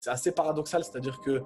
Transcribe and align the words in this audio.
C'est 0.00 0.10
assez 0.10 0.32
paradoxal, 0.32 0.82
c'est-à-dire 0.82 1.20
que 1.20 1.42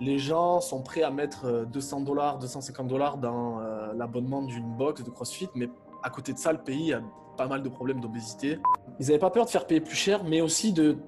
les 0.00 0.18
gens 0.18 0.60
sont 0.60 0.82
prêts 0.82 1.04
à 1.04 1.12
mettre 1.12 1.66
200 1.66 2.00
dollars, 2.00 2.38
250 2.40 2.88
dollars 2.88 3.16
dans 3.16 3.60
l'abonnement 3.94 4.42
d'une 4.42 4.76
box 4.76 5.04
de 5.04 5.10
CrossFit, 5.10 5.48
mais 5.54 5.70
à 6.02 6.10
côté 6.10 6.32
de 6.32 6.38
ça, 6.38 6.52
le 6.52 6.58
pays 6.58 6.92
a 6.92 7.00
pas 7.36 7.46
mal 7.46 7.62
de 7.62 7.68
problèmes 7.68 8.00
d'obésité. 8.00 8.58
Ils 8.98 9.06
n'avaient 9.06 9.20
pas 9.20 9.30
peur 9.30 9.44
de 9.44 9.50
faire 9.50 9.68
payer 9.68 9.80
plus 9.80 9.94
cher, 9.94 10.24
mais 10.24 10.40
aussi 10.40 10.72
de 10.72 10.98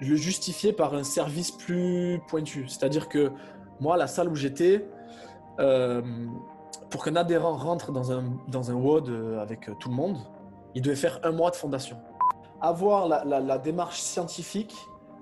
le 0.00 0.16
justifier 0.16 0.72
par 0.72 0.94
un 0.94 1.04
service 1.04 1.52
plus 1.52 2.20
pointu. 2.26 2.66
C'est-à-dire 2.66 3.08
que 3.08 3.30
moi, 3.78 3.96
la 3.96 4.08
salle 4.08 4.28
où 4.28 4.34
j'étais, 4.34 4.84
euh, 5.60 6.02
pour 6.90 7.04
qu'un 7.04 7.14
adhérent 7.14 7.54
rentre 7.56 7.92
dans 7.92 8.10
un, 8.10 8.24
dans 8.48 8.72
un 8.72 8.74
WOD 8.74 9.08
euh, 9.08 9.40
avec 9.40 9.70
tout 9.78 9.88
le 9.88 9.94
monde, 9.94 10.18
il 10.74 10.82
devait 10.82 10.96
faire 10.96 11.20
un 11.22 11.30
mois 11.30 11.50
de 11.50 11.56
fondation. 11.56 11.98
Avoir 12.60 13.06
la, 13.06 13.58
démarche 13.58 14.00
scientifique 14.00 14.74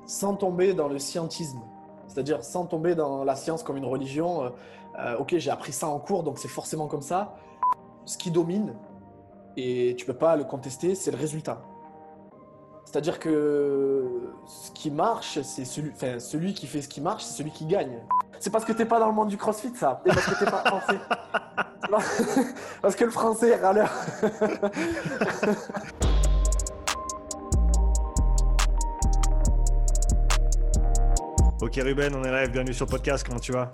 sans 0.06 0.34
tomber 0.34 0.74
dans 0.74 0.88
le 0.88 0.98
scientisme. 0.98 1.60
C'est-à-dire 2.08 2.44
sans 2.44 2.66
tomber 2.66 2.94
dans 2.94 3.24
la 3.24 3.36
science 3.36 3.62
comme 3.62 3.76
une 3.76 3.86
religion. 3.86 4.52
Euh, 4.98 5.16
ok, 5.18 5.36
j'ai 5.38 5.50
appris 5.50 5.72
ça 5.72 5.88
en 5.88 5.98
cours, 5.98 6.22
donc 6.22 6.38
c'est 6.38 6.48
forcément 6.48 6.86
comme 6.86 7.02
ça. 7.02 7.36
Ce 8.04 8.16
qui 8.18 8.30
domine, 8.30 8.74
et 9.56 9.94
tu 9.96 10.04
peux 10.06 10.14
pas 10.14 10.36
le 10.36 10.44
contester, 10.44 10.94
c'est 10.94 11.10
le 11.10 11.16
résultat. 11.16 11.62
C'est-à-dire 12.84 13.18
que 13.18 14.32
ce 14.46 14.70
qui 14.70 14.90
marche, 14.90 15.40
c'est 15.42 15.64
celui, 15.64 15.90
enfin, 15.90 16.18
celui 16.20 16.54
qui 16.54 16.66
fait 16.66 16.82
ce 16.82 16.88
qui 16.88 17.00
marche, 17.00 17.24
c'est 17.24 17.34
celui 17.34 17.50
qui 17.50 17.66
gagne. 17.66 17.98
C'est 18.38 18.50
parce 18.50 18.64
que 18.64 18.72
t'es 18.72 18.84
pas 18.84 19.00
dans 19.00 19.08
le 19.08 19.14
monde 19.14 19.28
du 19.28 19.36
crossfit, 19.36 19.74
ça. 19.74 20.00
C'est 20.06 20.14
parce 20.14 20.26
que 20.26 20.44
t'es 20.44 20.50
pas 20.50 20.64
français. 20.64 21.00
parce 22.82 22.94
que 22.94 23.04
le 23.04 23.10
français 23.10 23.48
est 23.50 23.56
râleur. 23.56 23.90
ok 31.60 31.74
Ruben, 31.76 32.14
on 32.14 32.24
est 32.24 32.32
live, 32.32 32.50
bienvenue 32.50 32.74
sur 32.74 32.86
le 32.86 32.90
podcast, 32.90 33.24
comment 33.26 33.38
tu 33.38 33.52
vas? 33.52 33.70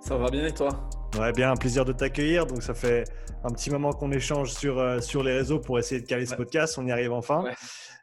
Ça 0.00 0.16
va 0.16 0.28
bien 0.28 0.46
et 0.46 0.52
toi? 0.52 0.88
Ouais, 1.18 1.32
bien, 1.32 1.52
un 1.52 1.56
plaisir 1.56 1.84
de 1.84 1.92
t'accueillir. 1.92 2.46
Donc 2.46 2.62
ça 2.62 2.74
fait 2.74 3.04
un 3.44 3.50
petit 3.50 3.70
moment 3.70 3.92
qu'on 3.92 4.10
échange 4.10 4.52
sur, 4.52 4.78
euh, 4.78 5.00
sur 5.00 5.22
les 5.22 5.32
réseaux 5.32 5.60
pour 5.60 5.78
essayer 5.78 6.00
de 6.00 6.06
caler 6.06 6.26
ce 6.26 6.34
podcast, 6.34 6.78
on 6.78 6.86
y 6.86 6.90
arrive 6.90 7.12
enfin. 7.12 7.44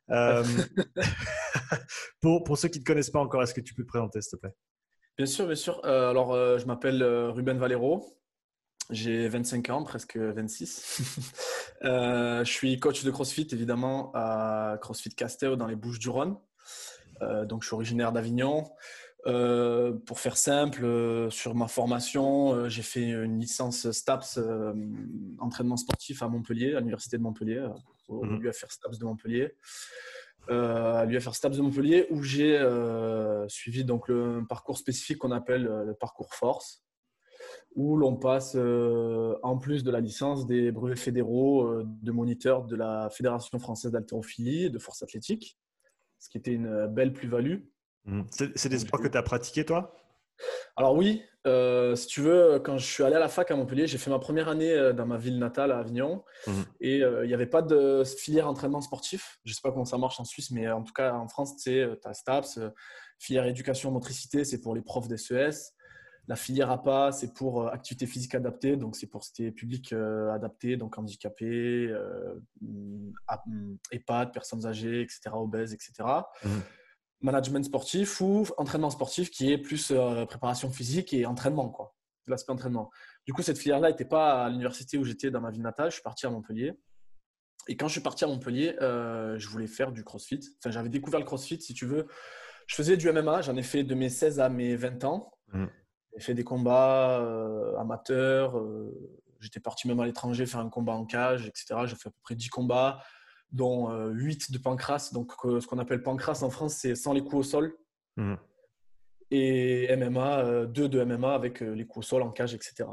Euh, 0.09 0.44
pour, 2.22 2.44
pour, 2.44 2.58
ceux 2.58 2.70
qui 2.70 2.80
ne 2.80 2.84
te 2.84 2.88
connaissent 2.88 3.09
pas 3.09 3.20
encore, 3.20 3.44
est-ce 3.44 3.53
que 3.53 3.62
tu 3.62 3.73
peux 3.73 3.84
te 3.84 3.90
présenter, 3.90 4.22
s'il 4.22 4.38
te 4.38 4.38
plaît? 4.38 4.56
Bien 5.17 5.25
sûr, 5.25 5.45
bien 5.45 5.56
sûr. 5.56 5.81
Euh, 5.86 6.09
alors, 6.09 6.34
je 6.58 6.66
m'appelle 6.66 7.03
Ruben 7.03 7.58
Valero. 7.58 8.16
J'ai 8.90 9.28
25 9.28 9.70
ans, 9.70 9.84
presque 9.84 10.17
26. 10.17 11.02
je 11.81 12.42
suis 12.45 12.80
coach 12.80 13.03
de 13.03 13.12
CrossFit, 13.12 13.47
évidemment, 13.52 14.12
à 14.16 14.78
CrossFit 14.81 15.09
Castel 15.09 15.58
dans 15.58 15.67
les 15.67 15.75
Bouches-du-Rhône. 15.75 16.38
donc, 17.45 17.64
je 17.64 17.67
suis 17.67 17.75
originaire 17.75 18.12
d'Avignon. 18.12 18.66
Pour 19.23 20.20
faire 20.20 20.38
simple, 20.38 21.28
sur 21.30 21.56
ma 21.56 21.67
formation, 21.67 22.70
j'ai 22.70 22.81
fait 22.81 23.09
une 23.09 23.39
licence 23.39 23.92
STAPS 23.92 24.39
entraînement 25.39 25.78
sportif 25.78 26.23
à 26.23 26.28
Montpellier, 26.28 26.75
à 26.75 26.80
l'Université 26.80 27.17
de 27.17 27.23
Montpellier, 27.23 27.67
au 28.08 28.23
mmh. 28.23 28.40
l'UFR 28.40 28.72
STAPS 28.72 29.00
de 29.00 29.06
Montpellier. 29.06 29.56
Euh, 30.50 30.95
à 30.95 31.06
l'UFR 31.06 31.36
STAPS 31.36 31.58
de 31.58 31.62
Montpellier 31.62 32.08
où 32.09 32.23
j'ai 32.23 32.58
euh, 32.58 33.47
suivi 33.47 33.86
donc 33.86 34.08
le 34.08 34.44
parcours 34.50 34.80
spécifique 34.80 35.20
qu'on 35.20 35.31
appelle 35.31 35.67
euh, 35.67 35.84
le 35.84 35.94
parcours 35.94 36.34
force 36.34 36.84
où 37.75 37.95
l'on 37.97 38.16
passe 38.16 38.56
en 38.56 39.58
plus 39.59 39.84
de 39.84 39.92
la 39.92 40.02
licence 40.02 40.47
des 40.47 40.72
brevets 40.72 41.00
fédéraux 41.00 41.84
de 41.84 42.12
moniteur 42.12 42.66
de 42.66 42.75
la 42.75 43.09
Fédération 43.12 43.58
française 43.59 43.92
d'haltérophilie 43.92 44.66
et 44.66 44.70
de 44.70 44.80
force 44.80 45.03
athlétique, 45.03 45.58
ce 46.17 46.30
qui 46.30 46.38
était 46.40 46.52
une 46.52 46.88
belle 46.88 47.14
plus-value. 47.14 47.59
Mmh. 48.10 48.24
C'est 48.56 48.70
des 48.70 48.80
sports 48.80 49.02
que 49.02 49.08
tu 49.08 49.18
as 49.18 49.24
pratiqués 49.24 49.64
toi? 49.66 49.96
Alors 50.76 50.96
oui, 50.96 51.22
euh, 51.46 51.96
si 51.96 52.08
tu 52.08 52.22
veux, 52.22 52.60
quand 52.60 52.78
je 52.78 52.86
suis 52.86 53.04
allé 53.04 53.16
à 53.16 53.20
la 53.20 53.28
fac 53.28 53.52
à 53.52 53.56
Montpellier, 53.56 53.88
j'ai 53.88 53.98
fait 53.98 54.10
ma 54.10 54.20
première 54.20 54.48
année 54.48 54.72
euh, 54.72 54.94
dans 54.94 55.06
ma 55.06 55.18
ville 55.18 55.38
natale 55.38 55.72
à 55.72 55.80
Avignon 55.80 56.24
mhm. 56.48 56.66
et 56.80 57.03
euh, 57.03 57.25
il 57.25 57.28
n'y 57.28 57.34
avait 57.34 57.46
pas 57.46 57.62
de 57.62 58.03
filière 58.03 58.48
entraînement 58.48 58.81
sportif. 58.81 59.40
Je 59.46 59.52
ne 59.52 59.56
sais 59.56 59.62
pas 59.62 59.72
comment 59.72 59.86
ça 59.86 59.98
marche 59.98 60.19
en 60.19 60.25
Suisse, 60.25 60.50
mais 60.52 60.69
en 60.69 60.84
tout 60.84 60.94
cas 60.94 61.14
en 61.14 61.28
France, 61.28 61.58
tu 61.58 61.81
as 61.81 62.14
STAPS, 62.14 62.59
filière 63.19 63.46
éducation 63.46 63.92
motricité, 63.92 64.44
c'est 64.44 64.62
pour 64.62 64.74
les 64.74 64.81
profs 64.81 65.08
d'SES. 65.08 65.74
La 66.28 66.36
filière 66.36 66.69
APA, 66.69 67.12
c'est 67.12 67.34
pour 67.34 67.69
activité 67.69 68.06
physique 68.06 68.36
adaptée, 68.36 68.78
donc 68.78 68.96
c'est 68.96 69.08
pour 69.08 69.24
ces 69.24 69.52
publics 69.52 69.94
adaptés, 69.94 70.78
donc 70.78 70.98
handicapés, 70.98 71.92
EHPAD, 73.92 74.31
personnes 74.31 74.66
âgées, 74.68 75.02
etc., 75.02 75.31
obèses, 75.34 75.74
etc 75.74 76.22
management 77.22 77.66
sportif 77.66 78.22
ou 78.22 78.46
entraînement 78.57 78.90
sportif 78.90 79.30
qui 79.30 79.52
est 79.52 79.57
plus 79.57 79.91
euh, 79.91 80.25
préparation 80.25 80.69
physique 80.72 81.13
et 81.13 81.25
entraînement, 81.25 81.69
quoi. 81.69 81.96
L'aspect 82.28 82.52
entraînement. 82.52 82.91
Du 83.25 83.34
coup, 83.34 83.41
cette 83.41 83.57
filière-là 83.57 83.90
n'était 83.90 84.06
pas 84.06 84.46
à 84.46 84.50
l'université 84.50 84.97
où 84.97 85.03
j'étais 85.03 85.31
dans 85.31 85.41
ma 85.41 85.50
ville 85.50 85.63
natale. 85.63 85.90
Je 85.90 85.96
suis 85.96 86.03
parti 86.03 86.25
à 86.28 86.30
Montpellier. 86.30 86.74
Et 87.68 87.75
quand 87.75 87.88
je 87.88 87.94
suis 87.94 88.02
parti 88.02 88.24
à 88.24 88.28
Montpellier, 88.28 88.75
euh, 88.81 89.38
je 89.38 89.47
voulais 89.50 89.68
faire 89.68 89.91
du 89.91 90.03
crossfit. 90.03 90.40
Enfin, 90.59 90.69
j'avais 90.69 90.90
découvert 90.90 91.19
le 91.19 91.25
crossfit, 91.25 91.59
si 91.59 91.74
tu 91.74 91.85
veux. 91.85 92.07
Je 92.68 92.75
faisais 92.75 92.97
du 92.97 93.12
MMA. 93.12 93.41
J'en 93.41 93.56
ai 93.56 93.63
fait 93.63 93.84
de 93.84 93.96
mes 93.96 94.09
16 94.09 94.40
à 94.40 94.50
mes 94.50 94.75
20 94.75 95.03
ans. 95.06 95.31
Mmh. 95.53 95.66
J'ai 96.16 96.24
fait 96.24 96.34
des 96.36 96.44
combats 96.44 97.19
euh, 97.19 97.75
amateurs. 97.78 98.62
J'étais 99.40 99.59
parti 99.59 99.88
même 99.88 100.00
à 100.00 100.06
l'étranger 100.06 100.46
faire 100.46 100.59
un 100.59 100.69
combat 100.69 100.94
en 100.94 101.06
cage, 101.06 101.47
etc. 101.47 101.81
J'ai 101.86 101.96
fait 101.96 102.09
à 102.09 102.12
peu 102.12 102.19
près 102.22 102.36
10 102.36 102.50
combats 102.50 103.01
dont 103.52 103.90
8 104.10 104.48
euh, 104.50 104.54
de 104.54 104.58
pancras. 104.58 105.10
Donc, 105.14 105.34
ce 105.44 105.66
qu'on 105.66 105.80
appelle 105.80 106.04
pancras 106.04 106.40
en 106.44 106.50
France, 106.50 106.76
c'est 106.76 106.96
sans 106.96 107.14
les 107.14 107.22
coups 107.22 107.36
au 107.36 107.44
sol. 107.44 107.78
Mhm. 108.18 108.38
Et 109.32 109.96
MMA, 109.96 110.66
2 110.66 110.84
euh, 110.84 110.88
de 110.88 111.04
MMA 111.04 111.34
avec 111.34 111.62
euh, 111.62 111.74
les 111.74 111.86
coups 111.86 112.06
au 112.06 112.10
sol 112.10 112.22
en 112.24 112.32
cage, 112.32 112.54
etc. 112.54 112.90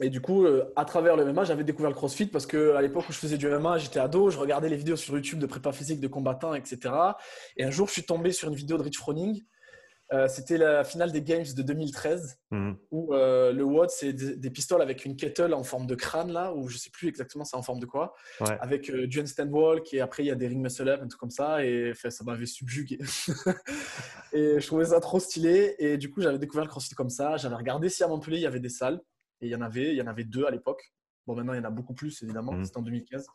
Et 0.00 0.10
du 0.10 0.20
coup, 0.20 0.46
à 0.76 0.84
travers 0.84 1.16
le 1.16 1.24
MMA, 1.24 1.42
j'avais 1.42 1.64
découvert 1.64 1.90
le 1.90 1.96
CrossFit 1.96 2.26
parce 2.26 2.46
qu'à 2.46 2.80
l'époque 2.80 3.08
où 3.08 3.12
je 3.12 3.18
faisais 3.18 3.36
du 3.36 3.48
MMA, 3.48 3.78
j'étais 3.78 3.98
ado, 3.98 4.30
je 4.30 4.38
regardais 4.38 4.68
les 4.68 4.76
vidéos 4.76 4.94
sur 4.94 5.12
YouTube 5.16 5.40
de 5.40 5.46
prépa 5.46 5.72
physique 5.72 5.98
de 5.98 6.06
combattants, 6.06 6.54
etc. 6.54 6.94
Et 7.56 7.64
un 7.64 7.72
jour, 7.72 7.88
je 7.88 7.94
suis 7.94 8.04
tombé 8.04 8.30
sur 8.30 8.48
une 8.48 8.54
vidéo 8.54 8.78
de 8.78 8.84
Rich 8.84 8.96
Froning 8.96 9.42
euh, 10.12 10.26
c'était 10.26 10.56
la 10.56 10.84
finale 10.84 11.12
des 11.12 11.22
Games 11.22 11.44
de 11.54 11.62
2013 11.62 12.38
mhm. 12.50 12.78
où 12.90 13.12
euh, 13.12 13.52
le 13.52 13.62
WOD, 13.62 13.90
c'est 13.90 14.14
des, 14.14 14.50
pistoles 14.50 14.80
avec 14.80 15.04
une 15.04 15.16
kettle 15.16 15.52
en 15.52 15.62
forme 15.62 15.86
de 15.86 15.94
crâne, 15.94 16.32
là, 16.32 16.54
ou 16.54 16.68
je 16.68 16.78
sais 16.78 16.88
plus 16.90 17.08
exactement 17.08 17.44
c'est 17.44 17.56
en 17.56 17.62
forme 17.62 17.78
de 17.78 17.84
quoi, 17.84 18.14
avec 18.40 18.88
euh, 18.88 19.06
du 19.06 19.20
handstand 19.20 19.50
walk 19.50 19.92
et 19.92 20.00
après 20.00 20.24
il 20.24 20.26
y 20.26 20.30
a 20.30 20.34
des 20.34 20.48
ring 20.48 20.62
muscle 20.62 20.88
up, 20.88 21.00
un 21.02 21.08
truc 21.08 21.20
comme 21.20 21.30
ça, 21.30 21.62
et 21.64 21.92
ça 21.94 22.24
m'avait 22.24 22.46
subjugué. 22.46 22.98
et 24.32 24.58
je 24.58 24.66
trouvais 24.66 24.86
ça 24.86 25.00
trop 25.00 25.20
stylé, 25.20 25.74
et 25.78 25.98
du 25.98 26.10
coup 26.10 26.22
j'avais 26.22 26.38
découvert 26.38 26.64
le 26.64 26.70
crossfit 26.70 26.94
comme 26.94 27.10
ça. 27.10 27.36
J'avais 27.36 27.56
regardé 27.56 27.90
si 27.90 28.02
à 28.02 28.08
Montpellier 28.08 28.38
il 28.38 28.42
y 28.42 28.46
avait 28.46 28.60
des 28.60 28.70
salles, 28.70 29.00
et 29.42 29.46
il 29.46 29.50
y 29.50 29.54
en 29.54 29.60
avait, 29.60 29.90
il 29.90 29.96
y 29.96 30.02
en 30.02 30.06
avait 30.06 30.24
deux 30.24 30.46
à 30.46 30.50
l'époque. 30.50 30.82
Bon, 31.26 31.34
maintenant 31.36 31.52
il 31.52 31.58
y 31.58 31.60
en 31.60 31.64
a 31.64 31.70
beaucoup 31.70 31.94
plus 31.94 32.22
évidemment, 32.22 32.52
mhm. 32.52 32.64
c'était 32.64 32.78
en 32.78 32.82
2015. 32.82 33.26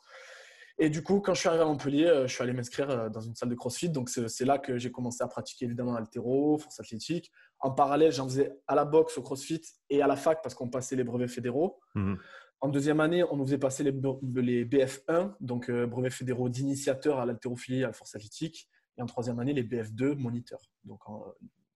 Et 0.79 0.89
du 0.89 1.03
coup, 1.03 1.19
quand 1.19 1.33
je 1.33 1.39
suis 1.39 1.49
arrivé 1.49 1.63
à 1.63 1.67
Montpellier, 1.67 2.07
euh, 2.07 2.27
je 2.27 2.33
suis 2.33 2.43
allé 2.43 2.53
m'inscrire 2.53 2.89
euh, 2.89 3.09
dans 3.09 3.21
une 3.21 3.35
salle 3.35 3.49
de 3.49 3.55
CrossFit. 3.55 3.89
Donc, 3.89 4.09
c'est 4.09 4.45
là 4.45 4.57
que 4.57 4.77
j'ai 4.77 4.91
commencé 4.91 5.23
à 5.23 5.27
pratiquer 5.27 5.65
évidemment 5.65 5.93
l'altéro, 5.93 6.57
force 6.57 6.79
athlétique. 6.79 7.31
En 7.59 7.71
parallèle, 7.71 8.11
j'en 8.11 8.25
faisais 8.25 8.59
à 8.67 8.75
la 8.75 8.83
boxe, 8.83 9.17
au 9.17 9.21
CrossFit 9.21 9.61
et 9.89 10.01
à 10.01 10.07
la 10.07 10.15
fac 10.15 10.41
parce 10.41 10.55
qu'on 10.55 10.69
passait 10.69 10.95
les 10.95 11.03
brevets 11.03 11.29
fédéraux. 11.29 11.79
Mhm. 11.95 12.17
En 12.61 12.69
deuxième 12.69 13.01
année, 13.01 13.23
on 13.23 13.35
nous 13.35 13.45
faisait 13.45 13.57
passer 13.57 13.83
les, 13.83 13.91
les 13.91 14.65
BF1, 14.65 15.35
donc 15.41 15.69
euh, 15.69 15.85
brevets 15.85 16.13
fédéraux 16.13 16.49
d'initiateur 16.49 17.19
à 17.19 17.25
l'haltérophilie 17.25 17.81
et 17.81 17.83
à 17.83 17.87
la 17.87 17.93
force 17.93 18.15
athlétique. 18.15 18.69
Et 18.97 19.01
en 19.01 19.05
troisième 19.05 19.39
année, 19.39 19.53
les 19.53 19.63
BF2, 19.63 20.15
moniteur, 20.15 20.59
donc 20.85 21.01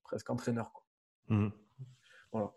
presque 0.04 0.30
entraîneur. 0.30 0.72
Quoi. 0.72 0.84
Mhm. 1.30 1.52
Voilà. 2.32 2.54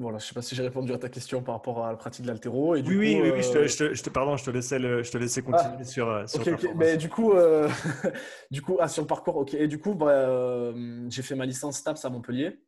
Voilà, 0.00 0.16
je 0.16 0.24
ne 0.24 0.28
sais 0.28 0.34
pas 0.34 0.40
si 0.40 0.54
j'ai 0.54 0.62
répondu 0.62 0.94
à 0.94 0.98
ta 0.98 1.10
question 1.10 1.42
par 1.42 1.56
rapport 1.56 1.84
à 1.84 1.90
la 1.90 1.96
pratique 1.96 2.22
de 2.22 2.28
l'altéro. 2.28 2.74
oui, 2.74 2.82
oui, 2.86 3.20
oui, 3.20 3.42
je, 3.42 3.52
te, 3.76 3.94
je, 3.94 4.02
te, 4.02 4.08
pardon, 4.08 4.34
je 4.34 4.44
te 4.44 4.50
laissais, 4.50 4.80
je 4.80 5.10
te 5.10 5.18
laissais 5.18 5.42
continuer 5.42 5.76
ah, 5.78 5.84
sur, 5.84 6.08
euh, 6.08 6.26
sur 6.26 6.42
Mais 6.74 6.96
du 6.96 7.10
coup, 7.10 7.32
euh, 7.32 7.68
du 8.50 8.62
coup 8.62 8.78
ah, 8.80 8.88
sur 8.88 9.02
le 9.02 9.06
parcours, 9.06 9.36
ok. 9.36 9.52
Et 9.52 9.68
du 9.68 9.78
coup, 9.78 9.94
bah, 9.94 10.08
euh, 10.08 11.06
j'ai 11.10 11.20
fait 11.20 11.34
ma 11.34 11.44
licence 11.44 11.84
TAPS 11.84 12.02
à 12.06 12.08
Montpellier. 12.08 12.62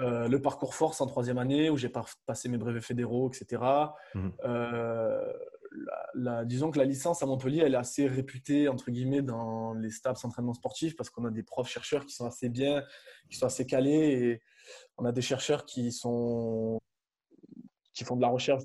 le 0.00 0.38
parcours 0.38 0.74
force 0.74 1.02
en 1.02 1.06
troisième 1.06 1.36
année 1.36 1.68
où 1.68 1.76
j'ai 1.76 1.92
passé 2.24 2.48
mes 2.48 2.56
brevets 2.56 2.82
fédéraux, 2.82 3.28
etc. 3.28 3.60
La, 6.14 6.44
disons 6.44 6.70
que 6.70 6.78
la 6.78 6.84
licence 6.84 7.22
à 7.22 7.26
Montpellier, 7.26 7.62
elle 7.64 7.74
est 7.74 7.78
assez 7.78 8.06
réputée, 8.06 8.68
entre 8.68 8.90
guillemets, 8.90 9.22
dans 9.22 9.74
les 9.74 9.90
STAPS 9.90 10.24
entraînement 10.24 10.54
sportif 10.54 10.96
parce 10.96 11.10
qu'on 11.10 11.24
a 11.24 11.30
des 11.30 11.42
profs 11.42 11.68
chercheurs 11.68 12.06
qui 12.06 12.14
sont 12.14 12.26
assez 12.26 12.48
bien, 12.48 12.82
qui 13.30 13.36
sont 13.36 13.46
assez 13.46 13.66
calés 13.66 13.92
et 13.94 14.42
on 14.96 15.04
a 15.04 15.12
des 15.12 15.22
chercheurs 15.22 15.64
qui 15.64 15.92
sont 15.92 16.80
qui 17.98 18.04
font 18.04 18.14
de 18.14 18.22
la 18.22 18.28
recherche 18.28 18.62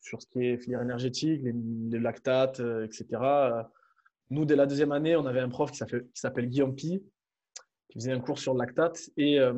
sur 0.00 0.20
ce 0.20 0.26
qui 0.26 0.44
est 0.44 0.58
filière 0.58 0.82
énergétique, 0.82 1.42
les, 1.44 2.00
lactates, 2.00 2.58
euh, 2.58 2.84
etc. 2.84 3.06
Nous, 4.30 4.44
dès 4.44 4.56
la 4.56 4.66
deuxième 4.66 4.90
année, 4.90 5.14
on 5.14 5.26
avait 5.26 5.38
un 5.38 5.48
prof 5.48 5.70
qui 5.70 5.78
s'appelle 6.14 6.48
Guillaume 6.48 6.74
Pi, 6.74 7.00
qui 7.88 7.98
faisait 8.00 8.10
un 8.10 8.18
cours 8.18 8.40
sur 8.40 8.52
le 8.52 8.58
lactate. 8.58 9.10
Et 9.16 9.38
euh, 9.38 9.54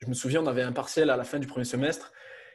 je 0.00 0.08
me 0.08 0.12
souviens, 0.12 0.42
on 0.42 0.46
avait 0.46 0.62
un 0.62 0.72
partiel 0.72 1.08
à 1.08 1.16
la 1.16 1.24
fin 1.24 1.38
du 1.38 1.46
premier 1.46 1.64
semestre. 1.64 2.12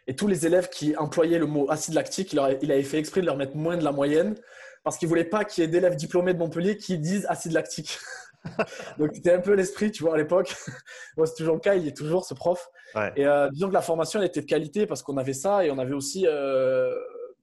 Et 0.07 0.15
tous 0.15 0.27
les 0.27 0.45
élèves 0.45 0.69
qui 0.69 0.95
employaient 0.97 1.39
le 1.39 1.47
mot 1.47 1.69
acide 1.69 1.95
lactique, 1.95 2.33
il, 2.33 2.39
avait 2.39 2.83
fait 2.83 2.99
exprès 2.99 3.21
de 3.21 3.25
leur 3.25 3.37
mettre 3.37 3.55
moins 3.55 3.75
de 3.75 3.83
la 3.83 3.91
moyenne 3.91 4.35
parce 4.83 4.97
qu'il 4.97 5.07
ne 5.07 5.09
voulait 5.09 5.25
pas 5.25 5.43
qu'il 5.45 5.63
y 5.63 5.65
ait 5.65 5.69
d'élèves 5.69 5.95
diplômés 5.95 6.33
de 6.33 6.39
Montpellier 6.39 6.77
qui 6.77 6.99
disent 6.99 7.25
acide 7.27 7.53
lactique. 7.53 7.97
Donc, 8.99 9.09
c'était 9.15 9.33
un 9.33 9.41
peu 9.41 9.53
l'esprit, 9.53 9.91
tu 9.91 10.03
vois, 10.03 10.13
à 10.13 10.17
l'époque. 10.17 10.55
Moi, 11.17 11.25
c'est 11.25 11.33
toujours 11.35 11.55
le 11.55 11.59
cas, 11.59 11.73
il 11.73 11.87
est 11.87 11.97
toujours 11.97 12.23
ce 12.23 12.35
prof. 12.35 12.69
Et 13.15 13.25
euh, 13.25 13.49
disons 13.49 13.67
que 13.67 13.73
la 13.73 13.81
formation, 13.81 14.19
elle 14.19 14.27
était 14.27 14.41
de 14.41 14.45
qualité 14.45 14.85
parce 14.85 15.01
qu'on 15.01 15.17
avait 15.17 15.33
ça 15.33 15.65
et 15.65 15.71
on 15.71 15.79
avait 15.79 15.95
aussi 15.95 16.25
euh, 16.27 16.93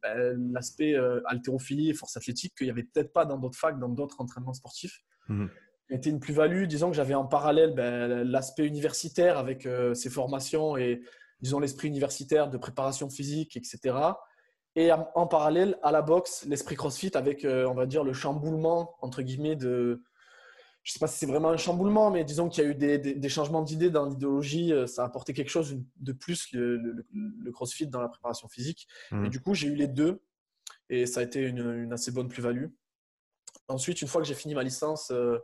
ben, 0.03 0.53
l'aspect 0.53 0.95
euh, 0.95 1.21
haltérophilie 1.27 1.91
et 1.91 1.95
force 1.95 2.17
athlétique 2.17 2.55
qu'il 2.57 2.69
n'y 2.69 2.71
avait 2.71 2.85
peut-être 2.85 3.13
pas 3.13 3.27
dans 3.27 3.39
d'autres 3.39 3.59
facs, 3.59 3.79
dans 3.79 3.89
d'autres 3.89 4.21
entraînements 4.21 4.55
sportifs. 4.55 5.01
Mmh. 5.29 5.47
C'était 5.91 6.11
une 6.11 6.21
plus-value. 6.21 6.65
Disons 6.67 6.91
que 6.91 6.97
j'avais 6.97 7.15
en 7.15 7.27
parallèle 7.27 7.75
ben, 7.75 8.23
l'aspect 8.23 8.65
universitaire 8.67 9.37
avec 9.37 9.69
ces 9.95 10.09
formations 10.09 10.77
et, 10.77 11.03
disons, 11.43 11.59
l'esprit 11.61 11.89
universitaire 11.89 12.49
de 12.49 12.57
préparation 12.57 13.11
physique, 13.11 13.57
etc. 13.57 13.97
Et 14.75 14.91
en 14.93 15.27
parallèle, 15.27 15.79
à 15.83 15.93
la 15.93 16.01
boxe, 16.01 16.47
l'esprit 16.47 16.77
CrossFit 16.77 17.11
avec, 17.15 17.45
on 17.45 17.75
va 17.75 17.85
dire, 17.85 18.05
le 18.05 18.15
chamboulement, 18.15 18.97
entre 19.03 19.21
guillemets, 19.21 19.55
de, 19.55 20.03
je 20.83 20.91
ne 20.91 20.93
sais 20.95 20.99
pas 20.99 21.07
si 21.07 21.19
c'est 21.19 21.27
vraiment 21.27 21.51
un 21.51 21.57
chamboulement, 21.57 22.11
mais 22.11 22.25
disons 22.25 22.49
qu'il 22.49 22.65
y 22.65 22.67
a 22.67 22.71
eu 22.71 22.75
des, 22.75 23.29
changements 23.29 23.63
d'idées 23.63 23.91
dans 23.91 24.07
l'idéologie. 24.07 24.73
Euh, 24.73 24.87
ça 24.89 25.03
a 25.03 25.07
apporté 25.07 25.33
quelque 25.33 25.51
chose 25.51 25.79
de 25.97 26.13
plus, 26.13 26.49
le, 26.53 27.05
crossfit 27.53 27.87
dans 27.87 28.01
la 28.01 28.09
préparation 28.09 28.49
physique. 28.49 28.89
Mmh. 29.13 29.27
Et 29.27 29.29
du 29.29 29.41
coup, 29.41 29.55
j'ai 29.55 29.69
eu 29.69 29.77
les 29.77 29.87
deux. 29.87 30.21
Et 30.91 31.07
ça 31.07 31.21
a 31.21 31.23
été 31.23 31.41
une, 31.41 31.93
assez 31.93 32.11
bonne 32.11 32.29
plus-value. 32.29 32.67
Ensuite, 33.69 34.03
une 34.03 34.09
fois 34.09 34.21
que 34.21 34.27
j'ai 34.27 34.35
fini 34.35 34.55
ma 34.55 34.65
licence, 34.65 35.13
euh, 35.13 35.39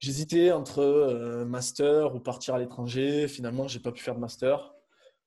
j'hésitais 0.00 0.52
entre 0.52 0.80
euh, 0.80 1.46
master 1.46 2.14
ou 2.14 2.20
partir 2.20 2.54
à 2.54 2.58
l'étranger. 2.58 3.28
Finalement, 3.28 3.68
je 3.68 3.78
n'ai 3.78 3.82
pas 3.82 3.90
pu 3.90 4.02
faire 4.02 4.14
de 4.14 4.20
master. 4.20 4.74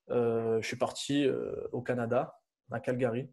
Je 0.10 0.62
suis 0.64 0.78
parti 0.78 1.28
au 1.72 1.82
Canada, 1.82 2.40
à 2.72 2.80
Calgary. 2.80 3.30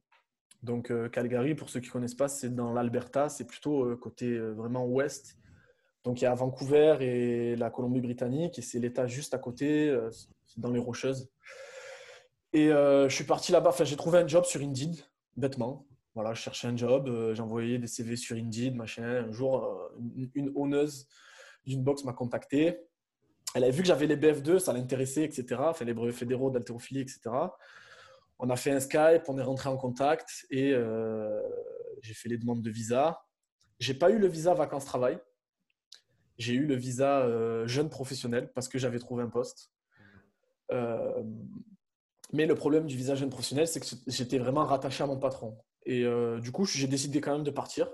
Donc, 0.63 0.93
Calgary, 1.11 1.55
pour 1.55 1.69
ceux 1.71 1.81
qui 1.81 1.89
ne 1.89 1.93
connaissent 1.93 2.15
pas, 2.15 2.29
c'est 2.29 2.55
dans 2.55 2.73
l'Alberta. 2.73 3.29
C'est 3.29 3.47
plutôt 3.47 3.97
côté 3.97 4.39
vraiment 4.39 4.87
ouest. 4.87 5.37
Donc 6.05 6.21
il 6.21 6.25
y 6.25 6.27
a 6.27 6.35
Vancouver 6.35 6.97
et 7.01 7.57
la 7.57 7.71
Colombie-Britannique, 7.71 8.59
et 8.59 8.63
c'est 8.63 8.81
l'État 8.81 9.07
juste 9.07 9.35
à 9.35 9.39
côté, 9.39 9.89
euh, 9.89 10.11
dans 10.57 10.71
les 10.71 10.81
Rocheuses. 10.81 11.31
Et 12.53 12.71
euh, 12.71 13.09
je 13.09 13.15
suis 13.15 13.25
parti 13.25 13.53
là-bas, 13.53 13.71
enfin 13.71 13.85
j'ai 13.85 13.97
trouvé 13.97 14.19
un 14.19 14.27
job 14.27 14.45
sur 14.45 14.61
Indeed, 14.61 14.97
bêtement. 15.37 15.87
Voilà, 16.15 16.35
je 16.35 16.43
cherchais 16.43 16.67
un 16.67 16.77
job, 16.77 17.09
euh, 17.09 17.37
envoyé 17.39 17.79
des 17.79 17.87
CV 17.87 18.17
sur 18.17 18.37
Indeed, 18.37 18.75
machin. 18.75 19.05
Un 19.05 19.33
jour, 19.33 19.91
une, 20.17 20.31
une 20.35 20.53
honneuse 20.55 21.07
d'une 21.65 21.83
box 21.83 22.05
m'a 22.05 22.13
contacté. 22.13 22.79
Elle 23.55 23.65
avait 23.65 23.73
vu 23.73 23.83
que 23.83 23.89
j'avais 23.89 24.07
les 24.07 24.17
BF2, 24.17 24.59
ça 24.59 24.73
l'intéressait, 24.73 25.25
etc. 25.25 25.61
Enfin, 25.61 25.85
les 25.85 25.95
brevets 25.95 26.15
fédéraux 26.15 26.51
d'haltérophilie, 26.51 27.01
etc. 27.01 27.21
On 28.39 28.51
a 28.51 28.57
fait 28.57 28.71
un 28.71 28.81
Skype, 28.81 29.23
on 29.29 29.39
est 29.39 29.43
rentré 29.43 29.69
en 29.69 29.77
contact 29.77 30.47
et 30.51 30.75
j'ai 32.01 32.15
fait 32.15 32.29
les 32.29 32.39
demandes 32.39 32.63
de 32.63 32.71
visa. 32.71 33.23
J'ai 33.79 33.95
pas 33.95 34.11
eu 34.11 34.19
le 34.19 34.27
visa 34.27 34.55
vacances-travail 34.55 35.19
j'ai 36.39 36.55
eu 36.55 36.67
le 36.67 36.75
visa 36.75 37.21
euh, 37.21 37.67
jeune 37.67 37.89
professionnel 37.89 38.51
parce 38.55 38.69
que 38.69 38.79
j'avais 38.79 38.99
trouvé 38.99 39.23
un 39.23 39.29
poste. 39.29 39.71
Euh, 40.73 41.23
mais 42.33 42.47
le 42.47 42.55
problème 42.55 42.87
du 42.87 42.97
visa 42.97 43.15
jeune 43.15 43.31
professionnel, 43.31 43.69
c'est 43.69 43.81
que 43.81 43.87
j'étais 44.07 44.39
vraiment 44.39 44.65
rattaché 44.65 45.05
à 45.05 45.07
mon 45.07 45.19
patron. 45.19 45.59
Et 45.85 46.05
euh, 46.05 46.41
du 46.41 46.51
coup, 46.51 46.65
j'ai 46.65 46.87
décidé 46.87 47.21
quand 47.21 47.33
même 47.33 47.45
de 47.45 47.51
partir. 47.51 47.89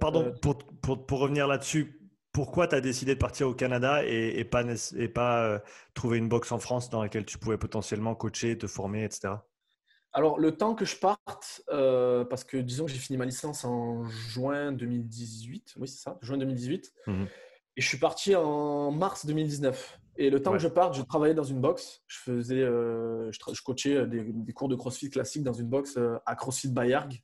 pardon, 0.00 0.34
pour, 0.42 0.58
pour, 0.82 1.06
pour, 1.06 1.20
revenir 1.20 1.46
là-dessus, 1.46 2.00
pourquoi 2.34 2.68
tu 2.68 2.74
as 2.74 2.82
décidé 2.82 3.14
de 3.14 3.18
partir 3.18 3.48
au 3.48 3.54
Canada 3.54 4.04
et, 4.04 4.38
et 4.38 4.44
pas, 4.44 4.62
et 4.96 5.08
pas 5.08 5.62
trouver 5.94 6.18
une 6.18 6.28
boxe 6.28 6.52
en 6.52 6.58
France 6.58 6.90
dans 6.90 7.02
laquelle 7.02 7.24
tu 7.24 7.38
pouvais 7.38 7.56
potentiellement 7.56 8.14
coacher, 8.14 8.58
te 8.58 8.66
former, 8.66 9.04
etc. 9.04 9.34
Alors, 10.12 10.38
le 10.38 10.56
temps 10.56 10.74
que 10.74 10.84
je 10.84 10.96
parte, 10.96 11.62
parce 11.68 12.44
que 12.44 12.58
disons 12.58 12.84
que 12.84 12.92
j'ai 12.92 12.98
fini 12.98 13.16
ma 13.16 13.24
licence 13.24 13.64
en 13.64 14.04
juin 14.04 14.72
2018, 14.72 15.74
oui, 15.78 15.88
c'est 15.88 16.02
ça, 16.02 16.18
juin 16.20 16.36
2018. 16.36 16.92
Et 17.76 17.80
je 17.80 17.88
suis 17.88 17.98
parti 17.98 18.36
en 18.36 18.92
mars 18.92 19.26
2019. 19.26 19.98
Et 20.16 20.30
le 20.30 20.40
temps 20.40 20.52
que 20.52 20.58
je 20.58 20.68
parte, 20.68 20.94
je 20.94 21.02
travaillais 21.02 21.34
dans 21.34 21.42
une 21.42 21.60
box. 21.60 22.02
Je 22.06 22.18
faisais, 22.18 22.62
euh, 22.62 23.32
je, 23.32 23.62
coachais 23.62 24.06
des, 24.06 24.52
cours 24.52 24.68
de 24.68 24.76
CrossFit 24.76 25.10
classiques 25.10 25.42
dans 25.42 25.52
une 25.52 25.66
box 25.66 25.96
euh, 25.96 26.16
à 26.24 26.36
CrossFit 26.36 26.68
Bayarg, 26.68 27.20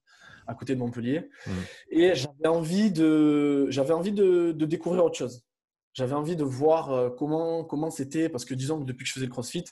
à 0.50 0.54
côté 0.54 0.74
de 0.74 0.80
Montpellier. 0.80 1.30
Mmh. 1.46 1.50
Et 1.90 2.14
j'avais 2.14 2.48
envie 2.48 2.90
de, 2.90 3.70
j'avais 3.70 3.92
envie 3.92 4.12
de, 4.12 4.52
découvrir 4.52 5.04
autre 5.04 5.16
chose. 5.16 5.44
J'avais 5.92 6.14
envie 6.14 6.36
de 6.36 6.44
voir 6.44 6.92
euh, 6.92 7.10
comment 7.10 7.64
comment 7.64 7.90
c'était 7.90 8.28
parce 8.28 8.44
que 8.44 8.54
disons 8.54 8.78
que 8.78 8.84
depuis 8.84 9.04
que 9.04 9.08
je 9.08 9.14
faisais 9.14 9.26
le 9.26 9.32
CrossFit, 9.32 9.64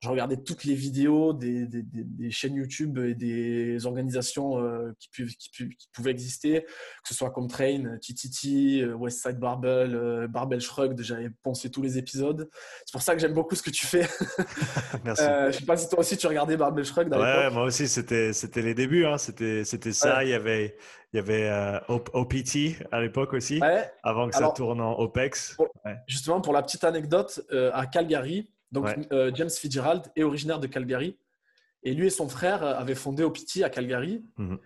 je 0.00 0.08
regardais 0.08 0.36
toutes 0.36 0.64
les 0.64 0.74
vidéos 0.74 1.32
des, 1.32 1.66
des, 1.66 1.82
des 1.82 2.30
chaînes 2.30 2.54
YouTube 2.54 2.98
et 2.98 3.14
des 3.14 3.86
organisations 3.86 4.58
euh, 4.58 4.92
qui, 4.98 5.26
qui, 5.26 5.88
pouvaient 5.92 6.10
exister, 6.10 6.62
que 6.62 7.08
ce 7.08 7.14
soit 7.14 7.30
comme 7.30 7.48
Train, 7.48 7.98
TTT, 7.98 8.82
euh, 8.82 8.96
Westside 8.98 9.38
Barbell, 9.38 10.26
Barbell 10.28 10.60
Shrug. 10.60 11.00
J'avais 11.00 11.30
pensé 11.42 11.70
tous 11.70 11.82
les 11.82 11.98
épisodes. 11.98 12.48
C'est 12.84 12.92
pour 12.92 13.02
ça 13.02 13.14
que 13.14 13.20
j'aime 13.20 13.34
beaucoup 13.34 13.54
ce 13.54 13.62
que 13.62 13.70
tu 13.70 13.86
fais. 13.86 14.06
Merci. 15.04 15.24
je 15.46 15.52
sais 15.52 15.64
pas 15.64 15.76
si 15.76 15.88
toi 15.88 16.00
aussi 16.00 16.16
tu 16.16 16.26
regardais 16.26 16.56
Barbell 16.56 16.84
Shrug. 16.84 17.10
Ouais, 17.12 17.50
moi 17.50 17.64
aussi 17.64 17.88
c'était 17.88 18.32
les 18.56 18.74
débuts. 18.74 19.06
Hein. 19.06 19.18
C'était 19.18 19.92
ça. 19.92 20.24
Il 20.24 20.30
y 20.30 20.34
avait 20.34 20.76
il 21.14 21.18
y 21.18 21.20
avait 21.20 21.48
euh, 21.48 21.78
OPT 21.88 22.82
à 22.90 23.00
l'époque 23.00 23.34
aussi, 23.34 23.60
avant 24.02 24.28
que 24.28 24.34
ça 24.34 24.48
tourne 24.48 24.80
en 24.80 24.98
OPEX. 24.98 25.56
Justement, 26.08 26.40
pour 26.40 26.52
la 26.52 26.60
petite 26.60 26.82
anecdote, 26.82 27.40
euh, 27.52 27.70
à 27.72 27.86
Calgary, 27.86 28.50
donc 28.72 28.88
euh, 29.12 29.30
James 29.34 29.50
Fitzgerald 29.50 30.04
est 30.16 30.22
originaire 30.22 30.60
de 30.60 30.66
Calgary. 30.66 31.16
Et 31.82 31.92
lui 31.92 32.06
et 32.06 32.10
son 32.10 32.28
frère 32.28 32.62
avaient 32.62 32.94
fondé 32.94 33.22
OPT 33.24 33.62
à 33.62 33.70
Calgary. 33.70 34.24
Mhm. 34.38 34.58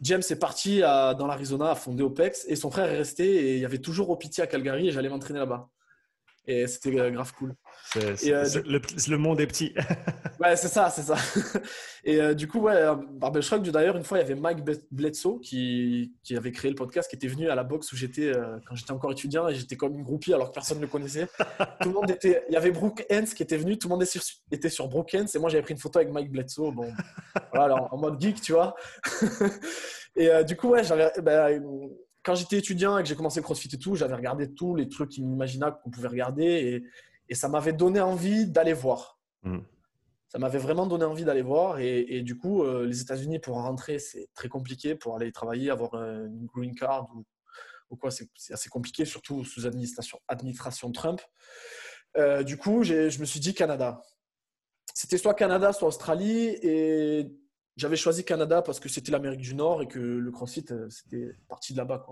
James 0.00 0.22
est 0.30 0.38
parti 0.38 0.80
dans 0.80 1.26
l'Arizona 1.26 1.72
à 1.72 1.74
fonder 1.74 2.04
OPEX 2.04 2.46
et 2.48 2.54
son 2.54 2.70
frère 2.70 2.88
est 2.88 2.96
resté 2.96 3.24
et 3.24 3.54
il 3.56 3.60
y 3.60 3.64
avait 3.64 3.78
toujours 3.78 4.08
OPT 4.10 4.38
à 4.38 4.46
Calgary 4.46 4.86
et 4.88 4.92
j'allais 4.92 5.08
m'entraîner 5.08 5.40
là-bas. 5.40 5.68
Et 6.50 6.66
c'était 6.66 6.90
grave 6.90 7.34
cool. 7.34 7.54
Euh, 7.96 8.16
le, 8.24 9.16
monde 9.18 9.38
est 9.38 9.46
petit. 9.46 9.74
ouais, 10.40 10.56
c'est 10.56 10.68
ça, 10.68 10.88
c'est 10.88 11.02
ça. 11.02 11.16
Et 12.04 12.18
euh, 12.20 12.32
du 12.32 12.48
coup, 12.48 12.60
ouais, 12.60 12.86
Barbell 13.12 13.42
Shrug, 13.42 13.68
d'ailleurs, 13.68 13.98
une 13.98 14.02
fois, 14.02 14.16
il 14.16 14.22
y 14.22 14.24
avait 14.24 14.34
Mike 14.34 14.60
Bledsoe 14.90 15.40
qui, 15.42 16.14
qui, 16.24 16.34
avait 16.36 16.50
créé 16.50 16.70
le 16.70 16.74
podcast, 16.74 17.10
qui 17.10 17.16
était 17.16 17.26
venu 17.26 17.50
à 17.50 17.54
la 17.54 17.64
boxe 17.64 17.92
où 17.92 17.96
j'étais 17.96 18.34
euh, 18.34 18.56
quand 18.66 18.74
j'étais 18.76 18.92
encore 18.92 19.12
étudiant 19.12 19.46
et 19.46 19.54
j'étais 19.54 19.76
comme 19.76 19.94
une 19.94 20.02
groupie 20.02 20.32
alors 20.32 20.48
que 20.48 20.54
personne 20.54 20.78
ne 20.78 20.82
le 20.82 20.88
connaissait. 20.88 21.28
tout 21.82 21.90
le 21.90 21.94
monde 21.94 22.10
était. 22.10 22.42
Il 22.48 22.54
y 22.54 22.56
avait 22.56 22.70
Brooke 22.70 23.04
Hens 23.12 23.34
qui 23.34 23.42
était 23.42 23.58
venu, 23.58 23.78
tout 23.78 23.88
le 23.88 23.92
monde 23.92 24.02
était 24.02 24.18
sur, 24.18 24.22
était 24.50 24.70
sur 24.70 24.88
Brooke 24.88 25.14
Hens 25.14 25.34
et 25.34 25.38
moi 25.38 25.50
j'avais 25.50 25.62
pris 25.62 25.74
une 25.74 25.80
photo 25.80 25.98
avec 25.98 26.10
Mike 26.10 26.32
Bledsoe. 26.32 26.72
Bon, 26.72 26.90
voilà, 27.52 27.76
en, 27.92 27.98
mode 27.98 28.18
geek, 28.18 28.40
tu 28.40 28.52
vois. 28.52 28.74
et 30.16 30.30
du 30.44 30.56
coup, 30.56 30.68
ouais, 30.68 30.82
j'avais. 30.82 31.12
Ben, 31.22 31.60
quand 32.28 32.34
j'étais 32.34 32.58
étudiant 32.58 32.98
et 32.98 33.02
que 33.02 33.08
j'ai 33.08 33.16
commencé 33.16 33.40
le 33.40 33.44
crossfit 33.44 33.70
et 33.72 33.78
tout, 33.78 33.94
j'avais 33.94 34.14
regardé 34.14 34.52
tous 34.52 34.76
les 34.76 34.86
trucs 34.86 35.16
inimaginables 35.16 35.78
qu'on 35.82 35.88
pouvait 35.88 36.08
regarder 36.08 36.84
et, 37.30 37.34
ça 37.34 37.48
m'avait 37.48 37.72
donné 37.72 38.00
envie 38.00 38.46
d'aller 38.46 38.74
voir. 38.74 39.18
Mm. 39.44 39.60
Ça 40.28 40.38
m'avait 40.38 40.58
vraiment 40.58 40.86
donné 40.86 41.06
envie 41.06 41.24
d'aller 41.24 41.40
voir. 41.40 41.78
Et, 41.78 42.20
du 42.20 42.36
coup, 42.36 42.62
euh, 42.62 42.84
les 42.84 43.00
États-Unis, 43.00 43.38
pour 43.38 43.54
rentrer, 43.56 43.98
c'est 43.98 44.28
très 44.34 44.48
compliqué. 44.48 44.94
Pour 44.94 45.16
aller 45.16 45.32
travailler, 45.32 45.70
avoir 45.70 45.94
une 45.94 46.44
green 46.54 46.74
card 46.74 47.08
ou, 47.90 47.96
quoi, 47.96 48.10
c'est 48.10 48.28
assez 48.50 48.68
compliqué, 48.68 49.06
surtout 49.06 49.42
sous 49.44 49.66
administration, 49.66 50.18
administration 50.28 50.92
Trump. 50.92 51.22
Euh, 52.18 52.42
du 52.42 52.58
coup, 52.58 52.82
je 52.82 53.18
me 53.18 53.24
suis 53.24 53.40
dit 53.40 53.54
Canada. 53.54 54.02
C'était 54.92 55.16
soit 55.16 55.32
Canada, 55.32 55.72
soit 55.72 55.88
Australie. 55.88 56.58
Et 56.62 57.26
j'avais 57.78 57.96
choisi 57.96 58.24
Canada 58.24 58.60
parce 58.60 58.80
que 58.80 58.88
c'était 58.88 59.12
l'Amérique 59.12 59.40
du 59.40 59.54
Nord 59.54 59.82
et 59.82 59.88
que 59.88 60.00
le 60.00 60.30
CrossFit, 60.32 60.66
euh, 60.72 60.90
c'était 60.90 61.32
parti 61.48 61.72
de 61.72 61.78
là-bas. 61.78 62.04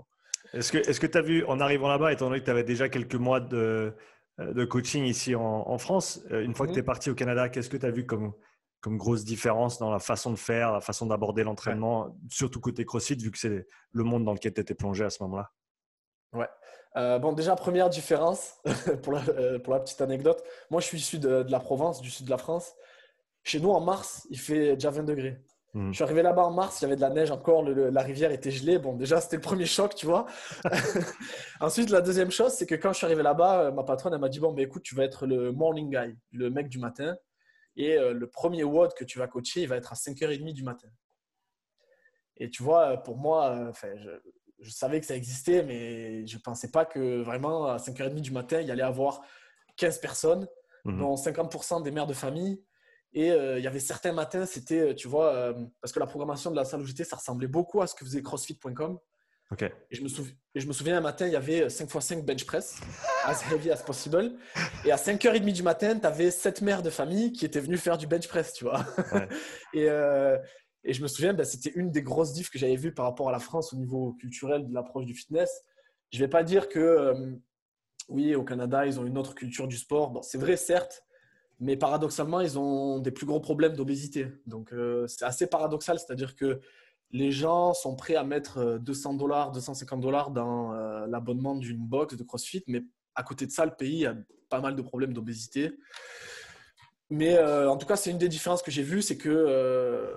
Est-ce 0.53 0.71
que 0.71 1.07
tu 1.07 1.17
as 1.17 1.21
vu, 1.21 1.43
en 1.45 1.59
arrivant 1.59 1.89
là-bas, 1.89 2.13
étant 2.13 2.29
donné 2.29 2.39
que 2.39 2.45
tu 2.45 2.51
avais 2.51 2.63
déjà 2.63 2.87
quelques 2.87 3.15
mois 3.15 3.41
de, 3.41 3.93
euh, 4.39 4.53
de 4.53 4.65
coaching 4.65 5.03
ici 5.03 5.35
en, 5.35 5.77
France, 5.77 6.21
euh, 6.31 6.41
une 6.41 6.55
fois 6.55 6.65
que 6.65 6.71
mhm. 6.71 6.75
tu 6.75 6.79
es 6.79 6.83
parti 6.83 7.09
au 7.09 7.15
Canada, 7.15 7.49
qu'est-ce 7.49 7.69
que 7.69 7.75
tu 7.75 7.85
as 7.85 7.91
vu 7.91 8.05
comme, 8.05 8.31
comme 8.79 8.97
grosse 8.97 9.25
différence 9.25 9.77
dans 9.77 9.91
la 9.91 9.99
façon 9.99 10.31
de 10.31 10.37
faire, 10.37 10.71
la 10.71 10.79
façon 10.79 11.05
d'aborder 11.05 11.43
l'entraînement, 11.43 12.17
surtout 12.29 12.61
côté 12.61 12.85
CrossFit, 12.85 13.17
vu 13.17 13.29
que 13.29 13.37
c'est 13.37 13.67
le 13.91 14.03
monde 14.05 14.23
dans 14.23 14.33
lequel 14.33 14.53
tu 14.53 14.61
étais 14.61 14.73
plongé 14.73 15.03
à 15.03 15.09
ce 15.09 15.21
moment-là? 15.23 15.51
Ouais. 16.31 17.19
bon, 17.19 17.33
déjà, 17.33 17.57
première 17.57 17.89
différence, 17.89 18.53
pour, 19.03 19.11
la, 19.11 19.59
pour 19.59 19.73
la 19.73 19.81
petite 19.81 19.99
anecdote, 19.99 20.41
moi 20.69 20.79
je 20.79 20.85
suis 20.85 20.97
issu 20.97 21.19
de, 21.19 21.43
de, 21.43 21.51
la 21.51 21.59
Provence, 21.59 21.99
du 21.99 22.09
sud 22.09 22.25
de 22.25 22.31
la 22.31 22.37
France. 22.37 22.73
Chez 23.43 23.59
nous, 23.59 23.71
en 23.71 23.81
mars, 23.81 24.27
il 24.29 24.39
fait 24.39 24.75
déjà 24.75 24.91
20 24.91 25.03
degrés. 25.03 25.41
Mm. 25.73 25.91
Je 25.91 25.95
suis 25.95 26.03
arrivé 26.03 26.21
là-bas 26.21 26.45
en 26.45 26.51
mars, 26.51 26.79
il 26.81 26.83
y 26.83 26.85
avait 26.85 26.95
de 26.95 27.01
la 27.01 27.09
neige 27.09 27.31
encore, 27.31 27.63
la 27.63 28.01
rivière 28.01 28.31
était 28.31 28.51
gelée. 28.51 28.79
Bon, 28.79 28.95
déjà, 28.95 29.19
c'était 29.21 29.35
le 29.35 29.41
premier 29.41 29.65
choc, 29.65 29.95
tu 29.95 30.05
vois. 30.05 30.25
Ensuite, 31.61 31.89
la 31.89 32.01
deuxième 32.01 32.31
chose, 32.31 32.53
c'est 32.53 32.65
que 32.65 32.75
quand 32.75 32.93
je 32.93 32.97
suis 32.97 33.05
arrivé 33.05 33.23
là-bas, 33.23 33.61
euh, 33.63 33.71
ma 33.71 33.83
patronne, 33.83 34.13
elle 34.13 34.19
m'a 34.19 34.29
dit 34.29 34.39
Bon, 34.39 34.53
mais 34.53 34.63
écoute, 34.63 34.83
tu 34.83 34.95
vas 34.95 35.03
être 35.03 35.25
le 35.25 35.51
morning 35.51 35.89
guy, 35.89 36.17
le 36.31 36.49
mec 36.49 36.69
du 36.69 36.79
matin. 36.79 37.15
Et 37.75 37.97
euh, 37.97 38.13
le 38.13 38.27
premier 38.27 38.63
WOD 38.63 38.93
que 38.95 39.03
tu 39.03 39.19
vas 39.19 39.27
coacher, 39.27 39.61
il 39.61 39.67
va 39.67 39.75
être 39.75 39.91
à 39.91 39.95
5h30 39.95 40.53
du 40.53 40.63
matin. 40.63 40.87
Et 42.37 42.49
tu 42.49 42.63
vois, 42.63 42.93
euh, 42.93 42.97
pour 42.97 43.17
moi, 43.17 43.71
je, 43.83 44.09
je, 44.59 44.71
savais 44.71 44.99
que 44.99 45.05
ça 45.05 45.15
existait, 45.15 45.63
mais 45.63 46.25
je 46.25 46.37
ne 46.37 46.41
pensais 46.41 46.71
pas 46.71 46.85
que 46.85 47.21
vraiment 47.21 47.65
à 47.65 47.77
5h30 47.77 48.21
du 48.21 48.31
matin, 48.31 48.61
il 48.61 48.67
y 48.67 48.71
allait 48.71 48.81
avoir 48.81 49.21
15 49.75 49.99
personnes, 49.99 50.47
mm-hmm. 50.85 50.97
dont 50.97 51.15
50% 51.15 51.83
des 51.83 51.91
mères 51.91 52.07
de 52.07 52.13
famille 52.13 52.63
et 53.17 53.31
euh, 53.31 53.57
il 53.57 53.63
y 53.63 53.67
avait 53.67 53.79
certains 53.79 54.11
matins, 54.11 54.45
c'était, 54.45 54.91
euh, 54.91 54.93
tu 54.93 55.07
vois, 55.07 55.33
euh, 55.33 55.53
parce 55.81 55.91
que 55.91 55.99
la 55.99 56.05
programmation 56.05 56.51
de 56.51 56.55
la 56.55 56.63
salle 56.65 56.81
où 56.81 56.85
j'étais, 56.85 57.03
ça 57.03 57.15
ressemblait 57.15 57.47
beaucoup 57.47 57.81
à 57.81 57.87
ce 57.87 57.95
que 57.95 58.05
faisait 58.05 58.21
CrossFit.com. 58.21 58.99
Et, 59.59 59.71
je 59.89 60.03
me 60.03 60.07
et, 60.53 60.59
je 60.59 60.67
me 60.67 60.71
souviens, 60.71 60.97
un 60.97 61.01
matin, 61.01 61.25
il 61.25 61.33
y 61.33 61.35
avait 61.35 61.67
5 61.67 61.85
x 61.85 62.05
5 62.05 62.23
bench 62.23 62.45
press, 62.45 62.79
as 63.25 63.41
heavy 63.51 63.71
as 63.71 63.81
possible. 63.81 64.33
Et 64.85 64.91
à 64.91 64.97
5h30 64.97 65.51
du 65.51 65.63
matin, 65.63 65.97
tu 65.97 66.05
avais 66.05 66.29
7 66.29 66.61
mères 66.61 66.83
de 66.83 66.91
famille 66.91 67.31
qui 67.31 67.43
étaient 67.43 67.59
venues 67.59 67.77
faire 67.77 67.97
du 67.97 68.05
bench 68.05 68.27
press, 68.27 68.53
tu 68.53 68.65
vois. 68.65 68.85
et, 69.73 69.89
euh, 69.89 70.37
et, 70.83 70.93
je 70.93 71.01
me 71.01 71.07
souviens, 71.07 71.33
ben, 71.33 71.43
c'était 71.43 71.71
une 71.71 71.89
des 71.89 72.03
grosses 72.03 72.33
diffs 72.33 72.51
que 72.51 72.59
j'avais 72.59 72.75
vues 72.75 72.93
par 72.93 73.05
rapport 73.05 73.29
à 73.29 73.31
la 73.31 73.39
France 73.39 73.73
au 73.73 73.77
niveau 73.77 74.13
culturel 74.19 74.67
de 74.67 74.73
l'approche 74.75 75.05
du 75.05 75.15
fitness. 75.15 75.63
Je 76.11 76.19
ne 76.19 76.23
vais 76.23 76.29
pas 76.29 76.43
dire 76.43 76.69
que, 76.69 77.15
oui, 78.09 78.35
au 78.35 78.43
Canada, 78.43 78.85
ils 78.85 78.99
ont 78.99 79.07
une 79.07 79.17
autre 79.17 79.33
culture 79.33 79.67
du 79.67 79.77
sport. 79.77 80.11
Bon, 80.11 80.21
c'est 80.21 80.37
vrai, 80.37 80.55
certes, 80.55 81.03
mais 81.59 81.75
paradoxalement, 81.75 82.41
ils 82.41 82.59
ont 82.59 82.99
des 82.99 83.11
plus 83.11 83.25
gros 83.25 83.39
problèmes 83.39 83.75
d'obésité. 83.75 84.27
Donc, 84.45 84.73
euh, 84.73 85.07
c'est 85.07 85.25
assez 85.25 85.47
paradoxal, 85.47 85.97
c'est-à-dire 85.99 86.35
que 86.35 86.59
les 87.11 87.31
gens 87.31 87.73
sont 87.73 87.95
prêts 87.95 88.15
à 88.15 88.23
mettre 88.23 88.77
200 88.79 89.13
euh, 89.13 89.17
dollars, 89.17 89.51
250 89.51 90.01
dollars 90.01 90.31
dans 90.31 90.73
euh, 90.73 91.07
l'abonnement 91.07 91.55
d'une 91.55 91.79
box 91.79 92.15
de 92.15 92.23
CrossFit, 92.23 92.63
mais 92.67 92.83
à 93.15 93.23
côté 93.23 93.45
de 93.45 93.51
ça, 93.51 93.65
le 93.65 93.71
pays 93.71 94.05
a 94.05 94.15
pas 94.49 94.61
mal 94.61 94.75
de 94.75 94.81
problèmes 94.81 95.13
d'obésité. 95.13 95.77
Mais 97.09 97.39
en 97.41 97.77
tout 97.77 97.87
cas, 97.87 97.95
c'est 97.95 98.11
une 98.11 98.17
des 98.17 98.27
différences 98.27 98.61
que 98.61 98.69
j'ai 98.69 98.83
vues, 98.83 99.01
c'est 99.01 99.17
que 99.17 100.13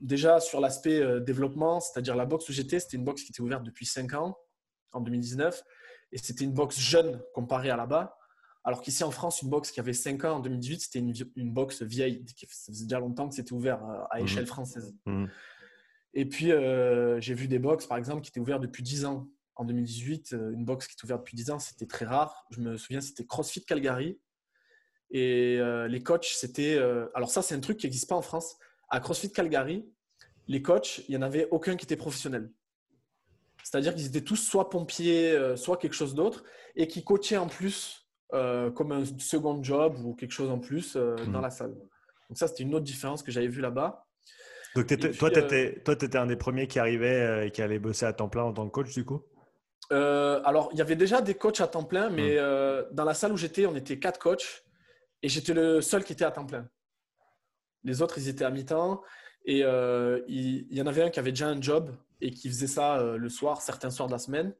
déjà 0.00 0.40
sur 0.40 0.60
l'aspect 0.60 1.20
développement, 1.20 1.78
c'est-à-dire 1.78 2.16
la 2.16 2.26
box 2.26 2.48
où 2.48 2.52
j'étais, 2.52 2.80
c'était 2.80 2.96
une 2.96 3.04
box 3.04 3.22
qui 3.22 3.30
était 3.30 3.42
ouverte 3.42 3.62
depuis 3.62 3.86
5 3.86 4.12
ans, 4.14 4.36
en 4.92 5.00
2019, 5.00 5.62
et 6.10 6.18
c'était 6.18 6.44
une 6.44 6.52
box 6.52 6.80
jeune 6.80 7.22
comparée 7.32 7.70
à 7.70 7.76
là-bas. 7.76 8.18
Alors 8.66 8.82
qu'ici 8.82 9.04
en 9.04 9.12
France, 9.12 9.42
une 9.42 9.48
box 9.48 9.70
qui 9.70 9.78
avait 9.78 9.92
5 9.92 10.24
ans 10.24 10.36
en 10.38 10.40
2018, 10.40 10.80
c'était 10.80 10.98
une, 10.98 11.14
une 11.36 11.52
box 11.52 11.82
vieille. 11.82 12.24
Ça 12.50 12.72
faisait 12.72 12.84
déjà 12.84 12.98
longtemps 12.98 13.28
que 13.28 13.36
c'était 13.36 13.52
ouvert 13.52 13.80
à 14.10 14.18
mmh. 14.18 14.24
échelle 14.24 14.46
française. 14.46 14.92
Mmh. 15.06 15.26
Et 16.14 16.24
puis, 16.24 16.50
euh, 16.50 17.20
j'ai 17.20 17.34
vu 17.34 17.46
des 17.46 17.60
box, 17.60 17.86
par 17.86 17.96
exemple, 17.96 18.22
qui 18.22 18.30
étaient 18.30 18.40
ouvertes 18.40 18.62
depuis 18.62 18.82
10 18.82 19.04
ans. 19.04 19.28
En 19.54 19.64
2018, 19.64 20.32
euh, 20.32 20.50
une 20.50 20.64
box 20.64 20.88
qui 20.88 20.96
est 20.98 21.04
ouverte 21.04 21.20
depuis 21.20 21.36
10 21.36 21.50
ans, 21.52 21.58
c'était 21.60 21.86
très 21.86 22.06
rare. 22.06 22.44
Je 22.50 22.60
me 22.60 22.76
souviens, 22.76 23.00
c'était 23.00 23.24
CrossFit 23.24 23.64
Calgary. 23.64 24.18
Et 25.12 25.58
euh, 25.60 25.86
les 25.86 26.02
coachs, 26.02 26.24
c'était. 26.24 26.76
alors, 27.14 27.30
ça, 27.30 27.42
c'est 27.42 27.54
un 27.54 27.60
truc 27.60 27.78
qui 27.78 27.86
n'existe 27.86 28.08
pas 28.08 28.16
en 28.16 28.22
France. 28.22 28.56
À 28.88 28.98
CrossFit 28.98 29.30
Calgary, 29.30 29.88
les 30.48 30.60
coachs, 30.60 31.02
il 31.06 31.12
n'y 31.12 31.16
en 31.16 31.22
avait 31.22 31.46
aucun 31.52 31.76
qui 31.76 31.84
était 31.84 31.96
professionnel. 31.96 32.50
C'est-à-dire 33.62 33.94
qu'ils 33.94 34.06
étaient 34.06 34.24
tous 34.24 34.36
soit 34.36 34.70
pompiers, 34.70 35.54
soit 35.56 35.76
quelque 35.76 35.94
chose 35.94 36.16
d'autre, 36.16 36.42
et 36.74 36.88
qui 36.88 37.04
coachaient 37.04 37.36
en 37.36 37.46
plus 37.46 38.05
comme 38.74 38.92
un 38.92 39.04
second 39.18 39.62
job 39.62 39.96
ou 40.04 40.14
quelque 40.14 40.32
chose 40.32 40.50
en 40.50 40.58
plus 40.58 40.96
dans 40.96 41.38
mmh. 41.38 41.42
la 41.42 41.50
salle. 41.50 41.74
Donc, 42.28 42.38
ça, 42.38 42.48
c'était 42.48 42.64
une 42.64 42.74
autre 42.74 42.84
différence 42.84 43.22
que 43.22 43.30
j'avais 43.30 43.48
vue 43.48 43.60
là-bas. 43.60 44.06
Donc, 44.74 44.86
toi, 45.16 45.30
tu 45.30 45.38
étais, 45.38 45.82
étais, 45.86 46.16
un 46.18 46.26
des 46.26 46.36
premiers 46.36 46.66
qui 46.66 46.78
arrivait 46.78 47.20
euh, 47.22 47.46
et 47.46 47.50
qui 47.50 47.62
allait 47.62 47.78
bosser 47.78 48.04
à 48.04 48.12
temps 48.12 48.28
plein 48.28 48.42
en 48.42 48.52
tant 48.52 48.66
que 48.66 48.72
coach, 48.72 48.92
du 48.92 49.04
coup? 49.04 49.22
Euh, 49.92 50.40
Alors, 50.44 50.68
il 50.72 50.78
y 50.78 50.82
avait 50.82 50.96
déjà 50.96 51.22
des 51.22 51.34
coachs 51.34 51.60
à 51.60 51.66
temps 51.66 51.84
plein, 51.84 52.10
mais 52.10 52.34
hmm. 52.34 52.38
euh, 52.38 52.84
dans 52.92 53.04
la 53.04 53.14
salle 53.14 53.32
où 53.32 53.36
j'étais, 53.36 53.66
on 53.66 53.74
était 53.74 53.98
quatre 53.98 54.18
coachs 54.18 54.64
et 55.22 55.28
j'étais 55.28 55.54
le 55.54 55.80
seul 55.80 56.04
qui 56.04 56.12
était 56.12 56.24
à 56.24 56.30
temps 56.30 56.44
plein. 56.44 56.68
Les 57.84 58.02
autres, 58.02 58.18
ils 58.18 58.28
étaient 58.28 58.44
à 58.44 58.50
mi-temps 58.50 59.02
et 59.44 59.60
il, 59.60 60.74
y 60.74 60.82
en 60.82 60.86
avait 60.86 61.04
un 61.04 61.10
qui 61.10 61.20
avait 61.20 61.30
déjà 61.30 61.46
un 61.46 61.60
job 61.60 61.94
et 62.20 62.32
qui 62.32 62.48
faisait 62.48 62.66
ça 62.66 63.00
le 63.16 63.28
soir, 63.28 63.62
certains 63.62 63.90
soirs 63.90 64.08
de 64.08 64.12
la 64.12 64.18
semaine. 64.18 64.54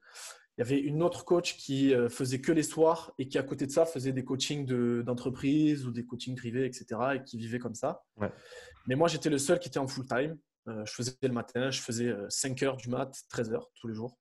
Il 0.57 0.63
y 0.63 0.63
avait 0.63 0.81
une 0.81 1.03
autre 1.03 1.25
coach 1.25 1.57
qui 1.57 1.93
faisait 2.09 2.41
que 2.41 2.51
les 2.51 2.63
soirs 2.63 3.13
et 3.19 3.29
qui, 3.29 3.37
à 3.37 3.43
côté 3.43 3.67
de 3.67 3.71
ça, 3.71 3.85
faisait 3.85 4.13
des 4.13 4.25
coachings 4.25 4.65
d'entreprise 5.03 5.87
ou 5.87 5.91
des 5.91 6.07
coachings 6.07 6.35
privés, 6.35 6.65
etc. 6.65 6.87
et 7.17 7.23
qui 7.23 7.37
vivait 7.37 7.59
comme 7.59 7.75
ça. 7.75 8.05
Ouais. 8.17 8.33
Mais 8.87 8.95
moi, 8.95 9.09
j'étais 9.09 9.29
le 9.29 9.39
seul 9.39 9.59
qui 9.59 9.69
était 9.69 9.79
en 9.79 9.87
full 9.87 10.07
time. 10.07 10.39
Euh, 10.69 10.85
je 10.85 10.93
faisais 10.93 11.13
le 11.23 11.29
matin, 11.29 11.71
je 11.71 11.81
faisais 11.81 12.13
5 12.29 12.63
euh, 12.63 12.67
heures 12.67 12.77
du 12.77 12.89
mat, 12.89 13.13
13 13.29 13.53
heures 13.53 13.71
tous 13.75 13.89
les 13.89 13.95
jours. 13.95 14.19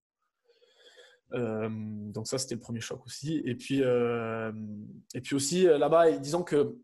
Euh, 1.34 1.70
donc 1.70 2.28
ça, 2.28 2.38
c'était 2.38 2.56
le 2.56 2.62
premier 2.62 2.82
choc 2.82 3.04
aussi. 3.06 3.42
Et 3.46 3.56
puis, 3.56 3.80
et 3.80 5.22
puis 5.22 5.36
aussi, 5.36 5.64
là-bas, 5.64 6.12
disons 6.18 6.44
que 6.44 6.76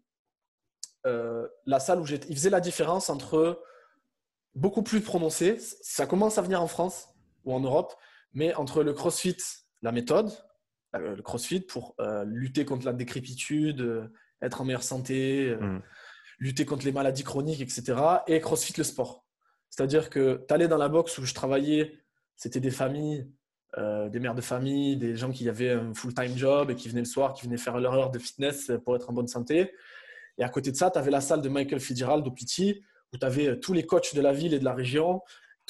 la 1.03 1.79
salle 1.79 1.99
où 1.99 2.05
j'étais, 2.05 2.27
il 2.29 2.35
faisait 2.35 2.49
la 2.49 2.61
différence 2.61 3.09
entre 3.09 3.63
beaucoup 4.55 4.83
plus 4.83 5.01
prononcé, 5.01 5.57
ça 5.59 6.05
commence 6.05 6.37
à 6.37 6.41
venir 6.41 6.61
en 6.61 6.67
France 6.67 7.09
ou 7.45 7.53
en 7.53 7.59
Europe, 7.59 7.93
mais 8.33 8.53
entre 8.55 8.83
le 8.83 8.93
crossfit, 8.93 9.37
la 9.81 9.91
méthode, 9.91 10.31
le 10.93 11.21
crossfit 11.21 11.61
pour 11.61 11.95
lutter 12.25 12.65
contre 12.65 12.85
la 12.85 12.93
décrépitude, 12.93 14.11
être 14.41 14.61
en 14.61 14.65
meilleure 14.65 14.83
santé, 14.83 15.55
mmh 15.59 15.81
lutter 16.41 16.65
contre 16.65 16.85
les 16.85 16.91
maladies 16.91 17.23
chroniques, 17.23 17.61
etc. 17.61 17.97
Et 18.27 18.41
CrossFit 18.41 18.73
le 18.77 18.83
sport. 18.83 19.25
C'est-à-dire 19.69 20.09
que 20.09 20.43
tu 20.47 20.53
allais 20.53 20.67
dans 20.67 20.77
la 20.77 20.89
boxe 20.89 21.17
où 21.19 21.25
je 21.25 21.33
travaillais, 21.33 21.99
c'était 22.35 22.59
des 22.59 22.71
familles, 22.71 23.31
euh, 23.77 24.09
des 24.09 24.19
mères 24.19 24.35
de 24.35 24.41
famille, 24.41 24.97
des 24.97 25.15
gens 25.15 25.31
qui 25.31 25.47
avaient 25.47 25.71
un 25.71 25.93
full-time 25.93 26.35
job 26.35 26.71
et 26.71 26.75
qui 26.75 26.89
venaient 26.89 27.01
le 27.01 27.05
soir, 27.05 27.33
qui 27.33 27.45
venaient 27.45 27.57
faire 27.57 27.79
leur 27.79 27.93
heure 27.93 28.11
de 28.11 28.19
fitness 28.19 28.71
pour 28.83 28.95
être 28.95 29.09
en 29.09 29.13
bonne 29.13 29.27
santé. 29.27 29.71
Et 30.39 30.43
à 30.43 30.49
côté 30.49 30.71
de 30.71 30.75
ça, 30.75 30.89
tu 30.89 30.97
avais 30.97 31.11
la 31.11 31.21
salle 31.21 31.41
de 31.41 31.47
Michael 31.47 31.79
Fitzgerald 31.79 32.27
au 32.27 32.31
Piti, 32.31 32.83
où 33.13 33.17
tu 33.17 33.25
avais 33.25 33.47
euh, 33.47 33.55
tous 33.55 33.73
les 33.73 33.85
coachs 33.85 34.15
de 34.15 34.21
la 34.21 34.33
ville 34.33 34.55
et 34.55 34.59
de 34.59 34.65
la 34.65 34.73
région, 34.73 35.21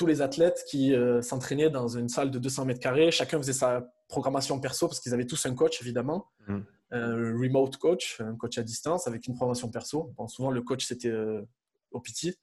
tous 0.01 0.07
les 0.07 0.23
athlètes 0.23 0.63
qui 0.67 0.95
euh, 0.95 1.21
s'entraînaient 1.21 1.69
dans 1.69 1.87
une 1.87 2.09
salle 2.09 2.31
de 2.31 2.39
200 2.39 2.65
mètres 2.65 2.79
carrés. 2.79 3.11
Chacun 3.11 3.37
faisait 3.37 3.53
sa 3.53 3.87
programmation 4.07 4.59
perso 4.59 4.87
parce 4.87 4.99
qu'ils 4.99 5.13
avaient 5.13 5.27
tous 5.27 5.45
un 5.45 5.53
coach, 5.53 5.79
évidemment. 5.81 6.27
Mmh 6.47 6.59
un 6.93 7.37
remote 7.39 7.77
coach, 7.77 8.19
un 8.19 8.35
coach 8.35 8.57
à 8.57 8.63
distance 8.63 9.07
avec 9.07 9.25
une 9.25 9.33
formation 9.37 9.69
perso. 9.69 10.13
souvent, 10.27 10.51
le 10.51 10.61
coach, 10.61 10.85
c'était 10.85 11.07
euh, 11.07 11.41
au 11.91 12.01
pitié. 12.01 12.35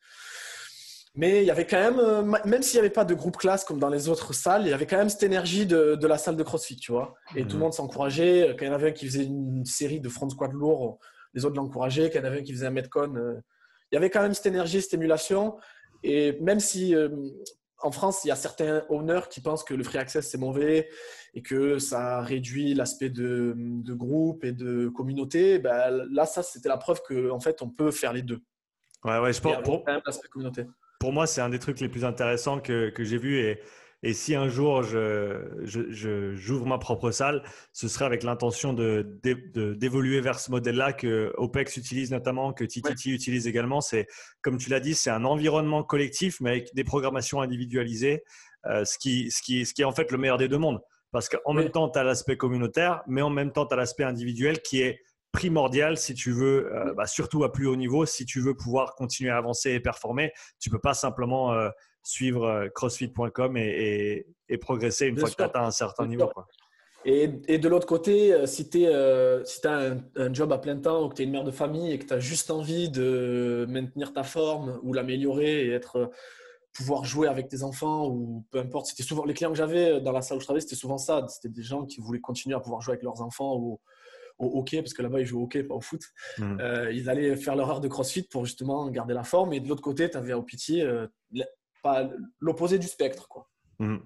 Mais 1.14 1.42
il 1.42 1.46
y 1.46 1.50
avait 1.50 1.66
quand 1.66 1.76
même, 1.76 1.98
euh, 1.98 2.22
même 2.22 2.62
s'il 2.62 2.76
n'y 2.76 2.86
avait 2.86 2.88
pas 2.88 3.04
de 3.04 3.12
groupe 3.12 3.36
classe 3.36 3.62
comme 3.62 3.78
dans 3.78 3.90
les 3.90 4.08
autres 4.08 4.32
salles, 4.32 4.62
il 4.62 4.70
y 4.70 4.72
avait 4.72 4.86
quand 4.86 4.96
même 4.96 5.10
cette 5.10 5.22
énergie 5.22 5.66
de, 5.66 5.98
la 6.06 6.16
salle 6.16 6.36
de 6.36 6.42
CrossFit, 6.42 6.76
tu 6.76 6.92
vois. 6.92 7.14
Et 7.36 7.42
tout 7.42 7.48
le 7.48 7.54
mhm. 7.56 7.60
monde 7.60 7.74
s'encourageait. 7.74 8.56
Quand 8.58 8.64
il 8.64 8.68
y 8.68 8.70
en 8.70 8.74
avait 8.74 8.88
un 8.88 8.92
qui 8.92 9.04
faisait 9.04 9.24
une 9.24 9.66
série 9.66 10.00
de 10.00 10.08
front 10.08 10.30
squat 10.30 10.50
lourd, 10.54 10.98
les 11.34 11.44
autres 11.44 11.56
l'encourageaient. 11.56 12.08
Quand 12.08 12.20
il 12.20 12.22
y 12.22 12.24
en 12.24 12.28
avait 12.28 12.40
un 12.40 12.42
qui 12.42 12.54
faisait 12.54 12.68
un 12.68 12.70
metcon, 12.70 13.14
euh, 13.16 13.34
il 13.90 13.96
y 13.96 13.98
avait 13.98 14.10
quand 14.10 14.22
même 14.22 14.34
cette 14.34 14.46
énergie, 14.46 14.82
cette 14.82 14.94
émulation. 14.94 15.56
Et 16.02 16.38
même 16.40 16.60
si 16.60 16.94
en 17.80 17.92
France, 17.92 18.24
il 18.24 18.28
y 18.28 18.30
a 18.30 18.36
certains 18.36 18.84
owners 18.88 19.22
qui 19.30 19.40
pensent 19.40 19.62
que 19.62 19.74
le 19.74 19.84
free 19.84 19.98
access 19.98 20.28
c'est 20.28 20.38
mauvais 20.38 20.88
et 21.34 21.42
que 21.42 21.78
ça 21.78 22.20
réduit 22.20 22.74
l'aspect 22.74 23.10
de, 23.10 23.54
groupe 23.88 24.44
et 24.44 24.52
de 24.52 24.88
communauté. 24.88 25.58
Ben, 25.58 25.90
là, 26.10 26.26
ça, 26.26 26.42
c'était 26.42 26.68
la 26.68 26.76
preuve 26.76 27.00
qu'en 27.06 27.36
en 27.36 27.40
fait, 27.40 27.62
on 27.62 27.68
peut 27.68 27.90
faire 27.90 28.12
les 28.12 28.22
deux. 28.22 28.40
Ouais, 29.04 29.18
ouais, 29.18 29.32
je 29.32 29.40
pense. 29.40 29.62
Pour, 29.62 29.84
pour, 30.98 31.12
moi, 31.12 31.26
c'est 31.26 31.40
un 31.40 31.48
des 31.48 31.60
trucs 31.60 31.78
les 31.78 31.88
plus 31.88 32.04
intéressants 32.04 32.58
que, 32.58 32.90
que 32.90 33.04
j'ai 33.04 33.18
vu 33.18 33.38
et 33.38 33.60
et 34.02 34.12
si 34.12 34.34
un 34.34 34.48
jour 34.48 34.82
j'ouvre 34.82 35.64
je, 35.64 36.64
ma 36.64 36.78
propre 36.78 37.10
salle, 37.10 37.42
ce 37.72 37.88
serait 37.88 38.04
avec 38.04 38.22
l'intention 38.22 38.72
d'évoluer 38.72 40.16
de, 40.16 40.22
vers 40.22 40.38
ce 40.38 40.50
modèle-là 40.50 40.92
que 40.92 41.32
OPEX 41.36 41.76
utilise 41.76 42.10
notamment, 42.10 42.52
que 42.52 42.64
TTT 42.64 43.10
utilise 43.10 43.48
également. 43.48 43.80
C'est, 43.80 44.06
comme 44.40 44.56
tu 44.56 44.70
l'as 44.70 44.80
dit, 44.80 44.94
c'est 44.94 45.10
un 45.10 45.24
environnement 45.24 45.82
collectif, 45.82 46.40
mais 46.40 46.50
avec 46.50 46.74
des 46.74 46.84
programmations 46.84 47.40
individualisées, 47.40 48.22
euh, 48.66 48.84
ce, 48.84 48.98
qui, 48.98 49.30
ce, 49.32 49.42
qui, 49.42 49.66
ce 49.66 49.74
qui 49.74 49.82
est 49.82 49.86
en 49.86 49.92
fait 49.92 50.12
le 50.12 50.18
meilleur 50.18 50.38
des 50.38 50.48
deux 50.48 50.58
mondes. 50.58 50.80
Parce 51.10 51.28
qu'en 51.28 51.52
même 51.54 51.70
temps, 51.70 51.88
tu 51.88 51.98
as 51.98 52.04
l'aspect 52.04 52.36
communautaire, 52.36 53.02
mais 53.06 53.22
en 53.22 53.30
même 53.30 53.50
temps, 53.50 53.66
tu 53.66 53.74
as 53.74 53.76
l'aspect 53.76 54.04
individuel 54.04 54.60
qui 54.60 54.82
est 54.82 55.00
primordial 55.32 55.96
si 55.96 56.14
tu 56.14 56.32
veux, 56.32 56.72
euh, 56.74 56.94
bah, 56.94 57.06
surtout 57.06 57.44
à 57.44 57.52
plus 57.52 57.66
haut 57.66 57.76
niveau, 57.76 58.06
si 58.06 58.24
tu 58.24 58.40
veux 58.40 58.54
pouvoir 58.54 58.94
continuer 58.94 59.30
à 59.30 59.36
avancer 59.36 59.72
et 59.72 59.80
performer. 59.80 60.32
Tu 60.60 60.70
peux 60.70 60.78
pas 60.78 60.94
simplement 60.94 61.52
euh, 61.52 61.70
suivre 62.08 62.44
euh, 62.44 62.68
crossfit.com 62.70 63.56
et, 63.56 64.26
progresser 64.60 65.06
une 65.06 65.18
fois 65.18 65.28
que 65.28 65.34
tu 65.34 65.42
atteint 65.42 65.64
un 65.64 65.70
certain 65.70 66.06
niveau. 66.06 66.30
Et, 67.04 67.28
de 67.28 67.68
l'autre 67.68 67.86
côté, 67.86 68.32
euh, 68.32 68.46
si 68.46 68.68
tu 68.68 68.86
euh, 68.86 69.44
as 69.64 69.94
un, 70.16 70.34
job 70.34 70.52
à 70.52 70.58
plein 70.58 70.76
temps 70.76 71.04
ou 71.04 71.08
que 71.10 71.16
tu 71.16 71.22
es 71.22 71.24
une 71.26 71.30
mère 71.30 71.44
de 71.44 71.50
famille 71.50 71.92
et 71.92 71.98
que 71.98 72.06
tu 72.06 72.14
as 72.14 72.18
juste 72.18 72.50
envie 72.50 72.88
de 72.88 73.66
maintenir 73.68 74.12
ta 74.12 74.22
forme 74.22 74.80
ou 74.82 74.94
l'améliorer 74.94 75.66
et 75.66 75.70
être, 75.70 76.10
pouvoir 76.72 77.04
jouer 77.04 77.28
avec 77.28 77.48
tes 77.48 77.62
enfants 77.62 78.08
ou 78.08 78.44
peu 78.50 78.58
importe, 78.58 78.86
c'était 78.86 79.02
souvent 79.02 79.24
les 79.24 79.34
clients 79.34 79.50
que 79.50 79.56
j'avais 79.56 80.00
dans 80.00 80.12
la 80.12 80.22
salle 80.22 80.38
où 80.38 80.40
je 80.40 80.46
travaillais, 80.46 80.62
c'était 80.62 80.76
souvent 80.76 80.98
ça. 80.98 81.26
C'était 81.28 81.52
des 81.52 81.62
gens 81.62 81.84
qui 81.84 82.00
voulaient 82.00 82.20
continuer 82.20 82.56
à 82.56 82.60
pouvoir 82.60 82.80
jouer 82.80 82.92
avec 82.92 83.02
leurs 83.02 83.20
enfants 83.20 83.56
ou 83.56 83.80
au 84.38 84.60
hockey, 84.60 84.80
parce 84.80 84.94
que 84.94 85.02
là-bas 85.02 85.20
ils 85.20 85.26
jouent 85.26 85.40
au 85.40 85.44
hockey, 85.44 85.64
pas 85.64 85.74
au 85.74 85.80
foot. 85.80 86.00
Mmh. 86.38 86.58
ils 86.92 87.10
allaient 87.10 87.36
faire 87.36 87.56
leur 87.56 87.68
heure 87.70 87.80
de 87.80 87.88
crossfit 87.88 88.22
pour 88.22 88.46
justement 88.46 88.88
garder 88.90 89.12
la 89.12 89.24
forme. 89.24 89.52
Et 89.52 89.60
de 89.60 89.68
l'autre 89.68 89.82
côté, 89.82 90.08
tu 90.08 90.16
avais 90.16 90.32
au 90.32 90.42
pitié 90.42 90.86
pas 91.82 92.08
l'opposé 92.40 92.78
du 92.78 92.86
spectre. 92.86 93.28
Quoi. 93.28 93.48
Mhm. 93.78 94.00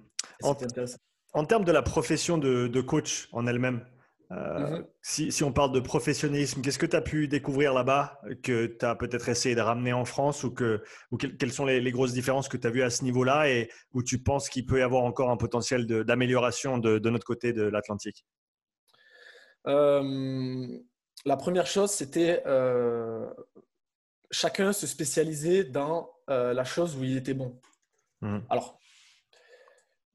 En, 1.35 1.45
termes 1.45 1.65
de 1.65 1.73
la 1.73 1.83
profession 1.83 2.39
de, 2.39 2.81
coach 2.81 3.29
en 3.33 3.47
elle-même, 3.47 3.85
euh, 4.33 4.79
mhm. 4.79 4.87
si, 5.03 5.45
on 5.45 5.53
parle 5.53 5.73
de 5.73 5.81
professionnalisme, 5.81 6.63
qu'est-ce 6.63 6.79
que 6.79 6.87
tu 6.87 6.97
as 6.97 7.03
pu 7.03 7.29
découvrir 7.29 7.75
là-bas 7.75 8.21
que 8.43 8.67
tu 8.67 8.85
as 8.85 8.95
peut-être 8.95 9.29
essayé 9.29 9.55
de 9.55 9.61
ramener 9.61 9.93
en 9.93 10.05
France 10.05 10.43
ou, 10.45 10.51
que, 10.51 10.83
ou 11.11 11.17
quelles 11.17 11.53
sont 11.53 11.67
les, 11.67 11.93
grosses 11.93 12.13
différences 12.13 12.49
que 12.49 12.57
tu 12.57 12.67
as 12.67 12.71
vues 12.71 12.83
à 12.83 12.91
ce 12.91 13.05
niveau-là 13.05 13.49
et 13.51 13.71
où 13.93 14.03
tu 14.03 14.23
penses 14.23 14.49
qu'il 14.49 14.65
peut 14.67 14.79
y 14.79 14.83
avoir 14.83 15.05
encore 15.05 15.31
un 15.31 15.37
potentiel 15.37 15.87
d'amélioration 15.87 16.79
de, 16.79 16.99
notre 17.11 17.27
côté 17.27 17.53
de 17.53 17.63
l'Atlantique? 17.63 18.25
Euh, 19.67 20.67
La 21.25 21.37
première 21.37 21.67
chose, 21.67 21.91
c'était 21.91 22.43
euh, 22.47 23.27
chacun 24.31 24.73
se 24.73 24.87
spécialiser 24.87 25.63
dans 25.63 26.11
la 26.55 26.65
chose 26.65 26.97
où 26.97 27.05
il 27.05 27.17
était 27.17 27.35
bon. 27.35 27.61
Mhm. 28.21 28.43
Alors, 28.51 28.79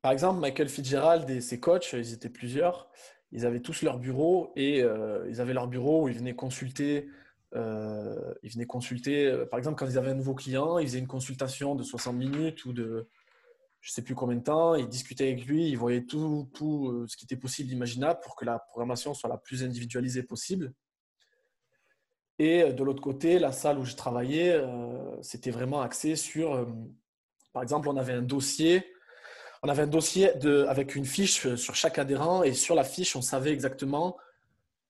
par 0.02 0.12
exemple, 0.12 0.40
Michael 0.40 0.70
Fitzgerald 0.70 1.30
et 1.30 1.42
ses 1.42 1.60
coachs, 1.60 1.94
ils 1.94 2.14
étaient 2.14 2.30
plusieurs, 2.30 2.90
ils 3.32 3.46
avaient 3.46 3.60
tous 3.60 3.82
leur 3.82 4.00
bureau 4.00 4.54
et 4.56 4.80
ils 4.80 5.42
avaient 5.42 5.54
leur 5.54 5.68
bureau 5.68 6.04
où 6.04 6.08
ils 6.08 6.18
venaient 6.18 6.36
consulter 6.36 7.10
euh, 7.56 8.34
ils 8.44 8.52
venaient 8.52 8.66
consulter, 8.66 9.28
euh, 9.28 9.46
par 9.46 9.58
exemple, 9.58 9.78
quand 9.78 9.88
ils 9.88 9.98
avaient 9.98 10.12
un 10.12 10.16
nouveau 10.16 10.36
client, 10.36 10.80
ils 10.80 10.88
faisaient 10.88 11.00
une 11.00 11.08
consultation 11.08 11.76
de 11.76 11.84
60 11.84 12.16
minutes 12.16 12.66
ou 12.66 12.74
de 12.74 13.08
je 13.80 13.92
ne 13.92 13.94
sais 13.94 14.02
plus 14.02 14.16
combien 14.16 14.36
de 14.36 14.44
temps, 14.44 14.76
ils 14.76 14.90
discutaient 14.90 15.32
avec 15.32 15.46
lui, 15.46 15.70
ils 15.70 15.78
voyaient 15.78 16.04
tout, 16.04 16.50
tout 16.54 16.90
euh, 16.90 17.06
ce 17.08 17.16
qui 17.16 17.24
était 17.24 17.38
possible, 17.38 17.72
imaginable 17.72 18.20
pour 18.22 18.36
que 18.36 18.44
la 18.44 18.60
programmation 18.60 19.14
soit 19.14 19.30
la 19.30 19.38
plus 19.38 19.64
individualisée 19.64 20.24
possible. 20.24 20.74
Et 22.40 22.72
de 22.72 22.84
l'autre 22.84 23.02
côté, 23.02 23.40
la 23.40 23.52
salle 23.52 23.80
où 23.80 23.86
je 23.86 23.96
travaillais, 23.96 24.62
c'était 25.22 25.50
vraiment 25.50 25.82
axé 25.82 26.16
sur, 26.16 26.68
par 27.52 27.64
exemple, 27.64 27.90
on 27.90 27.98
avait 27.98 28.14
un 28.14 28.22
dossier, 28.22 28.86
on 29.64 29.70
avait 29.70 29.84
un 29.84 29.88
dossier 29.88 30.34
de, 30.36 30.66
avec 30.70 30.96
une 30.96 31.06
fiche 31.06 31.56
sur 31.56 31.74
chaque 31.74 31.98
adhérent 31.98 32.44
et 32.44 32.54
sur 32.54 32.76
la 32.76 32.84
fiche, 32.84 33.16
on 33.16 33.24
savait 33.24 33.52
exactement 33.52 34.18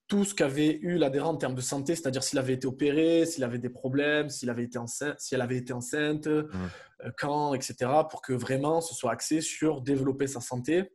tout 0.08 0.24
ce 0.24 0.34
qu'avait 0.34 0.80
eu 0.82 0.98
l'adhérent 0.98 1.32
en 1.32 1.38
termes 1.38 1.56
de 1.56 1.62
santé, 1.62 1.96
c'est-à-dire 1.96 2.24
s'il 2.24 2.39
avait 2.39 2.54
été 2.54 2.66
opéré, 2.66 3.25
s'il 3.25 3.44
avait 3.44 3.60
des 3.60 3.70
problèmes, 3.70 4.30
s'il 4.30 4.50
avait 4.50 4.63
été 4.63 4.77
enceinte, 4.77 5.20
si 5.20 5.36
elle 5.36 5.42
avait 5.42 5.58
été 5.58 5.74
enceinte, 5.74 6.27
mmh. 6.27 6.30
euh, 6.30 7.12
quand, 7.18 7.54
etc., 7.54 7.92
pour 8.10 8.22
que 8.22 8.34
vraiment 8.34 8.80
ce 8.80 8.96
soit 8.96 9.12
axé 9.12 9.42
sur 9.42 9.82
développer 9.82 10.27
sa 10.27 10.39
santé. 10.39 10.94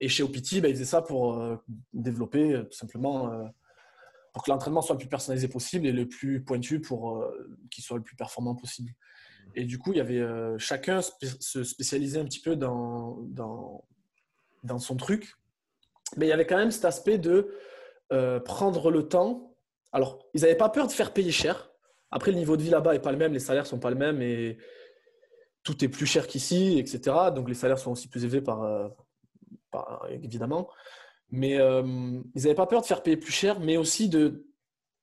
Et 0.00 0.08
chez 0.08 0.22
OPT, 0.22 0.60
ben, 0.60 0.68
ils 0.68 0.74
faisaient 0.74 0.84
ça 0.84 1.02
pour 1.02 1.40
euh, 1.40 1.56
développer 1.92 2.54
euh, 2.54 2.62
tout 2.64 2.76
simplement, 2.76 3.50
pour 4.32 4.44
que 4.44 4.50
l'entraînement 4.50 4.82
soit 4.82 4.94
le 4.94 5.00
plus 5.00 5.08
personnalisé 5.08 5.48
possible 5.48 5.86
et 5.86 5.92
le 5.92 6.06
plus 6.06 6.42
pointu 6.44 6.80
pour 6.80 7.24
qu'il 7.70 7.82
soit 7.82 7.96
le 7.96 8.02
plus 8.02 8.16
performant 8.16 8.54
possible. 8.54 8.92
Et 9.56 9.64
du 9.64 9.78
coup, 9.78 9.92
il 9.92 9.98
y 9.98 10.00
avait 10.00 10.24
chacun 10.58 11.00
se 11.02 11.64
spécialisait 11.64 12.20
un 12.20 12.24
petit 12.24 12.40
peu 12.40 12.54
dans, 12.54 13.18
dans, 13.22 13.84
dans 14.62 14.78
son 14.78 14.96
truc. 14.96 15.34
Mais 16.16 16.26
il 16.26 16.28
y 16.28 16.32
avait 16.32 16.46
quand 16.46 16.56
même 16.56 16.70
cet 16.70 16.84
aspect 16.84 17.18
de 17.18 17.54
euh, 18.12 18.40
prendre 18.40 18.90
le 18.90 19.08
temps. 19.08 19.56
Alors, 19.92 20.26
ils 20.34 20.42
n'avaient 20.42 20.56
pas 20.56 20.68
peur 20.68 20.86
de 20.86 20.92
faire 20.92 21.12
payer 21.12 21.32
cher. 21.32 21.70
Après, 22.10 22.32
le 22.32 22.36
niveau 22.38 22.56
de 22.56 22.62
vie 22.62 22.70
là-bas 22.70 22.92
n'est 22.92 23.00
pas 23.00 23.12
le 23.12 23.18
même, 23.18 23.32
les 23.32 23.38
salaires 23.38 23.66
sont 23.66 23.78
pas 23.78 23.90
le 23.90 23.96
même 23.96 24.20
et 24.20 24.58
tout 25.62 25.84
est 25.84 25.88
plus 25.88 26.06
cher 26.06 26.26
qu'ici, 26.26 26.78
etc. 26.78 27.16
Donc, 27.34 27.48
les 27.48 27.54
salaires 27.54 27.78
sont 27.78 27.92
aussi 27.92 28.08
plus 28.08 28.24
élevés 28.24 28.40
par, 28.40 28.62
euh, 28.64 28.88
évidemment. 30.08 30.68
Mais 31.30 31.58
euh, 31.60 31.82
ils 32.34 32.42
n'avaient 32.42 32.54
pas 32.54 32.66
peur 32.66 32.80
de 32.82 32.86
faire 32.86 33.02
payer 33.02 33.16
plus 33.16 33.32
cher, 33.32 33.60
mais 33.60 33.76
aussi 33.76 34.08
de 34.08 34.46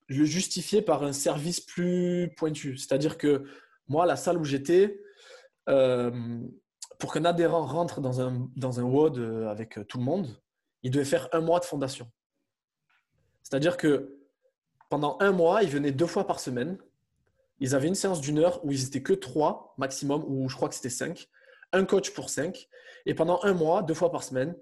le 0.07 0.25
justifier 0.25 0.81
par 0.81 1.03
un 1.03 1.13
service 1.13 1.59
plus 1.59 2.33
pointu. 2.37 2.77
C'est-à-dire 2.77 3.17
que 3.17 3.43
moi, 3.87 4.05
la 4.05 4.15
salle 4.15 4.37
où 4.37 4.43
j'étais, 4.43 5.01
pour 5.65 7.13
qu'un 7.13 7.25
adhérent 7.25 7.65
rentre 7.65 7.99
dans 7.99 8.21
un, 8.21 8.49
dans 8.55 8.79
un 8.79 8.83
WOD 8.83 9.19
avec 9.49 9.79
tout 9.87 9.97
le 9.97 10.05
monde, 10.05 10.27
il 10.83 10.91
devait 10.91 11.05
faire 11.05 11.27
un 11.33 11.41
mois 11.41 11.59
de 11.59 11.65
fondation. 11.65 12.09
C'est-à-dire 13.43 13.77
que 13.77 14.17
pendant 14.89 15.17
un 15.19 15.31
mois, 15.31 15.63
ils 15.63 15.69
venaient 15.69 15.91
deux 15.91 16.05
fois 16.05 16.27
par 16.27 16.39
semaine. 16.39 16.77
Ils 17.59 17.75
avaient 17.75 17.87
une 17.87 17.95
séance 17.95 18.21
d'une 18.21 18.39
heure 18.39 18.63
où 18.63 18.71
ils 18.71 18.83
n'étaient 18.83 19.01
que 19.01 19.13
trois 19.13 19.73
maximum, 19.77 20.23
ou 20.27 20.47
je 20.49 20.55
crois 20.55 20.69
que 20.69 20.75
c'était 20.75 20.89
cinq. 20.89 21.29
Un 21.73 21.85
coach 21.85 22.11
pour 22.11 22.29
cinq. 22.29 22.69
Et 23.05 23.13
pendant 23.13 23.39
un 23.43 23.53
mois, 23.53 23.83
deux 23.83 23.93
fois 23.93 24.11
par 24.11 24.23
semaine, 24.23 24.55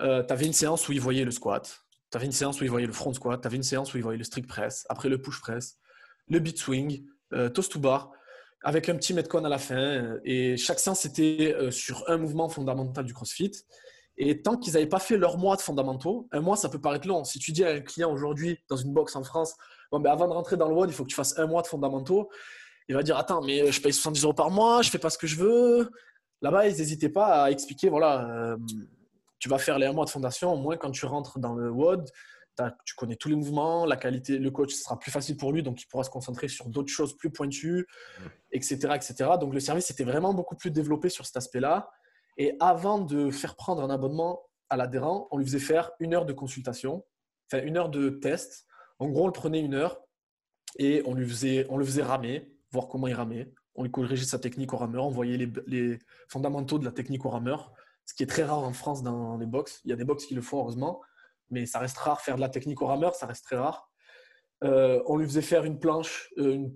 euh, 0.00 0.22
tu 0.22 0.32
avais 0.32 0.46
une 0.46 0.52
séance 0.52 0.88
où 0.88 0.92
ils 0.92 1.00
voyaient 1.00 1.24
le 1.24 1.30
squat. 1.30 1.84
Tu 2.10 2.16
avais 2.16 2.26
une 2.26 2.32
séance 2.32 2.60
où 2.60 2.64
ils 2.64 2.70
voyaient 2.70 2.86
le 2.86 2.92
front 2.92 3.12
squat. 3.12 3.40
Tu 3.40 3.46
avais 3.46 3.56
une 3.56 3.62
séance 3.62 3.94
où 3.94 3.96
ils 3.96 4.02
voyaient 4.02 4.18
le 4.18 4.24
strict 4.24 4.48
press. 4.48 4.86
Après 4.88 5.08
le 5.08 5.20
push 5.20 5.40
press, 5.40 5.78
le 6.28 6.38
beat 6.38 6.58
swing, 6.58 7.04
euh, 7.32 7.48
toast 7.48 7.72
to 7.72 7.78
bar, 7.78 8.10
avec 8.64 8.88
un 8.88 8.96
petit 8.96 9.14
metcon 9.14 9.44
à 9.44 9.48
la 9.48 9.58
fin. 9.58 10.18
Et 10.24 10.56
chaque 10.56 10.78
séance, 10.78 11.04
était 11.04 11.54
euh, 11.56 11.70
sur 11.70 12.04
un 12.08 12.16
mouvement 12.16 12.48
fondamental 12.48 13.04
du 13.04 13.14
CrossFit. 13.14 13.52
Et 14.18 14.42
tant 14.42 14.56
qu'ils 14.56 14.74
n'avaient 14.74 14.86
pas 14.86 14.98
fait 14.98 15.16
leur 15.16 15.38
mois 15.38 15.56
de 15.56 15.62
fondamentaux, 15.62 16.28
un 16.32 16.40
mois, 16.40 16.56
ça 16.56 16.68
peut 16.68 16.80
paraître 16.80 17.08
long. 17.08 17.24
Si 17.24 17.38
tu 17.38 17.52
dis 17.52 17.64
à 17.64 17.70
un 17.70 17.80
client 17.80 18.12
aujourd'hui, 18.12 18.58
dans 18.68 18.76
une 18.76 18.92
box 18.92 19.16
en 19.16 19.24
France, 19.24 19.54
bon, 19.90 20.00
ben 20.00 20.10
avant 20.10 20.28
de 20.28 20.32
rentrer 20.32 20.56
dans 20.56 20.68
le 20.68 20.74
WOD, 20.74 20.90
il 20.90 20.92
faut 20.94 21.04
que 21.04 21.08
tu 21.08 21.14
fasses 21.14 21.38
un 21.38 21.46
mois 21.46 21.62
de 21.62 21.66
fondamentaux, 21.66 22.28
il 22.88 22.94
va 22.94 23.02
dire 23.02 23.16
Attends, 23.16 23.42
mais 23.42 23.72
je 23.72 23.80
paye 23.80 23.92
70 23.92 24.24
euros 24.24 24.34
par 24.34 24.50
mois, 24.50 24.82
je 24.82 24.90
fais 24.90 24.98
pas 24.98 25.08
ce 25.08 25.16
que 25.16 25.26
je 25.26 25.36
veux. 25.36 25.90
Là-bas, 26.42 26.68
ils 26.68 26.76
n'hésitaient 26.76 27.08
pas 27.08 27.44
à 27.44 27.50
expliquer 27.50 27.88
voilà, 27.88 28.28
euh, 28.28 28.56
tu 29.42 29.48
vas 29.48 29.58
faire 29.58 29.76
les 29.76 29.86
un 29.86 29.92
mois 29.92 30.04
de 30.04 30.10
fondation, 30.10 30.52
au 30.52 30.56
moins 30.56 30.76
quand 30.76 30.92
tu 30.92 31.04
rentres 31.04 31.40
dans 31.40 31.54
le 31.54 31.68
WOD, 31.68 32.08
tu 32.84 32.94
connais 32.94 33.16
tous 33.16 33.28
les 33.28 33.34
mouvements, 33.34 33.84
la 33.86 33.96
qualité, 33.96 34.38
le 34.38 34.52
coach 34.52 34.72
sera 34.72 34.96
plus 35.00 35.10
facile 35.10 35.36
pour 35.36 35.52
lui, 35.52 35.64
donc 35.64 35.82
il 35.82 35.86
pourra 35.86 36.04
se 36.04 36.10
concentrer 36.10 36.46
sur 36.46 36.68
d'autres 36.68 36.92
choses 36.92 37.16
plus 37.16 37.30
pointues, 37.30 37.88
etc., 38.52 38.76
etc. 38.94 39.30
Donc 39.40 39.52
le 39.52 39.58
service 39.58 39.90
était 39.90 40.04
vraiment 40.04 40.32
beaucoup 40.32 40.54
plus 40.54 40.70
développé 40.70 41.08
sur 41.08 41.26
cet 41.26 41.36
aspect-là. 41.36 41.90
Et 42.38 42.54
avant 42.60 43.00
de 43.00 43.32
faire 43.32 43.56
prendre 43.56 43.82
un 43.82 43.90
abonnement 43.90 44.42
à 44.70 44.76
l'adhérent, 44.76 45.26
on 45.32 45.38
lui 45.38 45.44
faisait 45.44 45.58
faire 45.58 45.90
une 45.98 46.14
heure 46.14 46.24
de 46.24 46.32
consultation, 46.32 47.04
enfin 47.50 47.64
une 47.64 47.76
heure 47.76 47.88
de 47.88 48.10
test. 48.10 48.66
En 49.00 49.08
gros, 49.08 49.24
on 49.24 49.26
le 49.26 49.32
prenait 49.32 49.60
une 49.60 49.74
heure 49.74 49.98
et 50.78 51.02
on, 51.04 51.14
lui 51.14 51.28
faisait, 51.28 51.66
on 51.68 51.78
le 51.78 51.84
faisait 51.84 52.04
ramer, 52.04 52.54
voir 52.70 52.86
comment 52.86 53.08
il 53.08 53.14
ramait. 53.14 53.52
On 53.74 53.82
lui 53.82 53.90
corrigeait 53.90 54.24
sa 54.24 54.38
technique 54.38 54.72
au 54.72 54.76
rameur, 54.76 55.04
on 55.04 55.10
voyait 55.10 55.50
les, 55.66 55.98
fondamentaux 56.28 56.78
de 56.78 56.84
la 56.84 56.92
technique 56.92 57.24
au 57.24 57.30
rameur, 57.30 57.72
ce 58.06 58.14
qui 58.14 58.22
est 58.22 58.26
très 58.26 58.44
rare 58.44 58.58
en 58.58 58.72
France 58.72 59.02
dans 59.02 59.36
les 59.36 59.46
box. 59.46 59.80
Il 59.84 59.90
y 59.90 59.92
a 59.92 59.96
des 59.96 60.04
box 60.04 60.26
qui 60.26 60.34
le 60.34 60.42
font, 60.42 60.58
heureusement, 60.58 61.00
mais 61.50 61.66
ça 61.66 61.78
reste 61.78 61.98
rare. 61.98 62.20
Faire 62.20 62.36
de 62.36 62.40
la 62.40 62.48
technique 62.48 62.82
au 62.82 62.86
rameur, 62.86 63.14
ça 63.14 63.26
reste 63.26 63.44
très 63.44 63.56
rare. 63.56 63.90
Euh, 64.64 65.02
on 65.06 65.16
lui 65.16 65.26
faisait 65.26 65.42
faire 65.42 65.64
une 65.64 65.78
planche, 65.78 66.32
euh, 66.38 66.54
une 66.54 66.72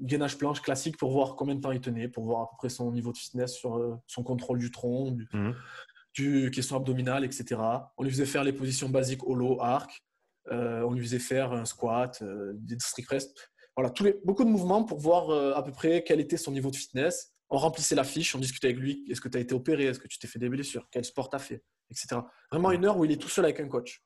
gainage 0.00 0.38
planche 0.38 0.62
classique 0.62 0.96
pour 0.96 1.12
voir 1.12 1.36
combien 1.36 1.54
de 1.54 1.60
temps 1.60 1.72
il 1.72 1.80
tenait, 1.80 2.08
pour 2.08 2.24
voir 2.24 2.42
à 2.42 2.48
peu 2.48 2.56
près 2.58 2.68
son 2.68 2.90
niveau 2.90 3.12
de 3.12 3.18
fitness 3.18 3.54
sur 3.54 3.76
euh, 3.76 3.96
son 4.06 4.22
contrôle 4.22 4.58
du 4.58 4.70
tronc, 4.70 5.12
du, 5.12 5.28
mhm. 5.34 6.50
question 6.50 6.76
abdominale, 6.76 7.24
etc. 7.24 7.60
On 7.96 8.02
lui 8.02 8.10
faisait 8.10 8.26
faire 8.26 8.44
les 8.44 8.52
positions 8.52 8.88
basiques 8.88 9.26
holo, 9.26 9.60
arc. 9.60 10.02
Euh, 10.50 10.82
on 10.82 10.92
lui 10.92 11.02
faisait 11.02 11.18
faire 11.18 11.52
un 11.52 11.66
squat, 11.66 12.22
des 12.54 12.78
strict 12.78 13.06
press. 13.06 13.28
Voilà, 13.76 13.90
tous 13.90 14.04
les, 14.04 14.18
beaucoup 14.24 14.44
de 14.44 14.48
mouvements 14.48 14.82
pour 14.84 14.98
voir 14.98 15.30
à 15.56 15.62
peu 15.62 15.70
près 15.70 16.02
quel 16.02 16.20
était 16.20 16.38
son 16.38 16.52
niveau 16.52 16.70
de 16.70 16.76
fitness. 16.76 17.34
On 17.50 17.56
remplissait 17.56 17.94
la 17.94 18.04
fiche, 18.04 18.34
on 18.34 18.38
discutait 18.38 18.68
avec 18.68 18.78
lui. 18.78 19.04
Est-ce 19.10 19.20
que 19.20 19.28
tu 19.28 19.38
as 19.38 19.40
été 19.40 19.54
opéré 19.54 19.84
Est-ce 19.84 19.98
que 19.98 20.08
tu 20.08 20.18
t'es 20.18 20.28
fait 20.28 20.38
des 20.38 20.48
blessures 20.48 20.86
Quel 20.90 21.04
sport 21.04 21.30
tu 21.30 21.36
as 21.36 21.38
fait 21.38 21.62
Etc. 21.90 22.08
Vraiment 22.50 22.70
une 22.72 22.84
heure 22.84 22.98
où 22.98 23.04
il 23.04 23.12
est 23.12 23.16
tout 23.16 23.28
seul 23.28 23.44
avec 23.44 23.60
un 23.60 23.68
coach. 23.68 24.02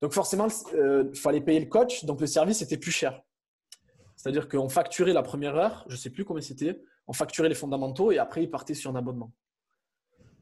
Donc 0.00 0.12
forcément, 0.12 0.48
il 0.72 1.18
fallait 1.18 1.42
payer 1.42 1.60
le 1.60 1.66
coach, 1.66 2.04
donc 2.04 2.20
le 2.20 2.26
service 2.26 2.62
était 2.62 2.78
plus 2.78 2.92
cher. 2.92 3.20
C'est-à-dire 4.16 4.48
qu'on 4.48 4.68
facturait 4.68 5.12
la 5.12 5.22
première 5.22 5.56
heure, 5.56 5.84
je 5.88 5.94
ne 5.94 5.98
sais 5.98 6.10
plus 6.10 6.24
combien 6.24 6.42
c'était, 6.42 6.80
on 7.06 7.12
facturait 7.12 7.48
les 7.48 7.54
fondamentaux 7.54 8.12
et 8.12 8.18
après 8.18 8.42
il 8.42 8.50
partait 8.50 8.74
sur 8.74 8.90
un 8.90 8.96
abonnement. 8.96 9.32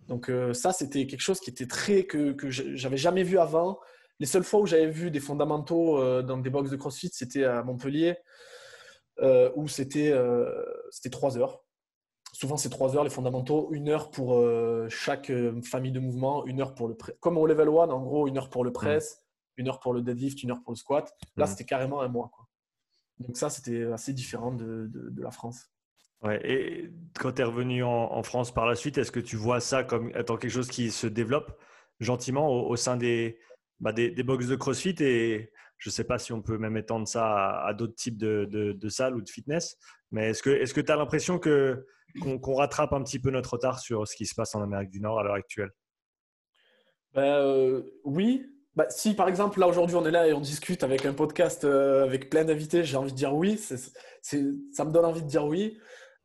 Donc 0.08 0.30
euh, 0.30 0.52
ça, 0.52 0.72
c'était 0.72 1.06
quelque 1.06 1.20
chose 1.20 1.38
qui 1.38 1.50
était 1.50 1.66
très 1.66 2.04
que, 2.04 2.32
que 2.32 2.50
j'avais 2.50 2.96
jamais 2.96 3.22
vu 3.22 3.38
avant. 3.38 3.78
Les 4.18 4.26
seules 4.26 4.42
fois 4.42 4.60
où 4.60 4.66
j'avais 4.66 4.90
vu 4.90 5.10
des 5.10 5.20
fondamentaux 5.20 6.02
euh, 6.02 6.22
dans 6.22 6.38
des 6.38 6.50
box 6.50 6.70
de 6.70 6.76
CrossFit, 6.76 7.10
c'était 7.12 7.44
à 7.44 7.62
Montpellier, 7.62 8.16
euh, 9.20 9.50
où 9.54 9.68
c'était 9.68 10.12
c'était 10.90 11.10
trois 11.10 11.38
heures. 11.38 11.62
Souvent, 12.38 12.56
c'est 12.56 12.68
trois 12.68 12.94
heures 12.94 13.02
les 13.02 13.10
fondamentaux, 13.10 13.68
une 13.72 13.88
heure 13.88 14.12
pour 14.12 14.40
chaque 14.88 15.32
famille 15.64 15.90
de 15.90 15.98
mouvements, 15.98 16.46
une 16.46 16.60
heure 16.60 16.76
pour 16.76 16.86
le 16.86 16.94
press. 16.94 17.16
Comme 17.18 17.36
au 17.36 17.48
level 17.48 17.66
1, 17.66 17.70
en 17.72 18.00
gros, 18.00 18.28
une 18.28 18.38
heure 18.38 18.48
pour 18.48 18.62
le 18.62 18.72
press, 18.72 19.26
une 19.56 19.66
heure 19.66 19.80
pour 19.80 19.92
le 19.92 20.02
deadlift, 20.02 20.40
une 20.44 20.52
heure 20.52 20.62
pour 20.62 20.70
le 20.72 20.76
squat. 20.76 21.12
Là, 21.36 21.46
mmh. 21.46 21.48
c'était 21.48 21.64
carrément 21.64 22.00
un 22.00 22.06
mois. 22.06 22.30
Quoi. 22.32 22.46
Donc 23.18 23.36
ça, 23.36 23.50
c'était 23.50 23.86
assez 23.86 24.12
différent 24.12 24.52
de, 24.52 24.88
la 25.16 25.32
France. 25.32 25.68
Ouais, 26.22 26.40
et 26.48 26.92
quand 27.18 27.32
tu 27.32 27.42
es 27.42 27.44
revenu 27.44 27.82
en, 27.82 28.22
France 28.22 28.54
par 28.54 28.66
la 28.66 28.76
suite, 28.76 28.98
est-ce 28.98 29.10
que 29.10 29.18
tu 29.18 29.34
vois 29.34 29.58
ça 29.58 29.82
comme 29.82 30.10
étant 30.14 30.36
quelque 30.36 30.52
chose 30.52 30.68
qui 30.68 30.92
se 30.92 31.08
développe 31.08 31.58
gentiment 31.98 32.48
au, 32.68 32.76
sein 32.76 32.96
des, 32.96 33.40
bah 33.80 33.92
des, 33.92 34.22
box 34.22 34.46
de 34.46 34.54
CrossFit? 34.54 34.94
Et 35.00 35.50
je 35.76 35.90
ne 35.90 35.92
sais 35.92 36.04
pas 36.04 36.20
si 36.20 36.32
on 36.32 36.40
peut 36.40 36.56
même 36.56 36.76
étendre 36.76 37.08
ça 37.08 37.64
à, 37.64 37.74
d'autres 37.74 37.96
types 37.96 38.16
de, 38.16 38.88
salles 38.88 39.16
ou 39.16 39.22
de 39.22 39.28
fitness, 39.28 39.76
mais 40.12 40.30
est-ce 40.30 40.42
que 40.72 40.80
tu 40.80 40.92
as 40.92 40.96
l'impression 40.96 41.40
que, 41.40 41.84
qu'on, 42.18 42.54
rattrape 42.54 42.92
un 42.92 43.02
petit 43.02 43.18
peu 43.18 43.30
notre 43.30 43.54
retard 43.54 43.78
sur 43.78 44.06
ce 44.06 44.16
qui 44.16 44.26
se 44.26 44.34
passe 44.34 44.54
en 44.54 44.62
Amérique 44.62 44.90
du 44.90 45.00
Nord 45.00 45.18
à 45.18 45.22
l'heure 45.22 45.34
actuelle? 45.34 45.70
Ben, 47.14 47.22
euh, 47.22 47.82
Oui, 48.04 48.46
bah, 48.74 48.86
si 48.90 49.14
par 49.14 49.28
exemple, 49.28 49.58
là 49.60 49.66
aujourd'hui, 49.66 49.96
on 49.96 50.04
est 50.06 50.10
là 50.10 50.28
et 50.28 50.32
on 50.32 50.40
discute 50.40 50.82
avec 50.82 51.06
un 51.06 51.14
podcast 51.14 51.64
euh, 51.64 52.04
avec 52.04 52.30
plein 52.30 52.44
d'invités, 52.44 52.84
j'ai 52.84 52.96
envie 52.96 53.12
de 53.12 53.16
dire 53.16 53.34
oui. 53.34 53.58
ça 53.58 54.84
me 54.84 54.90
donne 54.90 55.04
envie 55.04 55.22
de 55.22 55.28
dire 55.28 55.46
oui. 55.46 55.78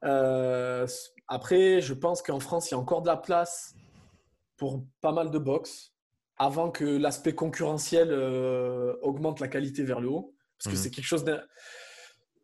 Euh, 0.04 0.86
après, 1.28 1.82
je 1.82 1.94
pense 1.94 2.22
qu'en 2.22 2.40
France, 2.40 2.70
il 2.70 2.74
y 2.74 2.76
a 2.76 2.80
encore 2.80 3.02
de 3.02 3.08
la 3.08 3.18
place 3.18 3.76
pour 4.58 4.86
pas 5.02 5.12
mal 5.12 5.32
de 5.32 5.40
box 5.40 5.94
avant 6.38 6.72
que 6.72 6.84
l'aspect 6.84 7.34
concurrentiel 7.34 8.12
augmente 9.02 9.40
la 9.40 9.48
qualité 9.48 9.84
vers 9.84 10.00
le 10.00 10.10
haut. 10.10 10.36
Parce 10.58 10.74
que 10.74 10.80
mhm. 10.80 10.84
c'est 10.84 10.92
quelque 10.92 11.06
chose 11.06 11.26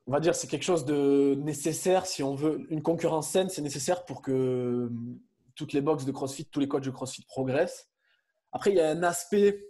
on 0.09 0.11
va 0.11 0.19
dire, 0.19 0.33
c'est 0.33 0.47
quelque 0.47 0.63
chose 0.63 0.85
de 0.85 1.35
nécessaire 1.35 2.07
si 2.07 2.23
on 2.23 2.33
veut 2.33 2.65
une 2.71 2.81
concurrence 2.81 3.29
saine, 3.29 3.47
c'est 3.47 3.61
nécessaire 3.61 4.05
pour 4.05 4.23
que 4.23 4.91
toutes 5.53 5.71
les 5.71 5.81
box 5.81 6.03
de 6.03 6.11
CrossFit, 6.11 6.45
tous 6.45 6.59
les 6.59 6.67
coachs 6.67 6.83
de 6.83 6.89
CrossFit 6.89 7.23
progressent. 7.27 7.91
Après, 8.51 8.71
il 8.71 8.77
y 8.77 8.79
a 8.79 8.89
un 8.89 9.03
aspect 9.03 9.63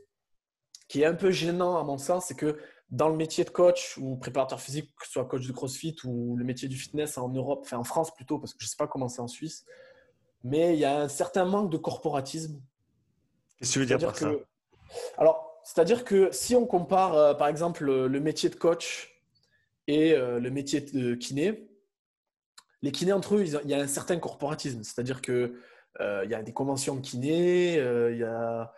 qui 0.88 1.02
est 1.02 1.06
un 1.06 1.14
peu 1.14 1.30
gênant 1.30 1.78
à 1.78 1.84
mon 1.84 1.98
sens, 1.98 2.28
c'est 2.28 2.38
que 2.38 2.58
dans 2.90 3.10
le 3.10 3.18
métier 3.18 3.44
de 3.44 3.50
coach 3.50 3.98
ou 3.98 4.16
préparateur 4.16 4.62
physique, 4.62 4.96
que 4.98 5.06
ce 5.06 5.12
soit 5.12 5.26
coach 5.26 5.46
de 5.46 5.52
CrossFit 5.52 5.98
ou 6.06 6.38
le 6.38 6.46
métier 6.46 6.70
du 6.70 6.78
fitness 6.78 7.18
en 7.18 7.28
Europe, 7.28 7.64
enfin 7.66 7.78
en 7.78 7.84
France 7.84 8.16
plutôt, 8.16 8.40
parce 8.40 8.54
que 8.54 8.62
je 8.62 8.66
ne 8.66 8.70
sais 8.70 8.78
pas 8.78 8.88
comment 8.88 9.10
c'est 9.10 9.22
en 9.22 9.28
Suisse, 9.28 9.66
mais 10.46 10.74
il 10.74 10.80
y 10.80 10.86
a 10.86 11.02
un 11.02 11.10
certain 11.10 11.44
manque 11.44 11.70
de 11.70 11.78
corporatisme. 11.78 12.62
Qu'est-ce 13.58 13.72
que 13.72 13.74
tu 13.74 13.80
veux 13.80 13.86
dire 13.86 14.00
par 14.00 14.16
ça? 14.16 14.32
Alors, 15.18 15.60
c'est-à-dire 15.66 16.06
que 16.06 16.30
si 16.32 16.56
on 16.56 16.66
compare, 16.66 17.16
euh, 17.16 17.34
par 17.34 17.50
exemple, 17.50 17.84
le 17.84 18.20
métier 18.22 18.48
de 18.48 18.56
coach 18.56 19.09
et 19.90 20.14
euh, 20.14 20.40
le 20.40 20.50
métier 20.50 20.82
de 20.82 21.16
kiné, 21.16 21.70
les 22.82 22.92
kinés 22.92 23.14
entre 23.14 23.36
eux, 23.36 23.44
il 23.46 23.70
y 23.70 23.74
a 23.74 23.80
un 23.80 23.88
certain 23.88 24.18
corporatisme. 24.18 24.84
C'est-à-dire 24.84 25.22
qu'il 25.22 25.54
euh, 26.00 26.26
y 26.26 26.34
a 26.34 26.42
des 26.44 26.54
conventions 26.54 26.96
de 26.96 27.02
kinés, 27.02 27.76
il 27.76 28.18
y 28.18 28.24
a 28.24 28.74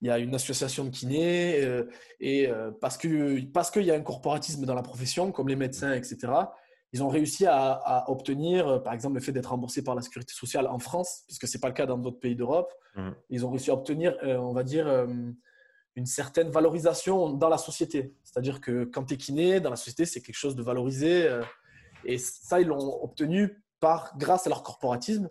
il 0.00 0.08
y 0.08 0.10
a 0.10 0.18
une 0.18 0.34
association 0.34 0.84
de 0.84 0.90
kinés, 0.90 1.66
et 2.20 2.50
parce 2.80 2.98
qu'il 2.98 3.50
parce 3.52 3.70
qu'il 3.70 3.84
y 3.84 3.90
a 3.90 3.94
un 3.94 4.02
corporatisme 4.02 4.66
dans 4.66 4.74
la 4.74 4.82
profession, 4.82 5.32
comme 5.32 5.48
les 5.48 5.56
médecins, 5.56 5.94
etc., 5.94 6.28
ils 6.94 7.02
ont 7.02 7.08
réussi 7.08 7.44
à, 7.44 8.04
obtenir, 8.08 8.68
euh, 8.68 8.78
par 8.78 8.92
exemple, 8.92 9.16
le 9.16 9.20
fait 9.20 9.32
d'être 9.32 9.50
remboursé 9.50 9.82
par 9.82 9.96
la 9.96 10.00
sécurité 10.00 10.32
sociale 10.32 10.68
en 10.68 10.78
France, 10.78 11.24
puisque 11.26 11.48
ce 11.48 11.56
n'est 11.56 11.60
pas 11.60 11.66
le 11.66 11.74
cas 11.74 11.86
dans 11.86 11.98
d'autres 11.98 12.20
pays 12.20 12.36
d'Europe. 12.36 12.72
Mmh. 12.94 13.10
Ils 13.30 13.44
ont 13.44 13.50
réussi 13.50 13.72
à 13.72 13.74
obtenir, 13.74 14.16
euh, 14.22 14.36
on 14.36 14.52
va 14.52 14.62
dire, 14.62 14.86
euh, 14.86 15.08
une 15.96 16.06
certaine 16.06 16.50
valorisation 16.50 17.30
dans 17.30 17.48
la 17.48 17.58
société. 17.58 18.14
C'est-à-dire 18.24 18.60
que 18.60 18.84
quand 18.84 19.04
tu 19.04 19.14
es 19.14 19.16
kiné, 19.16 19.60
dans 19.60 19.70
la 19.70 19.76
société, 19.76 20.06
c'est 20.06 20.20
quelque 20.20 20.36
chose 20.36 20.56
de 20.56 20.62
valorisé. 20.62 21.28
et 22.04 22.18
ça, 22.18 22.60
ils 22.60 22.66
l'ont 22.66 23.02
obtenu 23.02 23.62
par, 23.80 24.16
grâce 24.18 24.46
à 24.46 24.50
leur 24.50 24.62
corporatisme. 24.62 25.30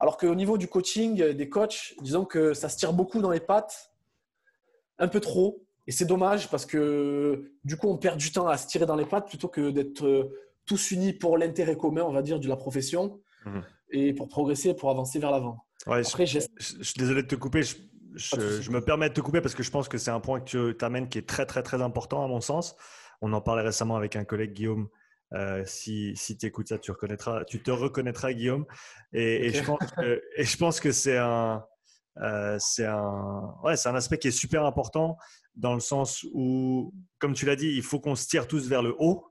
Alors 0.00 0.16
qu'au 0.16 0.34
niveau 0.34 0.58
du 0.58 0.66
coaching, 0.66 1.22
des 1.22 1.48
coachs, 1.48 1.94
disons 2.00 2.24
que 2.24 2.54
ça 2.54 2.68
se 2.68 2.76
tire 2.76 2.92
beaucoup 2.92 3.20
dans 3.20 3.30
les 3.30 3.40
pattes, 3.40 3.92
un 4.98 5.08
peu 5.08 5.20
trop. 5.20 5.64
Et 5.86 5.92
c'est 5.92 6.04
dommage 6.06 6.48
parce 6.50 6.66
que 6.66 7.52
du 7.64 7.76
coup, 7.76 7.88
on 7.88 7.96
perd 7.96 8.16
du 8.16 8.32
temps 8.32 8.48
à 8.48 8.56
se 8.56 8.66
tirer 8.66 8.86
dans 8.86 8.96
les 8.96 9.06
pattes 9.06 9.28
plutôt 9.28 9.48
que 9.48 9.70
d'être 9.70 10.30
tous 10.66 10.92
unis 10.92 11.12
pour 11.12 11.36
l'intérêt 11.36 11.76
commun, 11.76 12.02
on 12.02 12.12
va 12.12 12.22
dire, 12.22 12.38
de 12.38 12.48
la 12.48 12.56
profession 12.56 13.20
mhm. 13.44 13.62
et 13.90 14.12
pour 14.14 14.28
progresser, 14.28 14.74
pour 14.74 14.90
avancer 14.90 15.18
vers 15.18 15.30
l'avant. 15.30 15.64
Après, 15.86 16.26
je, 16.26 16.40
suis 16.58 16.94
désolé 16.96 17.22
de 17.22 17.26
te 17.26 17.34
couper. 17.34 17.62
Je, 17.62 17.76
me 18.70 18.80
permets 18.80 19.08
de 19.08 19.14
te 19.14 19.20
couper 19.20 19.40
parce 19.40 19.54
que 19.54 19.62
je 19.62 19.70
pense 19.70 19.88
que 19.88 19.98
c'est 19.98 20.10
un 20.10 20.20
point 20.20 20.40
que 20.40 20.72
tu 20.72 20.84
amènes 20.84 21.08
qui 21.08 21.18
est 21.18 21.28
très, 21.28 21.46
très, 21.46 21.62
très 21.62 21.82
important 21.82 22.24
à 22.24 22.28
mon 22.28 22.40
sens. 22.40 22.76
On 23.20 23.32
en 23.32 23.40
parlait 23.40 23.62
récemment 23.62 23.96
avec 23.96 24.16
un 24.16 24.24
collègue, 24.24 24.52
Guillaume. 24.52 24.88
Euh, 25.32 25.62
si, 25.64 26.16
si 26.16 26.36
tu 26.36 26.46
écoutes 26.46 26.68
ça, 26.68 26.78
tu, 26.78 26.90
reconnaîtras, 26.90 27.44
tu 27.44 27.62
te 27.62 27.70
reconnaîtras, 27.70 28.32
Guillaume. 28.32 28.66
Et, 29.12 29.52
je, 29.52 29.62
pense 29.62 29.78
que, 29.96 30.22
et 30.36 30.44
je 30.44 30.56
pense 30.56 30.80
que 30.80 30.90
c'est 30.90 31.18
un, 31.18 31.64
euh, 32.18 32.56
c'est 32.58 32.86
un, 32.86 33.54
ouais, 33.62 33.74
un 33.86 33.94
aspect 33.94 34.18
qui 34.18 34.28
est 34.28 34.32
super 34.32 34.64
important 34.64 35.16
dans 35.54 35.74
le 35.74 35.80
sens 35.80 36.24
où, 36.32 36.92
comme 37.18 37.34
tu 37.34 37.46
l'as 37.46 37.56
dit, 37.56 37.68
il 37.68 37.82
faut 37.82 38.00
qu'on 38.00 38.14
se 38.14 38.26
tire 38.26 38.48
tous 38.48 38.68
vers 38.68 38.82
le 38.82 38.94
haut 38.98 39.29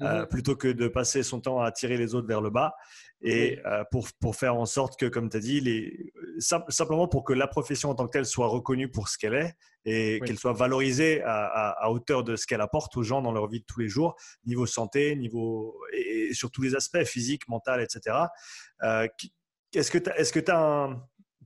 euh, 0.00 0.22
mhm. 0.22 0.26
plutôt 0.26 0.56
que 0.56 0.66
de 0.66 0.88
passer 0.88 1.22
son 1.22 1.40
temps 1.40 1.60
à 1.60 1.70
tirer 1.70 1.96
les 1.96 2.14
autres 2.14 2.26
vers 2.26 2.40
le 2.40 2.50
bas. 2.50 2.74
Et 3.22 3.60
euh, 3.64 3.84
pour, 3.90 4.08
pour, 4.20 4.34
faire 4.34 4.56
en 4.56 4.66
sorte 4.66 4.98
que, 4.98 5.06
comme 5.06 5.30
tu 5.30 5.36
as 5.36 5.40
dit, 5.40 5.60
les, 5.60 6.12
simplement 6.40 7.06
pour 7.06 7.24
que 7.24 7.32
la 7.32 7.46
profession 7.46 7.90
en 7.90 7.94
tant 7.94 8.06
que 8.06 8.10
telle 8.10 8.26
soit 8.26 8.48
reconnue 8.48 8.90
pour 8.90 9.08
ce 9.08 9.16
qu'elle 9.16 9.34
est 9.34 9.54
et 9.84 10.20
qu'elle 10.26 10.38
soit 10.38 10.52
valorisée 10.52 11.22
à, 11.22 11.70
à, 11.70 11.90
hauteur 11.90 12.24
de 12.24 12.36
ce 12.36 12.46
qu'elle 12.46 12.60
apporte 12.60 12.96
aux 12.96 13.02
gens 13.02 13.22
dans 13.22 13.32
leur 13.32 13.46
vie 13.48 13.60
de 13.60 13.64
tous 13.66 13.80
les 13.80 13.88
jours, 13.88 14.16
niveau 14.44 14.66
santé, 14.66 15.14
niveau 15.14 15.80
et, 15.92 16.34
sur 16.34 16.50
tous 16.50 16.62
les 16.62 16.74
aspects, 16.74 17.04
physique, 17.04 17.48
mental, 17.48 17.80
etc. 17.80 18.16
Euh, 18.82 19.06
est-ce 19.72 19.90
que 19.90 20.40
tu 20.40 20.50
as, 20.50 20.90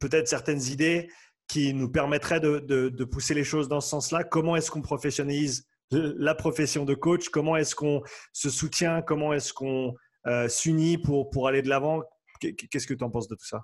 peut-être 0.00 0.26
certaines 0.26 0.62
idées 0.62 1.10
qui 1.48 1.74
nous 1.74 1.90
permettraient 1.90 2.40
de, 2.40 2.60
de, 2.60 2.88
de 2.88 3.04
pousser 3.04 3.34
les 3.34 3.44
choses 3.44 3.68
dans 3.68 3.80
ce 3.80 3.90
sens-là? 3.90 4.24
Comment 4.24 4.56
est-ce 4.56 4.70
qu'on 4.70 4.82
professionnalise 4.82 5.68
la 5.90 6.34
profession 6.34 6.84
de 6.84 6.94
coach 6.94 7.28
Comment 7.28 7.56
est-ce 7.56 7.74
qu'on 7.74 8.02
se 8.32 8.50
soutient 8.50 9.02
Comment 9.02 9.32
est-ce 9.32 9.52
qu'on 9.52 9.94
euh, 10.26 10.48
s'unit 10.48 10.98
pour, 10.98 11.30
pour 11.30 11.48
aller 11.48 11.62
de 11.62 11.68
l'avant? 11.68 12.02
Qu'est-ce 12.40 12.86
que 12.86 12.94
tu 12.94 13.04
en 13.04 13.10
penses 13.10 13.28
de 13.28 13.34
tout 13.34 13.46
ça? 13.46 13.62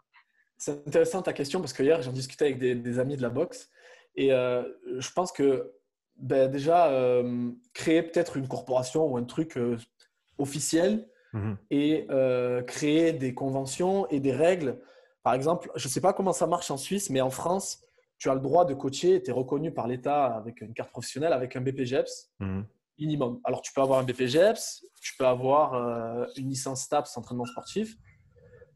C'est 0.56 0.87
intéressant 0.87 1.22
ta 1.22 1.32
question 1.32 1.60
parce 1.60 1.72
que 1.72 1.82
hier, 1.82 2.00
j'en 2.02 2.12
discutais 2.12 2.46
avec 2.46 2.58
des, 2.58 2.98
amis 2.98 3.16
de 3.16 3.22
la 3.22 3.28
boxe 3.28 3.70
et 4.16 4.32
euh, 4.32 4.62
je 4.98 5.10
pense 5.10 5.32
que 5.32 5.72
ben, 6.16 6.50
déjà, 6.50 6.88
euh, 6.90 7.50
créer 7.72 8.02
peut-être 8.02 8.37
une 8.37 8.46
corporation 8.46 9.04
ou 9.06 9.16
un 9.16 9.24
truc 9.24 9.58
officiel 10.38 11.08
mmh 11.32 11.54
et 11.70 12.06
créer 12.68 13.12
des 13.12 13.34
conventions 13.34 14.08
et 14.08 14.20
des 14.20 14.32
règles. 14.32 14.80
Par 15.24 15.34
exemple, 15.34 15.68
je 15.74 15.88
ne 15.88 15.90
sais 15.90 16.00
pas 16.00 16.12
comment 16.12 16.32
ça 16.32 16.46
marche 16.46 16.70
en 16.70 16.76
Suisse, 16.76 17.10
mais 17.10 17.20
en 17.20 17.30
France, 17.30 17.84
tu 18.18 18.31
as 18.31 18.35
le 18.35 18.40
droit 18.40 18.64
de 18.64 18.74
coacher, 18.74 19.22
tu 19.22 19.31
es 19.31 19.33
reconnu 19.33 19.72
par 19.72 19.87
l'État 19.87 20.27
avec 20.27 20.61
une 20.61 20.72
carte 20.74 20.90
professionnelle, 20.90 21.33
avec 21.33 21.57
un 21.57 21.61
BPGEPS 21.61 22.33
mhm. 22.40 22.66
minimum. 22.98 23.40
Alors, 23.44 23.62
tu 23.62 23.72
peux 23.72 23.81
avoir 23.81 23.98
un 23.98 24.05
BPGEPS, 24.05 24.85
tu 25.00 25.16
peux 25.16 25.27
avoir 25.27 25.74
euh, 25.74 26.27
une 26.37 26.48
licence 26.48 26.88
TAPS 26.88 27.16
entraînement 27.16 27.44
sportif 27.44 27.96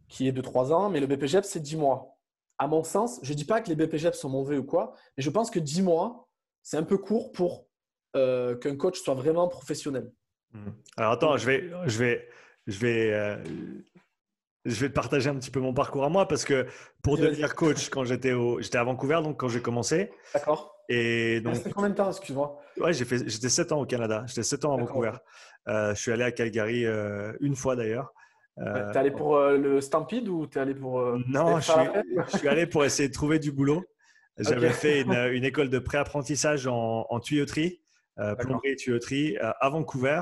qui 0.09 0.27
est 0.27 0.33
de 0.33 0.41
3 0.41 0.73
ans, 0.73 0.89
mais 0.91 1.01
le 1.01 1.07
BPGEPS, 1.07 1.49
c'est 1.49 1.61
10 1.61 1.77
mois. 1.77 2.17
À 2.59 2.67
mon 2.67 2.83
sens, 2.83 3.21
je 3.23 3.33
ne 3.33 3.37
dis 3.37 3.45
pas 3.45 3.61
que 3.61 3.69
les 3.69 3.77
BPGEPS 3.77 4.19
sont 4.19 4.31
mauvais 4.31 4.59
ou 4.59 4.65
quoi, 4.65 4.95
mais 5.17 5.23
je 5.23 5.31
pense 5.31 5.51
que 5.51 5.59
10 5.59 5.83
mois, 5.83 6.29
c'est 6.63 6.77
un 6.77 6.83
peu 6.83 6.99
court 6.99 7.31
pour 7.33 7.67
euh, 8.17 8.57
qu'un 8.57 8.77
coach 8.77 9.01
soit 9.01 9.15
vraiment 9.15 9.49
professionnel. 9.49 10.11
Mhm. 10.53 10.75
Alors, 10.97 11.13
attends, 11.13 11.37
je 11.37 11.47
vais, 11.47 11.71
je 11.87 11.99
vais, 11.99 12.29
je 12.67 12.79
vais, 12.79 13.13
euh, 13.13 13.37
je 14.65 14.81
vais 14.81 14.89
te 14.89 14.95
partager 14.95 15.31
un 15.31 15.37
petit 15.37 15.51
peu 15.51 15.61
mon 15.61 15.73
parcours 15.73 16.05
à 16.05 16.09
moi 16.09 16.27
parce 16.29 16.45
que 16.45 16.67
pour 17.03 17.17
devenir 17.17 17.55
coach, 17.55 17.89
quand 17.91 18.05
j'étais 18.05 18.33
au, 18.33 18.61
j'étais 18.61 18.79
à 18.79 18.85
Vancouver, 18.85 19.21
donc 19.23 19.39
quand 19.39 19.49
j'ai 19.49 19.63
commencé. 19.63 20.11
D'accord. 20.35 20.79
Et 20.89 21.41
donc. 21.41 21.57
C'était 21.57 21.71
combien 21.71 21.91
de 21.91 21.95
temps, 21.95 22.11
excuse-moi? 22.11 22.61
Ouais, 22.79 22.93
j'ai 22.93 23.05
fait, 23.05 23.29
j'étais 23.29 23.49
7 23.49 23.73
ans 23.73 23.81
au 23.81 23.87
Canada. 23.87 24.25
J'étais 24.27 24.43
7 24.43 24.65
ans 24.65 24.75
à 24.75 24.81
Vancouver. 24.81 25.13
Euh, 25.69 25.95
je 25.95 26.01
suis 26.01 26.13
allé 26.13 26.25
à 26.25 26.33
Calgary 26.33 26.87
euh, 26.87 27.33
une 27.41 27.57
fois 27.57 27.77
d'ailleurs. 27.77 28.13
Euh, 28.59 28.93
t'es 28.93 28.99
allé 28.99 29.11
pour 29.11 29.37
euh, 29.37 29.57
le 29.57 29.81
Stampede 29.81 30.29
ou 30.29 30.47
t'es 30.47 30.61
allé 30.61 30.75
pour. 30.75 31.01
non, 31.29 31.61
je 31.61 31.71
suis, 31.71 32.39
suis, 32.39 32.49
allé 32.49 32.67
pour 32.67 32.85
essayer 32.85 33.09
de 33.09 33.15
trouver 33.15 33.39
du 33.39 33.53
boulot. 33.53 33.85
J'avais 34.39 34.71
fait 34.71 35.03
une, 35.03 35.13
une, 35.13 35.45
école 35.45 35.69
de 35.69 35.79
pré-apprentissage 35.79 36.67
en, 36.67 37.07
en 37.09 37.21
tuyauterie, 37.21 37.83
plomberie 38.39 38.71
et 38.71 38.77
tuyauterie 38.77 39.37
à 39.39 39.69
Vancouver. 39.69 40.21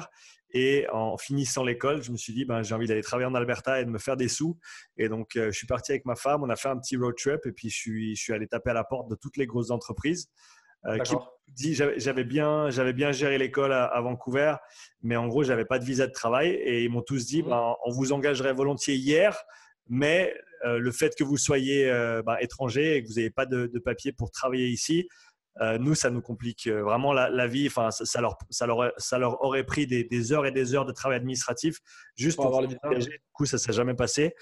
Et 0.59 0.87
en 0.91 1.19
finissant 1.19 1.65
l'école, 1.65 2.03
je 2.03 2.11
me 2.11 2.17
suis 2.17 2.33
dit, 2.33 2.47
ben, 2.47 2.63
j'ai 2.63 2.75
envie 2.75 2.87
d'aller 2.87 3.03
travailler 3.03 3.27
en 3.27 3.35
Alberta 3.35 3.79
et 3.79 3.85
de 3.85 3.91
me 3.91 3.99
faire 3.99 4.17
des 4.17 4.29
sous. 4.29 4.59
Et 4.97 5.11
donc, 5.11 5.37
euh, 5.37 5.53
je 5.53 5.59
suis 5.59 5.67
parti 5.67 5.93
avec 5.93 6.07
ma 6.07 6.17
femme, 6.17 6.43
on 6.43 6.49
a 6.49 6.57
fait 6.57 6.71
un 6.71 6.79
petit 6.79 6.97
road 6.97 7.15
trip 7.15 7.45
et 7.45 7.53
puis 7.53 7.69
je 7.69 7.77
suis, 7.77 8.17
je 8.17 8.23
suis 8.23 8.33
allé 8.33 8.47
taper 8.47 8.71
à 8.71 8.73
la 8.73 8.83
porte 8.83 9.11
de 9.11 9.17
toutes 9.17 9.37
les 9.37 9.45
grosses 9.45 9.71
entreprises. 9.71 10.31
Euh, 10.87 10.99
qui 10.99 11.15
dit 11.49 11.75
j'avais 11.75 12.23
bien 12.23 12.71
j'avais 12.71 12.93
bien 12.93 13.11
géré 13.11 13.39
l'école 13.39 13.73
à, 13.73 14.01
Vancouver 14.03 14.55
mais 15.03 15.17
en 15.17 15.27
gros 15.27 15.43
j'avais 15.43 15.65
pas 15.65 15.81
de 15.81 15.85
visa 15.85 16.07
de 16.07 16.13
travail 16.13 16.51
et 16.51 16.85
ils 16.85 16.91
m'ont 16.91 17.03
tous 17.03 17.27
dit 17.27 17.43
mmh. 17.43 17.49
ben, 17.49 17.75
on 17.85 17.91
vous 17.91 18.13
engagerait 18.13 18.53
volontiers 18.53 18.95
hier 18.95 19.37
mais 19.89 20.33
euh, 20.65 20.79
le 20.79 20.93
fait 20.93 21.17
que 21.17 21.25
vous 21.25 21.39
soyez 21.39 21.91
ben, 22.25 22.37
étranger 22.41 22.97
et 22.97 23.03
que 23.03 23.09
vous 23.09 23.15
n'ayez 23.15 23.31
pas 23.31 23.47
de, 23.47 23.67
de, 23.67 23.79
papier 23.81 24.13
pour 24.13 24.31
travailler 24.31 24.69
ici 24.69 25.09
euh, 25.61 25.79
nous, 25.79 25.95
ça 25.95 26.11
nous 26.11 26.21
complique 26.21 26.67
euh, 26.67 26.83
vraiment 26.83 27.13
la, 27.13 27.47
vie. 27.47 27.67
Enfin, 27.67 27.91
ça, 27.91 28.21
leur, 28.21 28.37
ça, 28.51 28.67
leur, 28.67 28.93
ça 28.99 29.19
leur 29.19 29.43
aurait 29.43 29.65
pris 29.65 29.87
des, 29.87 30.33
heures 30.33 30.47
et 30.47 30.53
des 30.53 30.75
heures 30.75 30.85
de 30.85 30.93
travail 30.93 31.17
administratif 31.17 31.79
juste 32.15 32.37
pour, 32.37 32.47
avoir 32.47 32.63
le 32.63 32.69
visa. 32.69 32.79
Du 32.83 33.21
coup, 33.33 33.47
ça 33.47 33.59
s'est 33.59 33.73
jamais 33.73 33.95
passé. 33.95 34.35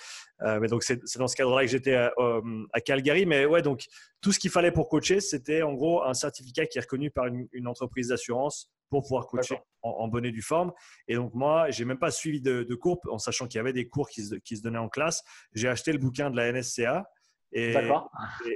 Euh, 0.43 0.59
mais 0.61 0.69
donc, 0.69 0.83
c'est 0.83 1.19
dans 1.19 1.29
ce 1.29 1.37
cadre-là 1.37 1.63
que 1.63 1.71
j'étais 1.71 1.95
à, 1.95 2.81
Calgary. 2.85 3.27
Mais 3.27 3.47
ouais, 3.47 3.63
donc 3.63 3.85
tout 4.21 4.33
ce 4.33 4.39
qu'il 4.39 4.51
fallait 4.51 4.73
pour 4.73 4.89
coacher, 4.89 5.21
c'était 5.21 5.63
en 5.63 5.75
gros 5.75 6.03
un 6.03 6.15
certificat 6.15 6.67
qui 6.67 6.79
est 6.79 6.83
reconnu 6.83 7.11
par 7.11 7.27
une, 7.27 7.69
entreprise 7.69 8.09
d'assurance 8.09 8.71
pour 8.91 9.03
pouvoir 9.03 9.27
coacher 9.27 9.59
en, 9.83 10.09
bonne 10.09 10.25
et 10.25 10.33
due 10.33 10.43
forme. 10.43 10.73
Et 11.09 11.15
donc, 11.15 11.33
moi, 11.35 11.71
j'ai 11.71 11.85
même 11.85 11.99
pas 11.99 12.11
suivi 12.11 12.41
de, 12.41 12.75
cours 12.75 13.01
en 13.09 13.19
sachant 13.19 13.47
qu'il 13.47 13.59
y 13.59 13.61
avait 13.61 13.73
des 13.73 13.89
cours 13.89 14.09
qui 14.09 14.25
se, 14.25 14.35
qui 14.35 14.57
se 14.57 14.63
donnaient 14.63 14.79
en 14.79 14.89
classe. 14.89 15.23
J'ai 15.53 15.69
acheté 15.69 15.93
le 15.93 15.99
bouquin 15.99 16.31
de 16.31 16.37
la 16.37 16.51
NSCA 16.53 17.05
et, 17.55 17.75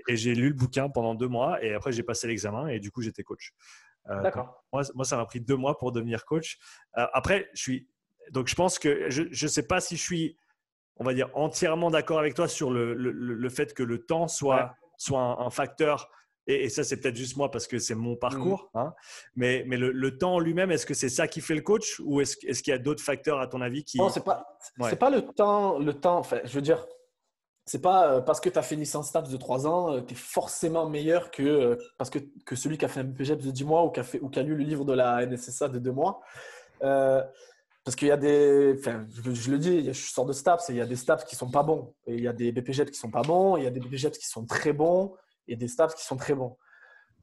et, 0.08 0.16
j'ai 0.16 0.34
lu 0.34 0.48
le 0.48 0.54
bouquin 0.54 0.88
pendant 0.88 1.14
deux 1.14 1.28
mois 1.28 1.62
et 1.64 1.72
après 1.72 1.92
j'ai 1.92 2.02
passé 2.02 2.26
l'examen 2.26 2.66
et 2.66 2.80
du 2.80 2.90
coup 2.90 3.00
j'étais 3.00 3.22
coach. 3.22 3.54
Euh, 4.10 4.22
D'accord. 4.22 4.64
Moi, 4.72 4.82
moi, 4.94 5.04
ça 5.04 5.16
m'a 5.16 5.26
pris 5.26 5.40
deux 5.40 5.56
mois 5.56 5.78
pour 5.78 5.92
devenir 5.92 6.24
coach. 6.24 6.58
Euh, 6.96 7.06
après, 7.12 7.48
je 7.54 7.62
suis 7.62 7.88
donc 8.30 8.48
je 8.48 8.54
pense 8.54 8.78
que 8.78 9.08
je 9.08 9.22
ne 9.22 9.48
sais 9.48 9.62
pas 9.62 9.80
si 9.80 9.96
je 9.96 10.02
suis, 10.02 10.36
on 10.96 11.04
va 11.04 11.14
dire, 11.14 11.30
entièrement 11.34 11.90
d'accord 11.90 12.18
avec 12.18 12.34
toi 12.34 12.48
sur 12.48 12.70
le, 12.70 12.94
le, 12.94 13.10
le, 13.10 13.48
fait 13.48 13.72
que 13.72 13.82
le 13.82 14.04
temps 14.04 14.28
soit, 14.28 14.74
soit 14.96 15.20
un, 15.20 15.50
facteur. 15.50 16.10
Et, 16.46 16.68
ça, 16.68 16.84
c'est 16.84 17.00
peut-être 17.00 17.16
juste 17.16 17.36
moi 17.36 17.50
parce 17.50 17.66
que 17.66 17.78
c'est 17.78 17.94
mon 17.94 18.16
parcours. 18.16 18.70
Mmh. 18.74 18.78
Hein. 18.78 18.94
mais, 19.36 19.64
mais 19.66 19.76
le, 19.76 20.18
temps 20.18 20.38
lui-même, 20.38 20.70
est-ce 20.70 20.86
que 20.86 20.94
c'est 20.94 21.08
ça 21.08 21.28
qui 21.28 21.40
fait 21.40 21.54
le 21.54 21.62
coach 21.62 22.00
ou 22.04 22.20
est-ce 22.20 22.36
est 22.46 22.62
qu'il 22.62 22.70
y 22.70 22.74
a 22.74 22.78
d'autres 22.78 23.02
facteurs 23.02 23.40
à 23.40 23.46
ton 23.46 23.60
avis 23.60 23.84
qui. 23.84 23.98
Non, 23.98 24.08
c'est 24.08 24.24
pas, 24.24 24.58
c'est 24.82 24.98
pas 24.98 25.10
le 25.10 25.22
temps. 25.22 25.78
Le 25.78 25.94
temps 25.94 26.18
enfin, 26.18 26.40
je 26.44 26.52
veux 26.52 26.62
dire, 26.62 26.86
c'est 27.68 27.82
pas 27.82 28.14
euh, 28.14 28.20
parce 28.22 28.40
que 28.40 28.48
tu 28.48 28.58
as 28.58 28.62
fait 28.62 28.76
une 28.76 28.84
STAPS 28.86 29.28
de 29.28 29.36
3 29.36 29.66
ans, 29.66 29.92
euh, 29.92 30.00
tu 30.00 30.14
es 30.14 30.16
forcément 30.16 30.88
meilleur 30.88 31.30
que, 31.30 31.42
euh, 31.42 31.76
parce 31.98 32.08
que, 32.08 32.18
que 32.46 32.56
celui 32.56 32.78
qui 32.78 32.86
a 32.86 32.88
fait 32.88 33.00
un 33.00 33.04
BPGEPS 33.04 33.44
de 33.44 33.50
10 33.50 33.64
mois 33.64 33.84
ou 33.84 33.90
qui, 33.90 34.00
a 34.00 34.04
fait, 34.04 34.20
ou 34.20 34.30
qui 34.30 34.38
a 34.38 34.42
lu 34.42 34.56
le 34.56 34.64
livre 34.64 34.86
de 34.86 34.94
la 34.94 35.26
NSSA 35.26 35.68
de 35.68 35.78
2 35.78 35.92
mois. 35.92 36.22
parce 36.80 37.94
qu'il 37.96 38.08
y 38.08 38.10
a 38.10 38.16
des. 38.16 38.74
Enfin, 38.78 39.06
je, 39.22 39.50
le 39.50 39.58
dis, 39.58 39.84
je 39.84 40.10
sors 40.10 40.24
de 40.24 40.32
STAPS 40.32 40.70
et 40.70 40.72
il 40.72 40.76
y 40.76 40.80
a 40.80 40.86
des 40.86 40.96
STAPS 40.96 41.24
qui 41.24 41.36
sont 41.36 41.50
pas 41.50 41.62
bons. 41.62 41.94
Et 42.06 42.14
il 42.14 42.22
y 42.22 42.28
a 42.28 42.32
des 42.32 42.52
BPGEPS 42.52 42.90
qui 42.90 42.98
sont 42.98 43.10
pas 43.10 43.22
bons, 43.22 43.58
il 43.58 43.64
y 43.64 43.66
a 43.66 43.70
des 43.70 43.80
BPGEPS 43.80 44.16
qui 44.16 44.26
sont 44.26 44.46
très 44.46 44.72
bons 44.72 45.14
et 45.46 45.56
des 45.56 45.68
STAPS 45.68 45.94
qui 45.94 46.04
sont 46.06 46.16
très 46.16 46.34
bons. 46.34 46.56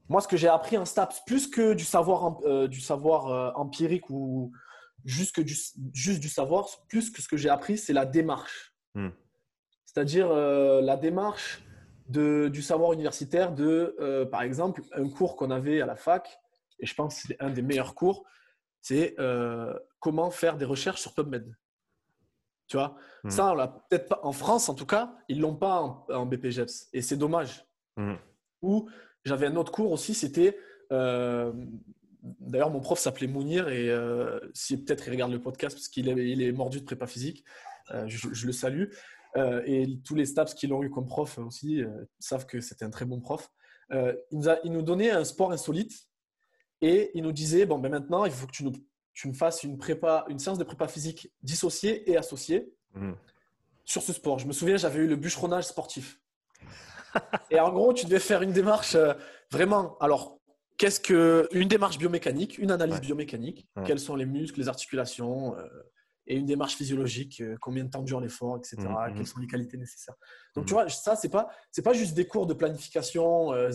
Moi, 0.08 0.20
ce 0.20 0.28
que 0.28 0.36
j'ai 0.36 0.48
appris 0.48 0.78
en 0.78 0.84
STAPS, 0.84 1.22
plus 1.26 1.48
que 1.48 1.74
du 1.74 1.84
savoir, 1.84 2.68
du 2.68 2.80
savoir 2.80 3.58
empirique 3.58 4.08
ou 4.10 4.52
juste, 5.04 5.34
que 5.34 5.40
du, 5.40 5.56
juste 5.92 6.20
du 6.20 6.28
savoir, 6.28 6.68
plus 6.88 7.10
que 7.10 7.20
ce 7.20 7.26
que 7.26 7.36
j'ai 7.36 7.48
appris, 7.48 7.76
c'est 7.76 7.92
la 7.92 8.06
démarche. 8.06 8.72
Hmm. 8.94 9.10
C'est-à-dire 9.86 10.28
la 10.28 10.96
démarche 10.96 11.62
de, 12.08 12.48
du 12.48 12.60
savoir 12.60 12.92
universitaire 12.92 13.52
de, 13.52 14.28
par 14.30 14.42
exemple, 14.42 14.82
un 14.92 15.08
cours 15.08 15.36
qu'on 15.36 15.50
avait 15.50 15.80
à 15.80 15.86
la 15.86 15.96
fac, 15.96 16.38
et 16.78 16.86
je 16.86 16.94
pense 16.94 17.22
que 17.22 17.28
c'est 17.28 17.42
un 17.42 17.48
des 17.50 17.62
meilleurs 17.62 17.94
cours, 17.94 18.24
c'est 18.82 19.16
comment 20.00 20.30
faire 20.30 20.56
des 20.58 20.66
recherches 20.66 21.00
sur 21.00 21.14
PubMed. 21.14 21.54
Tu 22.68 22.76
vois, 22.76 22.96
hmm. 23.22 23.30
ça, 23.30 23.52
on 23.52 23.68
peut-être 23.88 24.08
pas 24.08 24.20
en 24.22 24.32
France 24.32 24.68
en 24.68 24.74
tout 24.74 24.86
cas, 24.86 25.14
ils 25.28 25.40
l'ont 25.40 25.54
pas 25.54 26.04
en, 26.08 26.26
BPGEPS 26.26 26.88
et 26.92 27.00
c'est 27.00 27.16
dommage. 27.16 27.64
Hmm. 27.96 28.16
Ou 28.62 28.88
j'avais 29.24 29.46
un 29.46 29.56
autre 29.56 29.70
cours 29.70 29.92
aussi, 29.92 30.14
c'était 30.14 30.58
euh, 30.92 31.52
d'ailleurs 32.22 32.70
mon 32.70 32.80
prof 32.80 32.98
s'appelait 32.98 33.28
Mounir 33.28 33.68
et 33.68 33.90
euh, 33.90 34.40
si 34.52 34.82
peut-être 34.82 35.06
il 35.06 35.10
regarde 35.10 35.32
le 35.32 35.40
podcast 35.40 35.76
parce 35.76 35.88
qu'il 35.88 36.08
est, 36.08 36.30
il 36.30 36.42
est 36.42 36.52
mordu 36.52 36.80
de 36.80 36.84
prépa 36.84 37.06
physique, 37.06 37.44
euh, 37.92 38.04
je, 38.08 38.46
le 38.46 38.52
salue. 38.52 38.90
Et 39.66 39.86
tous 40.04 40.14
les 40.14 40.26
staffs 40.26 40.54
qui 40.54 40.66
l'ont 40.66 40.82
eu 40.82 40.90
comme 40.90 41.06
prof 41.06 41.38
aussi 41.38 41.82
savent 42.18 42.46
que 42.46 42.60
c'était 42.60 42.84
un 42.84 42.90
très 42.90 43.04
bon 43.04 43.20
prof. 43.20 43.50
il, 43.90 44.16
nous 44.32 44.48
a, 44.48 44.58
il 44.64 44.72
nous 44.72 44.82
donnait 44.82 45.10
un 45.10 45.24
sport 45.24 45.52
insolite 45.52 46.08
et 46.80 47.10
il 47.14 47.22
nous 47.22 47.32
disait 47.32 47.66
bon 47.66 47.78
ben 47.78 47.90
maintenant 47.90 48.24
il 48.24 48.32
faut 48.32 48.46
que 48.46 48.52
tu 48.52 48.64
nous 48.64 48.72
tu 49.16 49.28
me 49.28 49.32
fasses 49.32 49.64
une, 49.64 49.78
prépa, 49.78 50.26
une 50.28 50.38
séance 50.38 50.58
de 50.58 50.64
prépa 50.64 50.86
physique 50.88 51.32
dissociée 51.42 52.08
et 52.10 52.18
associée 52.18 52.70
mmh. 52.94 53.12
sur 53.86 54.02
ce 54.02 54.12
sport. 54.12 54.38
Je 54.38 54.46
me 54.46 54.52
souviens, 54.52 54.76
j'avais 54.76 55.00
eu 55.00 55.06
le 55.06 55.16
bûcheronnage 55.16 55.64
sportif. 55.64 56.20
et 57.50 57.58
en 57.58 57.72
gros, 57.72 57.94
tu 57.94 58.04
devais 58.04 58.20
faire 58.20 58.42
une 58.42 58.52
démarche 58.52 58.94
euh, 58.94 59.14
vraiment. 59.50 59.96
Alors, 60.00 60.38
qu'est-ce 60.76 61.00
que 61.00 61.48
une 61.52 61.66
démarche 61.66 61.96
biomécanique, 61.96 62.58
une 62.58 62.70
analyse 62.70 63.00
biomécanique 63.00 63.66
Quels 63.86 63.98
sont 63.98 64.16
les 64.16 64.26
muscles, 64.26 64.60
les 64.60 64.68
articulations, 64.68 65.56
euh, 65.56 65.66
et 66.26 66.36
une 66.36 66.46
démarche 66.46 66.74
physiologique, 66.74 67.40
euh, 67.40 67.56
combien 67.60 67.84
de 67.84 67.90
temps 67.90 68.02
dure 68.02 68.20
l'effort, 68.20 68.56
etc. 68.56 68.76
Mmh, 68.78 68.88
mmh. 68.88 69.14
Quelles 69.16 69.26
sont 69.26 69.38
les 69.38 69.46
qualités 69.46 69.76
nécessaires. 69.76 70.16
Donc, 70.54 70.64
mmh. 70.64 70.66
tu 70.66 70.72
vois, 70.74 70.88
ça, 70.88 71.16
c'est 71.16 71.28
pas, 71.28 71.48
c'est 71.70 71.82
pas 71.82 71.92
juste 71.92 72.14
des 72.14 72.26
cours 72.26 72.46
de 72.46 72.54
planification, 72.54 73.52
euh, 73.52 73.70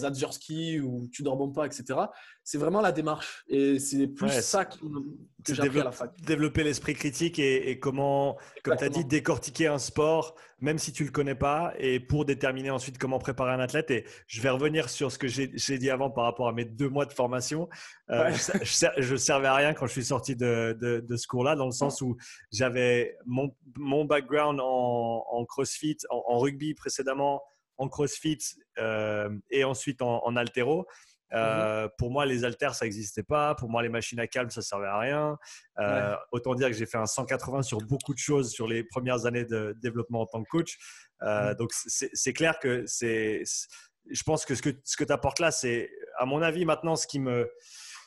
ou 0.81 1.07
tu 1.11 1.23
dors 1.23 1.37
bon 1.37 1.51
pas, 1.51 1.65
etc. 1.65 1.99
C'est 2.43 2.57
vraiment 2.57 2.81
la 2.81 2.91
démarche. 2.91 3.43
Et 3.47 3.79
c'est 3.79 4.07
plus 4.07 4.29
ça 4.41 4.65
que 4.65 4.75
j'ai 5.47 5.61
appris 5.61 5.79
à 5.79 5.85
la 5.85 5.91
fac. 5.91 6.11
Développer 6.21 6.63
l'esprit 6.63 6.93
critique 6.93 7.39
et, 7.39 7.79
comment, 7.79 8.37
comme 8.63 8.75
tu 8.77 8.83
as 8.83 8.89
dit, 8.89 9.05
décortiquer 9.05 9.67
un 9.67 9.79
sport, 9.79 10.35
même 10.61 10.77
si 10.77 10.93
tu 10.93 11.03
le 11.03 11.11
connais 11.11 11.35
pas, 11.35 11.73
et 11.77 11.99
pour 11.99 12.23
déterminer 12.23 12.69
ensuite 12.69 12.97
comment 12.97 13.19
préparer 13.19 13.51
un 13.51 13.59
athlète. 13.59 13.91
Et 13.91 14.05
je 14.27 14.41
vais 14.41 14.49
revenir 14.49 14.89
sur 14.89 15.11
ce 15.11 15.17
que 15.17 15.27
j'ai 15.27 15.77
dit 15.77 15.89
avant 15.89 16.09
par 16.09 16.23
rapport 16.23 16.47
à 16.47 16.53
mes 16.53 16.65
deux 16.65 16.89
mois 16.89 17.05
de 17.05 17.13
formation. 17.13 17.67
Euh, 18.09 18.31
je, 18.31 19.11
ne 19.11 19.17
servais 19.17 19.47
à 19.47 19.55
rien 19.55 19.73
quand 19.73 19.87
je 19.87 19.91
suis 19.91 20.05
sorti 20.05 20.35
de, 20.35 20.77
de 20.79 21.15
ce 21.15 21.27
cours-là, 21.27 21.55
dans 21.55 21.65
le 21.65 21.71
sens 21.71 22.01
où 22.01 22.15
j'avais 22.51 23.17
mon, 23.25 23.53
mon, 23.75 24.05
background 24.05 24.59
en, 24.61 25.25
en 25.29 25.45
CrossFit, 25.45 25.97
en, 26.09 26.37
rugby 26.37 26.73
précédemment, 26.73 27.41
en 27.77 27.87
CrossFit 27.87 28.39
euh, 28.77 29.29
et 29.49 29.63
ensuite 29.63 30.01
en, 30.01 30.23
en 30.25 30.35
altéro. 30.35 30.85
Euh, 31.33 31.83
mhm. 31.83 31.89
Pour 31.97 32.11
moi, 32.11 32.25
les 32.25 32.43
haltères, 32.43 32.75
ça 32.75 32.85
n'existait 32.85 33.23
pas. 33.23 33.55
Pour 33.55 33.69
moi, 33.69 33.81
les 33.83 33.89
machines 33.89 34.19
à 34.19 34.27
calme, 34.27 34.49
ça 34.49 34.61
servait 34.61 34.87
à 34.87 34.99
rien. 34.99 35.37
Euh, 35.79 36.15
autant 36.31 36.55
dire 36.55 36.67
que 36.67 36.73
j'ai 36.73 36.85
fait 36.85 36.97
un 36.97 37.05
180 37.05 37.63
sur 37.63 37.79
beaucoup 37.79 38.13
de 38.13 38.19
choses 38.19 38.51
sur 38.51 38.67
les 38.67 38.83
premières 38.83 39.25
années 39.25 39.45
de 39.45 39.75
développement 39.81 40.21
en 40.21 40.25
tant 40.25 40.43
que 40.43 40.49
coach. 40.49 40.77
Mhm. 41.21 41.55
Donc, 41.55 41.71
c'est 41.73 42.33
clair 42.33 42.59
que 42.59 42.83
c'est. 42.85 43.43
Je 44.09 44.23
pense 44.23 44.45
que 44.45 44.55
ce 44.55 44.61
que, 44.63 44.71
ce 44.83 44.97
que 44.97 45.03
tu 45.03 45.13
apportes 45.13 45.39
là, 45.39 45.51
c'est, 45.51 45.89
à 46.17 46.25
mon 46.25 46.41
avis, 46.41 46.65
maintenant, 46.65 46.95
ce 46.95 47.05
qui 47.05 47.19
me 47.19 47.49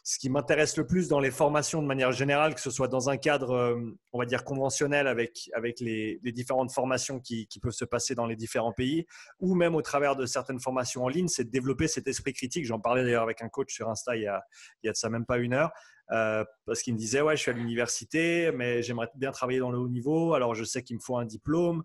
ce 0.06 0.18
qui 0.18 0.28
m'intéresse 0.28 0.76
le 0.76 0.86
plus 0.86 1.08
dans 1.08 1.18
les 1.18 1.30
formations 1.30 1.80
de 1.80 1.86
manière 1.86 2.12
générale, 2.12 2.54
que 2.54 2.60
ce 2.60 2.70
soit 2.70 2.88
dans 2.88 3.08
un 3.08 3.16
cadre, 3.16 3.52
euh, 3.52 3.80
on 4.12 4.18
va 4.18 4.26
dire, 4.26 4.44
conventionnel 4.44 5.06
avec, 5.06 5.48
avec 5.54 5.80
les, 5.80 6.20
différentes 6.26 6.70
formations 6.72 7.20
qui, 7.20 7.48
peuvent 7.62 7.72
se 7.72 7.86
passer 7.86 8.14
dans 8.14 8.26
les 8.26 8.36
différents 8.36 8.72
pays, 8.72 9.06
ou 9.40 9.54
même 9.54 9.74
au 9.74 9.80
travers 9.80 10.14
de 10.14 10.26
certaines 10.26 10.60
formations 10.60 11.04
en 11.04 11.08
ligne, 11.08 11.28
c'est 11.28 11.44
de 11.44 11.50
développer 11.50 11.88
cet 11.88 12.06
esprit 12.06 12.34
critique. 12.34 12.66
J'en 12.66 12.78
parlais 12.78 13.02
d'ailleurs 13.02 13.22
avec 13.22 13.40
un 13.40 13.48
coach 13.48 13.72
sur 13.72 13.88
Insta 13.88 14.14
il 14.14 14.24
y 14.24 14.26
a, 14.26 14.42
il 14.82 14.88
y 14.88 14.90
a 14.90 14.92
de 14.92 14.96
ça 14.96 15.08
même 15.08 15.24
pas 15.24 15.38
une 15.38 15.54
heure. 15.54 15.72
Euh, 16.12 16.44
parce 16.66 16.82
qu'il 16.82 16.92
me 16.92 16.98
disait 16.98 17.22
ouais 17.22 17.34
je 17.34 17.40
suis 17.40 17.50
à 17.50 17.54
l'université 17.54 18.52
mais 18.52 18.82
j'aimerais 18.82 19.08
bien 19.14 19.32
travailler 19.32 19.58
dans 19.58 19.70
le 19.70 19.78
haut 19.78 19.88
niveau 19.88 20.34
alors 20.34 20.54
je 20.54 20.62
sais 20.62 20.82
qu'il 20.82 20.96
me 20.96 21.00
faut 21.00 21.16
un 21.16 21.24
diplôme 21.24 21.82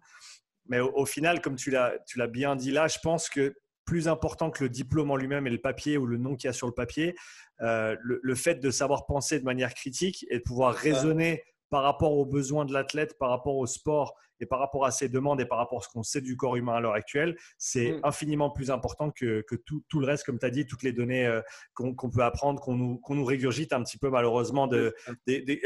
mais 0.68 0.82
au, 0.82 0.92
au 0.94 1.06
final 1.06 1.40
comme 1.40 1.56
tu 1.56 1.72
l'as 1.72 1.94
tu 2.06 2.18
l'as 2.18 2.28
bien 2.28 2.58
dit 2.58 2.72
là 2.72 2.90
je 2.90 2.98
pense 3.02 3.30
que 3.30 3.56
plus 3.90 4.08
important 4.08 4.52
que 4.52 4.64
le 4.64 4.70
diplôme 4.70 5.10
en 5.10 5.16
lui-même 5.16 5.48
et 5.48 5.50
le 5.50 5.58
papier 5.58 5.98
ou 5.98 6.06
le 6.06 6.18
nom 6.18 6.36
qu'il 6.36 6.48
y 6.48 6.50
a 6.50 6.54
sur 6.54 6.68
le 6.68 6.74
papier, 6.74 7.16
euh, 7.62 7.96
le, 8.04 8.36
fait 8.36 8.60
de 8.60 8.70
savoir 8.70 9.08
penser 9.08 9.40
de 9.40 9.46
manière 9.46 9.74
critique 9.74 10.28
et 10.30 10.38
de 10.38 10.44
pouvoir 10.44 10.76
raisonner 10.76 11.44
par 11.72 11.82
rapport 11.82 12.14
aux 12.14 12.26
besoins 12.26 12.66
de 12.66 12.74
l'athlète, 12.74 13.18
par 13.18 13.32
rapport 13.32 13.58
au 13.58 13.66
sport 13.66 14.16
et 14.40 14.46
par 14.46 14.60
rapport 14.60 14.86
à 14.86 14.92
ses 14.92 15.10
demandes 15.10 15.42
et 15.42 15.46
par 15.46 15.58
rapport 15.58 15.80
à 15.80 15.82
ce 15.82 15.90
qu'on 15.90 16.04
sait 16.04 16.22
du 16.22 16.38
corps 16.38 16.56
humain 16.56 16.76
à 16.76 16.80
l'heure 16.80 16.94
actuelle, 16.94 17.36
c'est 17.58 17.94
mm. 17.94 18.02
infiniment 18.04 18.52
plus 18.52 18.70
important 18.70 19.10
que, 19.10 19.44
tout, 19.66 20.00
le 20.00 20.06
reste, 20.06 20.24
comme 20.24 20.38
tu 20.38 20.46
as 20.46 20.52
dit, 20.52 20.68
toutes 20.68 20.84
les 20.84 20.94
données 20.94 21.26
euh, 21.26 21.42
qu'on 21.74 22.12
peut 22.12 22.22
apprendre, 22.22 22.62
qu'on 22.62 22.76
nous, 22.76 23.02
nous, 23.10 23.26
régurgite 23.26 23.74
un 23.74 23.82
petit 23.82 23.98
peu 23.98 24.12
malheureusement, 24.12 24.68
de, 24.68 24.94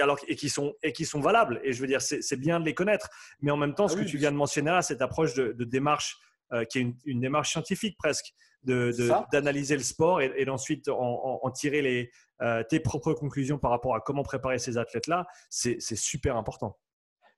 alors, 0.02 0.18
et, 0.30 0.38
qui 0.38 0.48
sont, 0.48 0.76
et 0.82 0.94
qui 0.94 1.04
sont 1.04 1.20
valables. 1.20 1.60
Et 1.66 1.74
je 1.74 1.82
veux 1.82 1.88
dire, 1.88 2.02
c'est 2.02 2.40
bien 2.40 2.62
de 2.62 2.66
les 2.66 2.74
connaître. 2.74 3.10
Mais 3.42 3.52
en 3.52 3.58
même 3.58 3.76
temps, 3.76 3.90
ce 3.90 3.98
ah 3.98 4.00
que 4.00 4.06
tu 4.06 4.18
viens 4.18 4.32
de 4.32 4.38
mentionner 4.38 4.72
là, 4.72 4.82
cette 4.82 5.02
approche 5.02 5.34
de, 5.34 5.52
démarche 5.66 6.20
euh, 6.52 6.66
qui 6.66 6.80
est 6.80 6.94
une, 7.06 7.20
démarche 7.20 7.52
scientifique 7.52 7.98
presque, 7.98 8.34
d'analyser 8.64 9.76
le 9.76 9.84
sport 9.84 10.22
et, 10.22 10.46
d'ensuite 10.46 10.88
en, 10.88 11.52
tirer 11.52 11.82
les, 11.82 12.12
euh, 12.42 12.64
tes 12.64 12.80
propres 12.80 13.14
conclusions 13.14 13.58
par 13.58 13.72
rapport 13.72 13.96
à 13.96 14.02
comment 14.02 14.24
préparer 14.24 14.58
ces 14.60 14.78
athlètes-là, 14.78 15.26
c'est 15.50 15.80
super 15.80 16.38
important. 16.38 16.78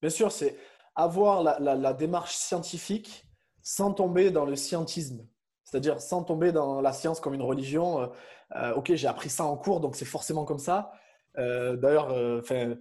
Bien 0.01 0.09
sûr, 0.09 0.31
c'est 0.31 0.55
avoir 0.95 1.43
la, 1.43 1.93
démarche 1.93 2.35
scientifique 2.35 3.25
sans 3.63 3.91
tomber 3.93 4.29
dans 4.31 4.45
le 4.45 4.55
scientisme. 4.55 5.27
C'est-à-dire 5.63 5.99
sans 5.99 6.23
tomber 6.23 6.51
dans 6.51 6.79
la 6.81 6.93
science 6.93 7.19
comme 7.19 7.33
une 7.33 7.41
religion. 7.41 8.11
Euh, 8.55 8.73
ok, 8.75 8.93
j'ai 8.93 9.07
appris 9.07 9.29
ça 9.29 9.45
en 9.45 9.57
cours, 9.57 9.79
donc 9.79 9.95
c'est 9.95 10.05
forcément 10.05 10.45
comme 10.45 10.59
ça. 10.59 10.91
D'ailleurs, 11.35 12.13
enfin 12.39 12.75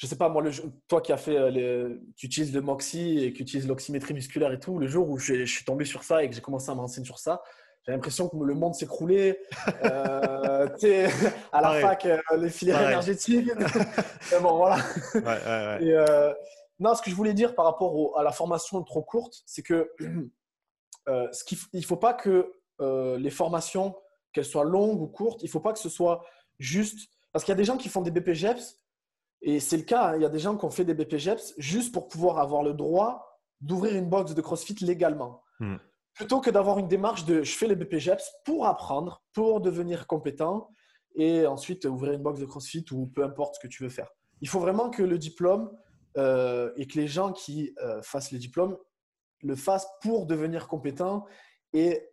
je 0.00 0.06
sais 0.06 0.16
pas, 0.16 0.30
moi, 0.30 0.40
le, 0.40 0.50
toi 0.88 1.02
qui 1.02 1.12
as 1.12 1.18
fait, 1.18 1.36
euh, 1.36 1.50
les, 1.50 2.00
qui 2.16 2.24
utilises 2.24 2.54
le 2.54 2.62
Moxie 2.62 3.22
et 3.22 3.34
qui 3.34 3.42
utilise 3.42 3.68
l'oxymétrie 3.68 4.14
musculaire 4.14 4.50
et 4.50 4.58
tout, 4.58 4.78
le 4.78 4.86
jour 4.86 5.06
où 5.10 5.18
je, 5.18 5.44
suis 5.44 5.64
tombé 5.66 5.84
sur 5.84 6.04
ça 6.04 6.24
et 6.24 6.30
que 6.30 6.34
j'ai 6.34 6.40
commencé 6.40 6.70
à 6.70 6.74
me 6.74 6.80
renseigner 6.80 7.04
sur 7.04 7.18
ça, 7.18 7.42
j'ai 7.86 7.92
l'impression 7.92 8.30
que 8.30 8.36
le 8.38 8.54
monde 8.54 8.74
s'écroulait. 8.74 9.38
Euh, 9.84 10.68
à 11.52 11.60
la 11.60 11.80
fac, 11.82 12.06
euh, 12.06 12.18
les 12.38 12.48
filières 12.48 12.80
énergétiques. 12.80 13.50
bon, 14.40 14.56
voilà. 14.56 14.78
Euh, 15.82 16.32
non, 16.78 16.94
ce 16.94 17.02
que 17.02 17.10
je 17.10 17.14
voulais 17.14 17.34
dire 17.34 17.54
par 17.54 17.66
rapport 17.66 18.18
à 18.18 18.22
la 18.22 18.32
formation 18.32 18.82
trop 18.82 19.02
courte, 19.02 19.42
c'est 19.44 19.62
que 19.62 19.90
ce 21.06 21.44
qu'il 21.44 21.58
il 21.74 21.80
ne 21.80 21.84
faut 21.84 21.98
pas 21.98 22.14
que 22.14 22.50
les 23.18 23.30
formations, 23.30 23.94
qu'elles 24.32 24.46
soient 24.46 24.64
longues 24.64 25.02
ou 25.02 25.08
courtes, 25.08 25.42
il 25.42 25.46
ne 25.46 25.50
faut 25.50 25.60
pas 25.60 25.74
que 25.74 25.78
ce 25.78 25.90
soit 25.90 26.24
juste. 26.58 27.10
Parce 27.32 27.44
qu'il 27.44 27.52
y 27.52 27.54
a 27.54 27.58
des 27.58 27.64
gens 27.64 27.76
qui 27.76 27.90
font 27.90 28.00
des 28.00 28.10
BPGEPS 28.10 28.79
et 29.42 29.60
c'est 29.60 29.76
le 29.76 29.84
cas, 29.84 30.08
hein. 30.08 30.16
il 30.16 30.22
y 30.22 30.24
a 30.24 30.28
des 30.28 30.38
gens 30.38 30.56
qui 30.56 30.64
ont 30.64 30.70
fait 30.70 30.84
des 30.84 30.94
BPGEPS 30.94 31.54
juste 31.58 31.92
pour 31.92 32.08
pouvoir 32.08 32.38
avoir 32.38 32.62
le 32.62 32.74
droit 32.74 33.38
d'ouvrir 33.60 33.94
une 33.96 34.08
box 34.08 34.34
de 34.34 34.40
CrossFit 34.40 34.76
légalement. 34.80 35.42
Hmm. 35.60 35.76
Plutôt 36.14 36.40
que 36.40 36.50
d'avoir 36.50 36.78
une 36.78 36.88
démarche 36.88 37.24
de 37.24 37.42
je 37.42 37.56
fais 37.56 37.66
les 37.66 37.76
BPGEPS 37.76 38.30
pour 38.44 38.66
apprendre, 38.66 39.22
pour 39.32 39.60
devenir 39.60 40.06
compétent 40.06 40.70
et 41.14 41.46
ensuite 41.46 41.84
ouvrir 41.86 42.12
une 42.12 42.22
box 42.22 42.40
de 42.40 42.46
CrossFit 42.46 42.84
ou 42.92 43.06
peu 43.06 43.24
importe 43.24 43.56
ce 43.56 43.60
que 43.60 43.68
tu 43.68 43.82
veux 43.82 43.88
faire. 43.88 44.10
Il 44.40 44.48
faut 44.48 44.60
vraiment 44.60 44.90
que 44.90 45.02
le 45.02 45.18
diplôme 45.18 45.70
euh, 46.16 46.72
et 46.76 46.86
que 46.86 46.98
les 46.98 47.06
gens 47.06 47.32
qui 47.32 47.74
euh, 47.82 48.02
fassent 48.02 48.32
les 48.32 48.38
diplômes 48.38 48.76
le 49.42 49.56
fassent 49.56 49.88
pour 50.02 50.26
devenir 50.26 50.68
compétent 50.68 51.24
et 51.72 52.09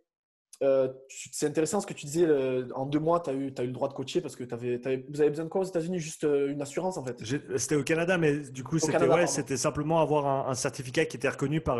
euh, 0.62 0.88
c'est 1.08 1.46
intéressant 1.46 1.80
ce 1.80 1.86
que 1.86 1.94
tu 1.94 2.06
disais. 2.06 2.24
Euh, 2.26 2.68
en 2.74 2.86
deux 2.86 2.98
mois, 2.98 3.20
tu 3.20 3.30
as, 3.30 3.32
eu, 3.32 3.52
as 3.56 3.62
eu 3.62 3.66
le 3.66 3.72
droit 3.72 3.88
de 3.88 3.94
coacher 3.94 4.20
parce 4.20 4.34
que 4.34 4.42
avais, 4.52 4.80
vous 5.08 5.20
avez 5.20 5.30
besoin 5.30 5.44
de 5.44 5.50
quoi 5.50 5.60
aux 5.60 5.64
États-Unis? 5.64 6.00
Juste 6.00 6.24
euh, 6.24 6.50
une 6.50 6.60
assurance 6.60 6.96
en 6.96 7.04
fait 7.04 7.22
C'était 7.56 7.76
au 7.76 7.84
Canada, 7.84 8.18
mais 8.18 8.38
du 8.38 8.64
coup, 8.64 8.78
c'était 8.78 9.56
simplement 9.56 10.00
avoir 10.00 10.48
un, 10.48 10.54
certificat 10.54 11.04
qui 11.04 11.16
était 11.16 11.28
reconnu 11.28 11.60
par 11.60 11.78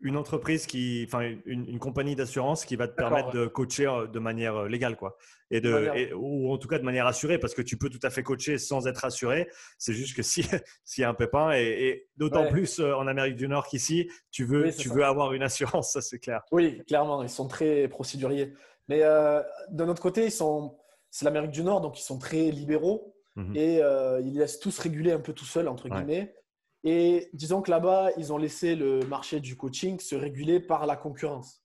une 0.00 0.16
entreprise, 0.16 0.66
qui, 0.66 1.04
enfin 1.06 1.34
une, 1.46 1.78
compagnie 1.78 2.14
d'assurance 2.14 2.64
qui 2.64 2.76
va 2.76 2.88
te 2.88 2.94
permettre 2.94 3.30
de 3.30 3.46
coacher 3.46 3.90
de 4.12 4.18
manière 4.18 4.64
légale. 4.64 4.96
Quoi 4.96 5.16
et 5.50 5.60
de, 5.60 6.14
ou 6.14 6.52
en 6.52 6.58
tout 6.58 6.68
cas 6.68 6.78
de 6.78 6.84
manière 6.84 7.06
assurée, 7.06 7.38
parce 7.38 7.54
que 7.54 7.62
tu 7.62 7.76
peux 7.76 7.90
tout 7.90 8.00
à 8.02 8.10
fait 8.10 8.22
coacher 8.22 8.58
sans 8.58 8.86
être 8.86 9.04
assuré. 9.04 9.48
C'est 9.78 9.92
juste 9.92 10.16
que 10.16 10.22
si 10.22 10.44
s'il 10.84 11.02
y 11.02 11.04
a 11.04 11.08
un 11.08 11.14
pépin, 11.14 11.52
et, 11.52 12.08
d'autant 12.16 12.46
plus 12.48 12.78
euh, 12.78 12.94
en 12.94 13.06
Amérique 13.06 13.36
du 13.36 13.48
Nord 13.48 13.66
qu'ici, 13.66 14.10
tu 14.30 14.44
veux, 14.44 14.72
tu 14.72 14.88
veux 14.88 15.04
avoir 15.04 15.32
une 15.32 15.42
assurance, 15.42 15.92
ça 15.92 16.00
c'est 16.00 16.18
clair. 16.18 16.42
Oui, 16.52 16.82
clairement, 16.86 17.22
ils 17.22 17.28
sont 17.28 17.48
très 17.48 17.88
procéduriers. 17.88 18.54
Mais 18.88 19.02
euh, 19.02 19.42
de 19.70 19.84
notre 19.84 20.02
côté, 20.02 20.24
ils 20.24 20.32
sont, 20.32 20.76
c'est 21.10 21.24
l'Amérique 21.24 21.52
du 21.52 21.62
Nord, 21.62 21.80
donc 21.80 21.98
ils 21.98 22.04
sont 22.04 22.18
très 22.18 22.50
libéraux 22.50 23.14
mmh 23.36 23.56
et 23.56 23.80
euh, 23.80 24.20
ils 24.24 24.36
laissent 24.36 24.58
tous 24.58 24.76
réguler 24.80 25.12
un 25.12 25.20
peu 25.20 25.32
tout 25.32 25.44
seuls 25.44 25.68
entre 25.68 25.88
guillemets. 25.88 26.34
Et 26.82 27.28
disons 27.32 27.62
que 27.62 27.70
là-bas, 27.70 28.10
ils 28.16 28.32
ont 28.32 28.38
laissé 28.38 28.74
le 28.74 29.00
marché 29.06 29.38
du 29.38 29.56
coaching 29.56 30.00
se 30.00 30.14
réguler 30.14 30.60
par 30.60 30.86
la 30.86 30.96
concurrence. 30.96 31.59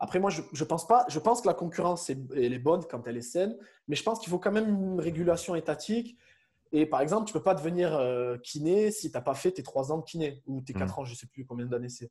Après, 0.00 0.20
moi, 0.20 0.30
je, 0.30 0.42
je, 0.52 0.64
pense 0.64 0.86
pas. 0.86 1.04
Je 1.08 1.18
pense 1.18 1.40
que 1.40 1.48
la 1.48 1.54
concurrence 1.54 2.08
est, 2.10 2.18
elle 2.36 2.52
est 2.52 2.58
bonne 2.58 2.84
quand 2.84 3.06
elle 3.06 3.16
est 3.16 3.22
saine, 3.22 3.56
mais 3.88 3.96
je 3.96 4.02
pense 4.02 4.20
qu'il 4.20 4.30
faut 4.30 4.38
quand 4.38 4.52
même 4.52 4.68
une 4.68 5.00
régulation 5.00 5.54
étatique. 5.54 6.16
Et 6.70 6.86
par 6.86 7.00
exemple, 7.00 7.26
tu 7.26 7.32
peux 7.32 7.42
pas 7.42 7.54
devenir 7.54 7.96
euh, 7.96 8.36
kiné 8.38 8.90
si 8.90 9.10
tu 9.10 9.16
n'as 9.16 9.22
pas 9.22 9.34
fait 9.34 9.52
tes 9.52 9.62
trois 9.62 9.90
ans 9.90 9.98
de 9.98 10.04
kiné 10.04 10.42
ou 10.46 10.60
tes 10.60 10.72
quatre 10.72 10.98
mmh. 10.98 11.00
ans, 11.00 11.04
je 11.04 11.14
sais 11.14 11.26
plus 11.26 11.44
combien 11.44 11.66
d'années 11.66 11.88
c'est. 11.88 12.10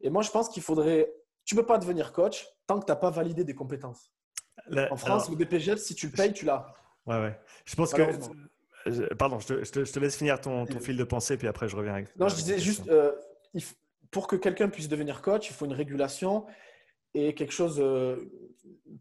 Et 0.00 0.10
moi, 0.10 0.22
je 0.22 0.30
pense 0.30 0.48
qu'il 0.48 0.62
faudrait. 0.62 1.12
Tu 1.44 1.54
ne 1.54 1.60
peux 1.60 1.66
pas 1.66 1.78
devenir 1.78 2.12
coach 2.12 2.46
tant 2.66 2.78
que 2.78 2.84
tu 2.84 2.92
n'as 2.92 2.96
pas 2.96 3.10
validé 3.10 3.44
des 3.44 3.54
compétences. 3.54 4.12
en 4.90 4.96
France, 4.96 5.28
le 5.28 5.36
BPGF, 5.36 5.78
si 5.78 5.94
tu 5.94 6.06
le 6.06 6.12
payes, 6.12 6.32
tu 6.32 6.44
l'as. 6.44 6.72
Ouais, 7.06 7.20
ouais. 7.20 7.38
Je 7.64 7.74
pense 7.74 7.92
que. 7.92 8.02
Pardon, 9.14 9.38
je 9.38 9.46
te, 9.46 9.64
je, 9.64 9.92
te, 9.92 9.98
laisse 9.98 10.16
finir 10.16 10.38
ton, 10.40 10.66
ton, 10.66 10.78
fil 10.78 10.98
de 10.98 11.04
pensée, 11.04 11.38
puis 11.38 11.48
après 11.48 11.68
je 11.68 11.74
reviens 11.74 11.94
avec. 11.94 12.14
Non, 12.18 12.28
je 12.28 12.34
disais 12.34 12.58
juste, 12.58 12.86
euh, 12.88 13.12
pour 14.10 14.26
que 14.26 14.36
quelqu'un 14.36 14.68
puisse 14.68 14.88
devenir 14.88 15.22
coach, 15.22 15.48
il 15.48 15.54
faut 15.54 15.64
une 15.64 15.72
régulation 15.72 16.44
et 17.14 17.34
quelque 17.34 17.52
chose 17.52 17.76
euh, 17.80 18.16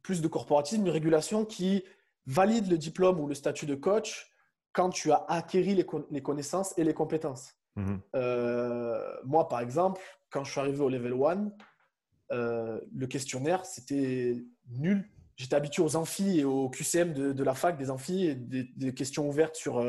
plus 0.04 0.22
de 0.22 0.28
corporatisme, 0.28 0.84
une 0.84 0.92
régulation 0.92 1.46
qui 1.46 1.84
valide 2.26 2.70
le 2.70 2.78
diplôme 2.78 3.20
ou 3.20 3.28
le 3.28 3.34
statut 3.34 3.66
de 3.66 3.76
coach 3.76 4.32
quand 4.72 4.90
tu 4.90 5.12
as 5.12 5.26
acquéri 5.28 5.76
les, 5.76 5.86
les 6.10 6.22
connaissances 6.22 6.78
et 6.78 6.84
les 6.84 6.94
compétences. 6.94 7.56
Mhm. 7.76 8.00
Euh, 8.16 9.16
moi, 9.26 9.48
par 9.48 9.60
exemple, 9.60 10.02
quand 10.30 10.44
je 10.44 10.52
suis 10.52 10.60
arrivé 10.60 10.80
au 10.80 10.90
level 10.90 11.14
1, 11.14 11.52
euh, 12.32 12.80
le 12.96 13.08
questionnaire, 13.08 13.66
c'était 13.66 14.38
nul. 14.70 15.10
J'étais 15.36 15.56
habitué 15.56 15.82
aux 15.82 15.96
amphis 15.96 16.40
et 16.40 16.44
au 16.44 16.70
QCM 16.70 17.14
de, 17.14 17.44
la 17.44 17.56
fac, 17.56 17.78
des 17.78 17.90
amphis, 17.90 18.28
et 18.28 18.36
des, 18.36 18.94
questions 18.94 19.28
ouvertes 19.28 19.56
sur, 19.56 19.84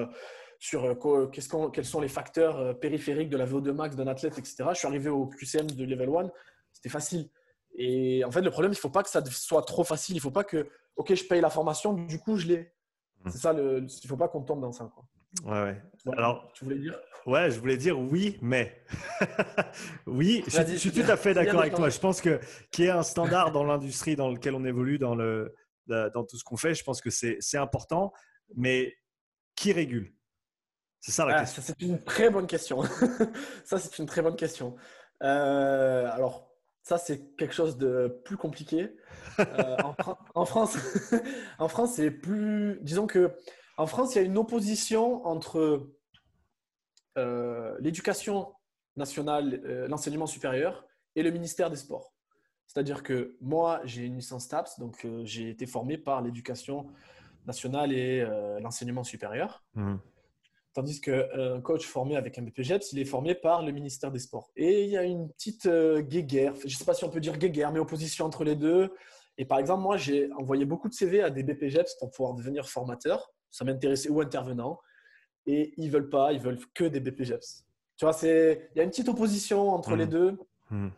sur 0.59 0.99
quels 1.31 1.85
sont 1.85 2.01
les 2.01 2.09
facteurs 2.09 2.79
périphériques 2.81 3.29
de 3.29 3.37
la 3.37 3.45
VO2 3.45 3.73
max 3.73 3.95
d'un 3.95 4.07
athlète, 4.07 4.39
etc. 4.39 4.65
Je 4.71 4.79
suis 4.79 4.89
arrivé 4.89 5.11
au 5.11 5.27
QCM 5.27 5.71
de 5.71 5.85
level 5.85 6.09
1, 6.09 6.31
c'était 6.73 6.89
facile. 6.89 7.29
Et 7.77 8.25
en 8.25 8.31
fait, 8.31 8.41
le 8.41 8.51
problème, 8.51 8.73
il 8.73 8.77
ne 8.77 8.81
faut 8.81 8.91
pas 8.91 9.03
que 9.03 9.11
ça 9.11 9.25
soit 9.25 9.63
trop 9.63 9.85
facile. 9.85 10.15
Il 10.15 10.19
ne 10.19 10.23
faut 10.23 10.31
pas 10.31 10.45
que, 10.45 10.69
OK, 10.97 11.15
je 11.15 11.25
paye 11.25 11.41
la 11.41 11.51
formation, 11.51 11.93
du 11.93 12.19
coup, 12.19 12.37
je 12.37 12.47
l'ai. 12.47 12.73
Mhm. 13.25 13.33
C'est 13.33 13.39
ça, 13.39 13.53
le, 13.53 13.79
il 13.79 13.85
ne 13.85 14.09
faut 14.09 14.17
pas 14.17 14.29
qu'on 14.29 14.43
tombe 14.43 14.61
dans 14.61 14.73
ça. 14.73 14.91
Quoi. 14.95 15.05
Ouais, 15.43 15.63
ouais. 16.07 16.13
Alors, 16.17 16.53
tu 16.55 16.65
voulais 16.65 16.79
dire? 16.79 16.99
Ouais, 17.27 17.51
je 17.51 17.59
voulais 17.59 17.77
dire 17.77 17.99
oui, 17.99 18.39
mais. 18.43 18.85
oui, 20.07 20.45
je, 20.47 20.77
suis 20.77 20.93
tout 20.93 21.11
à 21.11 21.17
fait 21.17 21.35
d'accord 21.35 21.61
avec 21.61 21.75
toi. 21.75 21.89
Je 21.89 21.99
pense 21.99 22.21
que 22.21 22.39
qu'il 22.71 22.85
y 22.85 22.89
ait 22.89 22.93
un 22.93 23.03
standard 23.03 23.51
dans 23.51 23.65
l'industrie 23.65 24.15
dans 24.15 24.31
lequel 24.31 24.55
on 24.55 24.65
évolue, 24.65 24.99
dans, 24.99 25.15
le, 25.15 25.55
dans 25.87 26.25
tout 26.25 26.37
ce 26.37 26.45
qu'on 26.45 26.57
fait, 26.57 26.75
je 26.75 26.85
pense 26.85 27.01
que 27.01 27.11
c'est 27.11 27.57
important. 27.57 28.13
Mais 28.57 28.95
qui 29.57 29.73
régule? 29.73 30.15
C'est 31.01 31.13
ça 31.13 31.27
la 31.27 31.37
ah, 31.37 31.41
question. 31.41 31.63
C'est 31.65 31.83
une 31.83 32.03
très 32.03 32.31
bonne 32.31 32.47
question. 32.47 32.83
ça, 33.65 33.79
c'est 33.79 33.99
une 33.99 34.07
très 34.07 34.23
bonne 34.23 34.37
question. 34.37 34.75
Euh, 35.23 36.11
alors, 36.11 36.54
ça, 36.85 36.99
c'est 36.99 37.35
quelque 37.37 37.55
chose 37.55 37.79
de 37.79 38.21
plus 38.25 38.37
compliqué. 38.37 38.95
Euh, 39.41 39.77
en, 40.35 40.45
France, 40.45 40.77
en 41.59 41.69
France, 41.69 41.95
c'est 41.95 42.11
plus. 42.11 42.79
Disons 42.83 43.07
que 43.07 43.35
en 43.79 43.87
France, 43.87 44.15
il 44.15 44.19
y 44.19 44.21
a 44.21 44.25
une 44.25 44.37
opposition 44.37 45.27
entre 45.27 45.91
euh, 47.17 47.75
l'éducation 47.81 48.53
nationale, 48.97 49.63
euh, 49.65 49.89
l'enseignement 49.89 50.27
supérieur 50.27 50.87
et 51.17 51.23
le 51.23 51.31
ministère 51.31 51.71
des 51.71 51.77
Sports. 51.77 52.13
C'est-à-dire 52.67 53.03
que 53.03 53.37
moi, 53.41 53.81
j'ai 53.85 54.05
une 54.05 54.17
licence 54.17 54.49
TAPS, 54.49 54.79
donc 54.79 55.07
j'ai 55.25 55.49
été 55.49 55.67
formé 55.67 55.97
par 55.97 56.23
l'éducation 56.23 56.87
nationale 57.47 57.93
et 57.93 58.27
l'enseignement 58.61 59.05
supérieur. 59.05 59.63
Mmh. 59.75 59.97
Tandis 60.75 61.01
qu'un 61.01 61.61
coach 61.63 61.87
formé 61.87 62.17
avec 62.17 62.37
un 62.39 62.43
BPGEPS, 62.43 62.93
il 62.93 62.99
est 62.99 63.05
formé 63.05 63.35
par 63.35 63.63
le 63.65 63.73
ministère 63.73 64.11
des 64.11 64.19
Sports. 64.19 64.51
Et 64.57 64.85
il 64.85 64.91
y 64.91 64.97
a 64.97 65.05
une 65.05 65.31
petite 65.31 65.69
guéguerre, 65.69 66.55
je 66.61 66.67
ne 66.67 66.71
sais 66.71 66.85
pas 66.85 66.95
si 66.95 67.05
on 67.05 67.11
peut 67.11 67.21
dire 67.21 67.39
guéguerre, 67.39 67.73
mais 67.73 67.79
opposition 67.79 68.27
entre 68.27 68.43
les 68.45 68.57
deux. 68.57 68.93
Et 69.39 69.45
par 69.45 69.59
exemple, 69.59 69.83
moi, 69.83 69.97
j'ai 69.97 70.33
envoyé 70.33 70.65
beaucoup 70.65 70.89
de 70.89 70.95
CV 70.95 71.23
à 71.23 71.31
des 71.31 71.43
BPGEPS 71.43 71.97
pour 71.99 72.11
pouvoir 72.11 72.35
devenir 72.35 72.69
formateur. 72.69 73.33
Ça 73.51 73.65
m'intéressait 73.65 74.11
ou 74.11 74.21
intervenant 74.21 74.81
et 75.47 75.75
ils 75.77 75.91
veulent 75.91 76.09
pas, 76.09 76.33
ils 76.33 76.41
veulent 76.41 76.59
que 76.75 76.85
des 76.85 77.01
BPGEPS. 77.01 77.65
Tu 77.97 78.05
vois, 78.05 78.13
c'est 78.13 78.71
il 78.75 78.79
y 78.79 78.81
a 78.81 78.85
une 78.85 78.91
petite 78.91 79.09
opposition 79.09 79.71
entre 79.71 79.95
les 79.95 80.07
mmh. 80.07 80.11
deux. 80.11 80.39
Mmh. 80.71 80.89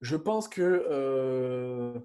Je 0.00 0.16
pense 0.16 0.48
que 0.48 0.86
euh, 0.90 1.98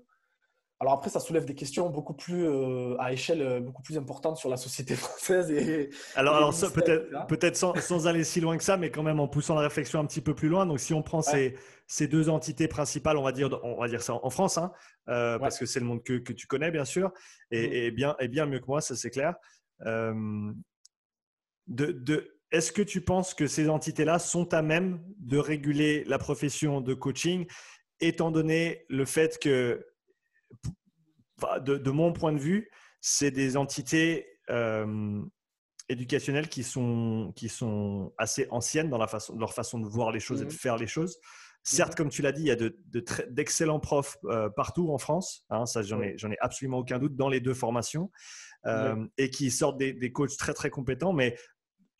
alors 0.84 0.94
après 0.94 1.10
ça 1.10 1.20
soulève 1.20 1.46
des 1.46 1.56
questions 1.56 1.90
beaucoup 1.90 2.14
plus 2.14 2.46
euh, 2.46 2.96
à 3.00 3.14
échelle 3.14 3.42
euh, 3.42 3.60
beaucoup 3.60 3.82
plus 3.82 3.98
importante 3.98 4.38
sur 4.38 4.50
la 4.50 4.58
société 4.58 4.96
française 4.96 5.50
et 5.50 5.90
alors, 6.16 6.36
alors 6.36 6.54
peut-être 6.74 7.28
peut-être 7.28 7.56
sans, 7.56 7.74
sans, 7.76 8.06
aller 8.08 8.24
si 8.24 8.42
loin 8.42 8.58
que 8.58 8.64
ça, 8.64 8.78
mais 8.78 8.92
quand 8.92 9.04
même 9.04 9.20
en 9.20 9.28
poussant 9.28 9.56
la 9.56 9.62
réflexion 9.62 10.00
un 10.00 10.06
petit 10.06 10.22
peu 10.22 10.36
plus 10.36 10.50
loin. 10.50 10.66
Donc 10.66 10.80
si 10.80 10.94
on 10.94 11.02
prend 11.02 11.22
ces, 11.22 11.56
ces 11.88 12.08
deux 12.08 12.30
entités 12.30 12.68
principales, 12.68 13.18
on 13.18 13.24
va 13.24 13.32
dire 13.32 13.50
on 13.64 13.80
va 13.80 13.88
dire 13.88 14.02
ça 14.02 14.14
en 14.22 14.30
France, 14.30 14.58
hein, 14.58 14.72
parce 15.06 15.58
que 15.58 15.66
c'est 15.66 15.80
le 15.80 15.86
monde 15.86 16.04
que, 16.04 16.14
que, 16.20 16.34
tu 16.34 16.48
connais 16.48 16.70
bien 16.70 16.86
sûr 16.86 17.12
et, 17.52 17.68
mmh. 17.68 17.74
et, 17.74 17.92
bien 17.92 18.16
et 18.20 18.28
bien 18.28 18.46
mieux 18.46 18.60
que 18.60 18.68
moi, 18.68 18.82
ça 18.82 18.96
c'est 18.96 19.10
clair 19.10 19.36
de, 21.68 22.38
est-ce 22.52 22.72
que 22.72 22.82
tu 22.82 23.02
penses 23.02 23.34
que 23.34 23.48
ces 23.48 23.70
entités-là 23.70 24.20
sont 24.20 24.54
à 24.54 24.62
même 24.62 25.02
de 25.18 25.38
réguler 25.38 26.04
la 26.06 26.20
profession 26.20 26.82
de 26.82 26.94
coaching, 26.94 27.48
étant 28.00 28.32
donné 28.32 28.86
le 28.90 29.06
fait 29.06 29.40
que, 29.40 29.86
de, 31.62 31.92
mon 31.92 32.14
point 32.14 32.34
de 32.34 32.40
vue, 32.40 32.70
c'est 33.02 33.32
des 33.32 33.58
entités 33.58 34.28
euh, 34.50 35.22
éducationnelles 35.90 36.50
qui 36.50 36.64
sont, 36.64 37.34
qui 37.36 37.50
sont 37.50 38.14
assez 38.18 38.48
anciennes 38.50 38.90
dans 38.90 38.98
la 38.98 39.08
façon, 39.08 39.38
leur 39.38 39.54
façon 39.54 39.80
de 39.80 39.88
voir 39.88 40.12
les 40.12 40.20
choses 40.20 40.42
et 40.42 40.46
de 40.46 40.50
mmh 40.50 40.58
faire 40.58 40.78
les 40.78 40.88
choses. 40.88 41.20
Certes, 41.64 41.94
mmh 41.94 41.96
comme 41.96 42.10
tu 42.10 42.22
l'as 42.22 42.32
dit, 42.32 42.44
il 42.44 42.48
y 42.48 42.52
a 42.52 42.58
d'excellents 43.30 43.80
profs 43.80 44.18
euh, 44.26 44.50
partout 44.50 44.92
en 44.92 44.98
France. 44.98 45.46
Hein, 45.50 45.66
ça, 45.66 45.82
j'en 45.82 46.02
ai, 46.02 46.16
ai, 46.16 46.38
absolument 46.40 46.80
aucun 46.80 47.00
doute 47.00 47.16
dans 47.16 47.30
les 47.30 47.40
deux 47.40 47.54
formations. 47.54 48.12
Euh, 48.66 49.06
et 49.18 49.30
qui 49.30 49.52
sortent 49.52 49.78
des, 49.78 49.92
des, 49.92 50.14
coachs 50.14 50.38
très 50.38 50.54
très 50.54 50.70
compétents. 50.70 51.12
Mais 51.12 51.38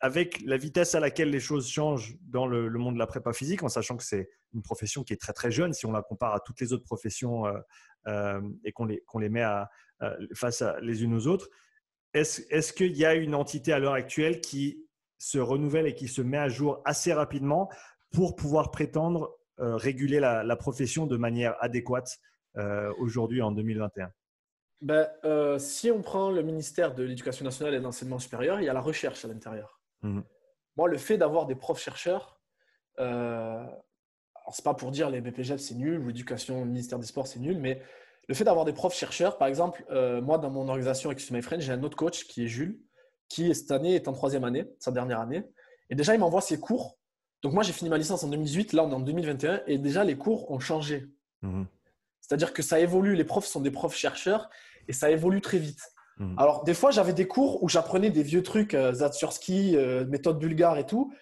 avec 0.04 0.42
la 0.44 0.58
vitesse 0.58 0.94
à 0.94 1.00
laquelle 1.00 1.30
les 1.30 1.40
choses 1.40 1.66
changent 1.66 2.14
dans 2.20 2.46
le, 2.46 2.68
monde 2.68 2.92
de 2.92 2.98
la 2.98 3.06
prépa 3.06 3.32
physique, 3.32 3.62
en 3.62 3.70
sachant 3.70 3.96
que 3.96 4.04
c'est 4.04 4.28
une 4.52 4.60
profession 4.60 5.02
qui 5.02 5.14
est 5.14 5.16
très 5.16 5.32
très 5.32 5.50
jeune, 5.50 5.72
si 5.72 5.86
on 5.86 5.92
la 5.92 6.02
compare 6.02 6.34
à 6.34 6.40
toutes 6.40 6.60
les 6.60 6.74
autres 6.74 6.84
professions 6.84 7.46
euh, 7.46 7.58
euh, 8.08 8.42
et 8.66 8.72
qu'on 8.72 8.84
les, 8.84 9.28
met 9.30 9.42
euh, 9.42 9.64
face 10.34 10.62
les 10.82 11.04
unes 11.04 11.14
aux 11.14 11.26
autres, 11.26 11.48
est-ce, 12.12 12.74
qu'il 12.74 12.94
y 12.94 13.06
a 13.06 13.14
une 13.14 13.34
entité 13.34 13.72
à 13.72 13.78
l'heure 13.78 13.94
actuelle 13.94 14.42
qui 14.42 14.86
se 15.16 15.38
renouvelle 15.38 15.86
et 15.86 15.94
qui 15.94 16.08
se 16.08 16.20
met 16.20 16.36
à 16.36 16.50
jour 16.50 16.82
assez 16.84 17.14
rapidement 17.14 17.70
pour 18.12 18.36
pouvoir 18.36 18.70
prétendre 18.72 19.38
réguler 19.56 20.20
la, 20.20 20.44
la, 20.44 20.56
profession 20.56 21.06
de 21.06 21.16
manière 21.16 21.56
adéquate 21.60 22.18
aujourd'hui 22.98 23.40
en 23.40 23.52
2021 23.52 24.10
ben, 24.82 25.08
si 25.58 25.90
on 25.90 26.02
prend 26.02 26.30
le 26.30 26.42
ministère 26.42 26.94
de 26.94 27.04
l'Éducation 27.04 27.46
nationale 27.46 27.72
et 27.72 27.78
de 27.78 27.84
l'enseignement 27.84 28.18
supérieur, 28.18 28.60
il 28.60 28.66
y 28.66 28.68
a 28.68 28.74
la 28.74 28.82
recherche 28.82 29.24
à 29.24 29.28
l'intérieur. 29.28 29.73
Mhm. 30.04 30.22
Moi, 30.76 30.88
le 30.88 30.98
fait 30.98 31.18
d'avoir 31.18 31.46
des 31.46 31.54
profs 31.54 31.80
chercheurs, 31.80 32.40
euh, 33.00 33.64
alors 34.44 34.54
c'est 34.54 34.64
pas 34.64 34.74
pour 34.74 34.90
dire 34.90 35.10
les 35.10 35.20
BPGF 35.20 35.58
c'est 35.58 35.74
nul 35.74 35.98
ou 36.00 36.08
l'éducation, 36.08 36.60
le 36.60 36.66
ministère 36.66 36.98
des 36.98 37.06
Sports 37.06 37.26
c'est 37.26 37.40
nul, 37.40 37.58
mais 37.58 37.80
le 38.28 38.34
fait 38.34 38.44
d'avoir 38.44 38.64
des 38.64 38.72
profs 38.72 38.94
chercheurs, 38.94 39.38
par 39.38 39.48
exemple, 39.48 39.84
euh, 39.90 40.20
moi 40.20 40.38
dans 40.38 40.50
mon 40.50 40.68
organisation 40.68 41.10
avec 41.10 41.30
My 41.30 41.42
Friends, 41.42 41.60
j'ai 41.60 41.72
un 41.72 41.82
autre 41.82 41.96
coach 41.96 42.26
qui 42.26 42.44
est 42.44 42.48
Jules, 42.48 42.78
qui 43.28 43.54
cette 43.54 43.70
année 43.70 43.94
est 43.94 44.06
en 44.06 44.12
troisième 44.12 44.44
année, 44.44 44.66
sa 44.78 44.92
dernière 44.92 45.20
année, 45.20 45.44
et 45.90 45.94
déjà 45.94 46.14
il 46.14 46.20
m'envoie 46.20 46.40
ses 46.40 46.60
cours. 46.60 46.98
Donc 47.42 47.52
moi 47.52 47.62
j'ai 47.62 47.72
fini 47.72 47.90
ma 47.90 47.98
licence 47.98 48.22
en 48.22 48.28
2018, 48.28 48.74
là 48.74 48.84
on 48.84 48.90
est 48.90 48.94
en 48.94 49.00
2021, 49.00 49.62
et 49.66 49.78
déjà 49.78 50.04
les 50.04 50.16
cours 50.16 50.50
ont 50.50 50.60
changé. 50.60 51.06
Mhm. 51.42 51.66
C'est-à-dire 52.20 52.52
que 52.52 52.62
ça 52.62 52.80
évolue, 52.80 53.14
les 53.14 53.24
profs 53.24 53.46
sont 53.46 53.60
des 53.60 53.70
profs 53.70 53.96
chercheurs, 53.96 54.48
et 54.88 54.92
ça 54.92 55.10
évolue 55.10 55.40
très 55.40 55.58
vite. 55.58 55.93
Hmm. 56.18 56.38
Alors, 56.38 56.64
des 56.64 56.74
fois, 56.74 56.90
j'avais 56.90 57.12
des 57.12 57.26
cours 57.26 57.62
où 57.62 57.68
j'apprenais 57.68 58.10
des 58.10 58.22
vieux 58.22 58.42
trucs, 58.42 58.74
euh, 58.74 58.92
Zatsursky, 58.92 59.76
euh, 59.76 60.04
méthode 60.06 60.38
bulgare 60.38 60.78
et 60.78 60.86
tout. 60.86 61.12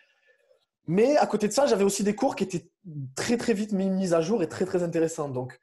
Mais 0.87 1.17
à 1.17 1.27
côté 1.27 1.49
de 1.49 1.53
ça, 1.53 1.67
j'avais 1.67 1.85
aussi 1.85 2.05
des 2.05 2.15
cours 2.15 2.37
qui 2.37 2.45
étaient 2.45 2.69
très, 3.15 3.37
très 3.37 3.55
vite 3.55 3.73
mis 3.73 4.13
à 4.13 4.21
jour 4.21 4.43
et 4.43 4.49
très, 4.49 4.65
très 4.65 4.83
intéressants. 4.83 5.29
Donc, 5.29 5.61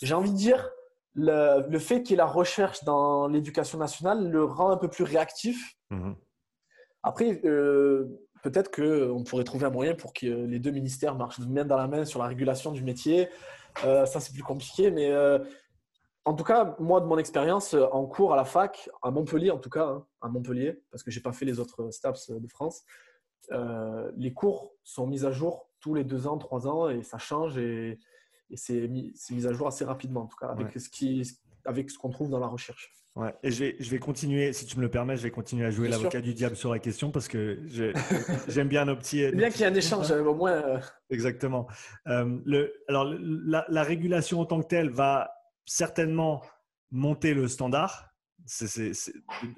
j'ai 0.00 0.14
envie 0.14 0.30
de 0.30 0.36
dire, 0.36 0.70
le, 1.14 1.78
fait 1.78 2.02
qu'il 2.02 2.12
y 2.12 2.14
ait 2.14 2.16
la 2.18 2.26
recherche 2.26 2.84
dans 2.84 3.26
l'éducation 3.26 3.78
nationale 3.78 4.30
le 4.30 4.44
rend 4.44 4.70
un 4.70 4.76
peu 4.76 4.88
plus 4.88 5.04
réactif. 5.04 5.74
Hmm. 5.90 6.12
Après, 7.02 7.40
euh, 7.44 8.06
peut-être 8.42 8.70
qu'on 8.70 9.24
pourrait 9.24 9.44
trouver 9.44 9.66
un 9.66 9.70
moyen 9.70 9.94
pour 9.94 10.14
que 10.14 10.26
les 10.26 10.58
deux 10.58 10.70
ministères 10.70 11.16
marchent 11.16 11.40
main 11.40 11.64
dans 11.64 11.76
la 11.76 11.88
main 11.88 12.04
sur 12.04 12.20
la 12.20 12.26
régulation 12.26 12.70
du 12.70 12.82
métier. 12.82 13.28
ça, 13.82 14.06
c'est 14.06 14.32
plus 14.32 14.42
compliqué, 14.42 14.90
mais 14.90 15.10
en 16.24 16.34
tout 16.34 16.44
cas, 16.44 16.76
moi, 16.78 17.00
de 17.00 17.06
mon 17.06 17.18
expérience 17.18 17.74
euh, 17.74 17.86
en 17.92 18.06
cours 18.06 18.32
à 18.32 18.36
la 18.36 18.44
fac, 18.44 18.90
à 19.02 19.10
Montpellier 19.10 19.50
en 19.50 19.58
tout 19.58 19.70
cas, 19.70 19.86
hein, 19.86 20.06
à 20.20 20.28
Montpellier, 20.28 20.82
parce 20.90 21.02
que 21.02 21.10
je 21.10 21.18
n'ai 21.18 21.22
pas 21.22 21.32
fait 21.32 21.44
les 21.44 21.60
autres 21.60 21.90
STAPS 21.90 22.30
de 22.30 22.48
France, 22.48 22.84
euh, 23.52 24.10
les 24.16 24.32
cours 24.32 24.72
sont 24.84 25.06
mis 25.06 25.24
à 25.24 25.30
jour 25.30 25.68
tous 25.80 25.94
les 25.94 26.04
deux 26.04 26.26
ans, 26.26 26.36
trois 26.36 26.68
ans, 26.68 26.90
et 26.90 27.02
ça 27.02 27.18
change, 27.18 27.56
et, 27.58 27.98
c'est 28.54 28.88
mis, 28.88 29.14
à 29.46 29.52
jour 29.52 29.68
assez 29.68 29.84
rapidement, 29.84 30.22
en 30.22 30.26
tout 30.26 30.36
cas, 30.36 30.48
avec 30.48 30.78
ce 30.78 30.88
qui, 30.88 31.22
avec 31.64 31.90
ce 31.90 31.98
qu'on 31.98 32.10
trouve 32.10 32.30
dans 32.30 32.40
la 32.40 32.48
recherche. 32.48 32.92
Ouais, 33.16 33.34
et 33.42 33.50
je 33.50 33.64
vais, 33.64 33.76
je 33.80 33.90
vais, 33.90 33.98
continuer, 33.98 34.52
si 34.52 34.66
tu 34.66 34.76
me 34.76 34.82
le 34.82 34.90
permets, 34.90 35.16
je 35.16 35.22
vais 35.22 35.30
continuer 35.30 35.66
à 35.66 35.70
jouer 35.70 35.88
l'avocat 35.88 36.20
du 36.20 36.32
diable 36.32 36.54
sur 36.54 36.70
la 36.70 36.78
question 36.78 37.10
parce 37.10 37.26
que 37.26 37.58
j'aime 38.48 38.68
bien 38.68 38.84
nos 38.84 38.94
petits. 38.94 39.30
bien 39.32 39.50
qu'il 39.50 39.62
y 39.62 39.64
ait 39.64 39.66
un 39.66 39.74
échange, 39.74 40.12
au 40.12 40.34
moins. 40.34 40.52
Euh. 40.52 40.80
Exactement. 41.10 41.66
le, 42.06 42.72
alors, 42.88 43.12
la, 43.20 43.64
la, 43.68 43.82
régulation 43.82 44.40
en 44.40 44.46
tant 44.46 44.60
que 44.60 44.68
telle 44.68 44.90
va 44.90 45.39
certainement 45.66 46.42
monter 46.90 47.34
le 47.34 47.48
standard. 47.48 48.08
C'est 48.46 48.92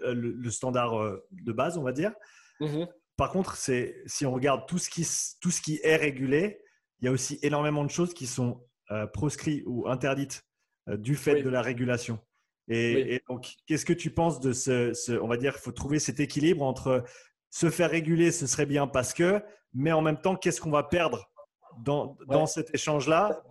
euh, 0.05 0.15
le, 0.15 0.51
standard 0.51 1.01
euh, 1.01 1.27
de 1.31 1.53
base, 1.53 1.79
on 1.79 1.83
va 1.83 1.93
dire. 1.93 2.13
Mmh 2.61 2.85
Par 3.17 3.31
contre, 3.31 3.57
si 3.57 4.27
on 4.27 4.33
regarde 4.33 4.67
tout 4.67 4.79
ce, 4.79 4.91
qui, 4.91 5.07
tout 5.41 5.51
ce 5.51 5.61
qui 5.61 5.81
est 5.83 5.97
régulé, 5.97 6.61
il 7.01 7.07
y 7.07 7.09
a 7.09 7.13
aussi 7.13 7.39
énormément 7.43 7.85
de 7.85 7.91
choses 7.91 8.15
qui 8.15 8.27
sont 8.27 8.65
proscrites 9.13 9.63
ou 9.67 9.89
interdites 9.89 10.45
du 10.87 11.17
fait 11.17 11.43
de 11.43 11.49
la 11.49 11.63
régulation. 11.63 12.21
Et, 12.69 13.21
donc, 13.29 13.55
qu'est-ce 13.67 13.85
que 13.85 13.93
tu 13.93 14.11
penses 14.11 14.41
de 14.41 14.53
ce, 14.53 15.19
on 15.21 15.29
va 15.29 15.37
dire, 15.37 15.55
il 15.57 15.61
faut 15.61 15.73
trouver 15.73 15.99
cet 15.99 16.21
équilibre 16.21 16.63
entre 16.63 17.05
se 17.51 17.71
faire 17.71 17.91
réguler, 17.91 18.31
ce 18.33 18.47
serait 18.47 18.67
bien 18.67 18.87
parce 18.87 19.13
que, 19.13 19.43
mais 19.75 19.93
en 19.93 20.01
même 20.01 20.21
temps, 20.21 20.37
qu'est-ce 20.37 20.61
qu'on 20.61 20.71
va 20.71 20.83
perdre 20.83 21.31
dans, 21.79 22.17
dans 22.27 22.47
cet 22.47 22.75
échange-là 22.75 23.43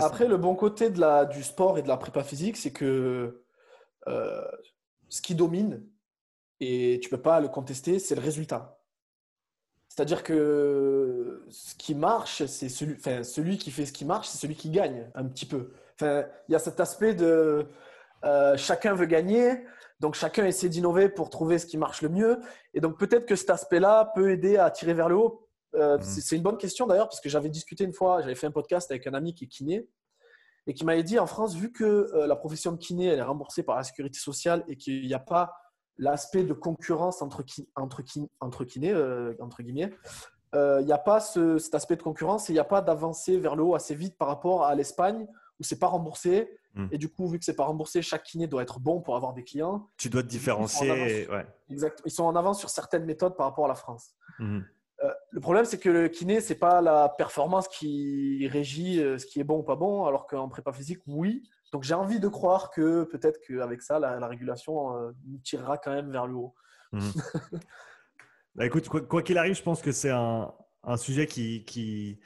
Après, 0.00 0.26
le 0.26 0.36
bon 0.36 0.54
côté 0.54 0.90
du 0.90 1.42
sport 1.42 1.78
et 1.78 1.82
de 1.82 1.88
la 1.88 1.96
prépa 1.96 2.22
physique, 2.22 2.56
c'est 2.56 2.72
que 2.72 3.44
euh, 4.08 4.50
ce 5.08 5.22
qui 5.22 5.34
domine, 5.34 5.86
et 6.60 6.98
tu 7.00 7.08
ne 7.08 7.16
peux 7.16 7.22
pas 7.22 7.40
le 7.40 7.48
contester, 7.48 7.98
c'est 7.98 8.14
le 8.14 8.20
résultat. 8.20 8.78
C'est-à-dire 9.88 10.24
que 10.24 11.44
ce 11.50 11.74
qui 11.76 11.94
marche, 11.94 12.44
c'est 12.46 12.68
celui, 12.68 12.96
enfin, 12.96 13.22
celui 13.22 13.58
qui 13.58 13.70
fait 13.70 13.86
ce 13.86 13.92
qui 13.92 14.04
marche, 14.04 14.28
c'est 14.28 14.38
celui 14.38 14.56
qui 14.56 14.70
gagne 14.70 15.08
un 15.14 15.24
petit 15.24 15.46
peu. 15.46 15.72
Enfin, 15.94 16.24
il 16.48 16.52
y 16.52 16.54
a 16.56 16.58
cet 16.58 16.80
aspect 16.80 17.14
de 17.14 17.68
euh, 18.24 18.56
chacun 18.56 18.94
veut 18.94 19.06
gagner, 19.06 19.64
donc 20.00 20.16
chacun 20.16 20.44
essaie 20.46 20.68
d'innover 20.68 21.08
pour 21.08 21.30
trouver 21.30 21.58
ce 21.58 21.66
qui 21.66 21.78
marche 21.78 22.02
le 22.02 22.08
mieux. 22.08 22.40
Et 22.72 22.80
donc 22.80 22.98
peut-être 22.98 23.26
que 23.26 23.36
cet 23.36 23.50
aspect-là 23.50 24.10
peut 24.16 24.30
aider 24.30 24.56
à 24.56 24.70
tirer 24.70 24.94
vers 24.94 25.08
le 25.08 25.16
haut. 25.16 25.43
Euh, 25.74 25.96
mhm. 25.96 26.02
C'est 26.02 26.36
une 26.36 26.42
bonne 26.42 26.56
question 26.56 26.86
d'ailleurs, 26.86 27.08
parce 27.08 27.20
que 27.20 27.28
j'avais 27.28 27.48
discuté 27.48 27.84
une 27.84 27.92
fois, 27.92 28.20
j'avais 28.20 28.34
fait 28.34 28.46
un 28.46 28.52
podcast 28.52 28.90
avec 28.90 29.06
un 29.06 29.14
ami 29.14 29.34
qui 29.34 29.44
est 29.44 29.48
kiné, 29.48 29.88
et 30.66 30.74
qui 30.74 30.84
m'avait 30.84 31.02
dit 31.02 31.18
en 31.18 31.26
France, 31.26 31.54
vu 31.54 31.72
que 31.72 31.84
euh, 31.84 32.26
la 32.26 32.36
profession 32.36 32.72
de 32.72 32.78
kiné 32.78 33.06
elle 33.06 33.18
est 33.18 33.22
remboursée 33.22 33.62
par 33.62 33.76
la 33.76 33.82
sécurité 33.82 34.18
sociale 34.18 34.64
et 34.68 34.76
qu'il 34.76 35.06
n'y 35.06 35.14
a 35.14 35.18
pas 35.18 35.52
l'aspect 35.98 36.42
de 36.42 36.54
concurrence 36.54 37.22
entre, 37.22 37.44
entre, 37.76 38.02
entre 38.40 38.64
kinés, 38.64 38.94
entre 39.38 39.62
guillemets, 39.62 39.92
il 40.54 40.84
n'y 40.84 40.92
a 40.92 40.98
pas 40.98 41.20
cet 41.20 41.74
aspect 41.74 41.96
de 41.96 42.02
concurrence 42.02 42.48
et 42.48 42.52
il 42.52 42.56
n'y 42.56 42.60
a 42.60 42.64
pas 42.64 42.80
d'avancée 42.80 43.38
vers 43.38 43.56
le 43.56 43.62
haut 43.62 43.74
assez 43.74 43.94
vite 43.94 44.16
par 44.16 44.28
rapport 44.28 44.64
à 44.64 44.74
l'Espagne 44.74 45.26
où 45.60 45.64
c'est 45.64 45.78
pas 45.78 45.86
remboursé. 45.86 46.48
Hmm. 46.74 46.88
Et 46.90 46.98
du 46.98 47.08
coup, 47.08 47.28
vu 47.28 47.38
que 47.38 47.44
c'est 47.44 47.54
pas 47.54 47.64
remboursé, 47.64 48.02
chaque 48.02 48.24
kiné 48.24 48.46
doit 48.46 48.62
être 48.62 48.80
bon 48.80 49.00
pour 49.00 49.16
avoir 49.16 49.32
des 49.32 49.44
clients. 49.44 49.88
Tu 49.96 50.10
dois 50.10 50.22
te 50.22 50.28
différencier. 50.28 51.28
Ils 51.68 51.80
sont, 51.80 51.90
Ils 52.04 52.10
sont 52.10 52.24
en 52.24 52.34
avance 52.34 52.58
sur 52.58 52.70
certaines 52.70 53.04
méthodes 53.04 53.36
par 53.36 53.46
rapport 53.46 53.66
à 53.66 53.68
la 53.68 53.74
France. 53.74 54.14
Hmm. 54.38 54.60
Euh, 55.04 55.10
le 55.30 55.40
problème, 55.40 55.64
c'est 55.64 55.78
que 55.78 55.88
le 55.88 56.08
kiné, 56.08 56.40
c'est 56.40 56.54
pas 56.54 56.80
la 56.80 57.08
performance 57.08 57.68
qui 57.68 58.48
régit 58.48 59.00
euh, 59.00 59.18
ce 59.18 59.26
qui 59.26 59.40
est 59.40 59.44
bon 59.44 59.58
ou 59.58 59.62
pas 59.62 59.76
bon, 59.76 60.06
alors 60.06 60.26
qu'en 60.26 60.48
prépa 60.48 60.72
physique, 60.72 61.00
oui. 61.06 61.48
Donc 61.72 61.82
j'ai 61.82 61.94
envie 61.94 62.20
de 62.20 62.28
croire 62.28 62.70
que 62.70 63.04
peut-être 63.04 63.40
qu'avec 63.46 63.82
ça, 63.82 63.98
la, 63.98 64.26
régulation 64.26 64.96
euh, 64.96 65.12
nous 65.26 65.38
tirera 65.38 65.78
quand 65.78 65.92
même 65.92 66.10
vers 66.10 66.26
le 66.26 66.34
haut. 66.34 66.54
Hmm. 66.92 67.00
bah, 68.54 68.66
écoute, 68.66 68.88
quoi 68.88 69.22
qu'il 69.22 69.38
arrive, 69.38 69.54
je 69.54 69.62
pense 69.62 69.82
que 69.82 69.92
c'est 69.92 70.10
un, 70.10 70.52
un, 70.84 70.96
sujet 70.96 71.26
qui, 71.26 71.64
qui, 71.64 72.20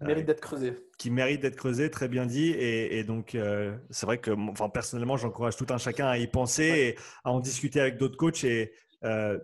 mérite 0.00 0.26
d'être 0.26 0.40
creusé. 0.40 0.78
Qui 0.98 1.10
mérite 1.10 1.40
d'être 1.40 1.56
creusé, 1.56 1.90
très 1.90 2.08
bien 2.08 2.26
dit. 2.26 2.50
Et, 2.50 3.04
donc, 3.04 3.34
euh, 3.34 3.76
c'est 3.90 4.06
vrai 4.06 4.18
que 4.18 4.30
enfin, 4.30 4.68
personnellement, 4.68 5.16
j'encourage 5.16 5.56
tout 5.56 5.66
un 5.70 5.78
chacun 5.78 6.06
à 6.06 6.18
y 6.18 6.26
penser 6.26 6.64
et 6.64 6.98
à 7.24 7.32
en 7.32 7.40
discuter 7.40 7.80
avec 7.80 7.96
d'autres 7.96 8.16
coachs 8.16 8.44
et 8.44 8.72
euh, 9.04 9.38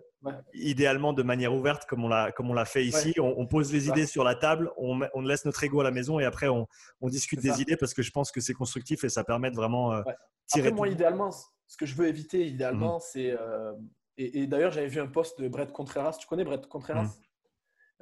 idéalement 0.53 1.13
de 1.13 1.23
manière 1.23 1.53
ouverte, 1.53 1.85
comme 1.85 2.03
on 2.03 2.07
l'a, 2.07 2.31
comme 2.31 2.49
on 2.49 2.53
l'a 2.53 2.65
fait 2.65 2.85
ici. 2.85 3.13
On, 3.19 3.47
pose 3.47 3.71
les 3.73 3.87
idées 3.87 4.05
sur 4.05 4.23
la 4.23 4.35
table, 4.35 4.71
on, 4.77 4.99
on, 5.13 5.21
laisse 5.21 5.45
notre 5.45 5.63
ego 5.63 5.81
à 5.81 5.83
la 5.83 5.91
maison 5.91 6.19
et 6.19 6.25
après, 6.25 6.47
on, 6.47 6.67
discute 7.03 7.41
des 7.41 7.61
idées 7.61 7.77
parce 7.77 7.93
que 7.93 8.01
je 8.01 8.11
pense 8.11 8.31
que 8.31 8.41
c'est 8.41 8.53
constructif 8.53 9.03
et 9.03 9.09
ça 9.09 9.23
permet 9.23 9.51
de 9.51 9.55
vraiment 9.55 9.93
euh, 9.93 10.01
tirer. 10.47 10.67
Après, 10.67 10.77
moi, 10.77 10.87
idéalement, 10.87 11.31
ce 11.31 11.77
que 11.77 11.85
je 11.85 11.95
veux 11.95 12.07
éviter, 12.07 12.45
idéalement, 12.45 12.97
mmh. 12.97 13.01
c'est. 13.11 13.37
et, 14.17 14.47
d'ailleurs, 14.47 14.71
j'avais 14.71 14.87
vu 14.87 14.99
un 14.99 15.07
post 15.07 15.41
de 15.41 15.47
Brett 15.47 15.71
Contreras. 15.71 16.17
Tu 16.19 16.27
connais 16.27 16.43
Brett 16.43 16.67
Contreras 16.67 17.03
mmh. 17.03 17.11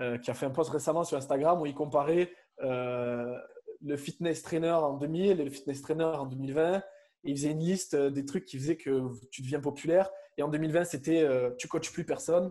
Euh, 0.02 0.18
qui 0.18 0.32
a 0.32 0.34
fait 0.34 0.46
un 0.46 0.50
post 0.50 0.70
récemment 0.70 1.04
sur 1.04 1.18
Instagram 1.18 1.60
où 1.60 1.66
il 1.66 1.74
comparait 1.74 2.32
euh, 2.64 3.38
le 3.82 3.98
fitness 3.98 4.42
trainer 4.44 4.72
en 4.72 4.94
2000 4.94 5.42
et 5.42 5.44
le 5.44 5.50
fitness 5.50 5.82
trainer 5.82 6.06
en 6.06 6.26
2020. 6.26 6.82
Et 7.24 7.32
il 7.32 7.38
faisait 7.38 7.52
une 7.52 7.60
liste 7.60 7.94
euh, 7.94 8.10
des 8.10 8.26
trucs 8.26 8.46
qui 8.46 8.58
faisaient 8.58 8.78
que 8.78 9.12
tu 9.32 9.42
deviens 9.42 9.60
populaire. 9.60 10.10
Et 10.38 10.44
en 10.44 10.48
2020, 10.48 10.86
c'était 10.86 11.28
tu 11.58 11.68
coaches 11.68 11.92
plus 11.92 12.06
personne, 12.06 12.50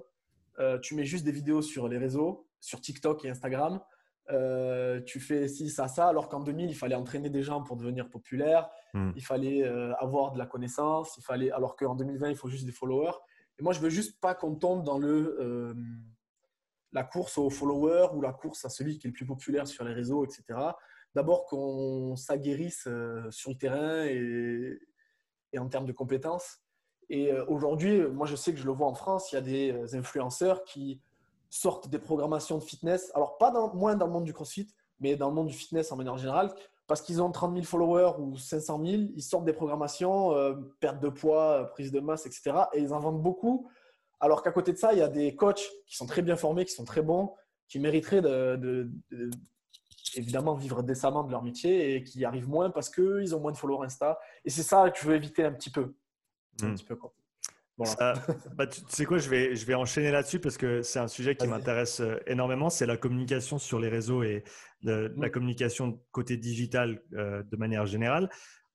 tu 0.83 0.95
mets 0.95 1.07
juste 1.07 1.25
des 1.25 1.33
vidéos 1.33 1.63
sur 1.63 1.89
les 1.89 1.97
réseaux, 1.97 2.47
sur 2.61 2.83
TikTok 2.83 3.25
et 3.25 3.31
Instagram. 3.31 3.81
tu 5.07 5.21
fais 5.21 5.49
ci, 5.49 5.71
ça, 5.71 5.89
ça, 5.89 6.07
alors 6.07 6.29
qu'en 6.29 6.41
2000, 6.41 6.69
il 6.69 6.75
fallait 6.75 6.97
entraîner 6.97 7.31
des 7.31 7.43
gens 7.43 7.63
pour 7.63 7.79
devenir 7.79 8.11
populaire, 8.11 8.69
hmm. 8.93 9.13
il 9.17 9.25
fallait 9.25 9.65
avoir 9.99 10.33
de 10.33 10.39
la 10.39 10.45
connaissance, 10.45 11.17
il 11.17 11.23
fallait, 11.23 11.51
alors 11.51 11.77
qu'en 11.77 11.95
2020, 11.95 12.29
il 12.29 12.37
faut 12.37 12.51
juste 12.51 12.67
des 12.67 12.73
followers. 12.73 13.17
Et 13.59 13.63
moi, 13.63 13.73
je 13.73 13.81
veux 13.81 13.89
juste 13.89 14.21
pas 14.21 14.35
qu'on 14.35 14.57
tombe 14.57 14.85
dans 14.85 14.99
le 14.99 15.75
la 16.93 17.05
course 17.05 17.39
aux 17.39 17.51
followers 17.51 18.09
ou 18.15 18.21
la 18.21 18.33
course 18.33 18.65
à 18.65 18.69
celui 18.69 18.99
qui 18.99 19.07
est 19.07 19.11
le 19.11 19.15
plus 19.15 19.27
populaire 19.27 19.67
sur 19.67 19.85
les 19.85 19.93
réseaux, 19.93 20.25
etc. 20.25 20.59
D'abord 21.15 21.47
qu'on 21.47 22.17
s'aguerrisse 22.17 22.85
euh, 22.87 23.31
sur 23.31 23.51
le 23.51 23.57
terrain 23.57 24.05
et, 24.05 24.79
en 25.59 25.69
termes 25.69 25.87
de 25.87 25.93
compétences. 25.93 26.59
Et 27.09 27.33
euh, 27.33 27.45
aujourd'hui, 27.47 28.03
moi 28.03 28.27
je 28.27 28.37
sais 28.37 28.53
que 28.53 28.59
je 28.59 28.67
le 28.67 28.73
vois 28.73 28.87
en 28.87 28.95
France, 28.95 29.33
il 29.33 29.37
y 29.37 29.39
a 29.39 29.43
des 29.43 29.73
euh, 29.73 29.99
influenceurs 29.99 30.63
qui 30.65 31.01
sortent 31.51 31.89
des 31.89 31.99
programmations 31.99 32.59
de 32.59 32.63
fitness, 32.63 33.11
alors 33.15 33.39
pas 33.39 33.51
moins 33.73 33.97
dans 33.97 34.07
le 34.07 34.13
monde 34.13 34.25
du 34.25 34.35
crossfit, 34.35 34.69
mais 35.01 35.17
dans 35.17 35.31
le 35.31 35.35
monde 35.35 35.47
du 35.47 35.55
fitness 35.55 35.91
en 35.91 35.97
manière 35.97 36.19
générale, 36.19 36.53
parce 36.87 37.01
qu'ils 37.01 37.23
ont 37.23 37.31
30 37.31 37.55
000 37.55 37.65
followers 37.65 38.13
ou 38.19 38.37
500 38.37 38.85
000, 38.85 39.03
ils 39.17 39.23
sortent 39.23 39.47
des 39.47 39.55
programmations, 39.55 40.35
perte 40.81 41.01
de 41.01 41.09
poids, 41.09 41.71
prise 41.73 41.91
de 41.91 42.01
masse, 42.01 42.27
etc. 42.27 42.53
Et 42.75 42.81
ils 42.81 42.93
en 42.93 43.01
vendent 43.01 43.23
beaucoup 43.23 43.71
alors 44.21 44.43
qu'à 44.43 44.51
côté 44.51 44.73
de 44.73 44.79
ça, 44.79 44.93
il 44.93 44.99
y 44.99 45.03
a 45.03 45.09
des 45.09 45.35
coachs 45.37 45.71
qui 45.87 45.97
sont 45.97 46.07
très 46.07 46.23
bien 46.23 46.37
formés, 46.37 46.65
qui 46.65 46.75
sont 46.75 46.85
très 46.85 47.03
bons, 47.03 47.35
qui 47.69 47.79
mériteraient 47.79 48.23
de, 48.23 48.91
évidemment 50.19 50.55
vivre 50.55 50.83
décemment 50.83 51.25
de 51.25 51.31
leur 51.31 51.43
métier 51.43 51.95
et 51.95 52.05
qui 52.05 52.25
arrivent 52.25 52.49
moins 52.49 52.71
parce 52.71 52.91
qu'ils 52.91 53.35
ont 53.35 53.41
moins 53.41 53.53
de 53.53 53.57
followers 53.57 53.87
Insta. 53.87 54.19
Et 54.45 54.51
c'est 54.51 54.63
ça 54.63 54.91
que 54.91 54.99
je 55.01 55.07
veux 55.07 55.15
éviter 55.15 55.45
un 55.45 55.53
petit 55.53 55.71
peu. 55.71 55.95
Un 56.63 56.69
hmm. 56.69 56.75
petit 56.75 56.85
peu 56.85 56.97
quoi. 56.97 57.13
bah, 58.57 58.67
tu 58.67 58.81
sais 58.89 59.05
quoi, 59.05 59.19
je 59.19 59.29
vais, 59.31 59.55
je 59.55 59.65
vais 59.65 59.75
enchaîner 59.75 60.11
là-dessus 60.11 60.41
parce 60.41 60.57
que 60.57 60.83
c'est 60.83 60.99
un 60.99 61.07
sujet 61.07 61.37
qui 61.37 61.47
m'intéresse 61.47 62.01
euh, 62.01 62.19
énormément. 62.27 62.71
C'est 62.71 62.87
la 62.87 62.97
communication 62.97 63.59
sur 63.59 63.79
les 63.79 63.89
réseaux 63.89 64.23
et 64.23 64.43
la 64.83 65.09
hmm. 65.09 65.31
communication 65.31 66.01
côté 66.11 66.37
digital 66.37 67.01
euh, 67.15 67.43
de 67.45 67.57
manière 67.57 67.87
générale. 67.87 68.29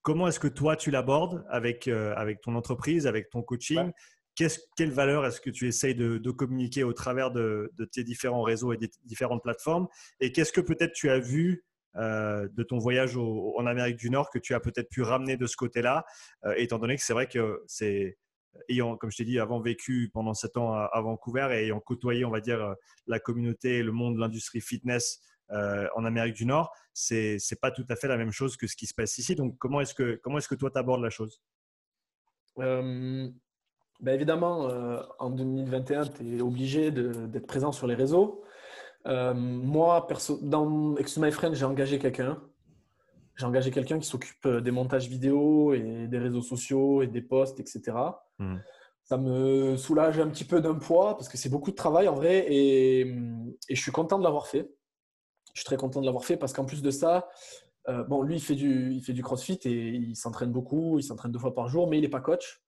Comment 0.04 0.28
est-ce 0.28 0.40
que 0.40 0.50
toi, 0.50 0.76
tu 0.76 0.92
l'abordes 0.92 1.46
avec, 1.50 1.88
euh, 1.88 2.14
avec 2.16 2.42
ton 2.42 2.56
entreprise, 2.56 3.08
avec 3.08 3.30
ton 3.30 3.42
coaching 3.42 3.92
quelle 4.36 4.92
valeur 4.92 5.26
est-ce 5.26 5.42
que 5.42 5.50
tu 5.50 5.68
essayes 5.68 5.96
de, 5.96 6.32
communiquer 6.32 6.84
au 6.84 6.94
travers 6.94 7.32
de, 7.32 7.72
tes 7.92 8.04
différents 8.04 8.42
réseaux 8.42 8.74
et 8.74 8.78
des 8.78 8.90
différentes 9.06 9.44
plateformes? 9.44 9.88
Et 10.20 10.32
qu'est-ce 10.32 10.52
que 10.52 10.62
peut-être 10.62 10.94
tu 10.94 11.10
as 11.10 11.20
vu 11.20 11.64
euh, 11.96 12.48
de 12.54 12.64
ton 12.64 12.80
voyage 12.80 13.18
en 13.18 13.66
Amérique 13.68 13.98
du 13.98 14.10
Nord 14.10 14.32
que 14.32 14.40
tu 14.40 14.54
as 14.56 14.60
peut-être 14.60 14.90
pu 14.90 15.04
ramener 15.04 15.38
de 15.38 15.46
ce 15.46 15.56
côté-là, 15.56 16.06
euh, 16.46 16.56
étant 16.58 16.80
donné 16.80 16.96
que 16.96 17.04
c'est 17.04 17.14
vrai 17.14 17.28
que 17.28 17.64
c'est 17.68 18.18
ayant, 18.70 18.98
comme 18.98 19.12
je 19.12 19.18
t'ai 19.18 19.26
dit, 19.26 19.40
avant 19.40 19.60
vécu 19.60 20.10
pendant 20.14 20.34
sept 20.34 20.58
ans 20.58 20.74
à, 20.74 21.02
Vancouver 21.02 21.50
et 21.52 21.66
ayant 21.66 21.80
côtoyé, 21.80 22.26
on 22.26 22.32
va 22.32 22.40
dire, 22.40 22.76
la 23.08 23.20
communauté, 23.20 23.84
le 23.84 23.92
monde 23.92 24.16
de 24.16 24.20
l'industrie 24.20 24.62
fitness 24.62 25.22
euh, 25.52 25.88
en 25.96 26.06
Amérique 26.06 26.36
du 26.36 26.46
Nord, 26.46 26.74
c'est 26.94 27.38
n'est 27.38 27.58
pas 27.62 27.72
tout 27.72 27.86
à 27.90 27.96
fait 27.96 28.08
la 28.08 28.18
même 28.18 28.32
chose 28.32 28.58
que 28.58 28.66
ce 28.68 28.76
qui 28.76 28.88
se 28.88 28.94
passe 28.94 29.18
ici. 29.18 29.36
Donc, 29.36 29.58
comment 29.58 29.82
est-ce 29.82 29.94
que, 29.94 30.20
comment 30.24 30.38
est-ce 30.38 30.48
que 30.48 30.56
toi, 30.56 30.72
tu 30.72 30.80
abordes 30.80 31.02
la 31.02 31.10
chose? 31.10 31.42
Ben 34.00 34.14
évidemment, 34.14 34.70
euh, 34.70 35.02
en 35.20 35.30
2021, 35.30 36.08
tu 36.08 36.38
es 36.38 36.42
obligé 36.42 36.92
d'être 36.92 37.48
présent 37.48 37.72
sur 37.72 37.88
les 37.88 37.96
réseaux. 37.96 38.44
Euh, 39.08 39.34
moi, 39.34 40.08
perso, 40.08 40.40
dans 40.42 40.96
Excuse 40.98 41.24
My 41.24 41.32
Friend, 41.32 41.54
j'ai 41.56 41.66
engagé 41.66 42.00
quelqu'un. 42.00 42.42
J'ai 43.36 43.46
engagé 43.46 43.72
quelqu'un 43.72 44.00
qui 44.00 44.08
s'occupe 44.08 44.46
euh, 44.46 44.62
des 44.62 44.72
montages 44.72 45.08
vidéo 45.08 45.74
et 45.74 46.08
des 46.08 46.18
réseaux 46.18 46.42
sociaux 46.42 47.02
et 47.02 47.08
des 47.08 47.22
posts, 47.22 47.60
etc. 47.60 47.82
Hmm. 48.40 48.58
Ça 49.04 49.18
me 49.18 49.76
soulage 49.76 50.20
un 50.20 50.30
petit 50.30 50.46
peu 50.46 50.62
d'un 50.62 50.76
poids 50.76 51.16
parce 51.16 51.28
que 51.28 51.38
c'est 51.38 51.50
beaucoup 51.50 51.72
de 51.72 51.76
travail 51.76 52.08
en 52.08 52.16
vrai 52.16 52.46
et, 52.48 53.02
et 53.02 53.76
je 53.76 53.82
suis 53.82 53.92
content 53.92 54.18
de 54.18 54.24
l'avoir 54.24 54.48
fait. 54.48 54.70
Je 55.54 55.62
suis 55.62 55.66
très 55.66 55.78
content 55.78 56.00
de 56.00 56.06
l'avoir 56.06 56.26
fait 56.26 56.38
parce 56.38 56.54
qu'en 56.54 56.66
plus 56.66 56.82
de 56.82 56.90
ça, 56.90 57.28
bon, 58.08 58.22
lui, 58.22 58.36
il 58.36 58.42
fait, 58.42 58.56
du, 58.56 58.94
il 58.94 59.02
fait 59.02 59.12
du 59.12 59.22
crossfit 59.22 59.60
et 59.66 59.90
il 59.90 60.16
s'entraîne 60.16 60.52
beaucoup, 60.52 61.00
il 61.00 61.04
s'entraîne 61.04 61.34
deux 61.34 61.40
fois 61.40 61.54
par 61.54 61.68
jour, 61.68 61.90
mais 61.90 61.98
il 61.98 62.02
n'est 62.02 62.10
pas 62.10 62.22
coach. 62.22 62.63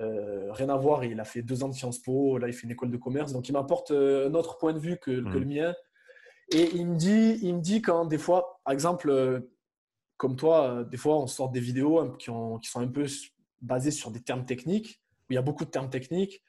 Euh, 0.00 0.52
rien 0.52 0.68
à 0.68 0.76
voir, 0.76 1.04
il 1.04 1.18
a 1.20 1.24
fait 1.24 1.42
deux 1.42 1.62
ans 1.62 1.68
de 1.68 1.74
Sciences 1.74 1.98
Po, 1.98 2.38
là 2.38 2.48
il 2.48 2.52
fait 2.52 2.64
une 2.64 2.72
école 2.72 2.90
de 2.90 2.96
commerce, 2.96 3.32
donc 3.32 3.48
il 3.48 3.52
m'apporte 3.52 3.90
euh, 3.90 4.28
un 4.28 4.34
autre 4.34 4.58
point 4.58 4.72
de 4.72 4.78
vue 4.78 4.98
que, 4.98 5.10
le 5.10 5.22
mmh. 5.22 5.44
mien. 5.44 5.74
Et 6.52 6.70
il 6.74 6.86
me 6.86 6.96
dit, 6.96 7.38
il 7.42 7.56
me 7.56 7.60
dit 7.60 7.82
quand 7.82 8.04
des 8.04 8.18
fois, 8.18 8.60
par 8.64 8.72
exemple, 8.72 9.10
euh, 9.10 9.40
comme 10.16 10.36
toi, 10.36 10.84
des 10.84 10.96
fois 10.96 11.16
on 11.16 11.26
sort 11.26 11.50
des 11.50 11.60
vidéos 11.60 12.12
qui, 12.18 12.30
qui, 12.62 12.70
sont 12.70 12.80
un 12.80 12.88
peu 12.88 13.06
basées 13.62 13.90
sur 13.90 14.10
des 14.10 14.20
termes 14.20 14.44
techniques, 14.44 15.02
où 15.22 15.32
il 15.32 15.34
y 15.34 15.38
a 15.38 15.42
beaucoup 15.42 15.64
de 15.64 15.70
termes 15.70 15.90
techniques. 15.90 16.42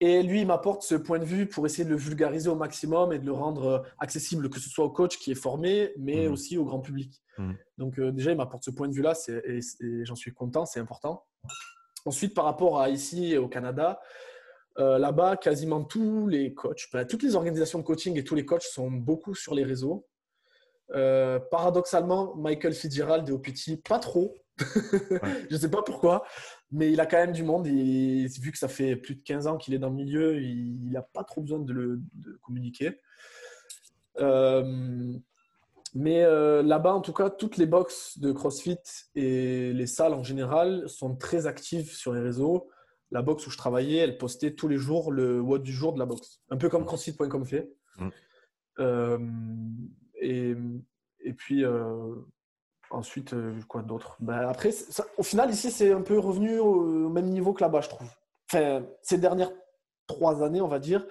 Et 0.00 0.22
lui, 0.22 0.40
il 0.40 0.46
m'apporte 0.46 0.82
ce 0.82 0.96
point 0.96 1.18
de 1.18 1.24
vue 1.24 1.46
pour 1.46 1.64
essayer 1.66 1.84
de 1.84 1.90
le 1.90 1.96
vulgariser 1.96 2.48
au 2.48 2.56
maximum 2.56 3.12
et 3.12 3.18
de 3.18 3.24
le 3.24 3.32
rendre 3.32 3.84
accessible, 3.98 4.50
que 4.50 4.58
ce 4.58 4.68
soit 4.68 4.84
au 4.84 4.90
coach 4.90 5.18
qui 5.18 5.30
est 5.30 5.36
formé, 5.36 5.92
mais 5.96 6.28
mmh. 6.28 6.32
aussi 6.32 6.58
au 6.58 6.64
grand 6.64 6.80
public. 6.80 7.22
Mmh. 7.38 7.52
Donc 7.78 8.00
déjà, 8.00 8.32
il 8.32 8.36
m'apporte 8.36 8.64
ce 8.64 8.70
point 8.70 8.88
de 8.88 8.94
vue-là 8.94 9.14
et 9.28 9.60
j'en 10.04 10.16
suis 10.16 10.32
content, 10.32 10.66
c'est 10.66 10.80
important. 10.80 11.24
Ensuite, 12.04 12.34
par 12.34 12.44
rapport 12.44 12.80
à 12.80 12.88
ici 12.88 13.36
au 13.36 13.48
Canada, 13.48 14.00
Là-bas, 14.76 15.36
quasiment 15.36 15.84
tous 15.84 16.26
les 16.26 16.52
coachs, 16.52 16.88
ben, 16.92 17.06
toutes 17.06 17.22
les 17.22 17.36
organisations 17.36 17.78
de 17.78 17.84
coaching 17.84 18.18
et 18.18 18.24
tous 18.24 18.34
les 18.34 18.44
coachs 18.44 18.64
sont 18.64 18.90
beaucoup 18.90 19.32
sur 19.36 19.54
les 19.54 19.62
réseaux. 19.62 20.04
paradoxalement, 20.88 22.34
Michael 22.34 22.74
Fitzgerald 22.74 23.28
et 23.28 23.32
OPT, 23.32 23.80
pas 23.88 24.00
trop. 24.00 24.34
je 24.58 25.54
ne 25.54 25.58
sais 25.58 25.70
pas 25.70 25.82
pourquoi, 25.82 26.24
mais 26.70 26.92
il 26.92 27.00
a 27.00 27.06
quand 27.06 27.16
même 27.16 27.32
du 27.32 27.42
monde. 27.42 27.66
Et 27.66 28.26
vu 28.40 28.52
que 28.52 28.58
ça 28.58 28.68
fait 28.68 28.96
plus 28.96 29.16
de 29.16 29.22
15 29.22 29.46
ans 29.46 29.56
qu'il 29.56 29.74
est 29.74 29.78
dans 29.78 29.88
le 29.88 29.96
milieu, 29.96 30.40
il 30.40 30.90
n'a 30.90 31.02
pas 31.02 31.24
trop 31.24 31.40
besoin 31.40 31.58
de, 31.58 31.72
le, 31.72 32.00
communiquer. 32.42 33.00
Euh, 34.20 35.12
mais 35.94 36.24
euh, 36.24 36.62
là-bas, 36.62 36.94
en 36.94 37.00
tout 37.00 37.12
cas, 37.12 37.30
toutes 37.30 37.56
les 37.56 37.66
box 37.66 38.18
de 38.18 38.32
CrossFit 38.32 38.78
et 39.14 39.72
les 39.72 39.86
salles 39.86 40.14
en 40.14 40.22
général 40.22 40.88
sont 40.88 41.16
très 41.16 41.46
actives 41.46 41.92
sur 41.92 42.12
les 42.12 42.20
réseaux. 42.20 42.68
La 43.10 43.22
box 43.22 43.46
où 43.46 43.50
je 43.50 43.58
travaillais, 43.58 43.98
elle 43.98 44.18
postait 44.18 44.54
tous 44.54 44.66
les 44.66 44.76
jours 44.76 45.12
le 45.12 45.40
WOD 45.40 45.62
du 45.62 45.72
jour 45.72 45.92
de 45.92 45.98
la 45.98 46.06
box. 46.06 46.42
Un 46.50 46.56
peu 46.56 46.68
comme 46.68 46.84
CrossFit.com 46.84 47.44
fait. 47.44 47.72
Mm. 47.98 48.08
Euh, 48.80 49.18
et, 50.20 50.54
et, 51.20 51.32
puis, 51.32 51.64
Ensuite, 52.94 53.32
euh, 53.32 53.58
quoi 53.66 53.82
d'autre? 53.82 54.16
Ben, 54.20 54.48
Après, 54.48 54.70
au 55.18 55.22
final, 55.22 55.50
ici, 55.50 55.70
c'est 55.70 55.92
un 55.92 56.02
peu 56.02 56.18
revenu 56.18 56.58
au, 56.58 57.08
même 57.08 57.26
niveau 57.26 57.52
que 57.52 57.62
là-bas, 57.62 57.80
je 57.80 57.88
trouve. 57.88 58.08
Enfin, 58.48 58.84
ces 59.02 59.18
dernières 59.18 59.50
trois 60.06 60.44
années, 60.44 60.60
on 60.60 60.68
va 60.68 60.78
dire. 60.78 61.04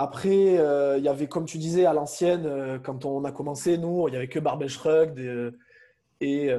Après, 0.00 0.58
euh, 0.58 0.98
il 0.98 1.04
y 1.04 1.08
avait, 1.08 1.28
comme 1.28 1.44
tu 1.44 1.58
disais, 1.58 1.84
à 1.84 1.92
l'ancienne, 1.92 2.46
euh, 2.46 2.78
quand 2.78 3.04
on 3.04 3.24
a 3.24 3.32
commencé, 3.32 3.78
nous, 3.78 4.06
il 4.08 4.12
n'y 4.12 4.16
avait 4.16 4.28
que 4.28 4.38
Barbell 4.38 4.68
Shrug 4.68 5.18
et 6.20 6.50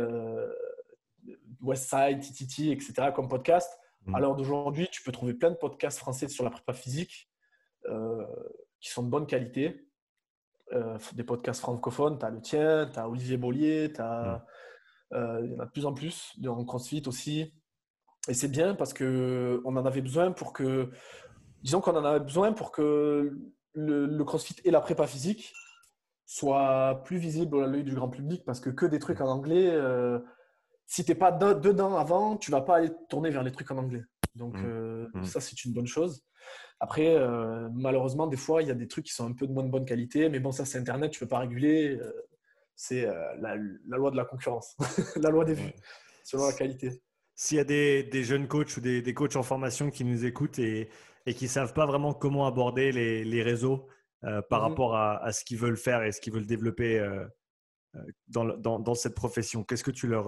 Westside, 1.62 2.20
TTT, 2.22 2.72
etc. 2.72 3.12
comme 3.16 3.28
podcast. 3.28 3.80
Mmh. 4.06 4.16
Alors 4.16 4.36
d'aujourd'hui, 4.36 4.88
tu 4.92 5.04
peux 5.04 5.12
trouver 5.12 5.34
plein 5.34 5.52
de 5.52 5.56
podcasts 5.56 6.00
français 6.00 6.28
sur 6.28 6.44
la 6.44 6.50
prépa 6.50 6.74
physique 6.74 7.30
qui 8.80 8.90
sont 8.90 9.04
de 9.04 9.10
bonne 9.10 9.26
qualité. 9.26 9.90
Euh, 10.74 11.00
des 11.14 11.24
podcasts 11.24 11.62
francophones. 11.62 12.20
Tu 12.20 12.26
as 12.26 12.30
le 12.30 12.42
tien, 12.42 12.90
tu 12.94 13.00
as 13.00 13.10
Olivier 13.10 13.38
Bollier, 13.38 13.92
as, 13.98 14.46
euh, 15.14 15.42
il 15.44 15.52
y 15.52 15.56
en 15.56 15.60
a 15.62 15.66
de 15.66 15.72
plus 15.72 15.88
en 15.88 15.94
plus, 15.94 16.36
en 16.46 16.64
CrossFit 16.64 17.02
aussi. 17.08 17.52
Et 18.28 18.36
c'est 18.36 18.50
bien 18.50 18.76
parce 18.76 18.94
qu'on 18.94 19.64
en 19.66 19.86
avait 19.86 20.02
besoin 20.02 20.32
pour 20.32 20.54
que, 20.54 20.92
disons 21.64 21.82
qu'on 21.82 21.96
en 21.96 22.04
avait 22.04 22.20
besoin 22.20 22.54
pour 22.54 22.72
que 22.72 23.38
le, 23.74 24.24
CrossFit 24.24 24.56
et 24.64 24.72
la 24.72 24.82
prépa 24.82 25.08
physique 25.08 25.54
soient 26.26 27.02
plus 27.06 27.18
visibles 27.18 27.64
à 27.64 27.68
l'œil 27.68 27.84
du 27.84 27.96
grand 27.96 28.10
public 28.10 28.44
parce 28.46 28.60
que 28.60 28.70
que 28.70 28.86
des 28.86 29.00
trucs 29.00 29.22
en 29.22 29.28
anglais, 29.28 29.70
euh, 29.70 30.20
si 30.86 31.04
tu 31.04 31.12
n'es 31.12 31.16
pas 31.16 31.32
dedans 31.32 31.98
avant, 31.98 32.38
tu 32.38 32.52
vas 32.52 32.62
pas 32.62 32.78
aller 32.78 32.92
tourner 33.10 33.30
vers 33.30 33.44
les 33.44 33.52
trucs 33.52 33.72
en 33.72 33.78
anglais. 33.78 34.04
Donc 34.36 34.56
mmh. 34.56 35.08
Mmh. 35.14 35.24
ça, 35.24 35.40
c'est 35.40 35.66
une 35.66 35.74
bonne 35.74 35.88
chose. 35.88 36.24
Après, 36.80 37.16
euh, 37.16 37.68
malheureusement, 37.74 38.28
des 38.28 38.38
fois, 38.38 38.62
il 38.62 38.68
y 38.68 38.72
a 38.72 38.76
des 38.76 38.88
trucs 38.88 39.06
qui 39.06 39.14
sont 39.14 39.28
un 39.28 39.34
peu 39.34 39.48
de 39.48 39.52
moins 39.52 39.64
de 39.64 39.70
bonne 39.70 39.86
qualité, 39.86 40.30
mais 40.30 40.40
bon, 40.40 40.52
ça, 40.52 40.66
c'est 40.66 40.78
Internet, 40.78 41.12
tu 41.12 41.18
ne 41.18 41.26
peux 41.26 41.30
pas 41.30 41.40
réguler. 41.40 41.98
Euh, 41.98 42.12
c'est 42.76 43.06
euh, 43.06 43.36
la, 43.42 43.56
loi 43.98 44.12
de 44.12 44.16
la 44.16 44.24
concurrence, 44.24 44.78
la 45.18 45.30
loi 45.30 45.44
des 45.44 45.56
vues, 45.56 45.74
selon 46.24 46.48
la 46.48 46.54
qualité. 46.54 47.02
S'il 47.36 47.58
y 47.58 47.62
a 47.62 47.66
des, 47.66 48.24
jeunes 48.24 48.48
coachs 48.48 48.78
ou 48.78 48.82
des, 48.82 49.14
coachs 49.14 49.36
en 49.36 49.44
formation 49.44 49.90
qui 49.90 50.06
nous 50.06 50.26
écoutent 50.26 50.60
et, 50.60 50.90
qui 51.28 51.46
ne 51.46 51.50
savent 51.50 51.74
pas 51.74 51.86
vraiment 51.86 52.14
comment 52.14 52.46
aborder 52.46 52.92
les, 52.92 53.44
réseaux 53.44 53.88
par 54.22 54.62
mhm. 54.62 54.70
rapport 54.70 54.96
à, 54.96 55.32
ce 55.32 55.44
qu'ils 55.44 55.58
veulent 55.58 55.78
faire 55.78 56.04
et 56.04 56.12
ce 56.12 56.20
qu'ils 56.22 56.34
veulent 56.34 56.48
développer 56.48 57.06
dans, 58.28 58.96
cette 58.96 59.16
profession, 59.16 59.64
qu'est-ce 59.64 59.84
que 59.84 59.92
tu 59.92 60.08
leur, 60.08 60.26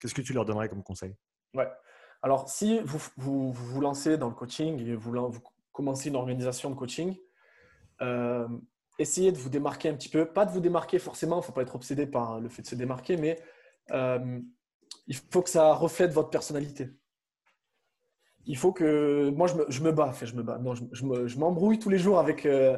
qu'est-ce 0.00 0.14
que 0.14 0.22
tu 0.22 0.32
leur 0.32 0.44
donnerais 0.44 0.68
comme 0.68 0.82
conseil? 0.82 1.14
Ouais. 1.54 1.68
Alors, 2.22 2.48
si 2.48 2.80
vous 2.80 3.00
vous, 3.18 3.52
vous 3.52 3.80
lancez 3.82 4.16
dans 4.16 4.28
le 4.28 4.34
coaching 4.34 4.80
et 4.80 4.94
vous, 4.94 5.12
vous 5.12 5.42
commencer 5.72 6.08
une 6.08 6.16
organisation 6.16 6.70
de 6.70 6.74
coaching, 6.74 7.14
euh, 8.00 8.48
essayez 8.98 9.32
de 9.32 9.36
vous 9.36 9.50
démarquer 9.50 9.90
un 9.90 9.94
petit 9.94 10.08
peu. 10.08 10.24
Pas 10.24 10.46
de 10.46 10.50
vous 10.50 10.60
démarquer 10.60 10.98
forcément, 10.98 11.36
il 11.36 11.40
ne 11.40 11.44
faut 11.44 11.52
pas 11.52 11.62
être 11.62 11.74
obsédé 11.74 12.06
par 12.06 12.40
le 12.40 12.48
fait 12.48 12.62
de 12.62 12.66
se 12.66 12.76
démarquer, 12.76 13.16
mais 13.18 13.38
euh, 13.90 14.40
il 15.06 15.16
faut 15.16 15.42
que 15.42 15.50
ça 15.50 15.74
reflète 15.74 16.12
votre 16.12 16.30
personnalité. 16.30 16.88
Il 18.46 18.56
faut 18.56 18.72
que. 18.72 19.30
Moi, 19.30 19.46
je 19.46 19.54
me, 19.54 19.66
je 19.68 19.90
bats, 19.90 20.12
je 20.20 20.34
me 20.34 20.42
bats. 20.42 20.58
Non, 20.58 20.74
je, 20.74 20.84
je 20.92 21.38
m'embrouille 21.38 21.78
tous 21.78 21.90
les 21.90 21.98
jours 21.98 22.18
avec, 22.18 22.46
euh, 22.46 22.76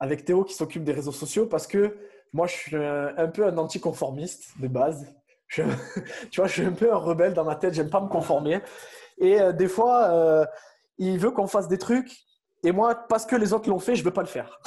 avec 0.00 0.24
Théo 0.24 0.44
qui 0.44 0.54
s'occupe 0.54 0.84
des 0.84 0.92
réseaux 0.92 1.12
sociaux 1.12 1.46
parce 1.46 1.66
que 1.66 1.96
moi, 2.32 2.46
je 2.46 2.54
suis 2.54 2.76
un, 2.76 3.28
peu 3.28 3.46
un 3.46 3.56
anticonformiste 3.56 4.60
de 4.60 4.68
base. 4.68 5.06
tu 5.48 5.62
vois, 6.36 6.46
je 6.46 6.52
suis 6.52 6.64
un 6.64 6.72
peu 6.72 6.92
un 6.92 6.96
rebelle 6.96 7.32
dans 7.32 7.44
ma 7.44 7.56
tête, 7.56 7.72
j'aime 7.72 7.88
pas 7.88 8.00
me 8.00 8.08
conformer. 8.08 8.60
Et 9.18 9.38
des 9.54 9.68
fois, 9.68 10.46
il 10.98 11.18
veut 11.18 11.30
qu'on 11.30 11.46
fasse 11.46 11.68
des 11.68 11.78
trucs 11.78 12.26
et 12.66 12.72
moi, 12.72 12.94
parce 12.94 13.26
que 13.26 13.36
les 13.36 13.52
autres 13.52 13.68
l'ont 13.68 13.78
fait, 13.78 13.94
je 13.94 14.02
veux 14.02 14.12
pas 14.12 14.22
le 14.22 14.26
faire. 14.26 14.58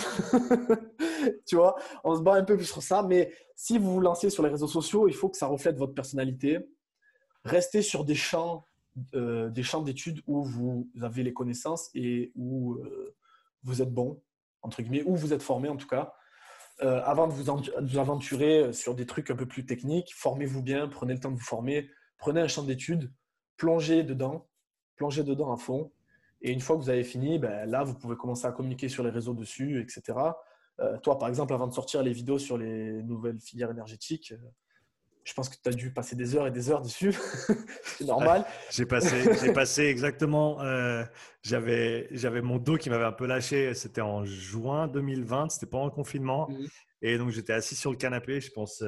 tu 1.45 1.57
vois, 1.57 1.75
on 2.05 2.15
se 2.15 2.21
bat 2.21 2.35
un 2.35 2.45
peu 2.45 2.55
plus 2.55 2.65
sur 2.65 2.81
ça. 2.81 3.03
Mais 3.03 3.33
si 3.55 3.77
vous 3.77 3.93
vous 3.93 3.99
lancez 3.99 4.29
sur 4.29 4.41
les 4.41 4.49
réseaux 4.49 4.67
sociaux, 4.67 5.09
il 5.09 5.13
faut 5.13 5.27
que 5.27 5.37
ça 5.37 5.47
reflète 5.47 5.75
votre 5.77 5.93
personnalité. 5.93 6.59
Restez 7.43 7.81
sur 7.81 8.05
des 8.05 8.15
champs, 8.15 8.63
euh, 9.13 9.49
des 9.49 9.63
champs 9.63 9.81
d'études 9.81 10.21
où 10.27 10.43
vous 10.43 10.89
avez 11.01 11.23
les 11.23 11.33
connaissances 11.33 11.89
et 11.93 12.31
où 12.35 12.73
euh, 12.73 13.15
vous 13.63 13.81
êtes 13.81 13.93
bon, 13.93 14.21
entre 14.61 14.81
guillemets, 14.81 15.03
où 15.05 15.15
vous 15.15 15.33
êtes 15.33 15.43
formé 15.43 15.69
en 15.69 15.77
tout 15.77 15.87
cas. 15.87 16.13
Euh, 16.81 17.01
avant 17.03 17.27
de 17.27 17.33
vous, 17.33 17.49
aventurer 17.99 18.71
sur 18.71 18.95
des 18.95 19.05
trucs 19.05 19.29
un 19.31 19.35
peu 19.35 19.45
plus 19.45 19.65
techniques, 19.65 20.13
formez-vous 20.15 20.61
bien, 20.61 20.87
prenez 20.87 21.13
le 21.13 21.19
temps 21.19 21.31
de 21.31 21.35
vous 21.35 21.43
former, 21.43 21.89
prenez 22.17 22.39
un 22.39 22.47
champ 22.47 22.63
d'études, 22.63 23.11
plongez 23.57 24.03
dedans, 24.03 24.47
plongez 24.95 25.23
dedans 25.23 25.51
à 25.51 25.57
fond 25.57 25.91
et 26.41 26.51
une 26.51 26.61
fois 26.61 26.77
que 26.77 26.81
vous 26.81 26.89
avez 26.89 27.03
fini, 27.03 27.37
ben, 27.37 27.69
là, 27.69 27.83
vous 27.83 27.95
pouvez 27.95 28.15
commencer 28.15 28.45
à 28.45 28.53
communiquer 28.53 28.87
sur 28.87 29.03
les 29.03 29.09
réseaux 29.09 29.33
dessus, 29.33 29.81
etc. 29.81 30.17
Toi, 31.03 31.19
par 31.19 31.27
exemple, 31.27 31.53
avant 31.53 31.67
de 31.67 31.73
sortir 31.73 32.01
les 32.01 32.13
vidéos 32.13 32.39
sur 32.39 32.57
les 32.57 33.03
nouvelles 33.03 33.41
filières 33.41 33.71
énergétiques, 33.71 34.33
je 35.29 35.33
pense 35.35 35.49
que 35.49 35.55
tu 35.61 35.69
as 35.69 35.73
dû 35.73 35.93
passer 35.93 36.15
des 36.15 36.35
heures 36.35 36.47
et 36.47 36.51
des 36.51 36.71
heures 36.71 36.81
dessus. 36.81 37.13
c'est 37.83 38.05
normal. 38.05 38.45
j'ai 38.71 38.85
passé, 38.85 39.23
j'ai 39.41 39.53
passé 39.53 39.83
exactement. 39.83 40.61
Euh, 40.61 41.05
j'avais, 41.43 42.07
j'avais 42.11 42.41
mon 42.41 42.57
dos 42.57 42.77
qui 42.77 42.89
m'avait 42.89 43.05
un 43.05 43.11
peu 43.11 43.27
lâché. 43.27 43.73
C'était 43.73 44.01
en 44.01 44.25
juin 44.25 44.87
2020. 44.87 45.49
C'était 45.49 45.67
pendant 45.67 45.85
le 45.85 45.91
confinement. 45.91 46.49
Mmh. 46.49 46.65
Et 47.01 47.17
donc, 47.17 47.29
j'étais 47.29 47.53
assis 47.53 47.75
sur 47.75 47.91
le 47.91 47.97
canapé, 47.97 48.41
je 48.41 48.51
pense. 48.51 48.83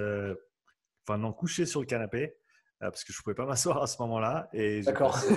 enfin, 1.08 1.18
non, 1.18 1.32
couché 1.32 1.66
sur 1.66 1.80
le 1.80 1.86
canapé. 1.86 2.36
parce 2.80 3.04
que 3.04 3.14
je 3.14 3.20
ne 3.20 3.24
pouvais 3.24 3.36
pas 3.36 3.46
m'asseoir 3.48 3.82
à 3.84 3.88
ce 3.88 4.02
moment-là. 4.02 4.50
Et 4.52 4.82
j'ai 4.82 4.94
passé, 4.94 5.36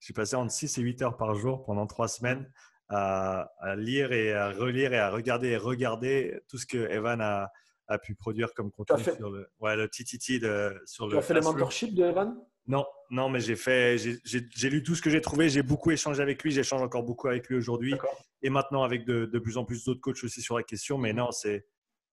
j'ai 0.00 0.14
passé 0.14 0.36
entre 0.36 0.52
6 0.52 0.78
et 0.78 0.82
8 0.82 1.02
heures 1.02 1.16
par 1.16 1.34
jour 1.34 1.62
pendant 1.62 1.86
trois 1.86 2.08
semaines 2.08 2.50
à, 2.90 3.74
lire 3.76 4.12
et 4.12 4.32
à 4.32 4.50
relire 4.50 4.92
et 4.92 4.98
à 4.98 5.10
regarder 5.10 5.48
et 5.48 5.56
regarder 5.56 6.40
tout 6.48 6.58
ce 6.58 6.66
que 6.66 6.90
Evan 6.90 7.20
a, 7.20 7.52
a 7.90 7.98
pu 7.98 8.14
produire 8.14 8.54
comme 8.54 8.70
contenu 8.70 9.02
sur 9.02 9.30
le, 9.30 9.50
ouais, 9.60 9.76
le 9.76 9.88
TTT 9.88 10.38
de, 10.38 10.80
sur 10.86 11.08
tu 11.08 11.16
as 11.16 11.22
fait 11.22 11.34
le 11.34 11.40
mentorship 11.40 11.94
de 11.94 12.04
Evan? 12.04 12.36
Non, 12.66 12.86
non, 13.10 13.28
mais 13.28 13.40
j'ai 13.40 13.56
fait, 13.56 13.98
j'ai 13.98 14.70
lu 14.70 14.82
tout 14.82 14.94
ce 14.94 15.02
que 15.02 15.10
j'ai 15.10 15.20
trouvé. 15.20 15.48
J'ai 15.48 15.62
beaucoup 15.62 15.90
échangé 15.90 16.22
avec 16.22 16.42
lui. 16.42 16.52
J'échange 16.52 16.82
encore 16.82 17.02
beaucoup 17.02 17.26
avec 17.26 17.48
lui 17.48 17.56
aujourd'hui 17.56 17.94
et 18.42 18.50
maintenant 18.50 18.84
avec 18.84 19.04
de, 19.04 19.26
de 19.26 19.38
plus 19.40 19.58
en 19.58 19.64
plus 19.64 19.84
d'autres 19.84 20.00
coachs 20.00 20.22
aussi 20.22 20.40
sur 20.40 20.56
la 20.56 20.62
question. 20.62 20.96
Mais 20.96 21.12
non, 21.12 21.32
c'est 21.32 21.66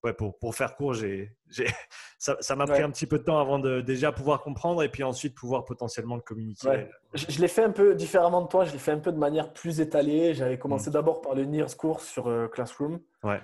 ouais, 0.03 0.13
pour, 0.13 0.39
pour, 0.39 0.55
faire 0.55 0.75
court, 0.75 0.95
j'ai, 0.95 1.31
ça, 2.17 2.55
m'a 2.55 2.65
pris 2.65 2.81
un 2.81 2.89
petit 2.89 3.05
peu 3.05 3.19
de 3.19 3.23
temps 3.23 3.39
avant 3.39 3.59
de 3.59 3.81
déjà 3.81 4.11
pouvoir 4.11 4.41
comprendre 4.41 4.81
et 4.81 4.89
puis 4.89 5.03
ensuite 5.03 5.35
pouvoir 5.35 5.63
potentiellement 5.63 6.15
le 6.15 6.21
communiquer. 6.21 6.87
Je, 7.13 7.39
l'ai 7.39 7.47
fait 7.47 7.63
un 7.63 7.71
peu 7.71 7.93
différemment 7.93 8.41
de 8.41 8.47
toi, 8.47 8.65
je 8.65 8.71
l'ai 8.71 8.79
fait 8.79 8.91
un 8.91 8.99
peu 8.99 9.11
de 9.11 9.17
manière 9.17 9.53
plus 9.53 9.79
étalée. 9.79 10.33
J'avais 10.33 10.57
commencé 10.57 10.89
mm. 10.89 10.93
d'abord 10.93 11.21
par 11.21 11.35
le 11.35 11.45
NIRS 11.45 11.77
course 11.77 12.07
sur 12.07 12.27
euh, 12.27 12.47
Classroom. 12.47 12.99
Ouais. 13.23 13.41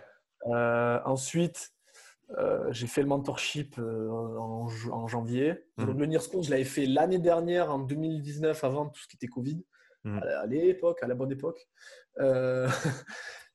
Euh, 0.47 0.99
ensuite, 1.05 1.72
euh, 2.37 2.71
j'ai 2.71 2.87
fait 2.87 3.01
le 3.01 3.07
mentorship 3.07 3.77
en, 3.79 4.67
en, 4.91 5.07
janvier. 5.07 5.65
Mm. 5.77 5.85
le 5.85 6.05
NIRS 6.05 6.29
course, 6.29 6.47
je 6.47 6.51
l'avais 6.51 6.63
fait 6.63 6.85
l'année 6.85 7.19
dernière, 7.19 7.71
en 7.71 7.79
2019, 7.79 8.63
avant 8.63 8.87
tout 8.87 9.01
ce 9.01 9.07
qui 9.07 9.15
était 9.15 9.27
Covid. 9.27 9.63
Mm. 10.03 10.19
À 10.19 10.45
l'époque, 10.45 11.01
à 11.03 11.07
la 11.07 11.15
bonne 11.15 11.31
époque. 11.31 11.67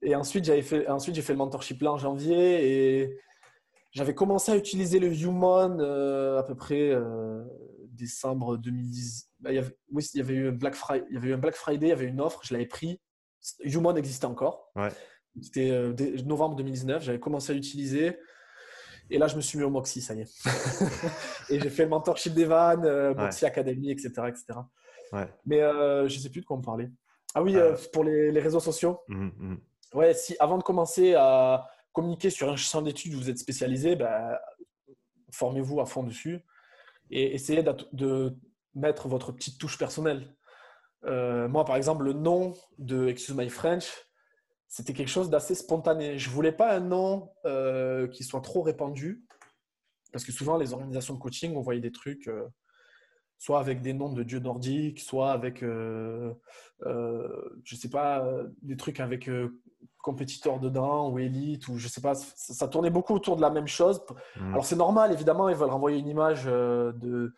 Et 0.03 0.15
ensuite, 0.15 0.45
j'avais 0.45 0.63
fait, 0.63 0.89
ensuite 0.89 1.15
j'ai 1.15 1.23
fait 1.23 1.33
le 1.33 1.39
mentorship 1.39 1.83
là 1.83 1.93
en 1.93 1.99
janvier 1.99 3.03
et 3.03 3.19
j'avais 3.91 4.15
commencé 4.15 4.53
à 4.53 4.57
utiliser 4.57 4.99
le 4.99 5.13
Human 5.13 5.79
euh, 5.81 6.39
à 6.39 6.43
peu 6.43 6.55
près 6.55 6.91
euh, 6.91 7.43
décembre 7.91 8.57
2010. 8.59 9.31
Bah, 9.41 9.51
il 9.51 9.57
y 9.57 9.59
avait, 9.59 9.77
oui, 9.91 10.07
il 10.15 10.19
y 10.19 10.21
avait 10.21 10.35
eu 10.35 10.49
un 10.49 10.53
Black 10.53 10.75
Friday, 10.75 11.07
il 11.11 11.15
y 11.15 11.17
avait 11.19 11.29
eu 11.29 11.35
un 11.35 11.39
Black 11.39 11.57
Friday, 11.57 11.87
il 11.87 11.91
y 11.91 11.93
avait 11.93 12.07
une 12.07 12.21
offre, 12.21 12.41
je 12.45 12.53
l'avais 12.53 12.67
pris. 12.67 13.01
Human 13.61 13.97
existait 13.97 14.27
encore. 14.27 14.73
C'était 15.41 15.71
euh, 15.71 15.95
novembre 16.25 16.57
2019, 16.57 17.03
j'avais 17.03 17.21
commencé 17.21 17.53
à 17.53 17.55
l'utiliser. 17.55 18.19
Et 19.11 19.19
là, 19.19 19.27
je 19.27 19.37
me 19.37 19.41
suis 19.41 19.59
mis 19.59 19.65
au 19.65 19.71
Moxie, 19.71 20.01
ça 20.01 20.15
y 20.15 20.21
est. 20.21 20.47
et 21.51 21.61
j'ai 21.61 21.71
fait 21.71 21.85
le 21.85 21.89
mentorship 21.89 22.35
d'Evan, 22.35 23.15
Moxie 23.15 23.47
Academy, 23.47 23.91
etc. 23.91 24.11
etc. 24.29 24.61
Mais 25.47 25.61
je 25.61 26.05
ne 26.05 26.09
sais 26.09 26.31
plus 26.31 26.43
de 26.43 26.47
quoi 26.47 26.57
on 26.57 26.63
parlait. 26.63 26.91
Ah 27.35 27.43
oui, 27.43 27.57
pour 27.93 28.05
les, 28.05 28.41
réseaux 28.41 28.61
sociaux. 28.61 29.01
Mmh, 29.09 29.29
mmh 29.39 29.57
ouais, 29.95 30.15
si 30.15 30.37
avant 30.39 30.59
de 30.59 30.63
commencer 30.63 31.15
à 31.15 31.67
communiquer 31.93 32.31
sur 32.31 32.51
un 32.51 32.57
champ 32.57 32.83
d'études 32.83 33.15
où 33.15 33.19
vous 33.19 33.31
êtes 33.31 33.39
spécialisé, 33.39 33.97
ben, 33.97 34.37
formez-vous 35.33 35.81
à 35.81 35.87
fond 35.87 36.03
dessus 36.03 36.41
et 37.11 37.35
essayez 37.35 37.63
de 37.93 38.37
mettre 38.75 39.09
votre 39.09 39.33
petite 39.33 39.59
touche 39.59 39.79
personnelle. 39.79 40.35
moi, 41.03 41.65
par 41.65 41.77
exemple, 41.77 42.05
le 42.05 42.13
nom 42.13 42.55
de 42.79 43.09
Excuse 43.09 43.35
My 43.35 43.49
French, 43.49 44.08
c'était 44.69 44.93
quelque 44.93 45.09
chose 45.09 45.31
d'assez 45.31 45.55
spontané. 45.55 46.19
Je 46.19 46.31
voulais 46.31 46.53
pas 46.53 46.77
un 46.77 46.81
nom 46.81 47.31
qui 48.13 48.25
soit 48.25 48.41
trop 48.41 48.63
répandu, 48.63 49.25
parce 50.13 50.25
que 50.25 50.33
souvent, 50.33 50.57
les 50.57 50.73
organisations 50.73 51.15
de 51.15 51.19
coaching, 51.19 51.57
on 51.57 51.61
voyait 51.61 51.81
des 51.81 51.93
trucs 51.93 52.29
soit 53.39 53.61
avec 53.61 53.81
des 53.81 53.93
noms 53.93 54.13
de 54.13 54.23
dieux 54.23 54.41
nordiques, 54.41 55.01
soit 55.01 55.31
avec, 55.31 55.63
euh, 55.63 56.35
euh, 56.83 57.59
je 57.65 57.77
sais 57.77 57.89
pas, 57.89 58.29
des 58.63 58.77
trucs 58.77 58.99
avec 58.99 59.29
euh, 59.29 59.61
compétiteurs 60.03 60.59
dedans 60.59 61.09
ou 61.11 61.19
élite, 61.21 61.69
ou 61.69 61.79
je 61.79 61.87
sais 61.87 62.01
pas, 62.01 62.15
ça, 62.15 62.69
tournait 62.69 62.91
beaucoup 62.91 63.15
autour 63.15 63.37
de 63.37 63.41
la 63.41 63.51
même 63.51 63.69
chose. 63.69 64.03
Mmh. 64.37 64.53
Alors 64.53 64.67
c'est 64.67 64.77
normal, 64.77 65.13
évidemment, 65.13 65.49
ils 65.49 65.55
veulent 65.55 65.71
renvoyer 65.71 65.99
une 65.99 66.09
image 66.09 66.45
de, 66.47 67.33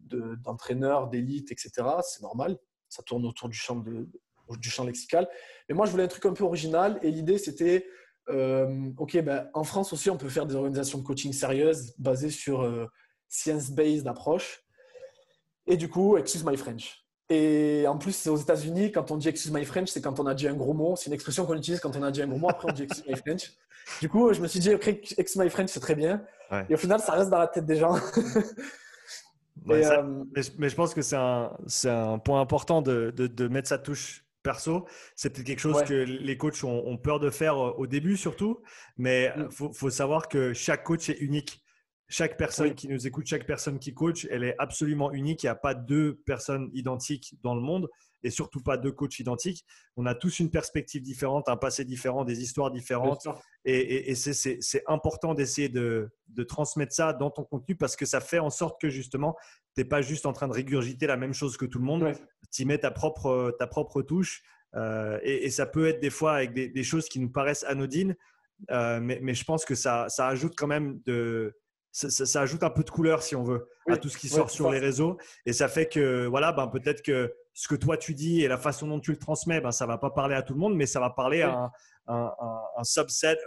d'entraîneur, 0.00 1.08
d'élite, 1.08 1.52
etc. 1.52 1.72
C'est 2.02 2.22
normal, 2.22 2.58
ça 2.88 3.02
tourne 3.02 3.26
autour 3.26 3.50
du 3.50 3.56
champ, 3.56 3.76
de, 3.76 4.08
du 4.50 4.70
champ 4.70 4.84
lexical. 4.84 5.28
Mais 5.68 5.74
moi, 5.74 5.86
je 5.86 5.90
voulais 5.90 6.04
un 6.04 6.08
truc 6.08 6.26
un 6.26 6.32
peu 6.32 6.44
original, 6.44 6.98
et 7.02 7.10
l'idée, 7.10 7.38
c'était, 7.38 7.86
ok, 8.28 9.22
ben, 9.22 9.48
en 9.54 9.64
France 9.64 9.92
aussi, 9.92 10.10
on 10.10 10.16
peut 10.16 10.28
faire 10.28 10.46
des 10.46 10.54
organisations 10.54 10.98
de 10.98 11.04
coaching 11.04 11.32
sérieuses 11.32 11.94
basées 11.98 12.30
sur 12.30 12.88
science-based 13.28 14.06
approche. 14.06 14.62
Et 15.66 15.76
du 15.76 15.88
coup, 15.88 16.16
excuse 16.16 16.44
my 16.44 16.56
French. 16.56 17.04
Et 17.30 17.86
en 17.88 17.96
plus, 17.96 18.12
c'est 18.12 18.28
aux 18.28 18.36
États-Unis, 18.36 18.92
quand 18.92 19.10
on 19.10 19.16
dit 19.16 19.28
excuse 19.28 19.50
my 19.50 19.64
French, 19.64 19.88
c'est 19.88 20.02
quand 20.02 20.20
on 20.20 20.26
a 20.26 20.34
dit 20.34 20.46
un 20.46 20.54
gros 20.54 20.74
mot. 20.74 20.94
C'est 20.96 21.06
une 21.06 21.14
expression 21.14 21.46
qu'on 21.46 21.56
utilise 21.56 21.80
quand 21.80 21.96
on 21.96 22.02
a 22.02 22.10
dit 22.10 22.22
un 22.22 22.26
gros 22.26 22.38
mot. 22.38 22.50
Après, 22.50 22.68
on 22.68 22.72
dit 22.72 22.82
excuse 22.82 23.06
my 23.06 23.16
French. 23.16 23.52
Du 24.00 24.08
coup, 24.08 24.32
je 24.32 24.40
me 24.40 24.46
suis 24.46 24.60
dit, 24.60 24.70
excuse 24.70 25.36
my 25.36 25.48
French, 25.48 25.70
c'est 25.70 25.80
très 25.80 25.94
bien. 25.94 26.22
Et 26.68 26.74
au 26.74 26.76
final, 26.76 27.00
ça 27.00 27.12
reste 27.12 27.30
dans 27.30 27.38
la 27.38 27.48
tête 27.48 27.66
des 27.66 27.76
gens. 27.76 27.96
Euh, 29.70 30.24
mais, 30.58 30.68
je 30.68 30.74
pense 30.74 30.92
que 30.92 31.00
c'est 31.00 31.16
un, 31.16 31.56
un, 31.84 32.18
point 32.18 32.40
important 32.40 32.82
de, 32.82 33.10
de, 33.16 33.48
mettre 33.48 33.68
sa 33.68 33.78
touche 33.78 34.23
perso. 34.44 34.86
C'est 35.16 35.30
peut-être 35.30 35.46
quelque 35.46 35.58
chose 35.58 35.82
que 35.82 35.94
les 35.94 36.36
coachs 36.36 36.62
ont, 36.62 36.96
peur 36.96 37.18
de 37.18 37.30
faire 37.30 37.56
euh, 37.58 37.72
au 37.72 37.88
début, 37.88 38.16
surtout. 38.16 38.62
Mais 38.96 39.32
il 39.36 39.42
mm. 39.44 39.50
faut, 39.50 39.72
faut, 39.72 39.90
savoir 39.90 40.28
que 40.28 40.52
chaque 40.52 40.84
coach 40.84 41.08
est 41.08 41.18
unique. 41.18 41.64
Chaque 42.08 42.36
personne 42.36 42.74
qui 42.74 42.86
nous 42.86 43.06
écoute, 43.06 43.26
chaque 43.26 43.46
personne 43.46 43.78
qui 43.80 43.94
coach, 43.94 44.28
elle 44.30 44.44
est 44.44 44.54
absolument 44.58 45.10
unique. 45.10 45.42
Il 45.42 45.46
n'y 45.46 45.50
a 45.50 45.56
pas 45.56 45.74
deux 45.74 46.20
personnes 46.26 46.70
identiques 46.74 47.34
dans 47.42 47.54
le 47.54 47.62
monde 47.62 47.88
et 48.24 48.30
surtout 48.30 48.60
pas 48.60 48.76
deux 48.76 48.90
coachs 48.90 49.18
identiques. 49.18 49.64
On 49.96 50.06
a 50.06 50.14
tous 50.14 50.40
une 50.40 50.50
perspective 50.50 51.02
différente, 51.02 51.48
un 51.48 51.56
passé 51.56 51.84
différent, 51.84 52.24
des 52.24 52.42
histoires 52.42 52.70
différentes. 52.70 53.28
Et, 53.64 54.14
c'est 54.14 54.82
important 54.86 55.34
d'essayer 55.34 55.68
de, 55.68 56.10
transmettre 56.48 56.94
ça 56.94 57.12
dans 57.12 57.30
ton 57.30 57.44
contenu 57.44 57.76
parce 57.76 57.94
que 57.94 58.06
ça 58.06 58.20
fait 58.20 58.38
en 58.38 58.50
sorte 58.50 58.80
que 58.80 58.88
justement, 58.88 59.36
tu 59.74 59.80
n'es 59.80 59.84
pas 59.84 60.02
juste 60.02 60.26
en 60.26 60.32
train 60.32 60.48
de 60.48 60.52
régurgiter 60.52 61.06
la 61.06 61.16
même 61.16 61.34
chose 61.34 61.56
que 61.56 61.66
tout 61.66 61.78
le 61.78 61.84
monde. 61.84 62.12
Tu 62.52 62.62
y 62.62 62.64
mets 62.64 62.78
ta 62.78 62.90
propre, 62.90 63.54
ta 63.58 63.66
propre 63.66 64.02
touche. 64.02 64.42
Euh, 64.76 65.18
et, 65.22 65.50
ça 65.50 65.66
peut 65.66 65.86
être 65.86 66.00
des 66.00 66.10
fois 66.10 66.34
avec 66.34 66.52
des, 66.52 66.82
choses 66.82 67.08
qui 67.08 67.20
nous 67.20 67.30
paraissent 67.30 67.64
anodines, 67.64 68.16
euh, 68.70 68.98
mais, 69.00 69.34
je 69.34 69.44
pense 69.44 69.64
que 69.64 69.74
ça, 69.74 70.08
ça 70.08 70.26
ajoute 70.28 70.54
quand 70.56 70.66
même 70.66 71.00
de, 71.06 71.56
ça, 71.92 72.40
ajoute 72.40 72.64
un 72.64 72.70
peu 72.70 72.82
de 72.82 72.90
couleur, 72.90 73.22
si 73.22 73.36
on 73.36 73.44
veut, 73.44 73.68
à 73.88 73.96
tout 73.96 74.08
ce 74.08 74.18
qui 74.18 74.28
sort 74.28 74.50
sur 74.50 74.70
les 74.72 74.80
réseaux. 74.80 75.16
Et 75.46 75.52
ça 75.52 75.68
fait 75.68 75.86
que, 75.86 76.26
voilà, 76.26 76.52
ben, 76.52 76.66
peut-être 76.66 77.02
que 77.02 77.32
ce 77.52 77.68
que 77.68 77.76
toi 77.76 77.96
tu 77.96 78.14
dis 78.14 78.42
et 78.42 78.48
la 78.48 78.58
façon 78.58 78.88
dont 78.88 78.98
tu 78.98 79.12
le 79.12 79.18
transmets, 79.18 79.60
ben, 79.60 79.70
ça 79.70 79.84
ne 79.84 79.90
va 79.90 79.98
pas 79.98 80.10
parler 80.10 80.34
à 80.34 80.42
tout 80.42 80.54
le 80.54 80.60
monde, 80.60 80.74
mais 80.74 80.86
ça 80.86 80.98
va 80.98 81.10
parler 81.10 81.42
à 81.42 81.70
un, 82.08 82.84
subset 82.84 83.38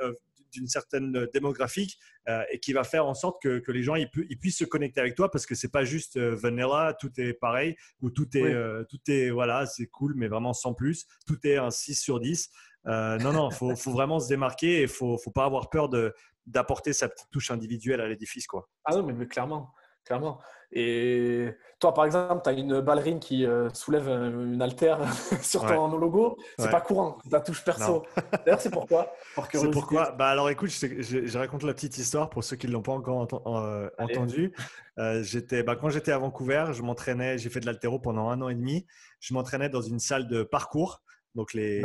d'une 0.58 0.68
certaine 0.68 1.28
démographique 1.34 2.00
euh, 2.28 2.44
et 2.52 2.60
qui 2.60 2.74
va 2.74 2.84
faire 2.84 3.06
en 3.06 3.14
sorte 3.14 3.42
que, 3.42 3.72
les 3.72 3.84
gens 3.84 3.96
ils, 3.96 4.10
puissent 4.10 4.58
se 4.58 4.66
connecter 4.66 5.00
avec 5.00 5.16
toi 5.16 5.30
parce 5.30 5.46
que 5.46 5.56
c'est 5.56 5.72
pas 5.72 5.84
juste 5.84 6.18
euh, 6.18 6.36
vanilla, 6.36 6.96
tout 7.00 7.12
est 7.18 7.34
pareil 7.34 7.76
ou 8.02 8.10
tout 8.10 8.36
est, 8.36 8.44
euh, 8.44 8.84
tout 8.90 9.00
est 9.08 9.30
voilà, 9.30 9.66
c'est 9.66 9.88
cool, 9.88 10.14
mais 10.16 10.28
vraiment 10.28 10.54
sans 10.54 10.74
plus. 10.74 11.06
Tout 11.26 11.38
est 11.46 11.58
un 11.58 11.70
6 11.70 11.96
sur 11.96 12.20
10. 12.20 12.50
non, 12.86 13.34
non, 13.34 13.52
faut, 13.52 13.76
faut, 13.76 13.92
vraiment 13.92 14.20
se 14.20 14.28
démarquer 14.28 14.82
et 14.82 14.88
faut, 14.88 15.18
faut, 15.18 15.32
pas 15.32 15.46
avoir 15.46 15.70
peur 15.70 15.90
de, 15.90 16.14
d'apporter 16.48 16.94
sa 16.94 17.10
petite 17.10 17.30
touche 17.32 17.52
individuelle 17.52 18.02
à 18.02 18.08
l'édifice. 18.08 18.48
Quoi. 18.48 18.70
Ah 18.86 18.96
non, 18.96 19.04
mais, 19.04 19.28
clairement, 19.28 19.74
clairement. 20.08 20.40
Et 20.72 21.50
toi, 21.80 21.94
par 21.94 22.06
exemple, 22.06 22.42
tu 22.44 22.50
as 22.50 22.54
une 22.54 22.82
ballerine 22.82 23.20
qui 23.20 23.46
euh, 23.46 23.70
soulève 23.74 24.10
une 24.10 24.62
altère 24.62 25.00
sur 25.42 25.66
ton 25.66 25.96
logo. 25.98 26.38
C'est 26.58 26.70
pas 26.70 26.82
courant, 26.82 27.18
ta 27.30 27.40
touche 27.40 27.64
perso. 27.64 28.04
D'ailleurs, 28.46 28.60
c'est 28.60 28.72
pourquoi? 28.72 29.14
C'est 29.54 29.72
pourquoi? 29.72 30.12
Bah, 30.12 30.30
Alors 30.30 30.50
écoute, 30.50 30.70
je, 30.70 31.26
je, 31.26 31.38
raconte 31.38 31.64
la 31.64 31.74
petite 31.74 31.98
histoire 31.98 32.30
pour 32.30 32.44
ceux 32.44 32.58
qui 32.58 32.68
ne 32.68 32.74
l'ont 32.74 32.82
pas 32.82 32.92
encore 32.92 33.28
euh, 33.48 33.90
entendu. 33.98 34.54
Euh, 34.98 35.24
j'étais, 35.24 35.64
bah, 35.64 35.76
quand 35.76 35.90
j'étais 35.90 36.12
à 36.12 36.18
Vancouver, 36.18 36.66
je 36.74 36.82
m'entraînais, 36.82 37.38
j'ai 37.38 37.50
fait 37.50 37.60
de 37.60 37.66
l'altéro 37.66 38.00
pendant 38.00 38.30
un 38.30 38.42
an 38.42 38.50
et 38.50 38.56
demi. 38.56 38.86
Je 39.20 39.34
m'entraînais 39.34 39.70
dans 39.70 39.82
une 39.82 40.00
salle 40.00 40.28
de 40.28 40.44
parcours. 40.44 41.02
Donc 41.36 41.54
les, 41.54 41.82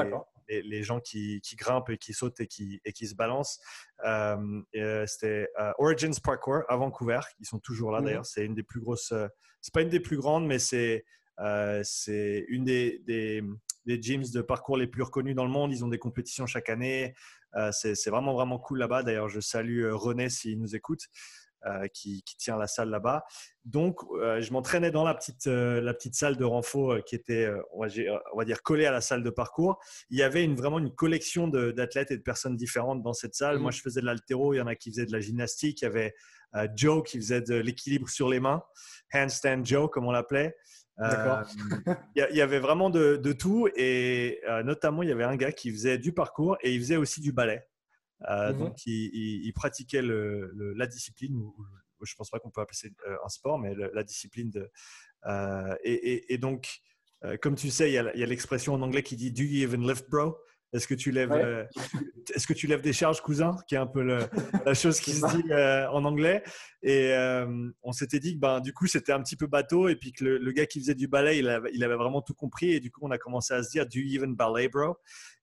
les, 0.60 0.82
gens 0.82 1.00
qui, 1.00 1.40
grimpent 1.54 1.90
et 1.90 1.98
qui 1.98 2.12
sautent 2.12 2.40
et 2.40 2.46
qui, 2.46 2.80
et 2.84 2.92
qui 2.92 3.06
se 3.06 3.14
balancent. 3.14 3.58
Euh, 4.04 4.36
euh, 4.76 5.06
c'était 5.06 5.48
euh, 5.60 5.72
Origins 5.78 6.14
Parkour 6.22 6.62
à 6.68 6.76
Vancouver. 6.76 7.20
Ils 7.40 7.46
sont 7.46 7.58
toujours 7.58 7.92
là 7.92 8.00
mhm. 8.00 8.04
d'ailleurs. 8.04 8.26
C'est 8.26 8.44
une 8.44 8.54
des 8.54 8.62
plus 8.62 8.80
grosses. 8.80 9.14
c'est 9.60 9.74
pas 9.74 9.82
une 9.82 9.88
des 9.88 10.00
plus 10.00 10.16
grandes, 10.16 10.46
mais 10.46 10.58
c'est 10.58 11.04
c'est 11.82 12.44
une 12.48 12.64
des, 12.64 13.00
des, 13.04 13.42
des, 13.86 14.00
gyms 14.00 14.22
de 14.32 14.42
parcours 14.42 14.76
les 14.76 14.86
plus 14.86 15.02
reconnus 15.02 15.34
dans 15.34 15.44
le 15.44 15.50
monde. 15.50 15.72
Ils 15.72 15.84
ont 15.84 15.88
des 15.88 15.98
compétitions 15.98 16.46
chaque 16.46 16.68
année. 16.68 17.14
c'est 17.72 18.10
vraiment, 18.10 18.34
vraiment 18.34 18.58
cool 18.58 18.78
là-bas. 18.78 19.02
D'ailleurs, 19.02 19.28
je 19.28 19.40
salue 19.40 19.86
René 19.90 20.28
s'il 20.28 20.60
nous 20.60 20.76
écoute. 20.76 21.08
Euh, 21.66 21.86
qui, 21.86 22.24
tient 22.38 22.56
la 22.56 22.66
salle 22.66 22.90
là-bas. 22.90 23.24
Donc, 23.64 24.00
euh, 24.14 24.40
je 24.40 24.52
m'entraînais 24.52 24.90
dans 24.90 25.04
la 25.04 25.14
petite, 25.14 25.46
euh, 25.46 25.80
la 25.80 25.94
petite 25.94 26.16
salle 26.16 26.36
de 26.36 26.44
renfort 26.44 27.04
qui 27.04 27.14
était, 27.14 27.48
on 27.72 27.86
va, 27.86 28.44
dire, 28.44 28.62
collée 28.64 28.84
à 28.84 28.90
la 28.90 29.00
salle 29.00 29.22
de 29.22 29.30
parcours. 29.30 29.78
Il 30.10 30.18
y 30.18 30.24
avait 30.24 30.42
une, 30.42 30.56
vraiment 30.56 30.80
une 30.80 30.92
collection 30.92 31.46
d'athlètes 31.46 32.10
et 32.10 32.16
de 32.16 32.22
personnes 32.22 32.56
différentes 32.56 33.00
dans 33.04 33.12
cette 33.12 33.36
salle. 33.36 33.60
Moi, 33.60 33.70
mmh. 33.70 33.74
je 33.74 33.80
faisais 33.80 34.00
de 34.00 34.06
l'altéro, 34.06 34.54
il 34.54 34.56
y 34.56 34.60
en 34.60 34.66
a 34.66 34.74
qui 34.74 34.90
faisaient 34.90 35.06
de 35.06 35.12
la 35.12 35.20
gymnastique, 35.20 35.82
il 35.82 35.84
y 35.84 35.86
avait 35.86 36.14
Joe 36.74 37.04
qui 37.04 37.18
faisait 37.18 37.42
de 37.42 37.54
l'équilibre 37.54 38.08
sur 38.08 38.28
les 38.28 38.40
mains, 38.40 38.64
handstand 39.14 39.64
Joe, 39.64 39.88
comme 39.88 40.06
on 40.06 40.10
l'appelait. 40.10 40.56
il 40.98 42.26
y, 42.32 42.40
avait 42.40 42.58
vraiment 42.58 42.90
de, 42.90 43.16
de 43.16 43.32
tout 43.32 43.68
et 43.76 44.40
notamment 44.64 45.02
il 45.02 45.08
y 45.08 45.12
avait 45.12 45.24
un 45.24 45.36
gars 45.36 45.52
qui 45.52 45.70
faisait 45.70 45.98
du 45.98 46.12
parcours 46.12 46.56
et 46.60 46.74
il 46.74 46.80
faisait 46.80 46.96
aussi 46.96 47.20
du 47.20 47.32
ballet. 47.32 47.66
Euh, 48.30 48.52
mmh 48.52 48.58
donc, 48.58 48.86
il, 48.86 49.52
pratiquait 49.54 50.02
la 50.02 50.86
discipline, 50.86 51.36
ou, 51.36 51.54
je 52.02 52.12
ne 52.12 52.16
pense 52.16 52.30
pas 52.30 52.38
qu'on 52.38 52.50
peut 52.50 52.60
appeler 52.60 52.76
ça 52.76 52.88
euh, 53.08 53.16
un 53.24 53.28
sport, 53.28 53.58
mais 53.58 53.74
la 53.74 54.02
discipline 54.02 54.50
de. 54.50 54.70
Euh, 55.26 55.76
et, 55.84 56.38
donc, 56.38 56.80
comme 57.40 57.54
tu 57.54 57.70
sais, 57.70 57.90
il 57.90 57.94
y 57.94 57.98
a, 57.98 58.26
l'expression 58.26 58.74
en 58.74 58.82
anglais 58.82 59.02
qui 59.02 59.16
dit 59.16 59.32
Do 59.32 59.42
you 59.42 59.62
even 59.62 59.86
lift, 59.86 60.08
bro? 60.10 60.36
Est-ce 60.72 60.86
que 60.86 60.94
tu 60.94 61.10
lèves, 61.10 61.32
est-ce 62.34 62.46
que 62.46 62.52
tu 62.52 62.66
lèves 62.66 62.80
des 62.80 62.92
charges, 62.92 63.20
cousin, 63.20 63.56
qui 63.68 63.74
est 63.74 63.78
un 63.78 63.86
peu 63.86 64.02
la 64.66 64.74
chose 64.74 65.00
qui 65.00 65.12
se 65.12 65.26
dit 65.36 65.52
en 65.90 66.04
anglais? 66.04 66.42
Et 66.82 67.14
on 67.82 67.92
s'était 67.92 68.20
dit 68.20 68.34
que 68.34 68.40
ben, 68.40 68.60
du 68.60 68.72
coup 68.72 68.86
c'était 68.86 69.12
un 69.12 69.22
petit 69.22 69.36
peu 69.36 69.46
bateau 69.46 69.88
et 69.88 69.96
puis 69.96 70.12
que 70.12 70.24
le, 70.24 70.52
gars 70.52 70.66
qui 70.66 70.80
faisait 70.80 70.94
du 70.94 71.08
ballet, 71.08 71.38
il 71.38 71.48
avait, 71.48 71.70
il 71.74 71.84
avait, 71.84 71.96
vraiment 71.96 72.22
tout 72.22 72.34
compris 72.34 72.72
et 72.72 72.80
du 72.80 72.90
coup 72.90 73.00
on 73.02 73.10
a 73.10 73.18
commencé 73.18 73.54
à 73.54 73.62
se 73.62 73.70
dire 73.70 73.86
Do 73.86 73.98
you 73.98 74.14
even 74.14 74.34
ballet, 74.34 74.68
bro? 74.68 74.96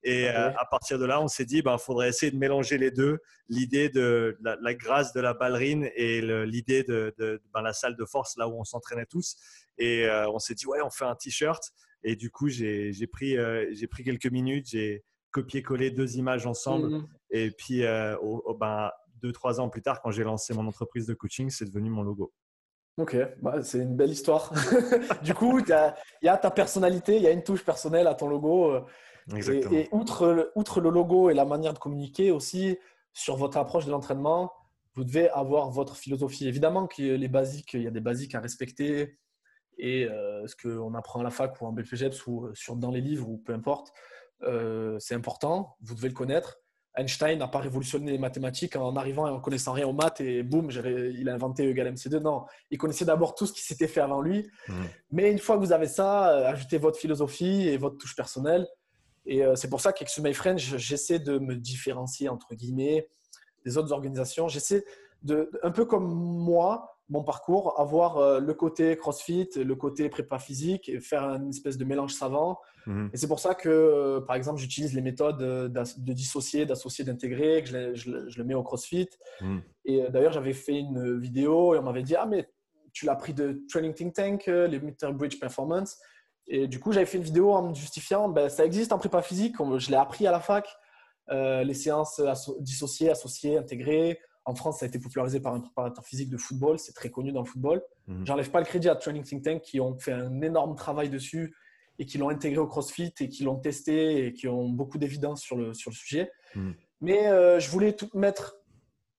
Et 0.03 0.29
euh, 0.29 0.51
à 0.55 0.65
partir 0.65 0.97
de 0.97 1.05
là, 1.05 1.21
on 1.21 1.27
s'est 1.27 1.45
dit, 1.45 1.57
il 1.57 1.63
ben, 1.63 1.77
faudrait 1.77 2.09
essayer 2.09 2.31
de 2.31 2.37
mélanger 2.37 2.77
les 2.77 2.91
deux, 2.91 3.19
l'idée 3.49 3.89
de 3.89 4.37
la, 4.41 4.73
grâce 4.73 5.13
de 5.13 5.19
la 5.19 5.33
ballerine 5.33 5.89
et 5.95 6.21
l'idée 6.45 6.83
de, 6.83 7.13
ben, 7.53 7.61
la 7.61 7.73
salle 7.73 7.95
de 7.97 8.05
force, 8.05 8.37
là 8.37 8.47
où 8.47 8.59
on 8.59 8.63
s'entraînait 8.63 9.05
tous. 9.05 9.35
Et 9.77 10.05
euh, 10.05 10.29
on 10.29 10.39
s'est 10.39 10.55
dit, 10.55 10.65
ouais, 10.67 10.81
on 10.81 10.89
fait 10.89 11.05
un 11.05 11.15
t-shirt. 11.15 11.61
Et 12.03 12.15
du 12.15 12.31
coup, 12.31 12.47
j'ai 12.47 12.93
pris, 13.11 13.37
euh, 13.37 13.67
j'ai 13.73 13.87
pris 13.87 14.03
quelques 14.03 14.31
minutes, 14.31 14.67
j'ai 14.69 15.03
copié-collé 15.31 15.91
deux 15.91 16.17
images 16.17 16.45
ensemble. 16.45 16.89
Mmh. 16.89 17.07
Et 17.31 17.51
puis, 17.51 17.81
ben, 17.81 18.91
deux, 19.21 19.31
trois 19.31 19.59
ans 19.59 19.69
plus 19.69 19.81
tard, 19.81 20.01
quand 20.01 20.11
j'ai 20.11 20.23
lancé 20.23 20.53
mon 20.53 20.67
entreprise 20.67 21.05
de 21.05 21.13
coaching, 21.13 21.49
c'est 21.49 21.65
devenu 21.65 21.89
mon 21.89 22.03
logo. 22.03 22.31
Ok, 22.97 23.15
bah, 23.41 23.63
c'est 23.63 23.79
une 23.79 23.95
belle 23.95 24.09
histoire. 24.09 24.53
du 25.23 25.33
coup, 25.33 25.59
il 25.59 25.67
y, 26.21 26.27
a 26.27 26.37
ta 26.37 26.51
personnalité, 26.51 27.15
il 27.15 27.21
y 27.21 27.27
a 27.27 27.31
une 27.31 27.43
touche 27.43 27.63
personnelle 27.63 28.07
à 28.07 28.15
ton 28.15 28.27
logo. 28.27 28.73
Et, 29.37 29.87
outre, 29.91 30.27
le, 30.27 30.51
outre 30.55 30.81
le 30.81 30.89
logo 30.89 31.29
et 31.29 31.33
la 31.33 31.45
manière 31.45 31.73
de 31.73 31.79
communiquer 31.79 32.31
aussi, 32.31 32.77
sur 33.13 33.35
votre 33.35 33.57
approche 33.57 33.85
de 33.85 33.91
l'entraînement, 33.91 34.51
vous 34.95 35.03
devez 35.03 35.29
avoir 35.29 35.69
votre 35.69 35.95
philosophie. 35.95 36.47
Évidemment 36.47 36.87
que 36.87 37.01
les 37.01 37.27
basiques, 37.27 37.73
il 37.73 37.83
y 37.83 37.87
a 37.87 37.91
des 37.91 38.01
basiques 38.01 38.35
à 38.35 38.39
respecter 38.39 39.17
et 39.77 40.05
euh, 40.05 40.45
ce 40.45 40.55
qu'on 40.55 40.93
apprend 40.93 41.21
à 41.21 41.23
la 41.23 41.29
fac 41.29 41.59
ou 41.61 41.65
en 41.65 41.71
BPGEPS 41.71 42.27
ou 42.27 42.45
euh, 42.45 42.51
sur, 42.53 42.75
dans 42.75 42.91
les 42.91 43.01
livres 43.01 43.29
ou 43.29 43.37
peu 43.37 43.53
importe, 43.53 43.93
euh, 44.43 44.97
c'est 44.99 45.15
important, 45.15 45.77
vous 45.81 45.95
devez 45.95 46.07
le 46.07 46.13
connaître. 46.13 46.59
Einstein 46.95 47.37
n'a 47.37 47.47
pas 47.47 47.59
révolutionné 47.59 48.11
les 48.11 48.17
mathématiques 48.17 48.75
en 48.75 48.95
arrivant 48.95 49.27
et 49.27 49.29
en 49.29 49.39
connaissant 49.39 49.73
rien 49.73 49.87
aux 49.87 49.93
maths 49.93 50.21
et 50.21 50.43
boum, 50.43 50.69
il 50.71 51.29
a 51.29 51.33
inventé 51.33 51.65
E 51.65 51.69
égale 51.69 51.93
MC2. 51.93 52.17
Non, 52.17 52.45
il 52.71 52.77
connaissait 52.77 53.05
d'abord 53.05 53.35
tout 53.35 53.45
ce 53.45 53.53
qui 53.53 53.61
s'était 53.61 53.87
fait 53.87 54.01
avant 54.01 54.21
lui. 54.21 54.49
Mmh. 54.67 54.73
Mais 55.11 55.31
une 55.31 55.39
fois 55.39 55.55
que 55.55 55.61
vous 55.61 55.71
avez 55.71 55.87
ça, 55.87 56.47
ajoutez 56.47 56.77
votre 56.77 56.97
philosophie 56.97 57.67
et 57.67 57.77
votre 57.77 57.97
touche 57.97 58.15
personnelle 58.15 58.67
et 59.29 59.43
euh, 59.43 59.55
c'est 59.55 59.69
pour 59.69 59.79
ça 59.79 59.93
qu'avec 59.93 60.17
My 60.17 60.33
Friends, 60.33 60.57
j'essaie 60.57 61.19
de 61.19 61.37
me 61.37 61.55
différencier, 61.55 62.29
entre 62.29 62.55
guillemets, 62.55 63.07
des 63.63 63.77
autres 63.77 63.91
organisations. 63.91 64.47
J'essaie 64.47 64.83
de, 65.23 65.49
un 65.63 65.71
peu 65.71 65.85
comme 65.85 66.07
moi, 66.07 66.99
mon 67.09 67.23
parcours, 67.23 67.79
avoir 67.79 68.17
euh, 68.17 68.39
le 68.39 68.53
côté 68.53 68.95
CrossFit, 68.95 69.49
le 69.55 69.75
côté 69.75 70.09
prépa 70.09 70.37
physique 70.37 70.87
et 70.89 70.99
faire 70.99 71.23
une 71.23 71.49
espèce 71.49 71.77
de 71.77 71.85
mélange 71.85 72.13
savant. 72.13 72.59
Mhm. 72.85 73.09
Et 73.13 73.17
c'est 73.17 73.27
pour 73.27 73.39
ça 73.39 73.55
que, 73.55 73.69
euh, 73.69 74.21
par 74.21 74.35
exemple, 74.35 74.59
j'utilise 74.59 74.93
les 74.93 75.01
méthodes 75.01 75.37
de 75.39 76.13
dissocier, 76.13 76.65
d'associer, 76.65 77.03
d'intégrer, 77.03 77.63
que 77.63 77.95
je, 77.95 78.09
le 78.11 78.43
mets 78.43 78.53
au 78.53 78.63
CrossFit. 78.63 79.09
Mhm. 79.41 79.61
Et 79.85 80.03
d'ailleurs, 80.09 80.33
j'avais 80.33 80.53
fait 80.53 80.77
une 80.77 81.19
vidéo 81.19 81.73
et 81.73 81.79
on 81.79 81.83
m'avait 81.83 82.03
dit 82.03 82.15
Ah, 82.15 82.25
mais 82.27 82.47
tu 82.93 83.05
l'as 83.05 83.15
pris 83.15 83.33
de 83.33 83.63
Training 83.69 83.93
Think 83.93 84.13
Tank, 84.13 84.45
les 84.45 84.79
Meter 84.79 85.11
Bridge 85.13 85.39
Performance. 85.39 85.97
Et 86.47 86.67
du 86.67 86.79
coup, 86.79 86.91
j'avais 86.91 87.05
fait 87.05 87.17
une 87.17 87.23
vidéo 87.23 87.53
en 87.53 87.69
me 87.69 87.75
justifiant 87.75 88.27
ben, 88.27 88.49
ça 88.49 88.65
existe 88.65 88.91
en 88.91 88.97
prépa 88.97 89.21
physique, 89.21 89.55
je 89.77 89.89
l'ai 89.89 89.97
appris 89.97 90.25
à 90.25 90.31
la 90.31 90.39
fac. 90.39 90.67
les 91.29 91.73
séances 91.73 92.21
dissociées, 92.59 93.09
associées, 93.09 93.57
intégrées. 93.57 94.19
En 94.49 94.55
France, 94.55 94.79
ça 94.79 94.85
a 94.85 94.89
été 94.89 94.97
popularisé 94.97 95.39
par 95.39 95.53
un 95.53 95.59
préparateur 95.59 96.03
physique 96.03 96.29
de 96.29 96.37
football. 96.37 96.79
C'est 96.79 96.93
très 96.93 97.11
connu 97.11 97.31
dans 97.31 97.41
le 97.41 97.45
football. 97.45 97.83
Mhm. 98.07 98.25
J'enlève 98.25 98.49
pas 98.49 98.59
le 98.59 98.65
crédit 98.65 98.89
à 98.89 98.95
Training 98.95 99.21
Think 99.21 99.43
Tank 99.43 99.61
qui 99.61 99.79
ont 99.79 99.95
fait 99.99 100.11
un 100.11 100.41
énorme 100.41 100.75
travail 100.75 101.09
dessus 101.09 101.55
et 101.99 102.05
qui 102.07 102.17
l'ont 102.17 102.29
intégré 102.29 102.57
au 102.57 102.65
CrossFit 102.65 103.13
et 103.19 103.29
qui 103.29 103.43
l'ont 103.43 103.57
testé 103.57 104.25
et 104.25 104.33
qui 104.33 104.47
ont 104.47 104.67
beaucoup 104.67 104.97
d'évidence 104.97 105.43
sur 105.43 105.55
le, 105.55 105.75
sur 105.75 105.91
le 105.91 105.95
sujet. 105.95 106.31
Mhm. 106.55 106.73
Mais 107.01 107.27
euh, 107.27 107.59
je 107.59 107.69
voulais 107.69 107.93
tout 107.93 108.09
mettre 108.15 108.55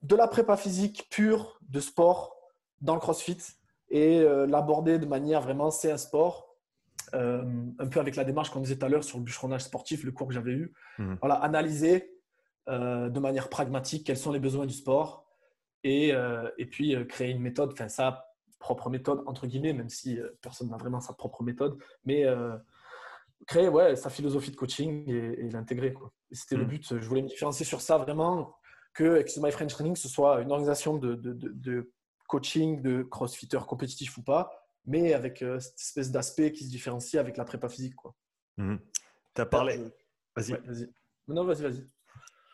de 0.02 0.16
la 0.16 0.26
prépa 0.26 0.56
physique 0.56 1.06
pure 1.10 1.60
de 1.68 1.78
sport 1.78 2.36
dans 2.80 2.94
le 2.94 3.00
CrossFit 3.00 3.38
et 3.88 4.18
euh, 4.18 4.48
l'aborder 4.48 4.98
de 4.98 5.06
manière 5.06 5.42
vraiment 5.42 5.70
c'est 5.70 5.92
un 5.92 5.96
sport. 5.96 6.48
Euh, 7.14 7.44
un 7.78 7.86
peu 7.86 8.00
avec 8.00 8.16
la 8.16 8.24
démarche 8.24 8.50
qu'on 8.50 8.60
disait 8.60 8.76
tout 8.76 8.86
à 8.86 8.88
l'heure 8.88 9.04
sur 9.04 9.18
le 9.18 9.24
bûcheronnage 9.24 9.62
sportif, 9.62 10.04
le 10.04 10.12
cours 10.12 10.26
que 10.28 10.34
j'avais 10.34 10.52
eu. 10.52 10.72
Mhm. 10.98 11.18
Voilà, 11.20 11.36
analyser 11.36 12.19
de 12.70 13.20
manière 13.20 13.48
pragmatique 13.48 14.06
quels 14.06 14.16
sont 14.16 14.32
les 14.32 14.38
besoins 14.38 14.66
du 14.66 14.74
sport 14.74 15.26
et, 15.84 16.12
euh, 16.12 16.50
et 16.58 16.66
puis 16.66 16.94
euh, 16.94 17.04
créer 17.04 17.30
une 17.30 17.40
méthode, 17.40 17.72
enfin 17.72 17.88
sa 17.88 18.26
propre 18.58 18.90
méthode 18.90 19.22
entre 19.26 19.46
guillemets, 19.46 19.72
même 19.72 19.88
si 19.88 20.18
personne 20.42 20.68
n'a 20.68 20.76
vraiment 20.76 21.00
sa 21.00 21.14
propre 21.14 21.42
méthode, 21.42 21.78
mais 22.04 22.26
créer 23.46 23.68
ouais, 23.68 23.96
sa 23.96 24.10
philosophie 24.10 24.50
de 24.50 24.56
coaching 24.56 25.08
et, 25.08 25.48
l'intégrer. 25.48 25.94
C'était 26.30 26.56
le 26.56 26.64
mm. 26.64 26.68
but. 26.68 27.00
Je 27.00 27.08
voulais 27.08 27.22
me 27.22 27.28
différencier 27.28 27.64
sur 27.64 27.80
ça 27.80 27.96
vraiment, 27.96 28.54
que 28.92 29.16
Excuse 29.16 29.42
My 29.42 29.50
French 29.50 29.72
Training, 29.72 29.96
ce 29.96 30.08
soit 30.08 30.42
une 30.42 30.50
organisation 30.50 30.98
de, 30.98 31.14
de, 31.14 31.32
de, 31.32 31.90
coaching 32.28 32.82
de 32.82 33.02
crossfitter 33.02 33.58
compétitif 33.66 34.18
ou 34.18 34.22
pas, 34.22 34.50
mais 34.84 35.14
avec 35.14 35.38
cette 35.38 35.80
espèce 35.80 36.10
d'aspect 36.10 36.52
qui 36.52 36.64
se 36.64 36.70
différencie 36.70 37.18
avec 37.18 37.38
la 37.38 37.44
prépa 37.44 37.70
physique. 37.70 37.94
Mm. 38.58 38.76
Tu 39.34 39.40
as 39.40 39.46
parlé. 39.46 39.80
Vas-y. 40.36 40.52
vas-y. 40.52 40.92
Non, 41.28 41.44
vas-y, 41.44 41.62
vas-y. 41.62 41.88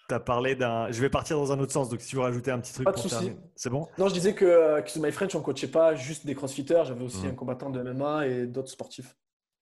Tu 0.09 0.15
as 0.15 0.21
parlé 0.21 0.55
d'un. 0.55 0.91
Je 0.91 1.01
vais 1.01 1.11
partir 1.11 1.37
dans 1.37 1.53
un 1.53 1.59
autre 1.59 1.73
sens, 1.73 1.89
donc 1.89 2.01
si 2.01 2.09
tu 2.09 2.17
veux 2.17 2.23
rajouter 2.23 2.51
un 2.51 2.61
petit 2.61 2.73
truc. 2.73 2.85
Pas 2.85 2.93
de 2.93 2.99
souci. 2.99 3.33
C'est 3.55 3.71
bon? 3.71 3.89
Non, 3.99 4.09
je 4.09 4.15
disais 4.15 4.35
que 4.35 4.45
euh, 4.45 4.81
My 4.97 5.13
French, 5.13 5.35
on 5.35 5.41
ne 5.41 5.45
coachait 5.45 5.69
pas 5.69 5.95
juste 5.95 6.27
des 6.27 6.35
crossfitters, 6.35 6.85
j'avais 6.85 7.05
aussi 7.05 7.27
mmh. 7.27 7.31
un 7.31 7.35
combattant 7.35 7.71
de 7.71 7.83
MMA 7.83 8.27
et 8.27 8.47
d'autres 8.47 8.71
sportifs. 8.71 9.17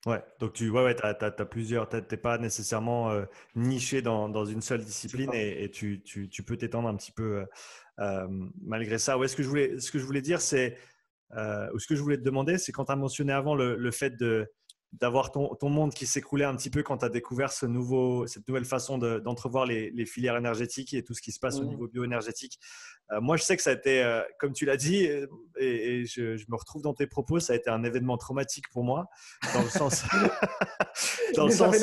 Ouais, 0.06 0.22
donc 0.38 0.52
tu 0.52 0.68
ouais, 0.68 0.84
ouais, 0.84 0.96
as, 1.02 1.30
plusieurs. 1.46 1.88
Tu 1.88 1.96
n'es 1.96 2.16
pas 2.18 2.36
nécessairement 2.36 3.10
euh, 3.10 3.24
niché 3.54 4.02
dans, 4.02 4.28
dans, 4.28 4.44
une 4.44 4.60
seule 4.60 4.84
discipline 4.84 5.30
et, 5.32 5.64
et 5.64 5.70
tu, 5.70 6.02
tu, 6.02 6.28
tu, 6.28 6.42
peux 6.42 6.58
t'étendre 6.58 6.88
un 6.88 6.96
petit 6.96 7.12
peu 7.12 7.46
euh, 8.00 8.26
malgré 8.62 8.98
ça. 8.98 9.18
Ouais, 9.18 9.28
ce, 9.28 9.36
que 9.36 9.42
je 9.42 9.48
voulais, 9.48 9.78
ce 9.80 9.90
que 9.90 9.98
je 9.98 10.04
voulais 10.04 10.22
dire, 10.22 10.40
c'est. 10.40 10.76
Euh, 11.36 11.68
ou 11.74 11.78
ce 11.78 11.86
que 11.86 11.96
je 11.96 12.02
voulais 12.02 12.18
te 12.18 12.22
demander, 12.22 12.58
c'est 12.58 12.70
quand 12.70 12.84
tu 12.84 12.92
as 12.92 12.96
mentionné 12.96 13.32
avant 13.32 13.54
le, 13.54 13.76
le 13.76 13.90
fait 13.90 14.10
de 14.10 14.48
d'avoir 15.00 15.32
ton, 15.32 15.54
ton, 15.54 15.68
monde 15.68 15.92
qui 15.92 16.06
s'écroulait 16.06 16.44
un 16.44 16.54
petit 16.54 16.70
peu 16.70 16.82
quand 16.82 16.98
tu 16.98 17.04
as 17.04 17.08
découvert 17.08 17.52
ce 17.52 17.66
nouveau, 17.66 18.26
cette 18.26 18.46
nouvelle 18.46 18.64
façon 18.64 18.98
d'entrevoir 18.98 19.66
les, 19.66 19.90
les, 19.90 20.06
filières 20.06 20.36
énergétiques 20.36 20.94
et 20.94 21.02
tout 21.02 21.14
ce 21.14 21.22
qui 21.22 21.32
se 21.32 21.40
passe 21.40 21.58
au 21.58 21.64
niveau 21.64 21.88
bioénergétique. 21.88 22.58
Euh, 23.12 23.20
moi, 23.20 23.36
je 23.36 23.42
sais 23.42 23.56
que 23.56 23.62
ça 23.62 23.70
a 23.70 23.72
été, 23.74 24.02
euh, 24.02 24.22
comme 24.38 24.52
tu 24.52 24.64
l'as 24.66 24.76
dit, 24.76 25.06
euh, 25.08 25.26
et, 25.58 26.04
je, 26.06 26.36
je, 26.36 26.44
me 26.48 26.56
retrouve 26.56 26.82
dans 26.82 26.94
tes 26.94 27.06
propos, 27.06 27.40
ça 27.40 27.52
a 27.52 27.56
été 27.56 27.70
un 27.70 27.82
événement 27.82 28.16
traumatique 28.16 28.66
pour 28.70 28.84
moi, 28.84 29.08
dans 29.52 29.62
le 29.62 29.68
sens. 29.68 30.04
dans 31.36 31.46
le 31.46 31.50
sens 31.50 31.76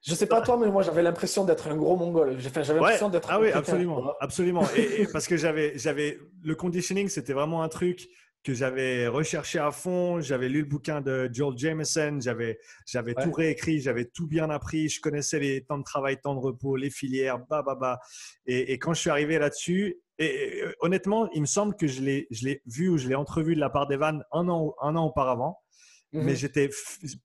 Je 0.00 0.14
sais 0.14 0.26
pas 0.26 0.40
toi, 0.40 0.56
mais 0.56 0.70
moi 0.70 0.82
j'avais 0.82 1.02
l'impression 1.02 1.44
d'être 1.44 1.68
un 1.68 1.76
gros 1.76 1.96
mongol. 1.96 2.38
J'avais 2.38 2.62
l'impression 2.62 3.08
d'être. 3.08 3.28
Ah 3.30 3.40
oui, 3.40 3.50
absolument, 3.50 4.14
absolument. 4.20 4.64
Et, 4.76 5.06
parce 5.12 5.26
que 5.26 5.36
j'avais, 5.36 5.76
j'avais 5.76 6.18
le 6.44 6.54
conditioning, 6.54 7.08
c'était 7.08 7.32
vraiment 7.32 7.62
un 7.62 7.68
truc 7.68 8.08
que 8.44 8.54
j'avais 8.54 9.08
recherché 9.08 9.58
à 9.58 9.70
fond. 9.70 10.20
J'avais 10.20 10.48
lu 10.48 10.60
le 10.60 10.66
bouquin 10.66 11.00
de 11.00 11.28
Joel 11.32 11.56
Jameson, 11.56 12.18
j'avais, 12.20 12.58
j'avais 12.86 13.14
tout 13.14 13.32
réécrit, 13.32 13.80
j'avais 13.80 14.04
tout 14.06 14.26
bien 14.26 14.50
appris. 14.50 14.88
Je 14.88 15.00
connaissais 15.00 15.38
les 15.38 15.64
temps 15.64 15.78
de 15.78 15.84
travail, 15.84 16.20
temps 16.20 16.34
de 16.34 16.40
repos, 16.40 16.76
les 16.76 16.90
filières, 16.90 17.38
bah, 17.50 17.62
bah, 17.62 17.74
bah. 17.74 18.00
Et, 18.46 18.78
quand 18.78 18.94
je 18.94 19.00
suis 19.00 19.10
arrivé 19.10 19.38
là-dessus, 19.38 19.98
et, 20.18 20.64
honnêtement, 20.80 21.28
il 21.32 21.42
me 21.42 21.46
semble 21.46 21.74
que 21.76 21.86
je 21.86 22.00
l'ai, 22.00 22.26
je 22.30 22.44
l'ai 22.44 22.62
vu 22.66 22.88
ou 22.88 22.96
je 22.96 23.08
l'ai 23.08 23.14
entrevu 23.14 23.54
de 23.54 23.60
la 23.60 23.70
part 23.70 23.86
d'Evan 23.86 24.22
un 24.32 24.48
an, 24.48 24.74
un 24.82 24.96
an 24.96 25.06
auparavant, 25.06 25.58
mhm. 26.12 26.24
mais 26.24 26.36
j'étais 26.36 26.70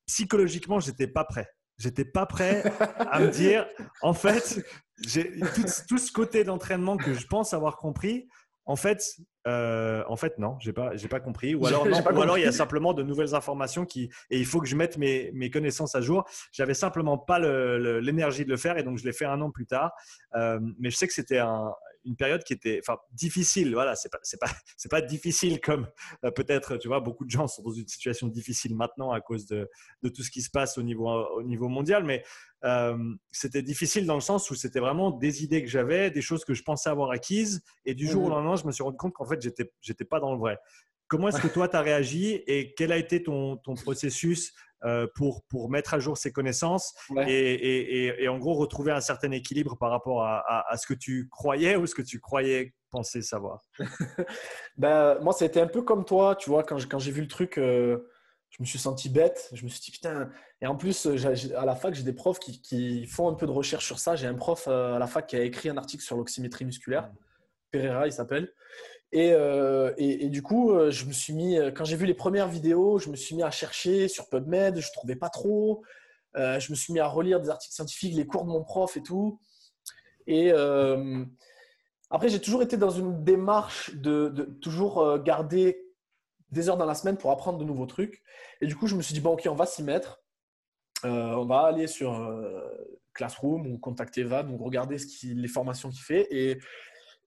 psychologiquement, 0.07 0.79
j'étais 0.79 1.07
pas 1.07 1.23
prêt. 1.23 1.47
J'étais 1.79 2.05
pas 2.05 2.25
prêt 2.25 2.63
à 2.99 3.19
me 3.19 3.29
dire, 3.29 3.67
en 4.01 4.13
fait, 4.13 4.63
j'ai 5.05 5.39
tout, 5.39 5.65
tout 5.89 5.97
ce 5.97 6.11
côté 6.11 6.43
d'entraînement 6.43 6.97
que 6.97 7.13
je 7.13 7.25
pense 7.25 7.53
avoir 7.53 7.77
compris. 7.77 8.27
En 8.65 8.75
fait, 8.75 9.17
euh, 9.45 10.03
en 10.07 10.15
fait, 10.15 10.37
non, 10.37 10.57
j'ai 10.59 10.73
pas, 10.73 10.95
j'ai 10.95 11.07
pas 11.07 11.19
compris. 11.19 11.55
Ou 11.55 11.65
alors, 11.67 11.85
ou 11.85 12.21
alors 12.21 12.37
il 12.37 12.43
y 12.43 12.47
a 12.47 12.51
simplement 12.51 12.93
de 12.93 13.03
nouvelles 13.03 13.35
informations 13.35 13.85
qui, 13.85 14.09
et 14.29 14.39
il 14.39 14.45
faut 14.45 14.61
que 14.61 14.67
je 14.67 14.75
mette 14.75 14.97
mes, 14.97 15.31
mes 15.33 15.49
connaissances 15.49 15.95
à 15.95 16.01
jour. 16.01 16.23
J'avais 16.51 16.73
simplement 16.73 17.17
pas 17.17 17.39
l'énergie 17.39 18.45
de 18.45 18.49
le 18.49 18.57
faire 18.57 18.77
et 18.77 18.83
donc 18.83 18.97
je 18.97 19.05
l'ai 19.05 19.13
fait 19.13 19.25
un 19.25 19.41
an 19.41 19.51
plus 19.51 19.65
tard. 19.65 19.91
Euh, 20.35 20.59
mais 20.79 20.89
je 20.89 20.97
sais 20.97 21.07
que 21.07 21.13
c'était 21.13 21.39
un, 21.39 21.73
une 22.05 22.15
période 22.15 22.43
qui 22.43 22.53
était 22.53 22.79
enfin, 22.81 22.99
difficile. 23.11 23.73
Voilà, 23.73 23.95
c'est 23.95 24.11
pas, 24.11 24.19
c'est 24.23 24.39
pas, 24.39 24.47
c'est 24.77 24.89
pas 24.89 25.01
difficile 25.01 25.59
comme 25.59 25.87
euh, 26.23 26.31
peut-être, 26.31 26.77
tu 26.77 26.87
vois, 26.87 26.99
beaucoup 26.99 27.25
de 27.25 27.29
gens 27.29 27.47
sont 27.47 27.63
dans 27.63 27.71
une 27.71 27.87
situation 27.87 28.27
difficile 28.27 28.75
maintenant 28.75 29.11
à 29.11 29.21
cause 29.21 29.45
de, 29.47 29.69
de 30.01 30.09
tout 30.09 30.23
ce 30.23 30.31
qui 30.31 30.41
se 30.41 30.49
passe 30.49 30.77
au 30.77 30.83
niveau, 30.83 31.07
au 31.07 31.43
niveau 31.43 31.67
mondial. 31.67 32.03
Mais 32.03 32.23
euh, 32.65 32.97
c'était 33.31 33.61
difficile 33.61 34.05
dans 34.05 34.15
le 34.15 34.21
sens 34.21 34.49
où 34.49 34.55
c'était 34.55 34.79
vraiment 34.79 35.11
des 35.11 35.43
idées 35.43 35.63
que 35.63 35.69
j'avais, 35.69 36.11
des 36.11 36.21
choses 36.21 36.45
que 36.45 36.53
je 36.53 36.63
pensais 36.63 36.89
avoir 36.89 37.11
acquises. 37.11 37.61
Et 37.85 37.93
du 37.93 38.07
jour 38.07 38.23
au 38.23 38.27
mmh 38.27 38.31
lendemain, 38.31 38.55
je 38.55 38.65
me 38.65 38.71
suis 38.71 38.83
rendu 38.83 38.97
compte 38.97 39.13
qu'en 39.13 39.25
fait, 39.25 39.41
j'étais, 39.41 39.71
j'étais 39.81 40.05
pas 40.05 40.19
dans 40.19 40.33
le 40.33 40.39
vrai. 40.39 40.57
Comment 41.07 41.27
est-ce 41.27 41.41
que 41.41 41.47
toi, 41.47 41.67
tu 41.67 41.75
as 41.75 41.81
réagi 41.81 42.41
et 42.47 42.73
quel 42.73 42.91
a 42.91 42.97
été 42.97 43.21
ton, 43.21 43.57
ton 43.57 43.75
processus 43.75 44.53
pour, 45.15 45.43
pour 45.49 45.69
mettre 45.69 45.93
à 45.93 45.99
jour 45.99 46.17
ses 46.17 46.31
connaissances 46.31 46.93
et, 47.27 48.23
et, 48.23 48.27
en 48.27 48.37
gros 48.37 48.53
retrouver 48.53 48.91
un 48.91 49.01
certain 49.01 49.31
équilibre 49.31 49.77
par 49.77 49.91
rapport 49.91 50.23
à, 50.23 50.69
à, 50.69 50.77
ce 50.77 50.87
que 50.87 50.93
tu 50.93 51.29
croyais 51.29 51.75
ou 51.75 51.87
ce 51.87 51.95
que 51.95 52.01
tu 52.01 52.19
croyais 52.19 52.73
penser 52.93 53.21
savoir 53.21 53.61
ben, 54.77 55.19
Moi, 55.21 55.33
c'était 55.33 55.61
un 55.61 55.67
peu 55.67 55.81
comme 55.81 56.05
toi, 56.05 56.35
tu 56.35 56.49
vois, 56.49 56.63
quand, 56.63 56.77
quand 56.89 56.99
j'ai 56.99 57.11
vu 57.11 57.21
le 57.21 57.27
truc, 57.27 57.57
euh, 57.57 58.09
je 58.49 58.61
me 58.61 58.65
suis 58.65 58.79
senti 58.79 59.09
bête. 59.09 59.49
Je 59.51 59.63
me 59.63 59.69
suis 59.69 59.81
dit, 59.81 59.91
putain. 59.91 60.29
Et 60.61 60.67
en 60.67 60.75
plus, 60.75 61.07
à 61.07 61.65
la 61.65 61.75
fac, 61.75 61.93
j'ai 61.95 62.03
des 62.03 62.13
profs 62.13 62.39
qui, 62.39 62.61
qui, 62.61 63.05
font 63.07 63.27
un 63.27 63.33
peu 63.33 63.47
de 63.47 63.51
recherche 63.51 63.85
sur 63.85 63.99
ça. 63.99 64.15
J'ai 64.15 64.27
un 64.27 64.35
prof 64.35 64.65
euh, 64.67 64.93
à 64.93 64.99
la 64.99 65.07
fac 65.07 65.27
qui 65.27 65.35
a 65.35 65.41
écrit 65.41 65.69
un 65.69 65.77
article 65.77 66.03
sur 66.03 66.15
l'oxymétrie 66.15 66.65
musculaire. 66.65 67.07
Mmh. 67.07 67.17
Pereira, 67.71 68.07
il 68.07 68.13
s'appelle. 68.13 68.53
Euh, 69.15 69.93
et, 69.97 70.29
du 70.29 70.41
coup, 70.41 70.71
euh, 70.71 70.91
je 70.91 71.05
me 71.05 71.11
suis 71.11 71.33
mis, 71.33 71.57
euh, 71.57 71.71
quand 71.71 71.85
j'ai 71.85 71.95
vu 71.95 72.05
les 72.05 72.13
premières 72.13 72.47
vidéos, 72.47 72.97
je 72.97 73.09
me 73.09 73.15
suis 73.15 73.35
mis 73.35 73.43
à 73.43 73.51
chercher 73.51 74.07
sur 74.07 74.27
PubMed, 74.29 74.79
je 74.79 74.87
ne 74.87 74.93
trouvais 74.93 75.15
pas 75.15 75.29
trop. 75.29 75.83
je 76.35 76.71
me 76.71 76.75
suis 76.75 76.93
mis 76.93 76.99
à 76.99 77.07
relire 77.07 77.39
des 77.39 77.49
articles 77.49 77.75
scientifiques, 77.75 78.15
les 78.15 78.25
cours 78.25 78.43
de 78.43 78.49
mon 78.49 78.63
prof 78.63 78.97
et 78.97 79.03
tout. 79.03 79.39
Et 80.25 80.51
après, 82.09 82.29
j'ai 82.29 82.39
toujours 82.39 82.63
été 82.63 82.77
dans 82.77 82.89
une 82.89 83.23
démarche 83.23 83.93
de, 83.95 84.57
toujours 84.61 85.19
garder 85.19 85.79
des 86.49 86.69
heures 86.69 86.77
dans 86.77 86.85
la 86.85 86.95
semaine 86.95 87.17
pour 87.17 87.31
apprendre 87.31 87.59
de 87.59 87.65
nouveaux 87.65 87.85
trucs. 87.85 88.23
Et 88.61 88.67
du 88.67 88.75
coup, 88.75 88.87
je 88.87 88.95
me 88.95 89.01
suis 89.01 89.13
dit, 89.13 89.19
bon, 89.19 89.33
ok, 89.33 89.47
on 89.49 89.55
va 89.55 89.67
s'y 89.67 89.83
mettre. 89.83 90.23
on 91.03 91.45
va 91.45 91.61
aller 91.61 91.85
sur 91.85 92.11
Classroom 93.13 93.67
ou 93.67 93.77
contacter 93.77 94.23
Van, 94.23 94.47
ou 94.49 94.57
regarder 94.57 94.97
les 95.23 95.47
formations 95.47 95.89
qu'il 95.89 96.01
fait. 96.01 96.27
Et 96.31 96.59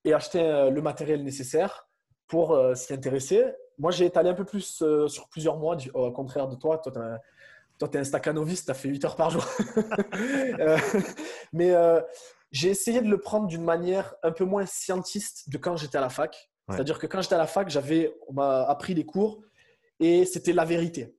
et 0.07 0.15
acheter 0.15 0.41
euh, 0.41 0.71
le 0.71 0.81
matériel 0.81 1.23
nécessaire 1.23 1.89
pour 2.29 2.53
euh, 2.53 2.75
s'y 2.75 2.95
intéresser. 2.95 3.45
Moi, 3.77 3.91
j'ai 3.91 4.07
étalé 4.07 4.31
un 4.31 4.35
peu 4.35 4.45
plus 4.45 4.81
euh, 4.81 5.09
sur 5.09 5.29
plusieurs 5.29 5.59
mois, 5.59 5.77
au 5.93 6.11
contraire 6.13 6.49
de 6.49 6.55
toi. 6.55 6.79
Toi, 6.79 6.93
tu 7.89 7.97
es 7.97 8.01
un 8.01 8.05
staccanoviste, 8.05 8.67
tu 8.67 8.71
as 8.71 8.75
fait 8.75 8.89
8 8.89 9.05
heures 9.05 9.17
par 9.17 9.31
jour. 9.31 9.45
mais 11.53 11.75
j'ai 12.53 12.71
essayé 12.71 13.03
de 13.03 13.09
le 13.09 13.19
prendre 13.19 13.49
d'une 13.49 13.65
manière 13.65 14.15
un 14.23 14.33
peu 14.33 14.45
moins 14.45 14.65
scientiste 14.65 15.51
de 15.51 15.59
quand 15.59 15.77
j'étais 15.77 15.99
à 15.99 16.01
la 16.01 16.09
fac. 16.09 16.51
C'est-à-dire 16.71 16.99
que 16.99 17.07
quand 17.07 17.21
j'étais 17.21 17.35
à 17.35 17.39
la 17.39 17.47
fac, 17.47 17.69
j'avais, 17.69 18.17
on 18.29 18.33
m'a 18.33 18.63
appris 18.63 18.95
les 18.95 19.05
cours 19.05 19.43
et 20.01 20.25
c'était 20.25 20.53
la 20.53 20.65
vérité. 20.65 21.17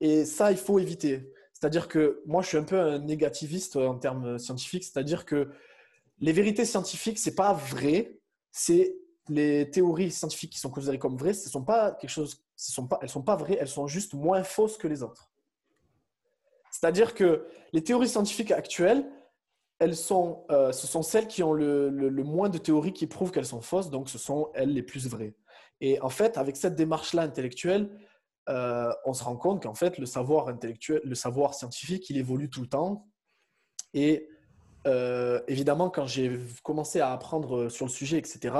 Et 0.00 0.24
ça, 0.24 0.50
il 0.50 0.58
faut 0.58 0.78
éviter. 0.78 1.32
C'est-à-dire 1.52 1.88
que 1.88 2.22
moi, 2.26 2.42
je 2.42 2.48
suis 2.48 2.58
un 2.58 2.64
peu 2.64 2.78
un 2.78 2.98
négativiste 2.98 3.76
en 3.76 3.96
termes 3.98 4.38
scientifiques. 4.38 4.84
C'est-à-dire 4.84 5.24
que 5.24 5.50
les 6.18 6.32
vérités 6.32 6.64
scientifiques, 6.64 7.18
c'est 7.18 7.34
pas 7.34 7.52
vrai. 7.52 8.20
C'est 8.52 8.96
les 9.28 9.70
théories 9.70 10.10
scientifiques 10.10 10.52
qui 10.52 10.58
sont 10.58 10.70
considérées 10.70 10.98
comme 10.98 11.16
vraies, 11.16 11.34
ce 11.34 11.48
sont 11.48 11.64
pas 11.64 11.92
quelque 11.92 12.10
chose, 12.10 12.44
ce 12.56 12.72
sont 12.72 12.86
pas, 12.86 12.98
elles 13.02 13.08
sont 13.08 13.22
pas 13.22 13.36
vraies, 13.36 13.56
elles 13.58 13.68
sont 13.68 13.86
juste 13.86 14.14
moins 14.14 14.44
fausses 14.44 14.76
que 14.76 14.86
les 14.86 15.02
autres. 15.02 15.30
C'est-à-dire 16.70 17.14
que 17.14 17.46
les 17.72 17.82
théories 17.82 18.08
scientifiques 18.08 18.50
actuelles, 18.50 19.10
elles 19.78 19.96
sont, 19.96 20.44
euh, 20.50 20.72
ce 20.72 20.86
sont 20.86 21.02
celles 21.02 21.26
qui 21.26 21.42
ont 21.42 21.52
le, 21.52 22.10
moins 22.24 22.48
de 22.48 22.58
théories 22.58 22.92
qui 22.92 23.06
prouvent 23.06 23.30
qu'elles 23.30 23.46
sont 23.46 23.60
fausses, 23.60 23.90
donc 23.90 24.08
ce 24.08 24.18
sont 24.18 24.50
elles 24.54 24.72
les 24.72 24.82
plus 24.82 25.08
vraies. 25.08 25.34
Et 25.80 26.00
en 26.00 26.10
fait, 26.10 26.36
avec 26.36 26.56
cette 26.56 26.74
démarche-là 26.74 27.22
intellectuelle, 27.22 27.90
euh, 28.48 28.92
on 29.04 29.14
se 29.14 29.24
rend 29.24 29.36
compte 29.36 29.62
qu'en 29.62 29.74
fait, 29.74 29.98
le 29.98 30.06
savoir 30.06 30.48
intellectuel, 30.48 31.00
le 31.04 31.14
savoir 31.14 31.54
scientifique, 31.54 32.10
il 32.10 32.18
évolue 32.18 32.50
tout 32.50 32.60
le 32.60 32.68
temps. 32.68 33.08
Et 33.94 34.28
euh, 34.86 35.40
évidemment, 35.48 35.90
quand 35.90 36.06
j'ai 36.06 36.38
commencé 36.62 37.00
à 37.00 37.12
apprendre 37.12 37.68
sur 37.68 37.86
le 37.86 37.90
sujet, 37.90 38.18
etc., 38.18 38.54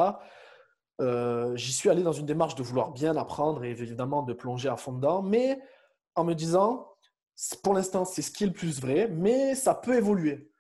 euh, 1.01 1.57
j'y 1.57 1.73
suis 1.73 1.91
allé 1.91 2.03
dans 2.03 2.13
une 2.13 2.27
démarche 2.27 2.55
de 2.55 2.63
vouloir 2.63 2.93
bien 2.93 3.17
apprendre 3.17 3.65
et 3.65 3.71
évidemment 3.71 4.23
de 4.23 4.33
plonger 4.33 4.69
à 4.69 4.77
fond 4.77 4.93
dedans, 4.93 5.23
mais 5.23 5.61
en 6.15 6.25
me 6.25 6.35
disant, 6.35 6.89
pour 7.63 7.75
l'instant, 7.75 8.05
c'est 8.05 8.23
ce 8.23 8.31
qui 8.31 8.45
est 8.45 8.47
le 8.47 8.53
plus 8.53 8.81
vrai, 8.81 9.09
mais 9.11 9.55
ça 9.55 9.75
peut 9.75 9.97
évoluer. 9.97 10.51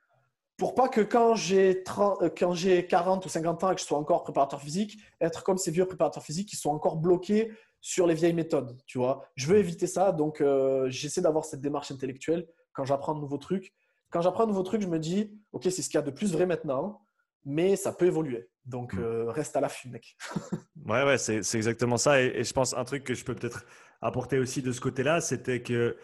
Pour 0.57 0.75
pas 0.75 0.89
que 0.89 1.01
quand 1.01 1.35
j'ai 1.35 1.83
40 1.85 3.25
ou 3.25 3.29
50 3.29 3.65
ans 3.65 3.71
et 3.71 3.75
que 3.75 3.81
je 3.81 3.87
sois 3.87 3.99
encore 3.99 4.23
préparateur 4.23 4.61
physique, 4.61 4.99
être 5.21 5.43
comme 5.43 5.59
ces 5.59 5.71
vieux 5.71 5.87
préparateurs 5.87 6.23
physiques 6.23 6.49
qui 6.49 6.57
sont 6.57 6.71
encore 6.71 6.97
bloqués 6.97 7.53
sur 7.81 8.07
les 8.07 8.15
vieilles 8.15 8.35
méthodes, 8.35 8.81
tu 8.87 8.99
vois. 8.99 9.27
Je 9.35 9.47
veux 9.47 9.59
éviter 9.59 9.87
ça, 9.87 10.12
donc 10.12 10.41
euh, 10.41 10.89
j'essaie 10.89 11.21
d'avoir 11.21 11.45
cette 11.45 11.61
démarche 11.61 11.91
intellectuelle 11.91 12.47
quand 12.73 12.85
j'apprends 12.85 13.15
de 13.15 13.21
nouveaux 13.21 13.39
trucs. 13.39 13.75
Quand 14.11 14.21
j'apprends 14.21 14.45
de 14.45 14.51
nouveaux 14.51 14.63
trucs, 14.63 14.83
je 14.83 14.89
me 14.89 14.99
dis, 14.99 15.33
OK, 15.53 15.65
c'est 15.65 15.83
ce 15.83 15.89
qu'il 15.89 15.95
y 15.95 16.03
a 16.03 16.03
de 16.03 16.11
plus 16.11 16.33
vrai 16.33 16.47
maintenant, 16.47 17.05
mais 17.45 17.77
ça 17.77 17.93
peut 17.93 18.07
évoluer. 18.07 18.49
Donc, 18.65 18.95
hmm. 18.95 19.01
euh, 19.01 19.31
reste 19.31 19.57
à 19.57 19.61
l'affût, 19.61 19.89
mec. 19.89 20.17
ouais, 20.87 21.05
ouais, 21.05 21.19
c'est 21.19 21.55
exactement 21.55 21.97
ça. 21.97 22.23
Et, 22.23 22.45
je 22.45 22.53
pense 22.53 22.75
un 22.75 22.85
truc 22.85 23.05
que 23.05 23.15
je 23.15 23.25
peux 23.25 23.35
peut-être 23.35 23.65
apporter 24.01 24.39
aussi 24.39 24.63
de 24.63 24.73
ce 24.73 24.81
côté-là, 24.81 25.21
c'était 25.21 25.63
que 25.63 25.97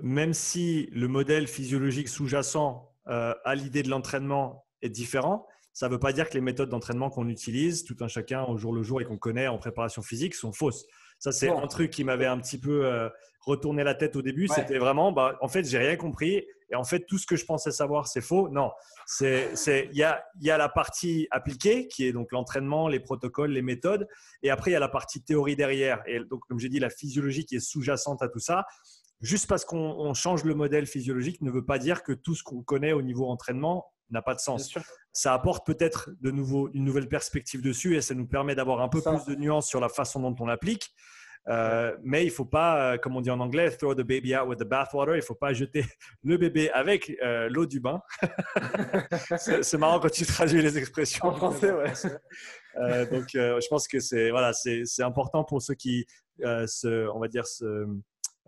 même 0.00 0.32
si 0.32 0.88
le 0.92 1.08
modèle 1.08 1.46
physiologique 1.46 2.08
sous-jacent 2.08 2.94
euh, 3.08 3.34
à 3.44 3.54
l'idée 3.54 3.82
de 3.82 3.90
l'entraînement 3.90 4.66
est 4.80 4.90
différent, 4.90 5.46
ça 5.72 5.88
ne 5.88 5.92
veut 5.92 5.98
pas 5.98 6.12
dire 6.12 6.28
que 6.28 6.34
les 6.34 6.40
méthodes 6.40 6.68
d'entraînement 6.68 7.10
qu'on 7.10 7.28
utilise, 7.28 7.84
tout 7.84 7.96
un 8.00 8.08
chacun 8.08 8.44
au 8.44 8.56
jour 8.56 8.72
le 8.72 8.82
jour 8.82 9.00
et 9.00 9.04
qu'on 9.04 9.18
connaît 9.18 9.48
en 9.48 9.58
préparation 9.58 10.02
physique, 10.02 10.34
sont 10.34 10.52
fausses. 10.52 10.86
Ça, 11.22 11.30
c'est 11.30 11.50
un 11.50 11.68
truc 11.68 11.92
qui 11.92 12.02
m'avait 12.02 12.26
un 12.26 12.36
petit 12.40 12.58
peu 12.58 12.84
euh, 12.84 13.08
retourné 13.42 13.84
la 13.84 13.94
tête 13.94 14.16
au 14.16 14.22
début. 14.22 14.48
C'était 14.48 14.78
vraiment, 14.78 15.12
bah, 15.12 15.38
en 15.40 15.46
fait, 15.46 15.62
j'ai 15.62 15.78
rien 15.78 15.94
compris. 15.94 16.44
Et 16.68 16.74
en 16.74 16.82
fait, 16.82 17.06
tout 17.06 17.16
ce 17.16 17.26
que 17.26 17.36
je 17.36 17.44
pensais 17.44 17.70
savoir, 17.70 18.08
c'est 18.08 18.20
faux. 18.20 18.48
Non, 18.48 18.72
il 19.20 19.90
y 19.92 20.02
a, 20.02 20.24
y 20.40 20.50
a 20.50 20.58
la 20.58 20.68
partie 20.68 21.28
appliquée, 21.30 21.86
qui 21.86 22.08
est 22.08 22.12
donc 22.12 22.32
l'entraînement, 22.32 22.88
les 22.88 22.98
protocoles, 22.98 23.52
les 23.52 23.62
méthodes. 23.62 24.08
Et 24.42 24.50
après, 24.50 24.72
il 24.72 24.74
y 24.74 24.76
a 24.76 24.80
la 24.80 24.88
partie 24.88 25.22
théorie 25.22 25.54
derrière. 25.54 26.02
Et 26.06 26.18
donc, 26.18 26.40
comme 26.48 26.58
j'ai 26.58 26.68
dit, 26.68 26.80
la 26.80 26.90
physiologie 26.90 27.44
qui 27.44 27.54
est 27.54 27.60
sous-jacente 27.60 28.20
à 28.20 28.28
tout 28.28 28.40
ça. 28.40 28.66
Juste 29.22 29.46
parce 29.46 29.64
qu'on 29.64 30.12
change 30.14 30.44
le 30.44 30.54
modèle 30.54 30.86
physiologique 30.86 31.40
ne 31.42 31.50
veut 31.50 31.64
pas 31.64 31.78
dire 31.78 32.02
que 32.02 32.12
tout 32.12 32.34
ce 32.34 32.42
qu'on 32.42 32.62
connaît 32.62 32.92
au 32.92 33.02
niveau 33.02 33.28
entraînement 33.28 33.86
n'a 34.10 34.20
pas 34.20 34.34
de 34.34 34.40
sens. 34.40 34.74
Ça 35.12 35.32
apporte 35.32 35.64
peut-être 35.64 36.10
de 36.20 36.30
nouveau 36.30 36.70
une 36.74 36.84
nouvelle 36.84 37.08
perspective 37.08 37.62
dessus 37.62 37.96
et 37.96 38.00
ça 38.02 38.14
nous 38.14 38.26
permet 38.26 38.54
d'avoir 38.54 38.80
un 38.80 38.88
peu 38.88 39.00
plus 39.00 39.24
de 39.26 39.34
nuances 39.34 39.68
sur 39.68 39.80
la 39.80 39.88
façon 39.88 40.20
dont 40.20 40.34
on 40.40 40.46
l'applique. 40.46 40.92
Euh, 41.48 41.96
mais 42.02 42.22
il 42.22 42.28
ne 42.28 42.32
faut 42.32 42.44
pas, 42.44 42.92
euh, 42.92 42.98
comme 42.98 43.16
on 43.16 43.20
dit 43.20 43.30
en 43.30 43.40
anglais, 43.40 43.70
throw 43.76 43.94
the 43.94 44.02
baby 44.02 44.36
out 44.36 44.48
with 44.48 44.60
the 44.60 44.64
bathwater. 44.64 45.14
Il 45.14 45.18
ne 45.18 45.24
faut 45.24 45.34
pas 45.34 45.52
jeter 45.52 45.84
le 46.24 46.36
bébé 46.36 46.70
avec 46.70 47.12
euh, 47.22 47.48
l'eau 47.48 47.66
du 47.66 47.80
bain. 47.80 48.00
c'est 49.38 49.78
marrant 49.78 49.98
quand 49.98 50.10
tu 50.10 50.24
traduis 50.24 50.62
les 50.62 50.78
expressions. 50.78 51.26
En 51.26 51.34
français, 51.34 51.72
ouais. 51.72 53.06
donc, 53.06 53.28
je 53.32 53.68
pense 53.68 53.88
que 53.88 53.98
c'est 53.98 54.30
voilà, 54.30 54.52
c'est 54.52 55.02
important 55.02 55.42
pour 55.44 55.60
ceux 55.62 55.74
qui, 55.74 56.06
se, 56.38 57.08
on 57.10 57.18
va 57.18 57.28
dire, 57.28 57.46
se, 57.46 57.86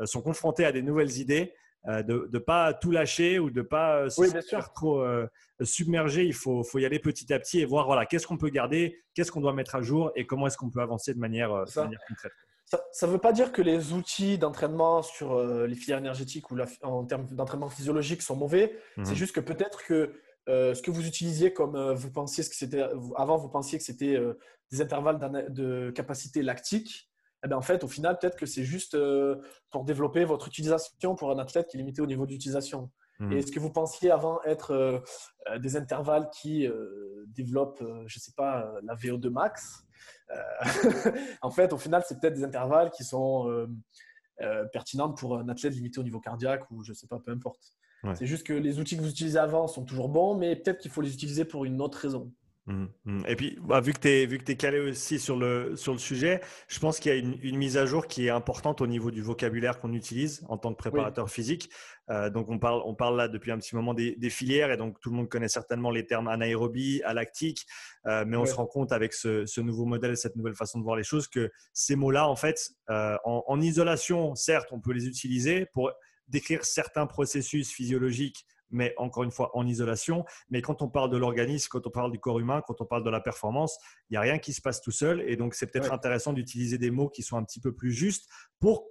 sont 0.04 0.22
confrontés 0.22 0.64
à 0.64 0.72
des 0.72 0.82
nouvelles 0.82 1.18
idées 1.18 1.54
euh, 1.86 2.02
de 2.02 2.30
ne 2.32 2.38
pas 2.38 2.72
tout 2.72 2.90
lâcher 2.90 3.38
ou 3.38 3.50
de 3.50 3.60
ne 3.60 3.62
pas 3.62 4.04
euh, 4.04 4.08
se 4.08 4.40
faire 4.40 4.72
trop 4.72 5.02
euh, 5.02 5.26
submerger. 5.60 6.24
Il 6.24 6.32
faut, 6.32 6.64
faut, 6.64 6.78
y 6.78 6.86
aller 6.86 6.98
petit 6.98 7.30
à 7.30 7.38
petit 7.38 7.60
et 7.60 7.66
voir 7.66 7.84
voilà, 7.84 8.06
qu'est-ce 8.06 8.26
qu'on 8.26 8.38
peut 8.38 8.48
garder, 8.48 9.02
qu'est-ce 9.12 9.30
qu'on 9.30 9.42
doit 9.42 9.52
mettre 9.52 9.74
à 9.74 9.82
jour 9.82 10.10
et 10.16 10.26
comment 10.26 10.46
est-ce 10.46 10.56
qu'on 10.56 10.70
peut 10.70 10.80
avancer 10.80 11.12
de 11.12 11.18
manière, 11.18 11.50
concrète. 12.08 12.32
Ça 12.90 13.06
ne 13.06 13.12
veut 13.12 13.18
pas 13.18 13.32
dire 13.32 13.52
que 13.52 13.60
les 13.60 13.92
outils 13.92 14.38
d'entraînement 14.38 15.02
sur 15.02 15.38
les 15.44 15.74
filières 15.74 15.98
énergétiques 15.98 16.50
ou 16.50 16.56
en 16.82 17.04
termes 17.04 17.26
d'entraînement 17.26 17.68
physiologique 17.68 18.22
sont 18.22 18.34
mauvais. 18.34 18.78
C'est 18.96 19.10
mhm. 19.10 19.14
juste 19.14 19.34
que 19.34 19.40
peut-être 19.40 19.84
que 19.84 20.14
ce 20.48 20.80
que 20.80 20.90
vous 20.90 21.06
utilisiez 21.06 21.52
comme 21.52 21.92
vous 21.92 22.10
pensiez 22.10 22.42
que 22.42 22.56
c'était 22.56 22.82
avant, 23.16 23.36
vous 23.36 23.50
pensiez 23.50 23.78
que 23.78 23.84
c'était 23.84 24.18
des 24.72 24.80
intervalles 24.80 25.18
de 25.50 25.90
capacité 25.90 26.42
lactique 26.42 27.10
eh 27.44 27.48
ben, 27.48 27.56
en 27.56 27.62
fait, 27.62 27.84
au 27.84 27.88
final, 27.88 28.18
peut-être 28.18 28.36
que 28.36 28.46
c'est 28.46 28.64
juste 28.64 28.94
euh, 28.94 29.36
pour 29.70 29.84
développer 29.84 30.24
votre 30.24 30.48
utilisation 30.48 31.14
pour 31.14 31.30
un 31.30 31.38
athlète 31.38 31.68
qui 31.68 31.76
est 31.76 31.78
limité 31.78 32.00
au 32.00 32.06
niveau 32.06 32.26
d'utilisation. 32.26 32.90
Mmh. 33.20 33.32
Et 33.32 33.42
ce 33.42 33.52
que 33.52 33.60
vous 33.60 33.70
pensiez 33.70 34.10
avant 34.10 34.42
être 34.44 34.72
euh, 34.72 34.98
euh, 35.50 35.58
des 35.58 35.76
intervalles 35.76 36.30
qui 36.30 36.66
développent, 37.26 37.84
je 38.06 38.18
ne 38.18 38.20
sais 38.20 38.32
pas, 38.36 38.72
la 38.82 38.94
VO2 38.94 39.28
max, 39.28 39.84
en 41.42 41.50
fait, 41.50 41.72
au 41.72 41.78
final, 41.78 42.02
c'est 42.08 42.18
peut-être 42.18 42.34
des 42.34 42.44
intervalles 42.44 42.90
qui 42.90 43.04
sont 43.04 43.68
pertinents 44.72 45.12
pour 45.12 45.38
un 45.38 45.48
athlète 45.48 45.74
limité 45.74 46.00
au 46.00 46.02
niveau 46.02 46.20
cardiaque 46.20 46.68
ou 46.70 46.82
je 46.82 46.90
ne 46.90 46.94
sais 46.94 47.06
pas, 47.06 47.18
peu 47.18 47.30
importe. 47.30 47.76
C'est 48.14 48.26
juste 48.26 48.46
que 48.46 48.52
les 48.52 48.78
outils 48.78 48.96
que 48.96 49.02
vous 49.02 49.08
utilisez 49.08 49.38
avant 49.38 49.66
sont 49.66 49.84
toujours 49.84 50.10
bons, 50.10 50.34
mais 50.34 50.56
peut-être 50.56 50.78
qu'il 50.78 50.90
faut 50.90 51.00
les 51.00 51.14
utiliser 51.14 51.46
pour 51.46 51.64
une 51.64 51.80
autre 51.80 51.98
raison. 51.98 52.32
Mmh, 52.66 52.86
mmh. 53.04 53.20
Et 53.28 53.36
puis, 53.36 53.58
bah, 53.62 53.80
vu 53.80 53.92
que 53.92 53.98
tu 53.98 54.08
es, 54.08 54.22
es, 54.22 54.56
calé 54.56 54.80
aussi 54.80 55.18
sur 55.18 55.36
le, 55.36 55.76
sur 55.76 55.92
le 55.92 55.98
sujet, 55.98 56.40
je 56.66 56.78
pense 56.78 56.98
qu'il 56.98 57.12
y 57.12 57.14
a 57.14 57.18
une, 57.18 57.58
mise 57.58 57.76
à 57.76 57.84
jour 57.84 58.06
qui 58.06 58.26
est 58.26 58.30
importante 58.30 58.80
au 58.80 58.86
niveau 58.86 59.10
du 59.10 59.20
vocabulaire 59.20 59.78
qu'on 59.78 59.92
utilise 59.92 60.42
en 60.48 60.56
tant 60.56 60.72
que 60.72 60.78
préparateur 60.78 61.28
physique. 61.28 61.68
Euh, 62.08 62.30
donc, 62.30 62.48
on 62.48 62.58
parle, 62.58 62.80
on 62.86 62.94
parle 62.94 63.18
là 63.18 63.28
depuis 63.28 63.52
un 63.52 63.58
petit 63.58 63.76
moment 63.76 63.92
des, 63.92 64.16
filières 64.30 64.72
et 64.72 64.78
donc 64.78 64.98
tout 65.00 65.10
le 65.10 65.16
monde 65.16 65.28
connaît 65.28 65.48
certainement 65.48 65.90
les 65.90 66.06
termes 66.06 66.26
anaérobie, 66.26 67.02
alactique, 67.04 67.66
euh, 68.06 68.24
mais 68.26 68.38
on 68.38 68.46
se 68.46 68.54
rend 68.54 68.66
compte 68.66 68.92
avec 68.92 69.12
ce, 69.12 69.60
nouveau 69.60 69.84
modèle, 69.84 70.16
cette 70.16 70.36
nouvelle 70.36 70.54
façon 70.54 70.78
de 70.78 70.84
voir 70.84 70.96
les 70.96 71.04
choses 71.04 71.28
que 71.28 71.50
ces 71.74 71.96
mots-là, 71.96 72.26
en 72.28 72.36
fait, 72.36 72.70
euh, 72.88 73.16
en, 73.24 73.44
en 73.46 73.60
isolation, 73.60 74.34
certes, 74.34 74.68
on 74.72 74.80
peut 74.80 74.92
les 74.92 75.06
utiliser 75.06 75.66
pour 75.66 75.92
décrire 76.28 76.64
certains 76.64 77.06
processus 77.06 77.70
physiologiques 77.70 78.46
mais 78.70 78.94
encore 78.96 79.22
une 79.22 79.30
fois 79.30 79.50
en 79.56 79.66
isolation. 79.66 80.24
Mais 80.50 80.62
quand 80.62 80.82
on 80.82 80.88
parle 80.88 81.10
de 81.10 81.16
l'organisme, 81.16 81.68
quand 81.70 81.86
on 81.86 81.90
parle 81.90 82.12
du 82.12 82.18
corps 82.18 82.40
humain, 82.40 82.62
quand 82.66 82.80
on 82.80 82.86
parle 82.86 83.04
de 83.04 83.10
la 83.10 83.20
performance, 83.20 83.78
il 84.10 84.14
n'y 84.14 84.16
a 84.16 84.20
rien 84.20 84.38
qui 84.38 84.52
se 84.52 84.60
passe 84.60 84.80
tout 84.80 84.90
seul. 84.90 85.22
Et 85.28 85.36
donc, 85.36 85.54
c'est 85.54 85.66
peut-être 85.66 85.92
intéressant 85.92 86.32
d'utiliser 86.32 86.78
des 86.78 86.90
mots 86.90 87.08
qui 87.08 87.22
sont 87.22 87.36
un 87.36 87.44
petit 87.44 87.60
peu 87.60 87.74
plus 87.74 87.92
justes 87.92 88.28
pour, 88.60 88.86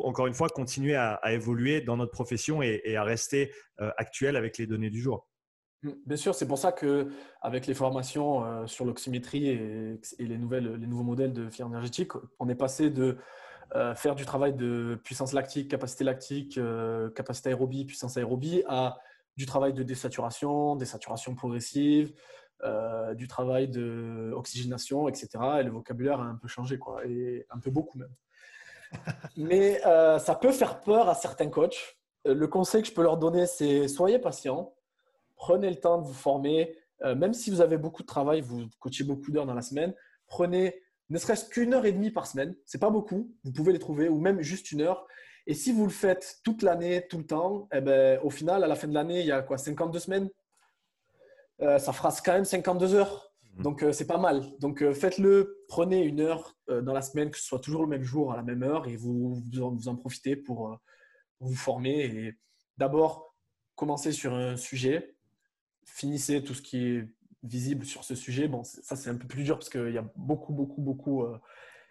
encore 0.00 0.26
une 0.26 0.34
fois, 0.34 0.48
continuer 0.48 0.96
à, 0.96 1.20
évoluer 1.26 1.80
dans 1.80 1.96
notre 1.96 2.12
profession 2.12 2.62
et, 2.62 2.96
à 2.96 3.04
rester 3.04 3.52
euh, 3.80 3.90
actuel 3.96 4.36
avec 4.36 4.58
les 4.58 4.66
données 4.66 4.90
du 4.90 5.00
jour. 5.00 5.28
Mmh, 5.82 5.90
bien 6.06 6.16
sûr, 6.16 6.34
c'est 6.34 6.46
pour 6.46 6.58
ça 6.58 6.72
que 6.72 7.08
avec 7.40 7.66
les 7.66 7.74
formations 7.74 8.44
euh, 8.44 8.66
sur 8.66 8.84
l'oxymétrie 8.84 9.48
et, 9.48 10.00
les, 10.18 10.38
nouvelles, 10.38 10.74
les 10.74 10.86
nouveaux 10.86 11.04
modèles 11.04 11.32
de 11.32 11.48
filière 11.50 11.68
énergétique, 11.68 12.12
on 12.38 12.48
est 12.48 12.56
passé 12.56 12.90
de 12.90 13.16
euh, 13.74 13.94
faire 13.94 14.14
du 14.14 14.24
travail 14.24 14.54
de 14.54 14.98
puissance 15.04 15.32
lactique, 15.32 15.70
capacité 15.70 16.04
lactique, 16.04 16.60
capacité 17.14 17.50
aérobie, 17.50 17.84
puissance 17.84 18.16
aérobie, 18.16 18.62
à 18.68 18.98
du 19.36 19.46
travail 19.46 19.72
de 19.72 19.84
désaturation, 19.84 20.74
désaturation 20.74 21.34
progressive, 21.34 22.12
euh, 22.64 23.14
du 23.14 23.28
travail 23.28 23.68
d'oxygénation, 23.68 25.08
etc. 25.08 25.28
Et 25.60 25.62
le 25.62 25.70
vocabulaire 25.70 26.20
a 26.20 26.24
un 26.24 26.34
peu 26.34 26.48
changé, 26.48 26.76
quoi, 26.76 27.06
et 27.06 27.46
un 27.50 27.60
peu 27.60 27.70
beaucoup 27.70 27.98
même. 27.98 28.12
Mais 29.36 29.80
euh, 29.86 30.18
ça 30.18 30.34
peut 30.34 30.50
faire 30.50 30.80
peur 30.80 31.08
à 31.08 31.14
certains 31.14 31.50
coachs. 31.50 31.96
Euh, 32.26 32.34
le 32.34 32.48
conseil 32.48 32.82
que 32.82 32.88
je 32.88 32.92
peux 32.92 33.02
leur 33.04 33.16
donner, 33.16 33.46
c'est 33.46 33.86
soyez 33.86 34.18
patient, 34.18 34.74
prenez 35.36 35.70
le 35.70 35.76
temps 35.76 35.98
de 35.98 36.06
vous 36.06 36.14
former. 36.14 36.76
même 37.04 37.32
si 37.32 37.48
vous 37.48 37.60
avez 37.60 37.78
beaucoup 37.78 38.02
de 38.02 38.08
travail, 38.08 38.40
vous 38.40 38.66
coachez 38.80 39.04
beaucoup 39.04 39.30
d'heures 39.30 39.46
dans 39.46 39.54
la 39.54 39.62
semaine, 39.62 39.94
prenez 40.26 40.82
ne 41.10 41.18
serait-ce 41.18 41.48
qu'une 41.48 41.74
heure 41.74 41.86
et 41.86 41.92
demie 41.92 42.10
par 42.10 42.26
semaine. 42.26 42.54
C'est 42.64 42.78
pas 42.78 42.90
beaucoup, 42.90 43.34
vous 43.44 43.52
pouvez 43.52 43.72
les 43.72 43.78
trouver, 43.78 44.08
ou 44.08 44.18
même 44.18 44.42
juste 44.42 44.72
une 44.72 44.82
heure. 44.82 45.06
Et 45.46 45.54
si 45.54 45.72
vous 45.72 45.84
le 45.84 45.90
faites 45.90 46.40
toute 46.44 46.62
l'année, 46.62 47.06
tout 47.08 47.18
le 47.18 47.26
temps, 47.26 47.68
eh 47.72 47.80
ben, 47.80 48.20
au 48.22 48.30
final, 48.30 48.64
à 48.64 48.66
la 48.66 48.74
fin 48.74 48.86
de 48.86 48.94
l'année, 48.94 49.20
il 49.20 49.26
y 49.26 49.32
a 49.32 49.40
quoi 49.42 49.56
52 49.56 49.98
semaines? 49.98 50.28
Euh, 51.62 51.78
Ça 51.78 51.92
fera 51.92 52.12
quand 52.24 52.34
même 52.34 52.44
52 52.44 52.94
heures. 52.94 53.32
Mhm. 53.56 53.62
Donc, 53.62 53.82
euh, 53.82 53.92
c'est 53.92 54.06
pas 54.06 54.18
mal. 54.18 54.44
Donc, 54.60 54.82
euh, 54.82 54.92
faites-le. 54.92 55.64
Prenez 55.66 56.02
une 56.02 56.20
heure 56.20 56.56
dans 56.68 56.92
la 56.92 57.02
semaine, 57.02 57.30
que 57.30 57.38
ce 57.38 57.44
soit 57.44 57.60
toujours 57.60 57.82
le 57.82 57.88
même 57.88 58.02
jour, 58.02 58.32
à 58.32 58.36
la 58.36 58.42
même 58.42 58.62
heure, 58.62 58.88
et 58.88 58.96
vous, 58.96 59.42
vous, 59.52 59.88
en, 59.88 59.96
profitez 59.96 60.36
pour, 60.36 60.78
vous 61.40 61.54
former. 61.54 62.04
Et 62.04 62.34
d'abord, 62.76 63.34
commencez 63.74 64.12
sur 64.12 64.34
un 64.34 64.56
sujet. 64.56 65.14
Finissez 65.84 66.42
tout 66.42 66.54
ce 66.54 66.62
qui 66.62 66.86
est 66.86 67.08
visible 67.42 67.84
sur 67.84 68.04
ce 68.04 68.14
sujet. 68.14 68.48
Bon, 68.48 68.64
ça, 68.64 68.96
c'est 68.96 69.10
un 69.10 69.16
peu 69.16 69.26
plus 69.26 69.44
dur 69.44 69.56
parce 69.56 69.70
qu'il 69.70 69.92
y 69.92 69.98
a 69.98 70.04
beaucoup, 70.16 70.52
beaucoup, 70.52 70.80
beaucoup. 70.80 71.26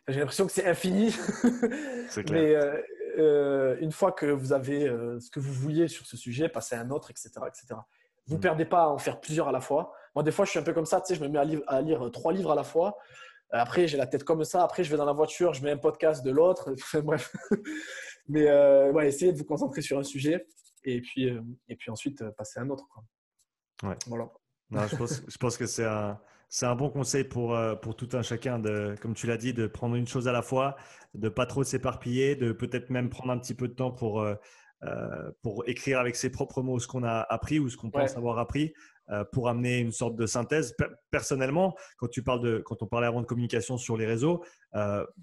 J'ai 0.07 0.19
l'impression 0.19 0.45
que 0.45 0.51
c'est 0.51 0.65
infini. 0.65 1.11
C'est 2.09 2.23
clair. 2.23 2.81
Euh, 3.17 3.77
une 3.79 3.91
fois 3.91 4.11
que 4.11 4.27
vous 4.27 4.53
avez 4.53 4.87
euh, 4.87 5.19
ce 5.19 5.31
que 5.31 5.39
vous 5.39 5.51
vouliez 5.51 5.87
sur 5.87 6.05
ce 6.05 6.15
sujet, 6.15 6.49
passez 6.49 6.75
à 6.75 6.81
un 6.81 6.91
autre, 6.91 7.09
etc. 7.09 7.31
etc. 7.47 7.79
Vous 8.27 8.35
ne 8.35 8.37
mm. 8.37 8.41
perdez 8.41 8.65
pas 8.65 8.83
à 8.83 8.87
en 8.87 8.97
faire 8.97 9.19
plusieurs 9.19 9.47
à 9.47 9.51
la 9.51 9.61
fois. 9.61 9.91
Moi, 10.15 10.23
des 10.23 10.31
fois, 10.31 10.45
je 10.45 10.51
suis 10.51 10.59
un 10.59 10.63
peu 10.63 10.73
comme 10.73 10.85
ça, 10.85 11.01
tu 11.01 11.07
sais, 11.07 11.15
je 11.15 11.23
me 11.23 11.27
mets 11.27 11.39
à, 11.67 11.81
lire, 11.81 12.11
trois 12.11 12.31
livres 12.31 12.51
à 12.51 12.55
la 12.55 12.63
fois. 12.63 12.97
Euh, 13.53 13.57
après, 13.57 13.87
j'ai 13.87 13.97
la 13.97 14.07
tête 14.07 14.23
comme 14.23 14.43
ça. 14.43 14.63
Après, 14.63 14.83
je 14.83 14.91
vais 14.91 14.97
dans 14.97 15.05
la 15.05 15.13
voiture, 15.13 15.53
je 15.53 15.63
mets 15.63 15.71
un 15.71 15.77
podcast 15.77 16.23
de 16.23 16.31
l'autre. 16.31 16.73
Bref. 17.03 17.35
Mais 18.29 18.51
ouais, 18.91 19.07
essayez 19.07 19.31
de 19.31 19.37
vous 19.37 19.45
concentrer 19.45 19.81
sur 19.81 19.97
un 19.97 20.03
sujet 20.03 20.45
et 20.83 21.01
puis, 21.01 21.33
et 21.69 21.75
puis 21.75 21.89
ensuite 21.89 22.29
passer 22.31 22.59
à 22.59 22.63
un 22.63 22.69
autre. 22.69 22.85
Ouais. 23.83 23.95
Voilà. 24.07 24.29
Je, 24.71 24.95
pense, 24.95 25.23
je 25.27 25.37
pense 25.37 25.57
que 25.57 25.65
c'est 25.65 25.85
un, 25.85 26.19
c'est 26.49 26.65
un 26.65 26.75
bon 26.75 26.89
conseil 26.89 27.23
pour, 27.23 27.55
euh, 27.55 27.75
pour 27.75 27.95
tout 27.95 28.09
un 28.13 28.21
chacun, 28.21 28.59
de, 28.59 28.95
comme 29.01 29.13
tu 29.13 29.27
l'as 29.27 29.37
dit, 29.37 29.53
de 29.53 29.67
prendre 29.67 29.95
une 29.95 30.07
chose 30.07 30.27
à 30.27 30.31
la 30.31 30.41
fois, 30.41 30.75
de 31.13 31.29
pas 31.29 31.45
trop 31.45 31.63
s'éparpiller, 31.63 32.35
de 32.35 32.51
peut-être 32.51 32.89
même 32.89 33.09
prendre 33.09 33.31
un 33.31 33.37
petit 33.37 33.53
peu 33.53 33.67
de 33.67 33.73
temps 33.73 33.91
pour, 33.91 34.21
euh, 34.21 34.35
euh, 34.83 35.31
pour 35.41 35.67
écrire 35.67 35.99
avec 35.99 36.15
ses 36.15 36.29
propres 36.29 36.61
mots 36.61 36.79
ce 36.79 36.87
qu'on 36.87 37.03
a 37.03 37.25
appris 37.29 37.59
ou 37.59 37.69
ce 37.69 37.75
qu'on 37.75 37.89
pense 37.89 38.15
avoir 38.15 38.39
appris, 38.39 38.73
pour 39.31 39.47
amener 39.47 39.79
une 39.79 39.93
sorte 39.93 40.17
de 40.17 40.25
synthèse. 40.25 40.75
Personnellement, 41.11 41.77
quand, 41.97 42.09
tu 42.09 42.23
parles 42.23 42.41
de, 42.41 42.57
quand 42.57 42.83
on 42.83 42.87
parlait 42.87 43.07
avant 43.07 43.21
de 43.21 43.25
communication 43.25 43.77
sur 43.77 43.95
les 43.95 44.05
réseaux, 44.05 44.43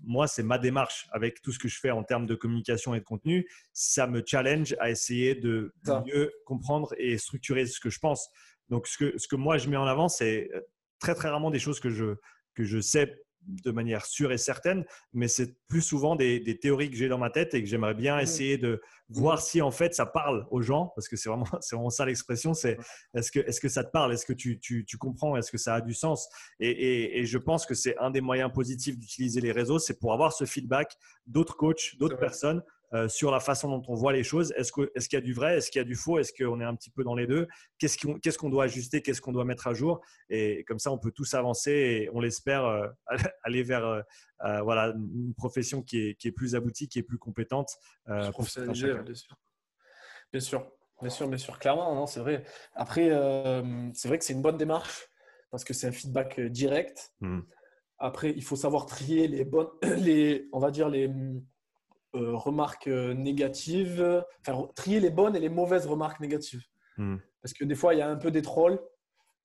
moi, 0.02 0.26
c'est 0.26 0.42
ma 0.42 0.56
démarche 0.56 1.06
avec 1.12 1.42
tout 1.42 1.52
ce 1.52 1.58
que 1.58 1.68
je 1.68 1.78
fais 1.78 1.90
en 1.90 2.02
termes 2.02 2.24
de 2.24 2.34
communication 2.34 2.94
et 2.94 3.00
de 3.00 3.04
contenu. 3.04 3.46
Ça 3.74 4.06
me 4.06 4.22
challenge 4.24 4.74
à 4.80 4.88
essayer 4.88 5.34
de 5.34 5.74
mieux 6.06 6.32
comprendre 6.46 6.94
et 6.96 7.18
structurer 7.18 7.66
ce 7.66 7.78
que 7.78 7.90
je 7.90 7.98
pense. 7.98 8.30
Donc, 8.68 8.86
ce 8.86 8.98
que, 8.98 9.18
ce 9.18 9.28
que 9.28 9.36
moi, 9.36 9.58
je 9.58 9.68
mets 9.68 9.76
en 9.76 9.86
avant, 9.86 10.08
c'est 10.08 10.50
très, 10.98 11.14
très 11.14 11.28
rarement 11.28 11.50
des 11.50 11.58
choses 11.58 11.80
que 11.80 11.90
je, 11.90 12.16
que 12.54 12.64
je 12.64 12.80
sais 12.80 13.24
de 13.46 13.70
manière 13.70 14.06
sûre 14.06 14.32
et 14.32 14.38
certaine, 14.38 14.84
mais 15.12 15.28
c'est 15.28 15.56
plus 15.68 15.82
souvent 15.82 16.16
des, 16.16 16.58
théories 16.60 16.90
que 16.90 16.96
j'ai 16.96 17.08
dans 17.08 17.18
ma 17.18 17.30
tête 17.30 17.54
et 17.54 17.62
que 17.62 17.68
j'aimerais 17.68 17.94
bien 17.94 18.18
essayer 18.18 18.58
de 18.58 18.80
voir 19.08 19.42
si 19.42 19.60
en 19.60 19.70
fait 19.70 19.94
ça 19.94 20.06
parle 20.06 20.46
aux 20.50 20.62
gens, 20.62 20.92
parce 20.94 21.08
que 21.08 21.16
c'est 21.16 21.28
vraiment, 21.28 21.44
c'est 21.60 21.76
vraiment 21.76 21.90
ça 21.90 22.06
l'expression, 22.06 22.54
c'est 22.54 22.78
est-ce 23.14 23.30
que, 23.30 23.40
est-ce 23.40 23.60
que 23.60 23.68
ça 23.68 23.84
te 23.84 23.90
parle, 23.90 24.12
est-ce 24.12 24.26
que 24.26 24.32
tu, 24.32 24.58
tu, 24.60 24.84
tu 24.84 24.96
comprends, 24.96 25.36
est-ce 25.36 25.50
que 25.50 25.58
ça 25.58 25.74
a 25.74 25.80
du 25.80 25.94
sens? 25.94 26.28
Et, 26.58 27.20
et, 27.20 27.26
je 27.26 27.38
pense 27.38 27.66
que 27.66 27.74
c'est 27.74 27.96
un 27.98 28.10
des 28.10 28.20
moyens 28.20 28.50
positifs 28.52 28.98
d'utiliser 28.98 29.40
les 29.40 29.52
réseaux, 29.52 29.78
c'est 29.78 29.98
pour 29.98 30.12
avoir 30.12 30.32
ce 30.32 30.44
feedback 30.44 30.94
d'autres 31.26 31.56
coachs, 31.56 31.96
d'autres 31.98 32.18
personnes 32.18 32.62
euh, 32.94 33.08
sur 33.08 33.32
la 33.32 33.40
façon 33.40 33.68
dont 33.68 33.82
on 33.88 33.94
voit 33.94 34.12
les 34.12 34.22
choses. 34.22 34.52
Est-ce 34.56 34.72
qu'il 34.72 34.88
est 34.94 35.12
y 35.12 35.16
a 35.16 35.20
du 35.20 35.32
vrai? 35.32 35.56
Est-ce 35.56 35.68
qu'il 35.70 35.80
y 35.80 35.82
a 35.82 35.84
du 35.84 35.96
faux? 35.96 36.20
Est-ce 36.20 36.32
qu'on 36.32 36.60
est 36.60 36.64
un 36.64 36.76
petit 36.76 36.90
peu 36.90 37.02
dans 37.02 37.16
les 37.16 37.26
deux? 37.26 37.48
Qu'est-ce 37.78 38.38
qu'on 38.38 38.48
doit 38.50 38.64
ajuster? 38.64 39.02
Qu'est-ce 39.02 39.20
qu'on 39.20 39.32
doit 39.32 39.44
mettre 39.44 39.66
à 39.66 39.74
jour? 39.74 40.00
Et 40.30 40.62
comme 40.64 40.78
ça, 40.78 40.92
on 40.92 40.98
peut 40.98 41.10
tous 41.10 41.34
avancer 41.34 41.72
et 41.72 42.10
on 42.12 42.20
l'espère 42.20 42.64
euh, 42.64 42.86
aller 43.42 43.64
vers 43.64 43.84
euh, 43.84 44.02
voilà, 44.62 44.94
une 44.94 45.34
profession 45.34 45.82
qui 45.82 46.08
est, 46.08 46.14
qui 46.14 46.28
est, 46.28 46.32
plus 46.32 46.54
aboutie, 46.54 46.88
qui 46.88 47.00
est 47.00 47.02
plus 47.02 47.18
compétente. 47.18 47.70
bien 48.06 48.74
sûr. 48.74 49.04
Bien 50.32 50.40
sûr. 50.40 50.70
Bien 51.00 51.10
sûr, 51.10 51.28
bien 51.28 51.38
sûr, 51.38 51.58
clairement, 51.58 52.06
c'est 52.06 52.20
vrai. 52.20 52.44
Après, 52.74 53.10
c'est 53.94 54.06
vrai 54.06 54.18
que 54.18 54.24
c'est 54.24 54.34
une 54.34 54.42
bonne 54.42 54.56
démarche 54.56 55.08
parce 55.50 55.64
que 55.64 55.74
c'est 55.74 55.88
un 55.88 55.92
feedback 55.92 56.40
direct. 56.40 57.12
Mmh. 57.20 57.40
Après, 57.98 58.30
il 58.30 58.44
faut 58.44 58.56
savoir 58.56 58.86
trier 58.86 59.26
les 59.26 59.44
bonnes, 59.44 59.68
les, 59.98 60.48
on 60.52 60.60
va 60.60 60.70
dire 60.70 60.88
les, 60.88 61.10
euh, 62.14 62.36
remarques 62.36 62.86
euh, 62.86 63.14
négatives, 63.14 64.24
enfin, 64.46 64.68
trier 64.74 65.00
les 65.00 65.10
bonnes 65.10 65.34
et 65.36 65.40
les 65.40 65.48
mauvaises 65.48 65.86
remarques 65.86 66.20
négatives. 66.20 66.62
Hmm. 66.96 67.16
Parce 67.42 67.52
que 67.52 67.64
des 67.64 67.74
fois, 67.74 67.94
il 67.94 67.98
y 67.98 68.02
a 68.02 68.08
un 68.08 68.16
peu 68.16 68.30
des 68.30 68.42
trolls, 68.42 68.78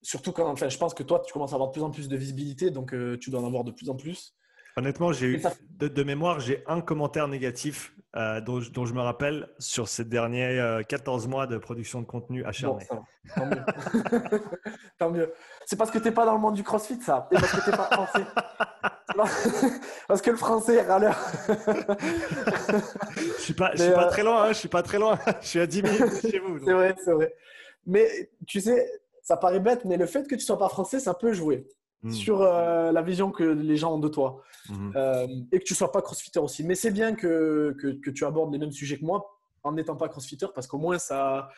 surtout 0.02 0.32
quand, 0.32 0.48
enfin, 0.48 0.68
je 0.68 0.78
pense 0.78 0.94
que 0.94 1.02
toi, 1.02 1.20
tu 1.26 1.32
commences 1.32 1.52
à 1.52 1.56
avoir 1.56 1.70
de 1.70 1.72
plus 1.72 1.82
en 1.82 1.90
plus 1.90 2.08
de 2.08 2.16
visibilité, 2.16 2.70
donc 2.70 2.94
euh, 2.94 3.18
tu 3.18 3.30
dois 3.30 3.40
en 3.40 3.46
avoir 3.46 3.64
de 3.64 3.72
plus 3.72 3.90
en 3.90 3.96
plus. 3.96 4.36
Honnêtement, 4.76 5.12
j'ai 5.12 5.26
eu 5.26 5.42
de, 5.70 6.02
mémoire, 6.04 6.38
j'ai 6.38 6.62
un 6.68 6.80
commentaire 6.80 7.26
négatif 7.26 7.92
dont, 8.14 8.60
je 8.60 8.94
me 8.94 9.00
rappelle 9.00 9.48
sur 9.58 9.88
ces 9.88 10.04
derniers 10.04 10.80
14 10.88 11.26
mois 11.26 11.48
de 11.48 11.58
production 11.58 12.00
de 12.00 12.06
contenu 12.06 12.44
acharné. 12.44 12.86
tant 13.34 13.46
mieux. 13.46 13.64
tant 14.98 15.10
mieux. 15.10 15.32
C'est 15.66 15.76
parce 15.76 15.90
que 15.90 15.98
tu 15.98 16.04
n'es 16.04 16.12
pas 16.12 16.24
dans 16.24 16.34
le 16.34 16.40
monde 16.40 16.54
du 16.54 16.62
crossfit, 16.62 17.00
ça. 17.00 17.28
Et 17.32 17.34
parce 17.34 17.50
que 17.50 17.64
tu 17.64 17.70
n'es 17.70 17.76
pas 17.76 17.90
français. 17.90 18.24
Parce 20.08 20.22
que 20.22 20.30
le 20.30 20.36
français 20.36 20.76
est 20.76 20.82
râleur. 20.82 21.18
je 23.16 23.40
suis 23.40 23.54
pas, 23.54 23.72
je 23.74 23.82
suis 23.82 23.92
pas 23.92 24.06
euh, 24.06 24.10
très 24.10 24.22
loin, 24.22 24.44
hein, 24.44 24.48
je 24.48 24.58
suis 24.58 24.68
pas 24.68 24.82
très 24.82 24.98
loin. 24.98 25.18
je 25.40 25.46
suis 25.46 25.60
à 25.60 25.66
10 25.66 25.82
minutes 25.82 26.20
chez 26.30 26.38
vous. 26.38 26.58
C'est 26.64 26.72
vrai, 26.72 26.94
c'est 27.02 27.12
vrai. 27.12 27.34
Mais 27.86 28.30
tu 28.46 28.60
sais, 28.60 28.88
ça 29.22 29.36
paraît 29.36 29.60
bête, 29.60 29.84
mais 29.84 29.96
le 29.96 30.06
fait 30.06 30.26
que 30.26 30.34
tu 30.34 30.42
sois 30.42 30.58
pas 30.58 30.68
français, 30.68 31.00
ça 31.00 31.14
peut 31.14 31.32
jouer 31.32 31.66
hmm. 32.02 32.10
sur 32.12 32.42
euh, 32.42 32.92
la 32.92 33.02
vision 33.02 33.30
que 33.30 33.44
les 33.44 33.76
gens 33.76 33.94
ont 33.94 33.98
de 33.98 34.08
toi. 34.08 34.42
Hmm. 34.68 34.92
Euh, 34.96 35.26
et 35.52 35.58
que 35.58 35.64
tu 35.64 35.74
sois 35.74 35.92
pas 35.92 36.02
crossfitter 36.02 36.38
aussi. 36.38 36.64
Mais 36.64 36.74
c'est 36.74 36.90
bien 36.90 37.14
que, 37.14 37.76
que, 37.80 37.88
que, 37.88 38.10
tu 38.10 38.24
abordes 38.24 38.52
les 38.52 38.58
mêmes 38.58 38.72
sujets 38.72 38.98
que 38.98 39.04
moi 39.04 39.38
en 39.62 39.72
n'étant 39.72 39.96
pas 39.96 40.08
crossfitter 40.08 40.46
parce 40.54 40.66
qu'au 40.66 40.78
moins 40.78 40.98
ça 40.98 41.50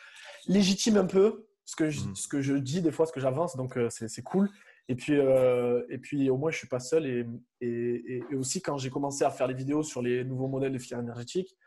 légitime 0.47 0.97
un 0.97 1.05
peu 1.05 1.45
ce 1.63 1.75
que, 1.75 1.89
je, 1.89 2.01
hmm. 2.01 2.15
ce 2.15 2.27
que 2.27 2.41
je 2.41 2.53
dis 2.55 2.81
des 2.81 2.91
fois, 2.91 3.05
ce 3.05 3.11
que 3.11 3.19
j'avance. 3.19 3.55
Donc 3.55 3.77
c'est 3.89 4.23
cool. 4.23 4.49
Et 4.89 4.95
puis, 4.95 5.17
euh, 5.17 5.83
et 5.89 5.97
puis 5.97 6.29
au 6.29 6.37
moins, 6.37 6.51
je 6.51 6.57
ne 6.57 6.59
suis 6.59 6.67
pas 6.67 6.79
seul. 6.79 7.05
Et, 7.05 7.25
et, 7.61 8.35
aussi, 8.35 8.61
quand 8.61 8.77
j'ai 8.77 8.89
commencé 8.89 9.23
à 9.23 9.29
faire 9.29 9.47
les 9.47 9.53
vidéos 9.53 9.83
sur 9.83 10.01
les 10.01 10.23
nouveaux 10.23 10.47
modèles 10.47 10.73
de 10.73 10.77
filière 10.77 10.99
énergétique, 10.99 11.57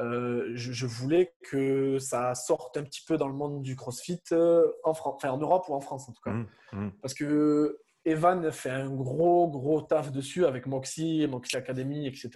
euh, 0.00 0.50
je, 0.54 0.86
voulais 0.86 1.34
que 1.48 1.98
ça 1.98 2.34
sorte 2.34 2.76
un 2.76 2.82
petit 2.82 3.02
peu 3.06 3.16
dans 3.16 3.28
le 3.28 3.34
monde 3.34 3.62
du 3.62 3.76
CrossFit, 3.76 4.22
euh, 4.32 4.66
en, 4.82 4.90
enfin, 4.90 5.30
en 5.30 5.38
Europe 5.38 5.66
ou 5.68 5.74
en 5.74 5.80
France 5.80 6.08
en 6.08 6.12
tout 6.12 6.22
cas. 6.22 6.32
Mmh, 6.32 6.46
mmh. 6.72 6.90
Parce 7.00 7.14
que 7.14 7.78
Evan 8.04 8.50
fait 8.50 8.70
un 8.70 8.90
gros, 8.90 9.48
gros 9.48 9.82
taf 9.82 10.10
dessus 10.10 10.46
avec 10.46 10.66
Moxie, 10.66 11.26
Moxie 11.28 11.56
Academy, 11.56 12.06
etc. 12.06 12.30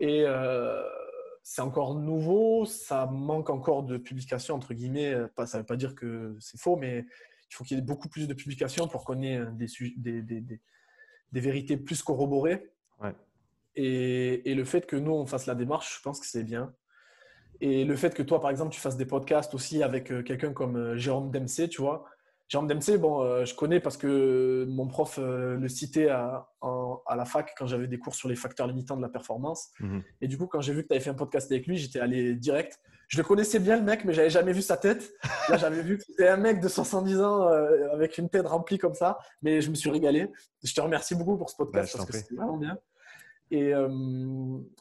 Et 0.00 0.24
c'est 1.42 1.62
encore 1.62 1.94
nouveau, 1.94 2.64
ça 2.64 3.06
manque 3.06 3.50
encore 3.50 3.84
de 3.84 3.98
publication, 3.98 4.54
entre 4.54 4.74
guillemets. 4.74 5.14
Ça 5.44 5.58
ne 5.58 5.62
veut 5.62 5.66
pas 5.66 5.76
dire 5.76 5.94
que 5.94 6.36
c'est 6.40 6.58
faux, 6.58 6.76
mais 6.76 7.06
il 7.50 7.54
faut 7.54 7.64
qu'il 7.64 7.76
y 7.76 7.80
ait 7.80 7.84
beaucoup 7.84 8.08
plus 8.08 8.28
de 8.28 8.34
publications 8.34 8.88
pour 8.88 9.04
qu'on 9.04 9.22
ait 9.22 9.44
des, 9.52 9.66
des, 9.96 10.22
des, 10.22 10.60
des, 11.32 11.40
vérités 11.40 11.76
plus 11.76 12.02
corroborées. 12.02 12.70
Et, 13.78 14.50
et, 14.50 14.54
le 14.54 14.64
fait 14.64 14.86
que 14.86 14.96
nous, 14.96 15.12
on 15.12 15.26
fasse 15.26 15.44
la 15.44 15.54
démarche, 15.54 15.98
je 15.98 16.02
pense 16.02 16.18
que 16.18 16.26
c'est 16.26 16.44
bien. 16.44 16.74
Et 17.60 17.84
le 17.84 17.96
fait 17.96 18.14
que 18.14 18.22
toi, 18.22 18.40
par 18.40 18.50
exemple, 18.50 18.72
tu 18.72 18.80
fasses 18.80 18.96
des 18.96 19.06
podcasts 19.06 19.54
aussi 19.54 19.82
avec 19.82 20.10
euh, 20.10 20.22
quelqu'un 20.22 20.52
comme 20.52 20.76
euh, 20.76 20.96
Jérôme 20.96 21.30
Dempsey, 21.30 21.68
tu 21.68 21.80
vois, 21.80 22.04
Jérôme 22.48 22.68
Dempsey, 22.68 22.96
bon, 22.96 23.22
euh, 23.22 23.44
je 23.44 23.54
connais 23.54 23.80
parce 23.80 23.96
que 23.96 24.64
mon 24.68 24.86
prof 24.86 25.18
euh, 25.18 25.56
le 25.56 25.68
citait 25.68 26.08
à, 26.08 26.48
à, 26.62 27.16
la 27.16 27.24
fac 27.24 27.52
quand 27.58 27.66
j'avais 27.66 27.88
des 27.88 27.98
cours 27.98 28.14
sur 28.14 28.28
les 28.28 28.36
facteurs 28.36 28.68
limitants 28.68 28.96
de 28.96 29.02
la 29.02 29.08
performance. 29.08 29.70
Mhm. 29.80 30.02
Et 30.20 30.28
du 30.28 30.38
coup, 30.38 30.46
quand 30.46 30.60
j'ai 30.60 30.72
vu 30.72 30.82
que 30.82 30.88
tu 30.88 30.94
avais 30.94 31.02
fait 31.02 31.10
un 31.10 31.14
podcast 31.14 31.50
avec 31.50 31.66
lui, 31.66 31.76
j'étais 31.76 31.98
allé 31.98 32.34
direct. 32.34 32.78
Je 33.08 33.18
le 33.18 33.24
connaissais 33.24 33.58
bien, 33.58 33.76
le 33.76 33.82
mec, 33.82 34.04
mais 34.04 34.12
j'avais 34.12 34.30
jamais 34.30 34.52
vu 34.52 34.62
sa 34.62 34.76
tête. 34.76 35.12
Là, 35.48 35.56
j'avais 35.56 35.82
vu 35.82 35.98
que 35.98 36.04
c'était 36.04 36.28
un 36.28 36.36
mec 36.36 36.60
de 36.60 36.68
70 36.68 37.20
ans 37.20 37.48
euh, 37.48 37.88
avec 37.92 38.18
une 38.18 38.28
tête 38.28 38.46
remplie 38.46 38.78
comme 38.78 38.94
ça. 38.94 39.18
Mais 39.42 39.60
je 39.60 39.70
me 39.70 39.74
suis 39.74 39.90
régalé. 39.90 40.30
Je 40.62 40.74
te 40.74 40.80
remercie 40.80 41.14
beaucoup 41.14 41.36
pour 41.36 41.50
ce 41.50 41.56
podcast 41.56 41.92
bah, 41.92 41.98
parce 41.98 42.10
que 42.10 42.16
c'était 42.16 42.34
vraiment 42.34 42.56
bien. 42.58 42.78
Et 43.50 43.72
euh, 43.72 43.88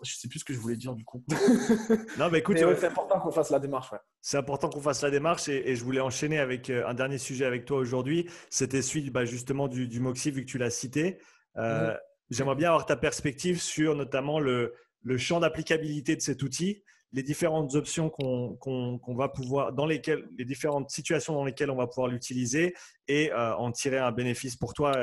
je 0.02 0.16
sais 0.16 0.28
plus 0.28 0.40
ce 0.40 0.46
que 0.46 0.54
je 0.54 0.60
voulais 0.60 0.76
dire 0.76 0.96
du 0.96 1.06
coup. 1.06 1.24
non, 2.18 2.30
mais 2.32 2.40
écoute, 2.40 2.58
c'est 2.58 2.86
important 2.86 3.20
qu'on 3.20 3.32
fasse 3.32 3.52
la 3.52 3.60
démarche. 3.60 3.92
C'est 4.22 4.38
important 4.38 4.70
qu'on 4.70 4.82
fasse 4.82 5.04
la 5.04 5.12
démarche 5.12 5.48
et, 5.50 5.76
je 5.76 5.84
voulais 5.84 6.00
enchaîner 6.00 6.40
avec 6.40 6.70
euh, 6.70 6.88
un 6.88 6.96
dernier 6.96 7.20
sujet 7.20 7.46
avec 7.46 7.66
toi 7.66 7.78
aujourd'hui. 7.78 8.28
C'était 8.50 8.82
celui 8.82 9.10
bah, 9.12 9.26
justement 9.26 9.68
du, 9.68 9.88
du, 9.88 10.00
Moxie, 10.00 10.32
vu 10.32 10.42
que 10.46 10.50
tu 10.50 10.58
l'as 10.58 10.72
cité. 10.72 11.20
Euh, 11.58 11.92
mhm. 11.92 11.98
J'aimerais 12.32 12.56
bien 12.56 12.70
avoir 12.70 12.88
ta 12.88 12.96
perspective 12.96 13.62
sur 13.62 13.96
notamment 13.96 14.40
le, 14.40 14.74
le 15.04 15.18
champ 15.20 15.40
d'applicabilité 15.40 16.16
de 16.16 16.22
cet 16.22 16.42
outil, 16.42 16.84
les 17.12 17.22
différentes 17.22 17.76
options 17.76 18.10
qu'on 18.10 19.16
va 19.16 19.30
pouvoir, 19.30 19.74
dans 19.74 19.86
lesquelles, 19.86 20.28
les 20.40 20.46
différentes 20.46 20.90
situations 20.90 21.34
dans 21.34 21.46
lesquelles 21.46 21.70
on 21.70 21.76
va 21.76 21.86
pouvoir 21.86 22.08
l'utiliser 22.08 22.74
et 23.08 23.32
en 23.32 23.72
tirer 23.72 24.00
un 24.00 24.12
bénéfice 24.12 24.56
pour 24.56 24.74
toi 24.74 24.98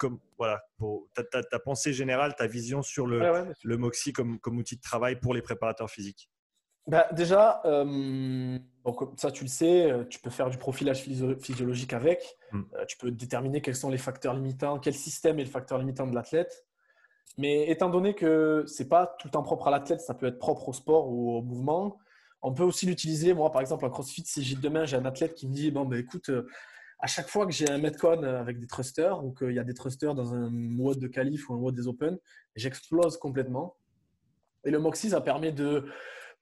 comme 0.00 0.18
voilà, 0.38 0.62
pour 0.78 1.08
ta, 1.14 1.42
ta, 1.42 1.58
pensée 1.58 1.92
générale, 1.92 2.34
ta 2.34 2.46
vision 2.46 2.82
sur 2.82 3.06
le, 3.06 3.52
le 3.62 3.76
Moxie 3.76 4.14
comme, 4.14 4.40
comme, 4.40 4.56
outil 4.56 4.76
de 4.76 4.80
travail 4.80 5.20
pour 5.20 5.34
les 5.34 5.42
préparateurs 5.42 5.90
physiques 5.90 6.30
bah, 6.86 7.06
Déjà, 7.12 7.60
euh, 7.66 8.58
ça 9.18 9.30
tu 9.30 9.44
le 9.44 9.50
sais, 9.50 9.90
euh, 9.90 10.04
tu 10.04 10.18
peux 10.18 10.30
faire 10.30 10.48
du 10.48 10.56
profilage 10.56 11.02
physiologique 11.02 11.92
avec. 11.92 12.38
Hmm. 12.50 12.62
Euh, 12.76 12.86
tu 12.86 12.96
peux 12.96 13.10
déterminer 13.10 13.60
quels 13.60 13.76
sont 13.76 13.90
les 13.90 13.98
facteurs 13.98 14.32
limitants, 14.32 14.78
quel 14.78 14.94
système 14.94 15.38
est 15.38 15.44
le 15.44 15.50
facteur 15.50 15.76
limitant 15.76 16.06
de 16.06 16.14
l'athlète. 16.14 16.66
Mais 17.36 17.68
étant 17.68 17.90
donné 17.90 18.14
que 18.14 18.64
ce 18.66 18.82
n'est 18.82 18.88
pas 18.88 19.06
tout 19.06 19.28
le 19.28 19.32
temps 19.32 19.42
propre 19.42 19.68
à 19.68 19.70
l'athlète, 19.70 20.00
ça 20.00 20.14
peut 20.14 20.26
être 20.26 20.38
propre 20.38 20.70
au 20.70 20.72
sport 20.72 21.10
ou 21.10 21.36
au 21.36 21.42
mouvement, 21.42 21.98
on 22.40 22.54
peut 22.54 22.64
aussi 22.64 22.86
l'utiliser. 22.86 23.34
Moi, 23.34 23.52
par 23.52 23.60
exemple, 23.60 23.84
en 23.84 23.90
CrossFit, 23.90 24.24
si 24.24 24.42
j'ai 24.42 24.56
demain 24.56 24.86
j'ai 24.86 24.96
un 24.96 25.04
athlète 25.04 25.34
qui 25.34 25.46
me 25.46 25.52
dit 25.52 25.70
bon, 25.70 25.84
ben, 25.84 26.00
écoute, 26.00 26.30
à 27.02 27.06
chaque 27.06 27.28
fois 27.28 27.46
que 27.46 27.52
j'ai 27.52 27.68
un 27.68 27.78
Metcon 27.78 28.22
avec 28.22 28.58
des 28.58 28.66
thrusters 28.66 29.24
ou 29.24 29.32
qu'il 29.32 29.52
y 29.52 29.58
a 29.58 29.64
des 29.64 29.74
thrusters 29.74 30.14
dans 30.14 30.34
un 30.34 30.50
mode 30.50 30.98
de 30.98 31.08
qualif 31.08 31.48
ou 31.48 31.54
un 31.54 31.58
mode 31.58 31.74
des 31.74 31.88
Open, 31.88 32.18
j'explose 32.56 33.16
complètement. 33.16 33.76
Et 34.64 34.70
le 34.70 34.78
Moxie, 34.78 35.10
ça 35.10 35.20
permet 35.20 35.52
de 35.52 35.86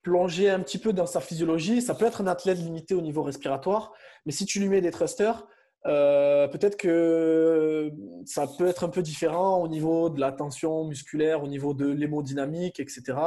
plonger 0.01 0.49
un 0.49 0.59
petit 0.59 0.77
peu 0.77 0.91
dans 0.91 1.05
sa 1.05 1.21
physiologie. 1.21 1.81
Ça 1.81 1.95
peut 1.95 2.05
être 2.05 2.21
un 2.21 2.27
athlète 2.27 2.57
limité 2.57 2.93
au 2.93 3.01
niveau 3.01 3.23
respiratoire, 3.23 3.93
mais 4.25 4.31
si 4.33 4.45
tu 4.45 4.59
lui 4.59 4.67
mets 4.67 4.81
des 4.81 4.91
thrusters, 4.91 5.47
euh, 5.85 6.49
peut-être 6.49 6.75
que 6.75 7.89
ça 8.25 8.45
peut 8.57 8.67
être 8.67 8.83
un 8.83 8.89
peu 8.89 9.01
différent 9.01 9.61
au 9.61 9.69
niveau 9.69 10.09
de 10.09 10.19
la 10.19 10.33
tension 10.33 10.83
musculaire, 10.83 11.41
au 11.41 11.47
niveau 11.47 11.73
de 11.73 11.87
l'hémodynamique, 11.87 12.81
etc. 12.81 13.17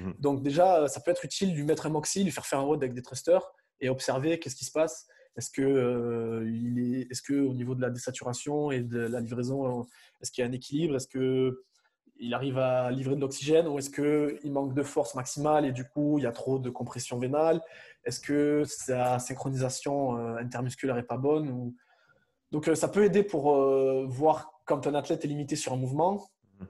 Mmh. 0.00 0.10
Donc 0.18 0.42
déjà, 0.42 0.88
ça 0.88 1.00
peut 1.00 1.12
être 1.12 1.24
utile 1.24 1.52
de 1.52 1.56
lui 1.56 1.64
mettre 1.64 1.86
un 1.86 1.90
moxie, 1.90 2.24
lui 2.24 2.32
faire 2.32 2.46
faire 2.46 2.58
un 2.58 2.64
WOD 2.64 2.82
avec 2.82 2.94
des 2.94 3.02
thrusters 3.02 3.52
et 3.80 3.88
observer 3.88 4.40
qu'est-ce 4.40 4.56
qui 4.56 4.64
se 4.64 4.72
passe. 4.72 5.06
Est-ce 5.36 5.50
que, 5.50 5.62
euh, 5.62 6.50
il 6.50 6.78
est, 6.78 7.10
est-ce 7.10 7.22
que 7.22 7.34
au 7.34 7.54
niveau 7.54 7.74
de 7.74 7.80
la 7.80 7.90
désaturation 7.90 8.70
et 8.70 8.80
de 8.80 8.98
la 8.98 9.20
livraison, 9.20 9.86
est-ce 10.20 10.30
qu'il 10.30 10.42
y 10.42 10.46
a 10.46 10.50
un 10.50 10.52
équilibre? 10.52 10.96
Est-ce 10.96 11.08
que 11.08 11.62
il 12.22 12.34
arrive 12.34 12.58
à 12.58 12.90
livrer 12.90 13.16
de 13.16 13.20
l'oxygène 13.20 13.66
ou 13.66 13.78
est-ce 13.78 13.88
qu'il 13.88 14.52
manque 14.52 14.74
de 14.74 14.82
force 14.82 15.14
maximale 15.14 15.64
et 15.64 15.72
du 15.72 15.88
coup 15.88 16.18
il 16.18 16.24
y 16.24 16.26
a 16.26 16.32
trop 16.32 16.58
de 16.58 16.68
compression 16.68 17.18
vénale? 17.18 17.62
Est-ce 18.04 18.20
que 18.20 18.64
sa 18.66 19.18
synchronisation 19.18 20.18
euh, 20.18 20.36
intermusculaire 20.36 20.98
est 20.98 21.06
pas 21.06 21.16
bonne 21.18 21.48
ou... 21.48 21.74
Donc, 22.52 22.68
ça 22.74 22.88
peut 22.88 23.04
aider 23.04 23.22
pour 23.22 23.54
voir 24.08 24.60
quand 24.64 24.88
un 24.88 24.94
athlète 24.96 25.24
est 25.24 25.28
limité 25.28 25.54
sur 25.54 25.72
un 25.72 25.76
mouvement. 25.76 26.28
Mhm. 26.58 26.66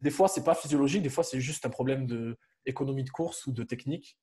Des 0.00 0.10
fois, 0.10 0.28
c'est 0.28 0.44
pas 0.44 0.54
physiologique, 0.54 1.02
des 1.02 1.08
fois, 1.08 1.24
c'est 1.24 1.40
juste 1.40 1.66
un 1.66 1.70
problème 1.70 2.06
d'économie 2.64 3.02
de 3.02 3.10
course 3.10 3.44
ou 3.48 3.52
de 3.52 3.64
technique. 3.64 4.16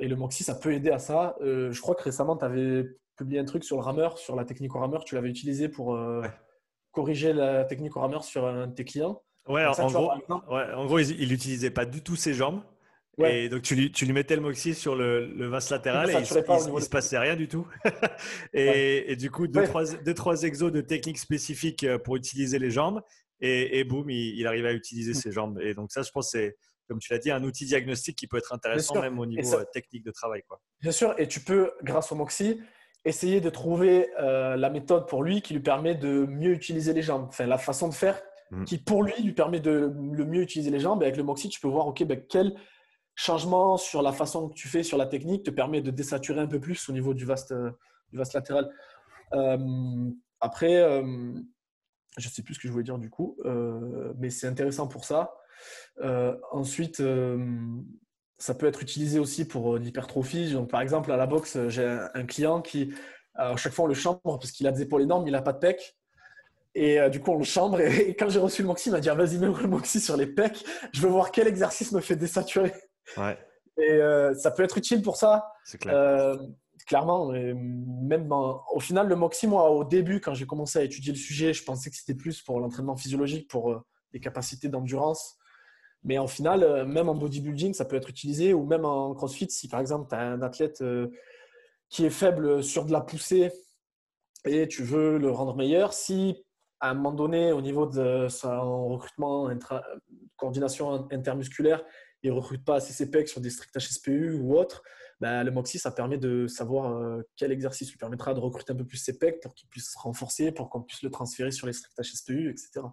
Et 0.00 0.08
le 0.08 0.16
Moxie, 0.16 0.44
ça 0.44 0.54
peut 0.54 0.72
aider 0.72 0.90
à 0.90 0.98
ça. 0.98 1.36
je 1.40 1.80
crois 1.80 1.94
que 1.94 2.02
récemment, 2.02 2.36
tu 2.36 2.44
avais 2.44 2.86
publié 3.16 3.40
un 3.40 3.44
truc 3.44 3.64
sur 3.64 3.76
le 3.76 3.82
rameur, 3.82 4.18
sur 4.18 4.36
la 4.36 4.44
technique 4.44 4.74
au 4.74 4.78
rameur. 4.78 5.04
Tu 5.04 5.14
l'avais 5.14 5.28
utilisé 5.28 5.68
pour 5.68 5.98
corriger 6.92 7.32
la 7.34 7.64
technique 7.64 7.96
au 7.96 8.00
rameur 8.00 8.24
sur 8.24 8.46
un 8.46 8.66
de 8.68 8.74
tes 8.74 8.84
clients. 8.84 9.22
Ouais, 9.48 9.64
en, 9.64 9.90
gros, 9.90 10.10
en, 10.28 10.86
gros, 10.86 10.98
il 10.98 11.28
n'utilisait 11.28 11.70
pas 11.70 11.84
du 11.84 12.02
tout 12.02 12.16
ses 12.16 12.34
jambes. 12.34 12.62
Et 13.24 13.48
donc, 13.48 13.62
tu 13.62 13.74
lui, 13.74 13.90
tu 13.92 14.04
lui, 14.04 14.12
mettais 14.12 14.36
le 14.36 14.42
moxie 14.42 14.74
sur 14.74 14.94
le, 14.94 15.26
le 15.26 15.46
vas 15.46 15.66
latéral 15.70 16.10
et 16.10 16.14
il 16.14 16.18
ne 16.20 16.80
se 16.80 16.88
passait 16.88 17.18
rien 17.18 17.34
du 17.34 17.48
tout. 17.48 17.66
et, 18.52 19.10
et, 19.10 19.16
du 19.16 19.30
coup, 19.30 19.46
deux, 19.46 19.64
trois, 19.64 19.84
deux, 20.04 20.12
trois 20.12 20.42
exos 20.42 20.70
de 20.70 20.82
techniques 20.82 21.18
spécifiques 21.18 21.84
euh, 21.84 21.98
pour 21.98 22.16
utiliser 22.16 22.58
les 22.58 22.70
jambes. 22.70 23.00
Et, 23.40 23.78
et 23.78 23.84
boum, 23.84 24.10
il, 24.10 24.38
il 24.38 24.46
arrivait 24.46 24.68
à 24.68 24.72
utiliser 24.72 25.12
mm. 25.12 25.14
ses 25.14 25.32
jambes. 25.32 25.60
Et 25.62 25.72
donc, 25.72 25.92
ça, 25.92 26.02
je 26.02 26.10
pense, 26.10 26.30
c'est, 26.30 26.56
comme 26.86 26.98
tu 26.98 27.12
l'as 27.12 27.18
dit, 27.18 27.30
un 27.30 27.42
outil 27.42 27.66
diagnostique 27.66 28.16
qui 28.16 28.26
peut 28.26 28.38
être 28.38 28.52
intéressant 28.52 29.00
même 29.00 29.18
au 29.18 29.26
niveau 29.26 29.54
euh, 29.54 29.64
technique 29.72 30.04
de 30.04 30.10
travail. 30.10 30.42
Quoi. 30.48 30.60
Bien 30.80 30.92
sûr, 30.92 31.14
et 31.18 31.28
tu 31.28 31.40
peux, 31.40 31.72
grâce 31.82 32.12
au 32.12 32.14
Moxie, 32.14 32.60
essayer 33.04 33.40
de 33.40 33.50
trouver 33.50 34.08
euh, 34.18 34.56
la 34.56 34.70
méthode 34.70 35.08
pour 35.08 35.22
lui 35.22 35.42
qui 35.42 35.54
lui 35.54 35.60
permet 35.60 35.94
de 35.94 36.26
mieux 36.26 36.52
utiliser 36.52 36.92
les 36.92 37.02
jambes. 37.02 37.26
Enfin, 37.28 37.46
la 37.46 37.58
façon 37.58 37.88
de 37.88 37.94
faire 37.94 38.20
mm. 38.50 38.64
qui, 38.64 38.78
pour 38.78 39.02
lui, 39.02 39.12
lui 39.22 39.32
permet 39.32 39.60
de 39.60 39.92
le 39.94 40.24
mieux 40.24 40.42
utiliser 40.42 40.70
les 40.70 40.80
jambes. 40.80 41.02
Et 41.02 41.06
avec 41.06 41.16
le 41.16 41.22
Moxie, 41.22 41.48
tu 41.48 41.60
peux 41.60 41.68
voir, 41.68 41.86
OK, 41.86 42.02
ben, 42.04 42.20
quel 42.28 42.54
changement 43.14 43.76
sur 43.76 44.02
la 44.02 44.12
façon 44.12 44.48
que 44.48 44.54
tu 44.54 44.68
fais, 44.68 44.82
sur 44.82 44.98
la 44.98 45.06
technique, 45.06 45.44
te 45.44 45.50
permet 45.50 45.80
de 45.80 45.90
désaturer 45.90 46.40
un 46.40 46.46
peu 46.46 46.60
plus 46.60 46.88
au 46.88 46.92
niveau 46.92 47.14
du 47.14 47.24
vaste, 47.24 47.54
du 48.12 48.18
vaste 48.18 48.34
latéral. 48.34 48.70
Euh, 49.32 50.10
après, 50.40 50.76
je 52.18 52.28
ne 52.28 52.32
sais 52.32 52.42
plus 52.42 52.54
ce 52.54 52.60
que 52.60 52.68
je 52.68 52.72
voulais 52.72 52.84
dire 52.84 52.98
du 52.98 53.08
coup, 53.08 53.38
mais 54.18 54.28
c'est 54.28 54.46
intéressant 54.46 54.86
pour 54.86 55.06
ça. 55.06 55.32
Ensuite, 56.52 57.02
ça 58.38 58.54
peut 58.54 58.66
être 58.66 58.82
utilisé 58.82 59.18
aussi 59.18 59.46
pour 59.46 59.76
l'hypertrophie. 59.76 60.52
Donc, 60.52 60.70
par 60.70 60.80
exemple, 60.80 61.10
à 61.12 61.16
la 61.16 61.26
boxe, 61.26 61.58
j'ai 61.68 61.86
un 61.86 62.24
client 62.26 62.60
qui, 62.62 62.92
à 63.34 63.56
chaque 63.56 63.72
fois, 63.72 63.86
on 63.86 63.88
le 63.88 63.94
chambre 63.94 64.20
parce 64.22 64.50
qu'il 64.50 64.66
a 64.66 64.72
des 64.72 64.82
épaules 64.82 65.02
énormes, 65.02 65.26
il 65.26 65.32
n'a 65.32 65.42
pas 65.42 65.52
de 65.52 65.58
pec. 65.58 65.96
Et 66.74 66.98
du 67.08 67.20
coup, 67.20 67.30
on 67.30 67.38
le 67.38 67.44
chambre. 67.44 67.80
Et, 67.80 68.14
quand 68.14 68.28
j'ai 68.28 68.38
reçu 68.38 68.62
le 68.62 68.68
Moxie, 68.68 68.90
il 68.90 68.92
m'a 68.92 69.00
dit 69.00 69.08
ah, 69.08 69.14
Vas-y, 69.14 69.38
mets 69.38 69.46
le 69.46 69.68
Moxie 69.68 70.00
sur 70.00 70.16
les 70.16 70.26
pecs. 70.26 70.64
Je 70.92 71.00
veux 71.00 71.08
voir 71.08 71.30
quel 71.30 71.46
exercice 71.46 71.92
me 71.92 72.00
fait 72.00 72.16
désaturer. 72.16 72.72
Ouais. 73.16 73.38
Et 73.78 73.92
euh, 73.92 74.34
ça 74.34 74.50
peut 74.50 74.62
être 74.62 74.78
utile 74.78 75.02
pour 75.02 75.16
ça. 75.16 75.46
C'est 75.64 75.78
clair. 75.78 75.94
Euh, 75.94 76.36
clairement, 76.86 77.32
même 77.32 78.30
au 78.30 78.80
final, 78.80 79.08
le 79.08 79.16
Moxie, 79.16 79.46
moi, 79.46 79.70
au 79.70 79.84
début, 79.84 80.20
quand 80.20 80.34
j'ai 80.34 80.46
commencé 80.46 80.78
à 80.78 80.82
étudier 80.82 81.12
le 81.12 81.18
sujet, 81.18 81.52
je 81.52 81.64
pensais 81.64 81.90
que 81.90 81.96
c'était 81.96 82.14
plus 82.14 82.42
pour 82.42 82.60
l'entraînement 82.60 82.96
physiologique, 82.96 83.48
pour 83.48 83.72
euh, 83.72 83.84
les 84.12 84.20
capacités 84.20 84.68
d'endurance. 84.68 85.36
Mais 86.06 86.18
en 86.18 86.26
final, 86.26 86.86
même 86.86 87.08
en 87.08 87.14
bodybuilding, 87.14 87.74
ça 87.74 87.84
peut 87.84 87.96
être 87.96 88.08
utilisé, 88.08 88.54
ou 88.54 88.64
même 88.64 88.84
en 88.84 89.12
crossfit, 89.12 89.50
si 89.50 89.68
par 89.68 89.80
exemple, 89.80 90.08
tu 90.08 90.14
as 90.14 90.20
un 90.20 90.40
athlète 90.40 90.82
qui 91.90 92.06
est 92.06 92.10
faible 92.10 92.62
sur 92.62 92.84
de 92.84 92.92
la 92.92 93.00
poussée 93.00 93.52
et 94.44 94.68
tu 94.68 94.82
veux 94.82 95.18
le 95.18 95.30
rendre 95.30 95.56
meilleur, 95.56 95.92
si 95.92 96.44
à 96.80 96.90
un 96.90 96.94
moment 96.94 97.12
donné, 97.12 97.52
au 97.52 97.60
niveau 97.60 97.86
de 97.86 98.28
son 98.28 98.88
recrutement, 98.88 99.50
coordination 100.36 101.08
intermusculaire, 101.10 101.84
il 102.22 102.30
ne 102.30 102.36
recrute 102.36 102.64
pas 102.64 102.76
assez 102.76 102.92
ses 102.92 103.10
pecs 103.10 103.28
sur 103.28 103.40
des 103.40 103.50
strict 103.50 103.76
HSPU 103.76 104.32
ou 104.34 104.56
autre, 104.56 104.82
bah, 105.20 105.42
le 105.44 105.50
Moxie, 105.50 105.78
ça 105.78 105.90
permet 105.90 106.18
de 106.18 106.46
savoir 106.46 106.92
euh, 106.92 107.22
quel 107.36 107.50
exercice 107.50 107.90
lui 107.90 107.96
permettra 107.96 108.34
de 108.34 108.40
recruter 108.40 108.72
un 108.72 108.76
peu 108.76 108.84
plus 108.84 108.98
ses 108.98 109.18
pecs 109.18 109.40
pour 109.40 109.54
qu'il 109.54 109.68
puisse 109.68 109.92
se 109.92 109.98
renforcer, 109.98 110.52
pour 110.52 110.68
qu'on 110.68 110.82
puisse 110.82 111.02
le 111.02 111.10
transférer 111.10 111.50
sur 111.50 111.66
les 111.66 111.72
strict 111.72 111.98
HSPU, 111.98 112.50
etc. 112.50 112.86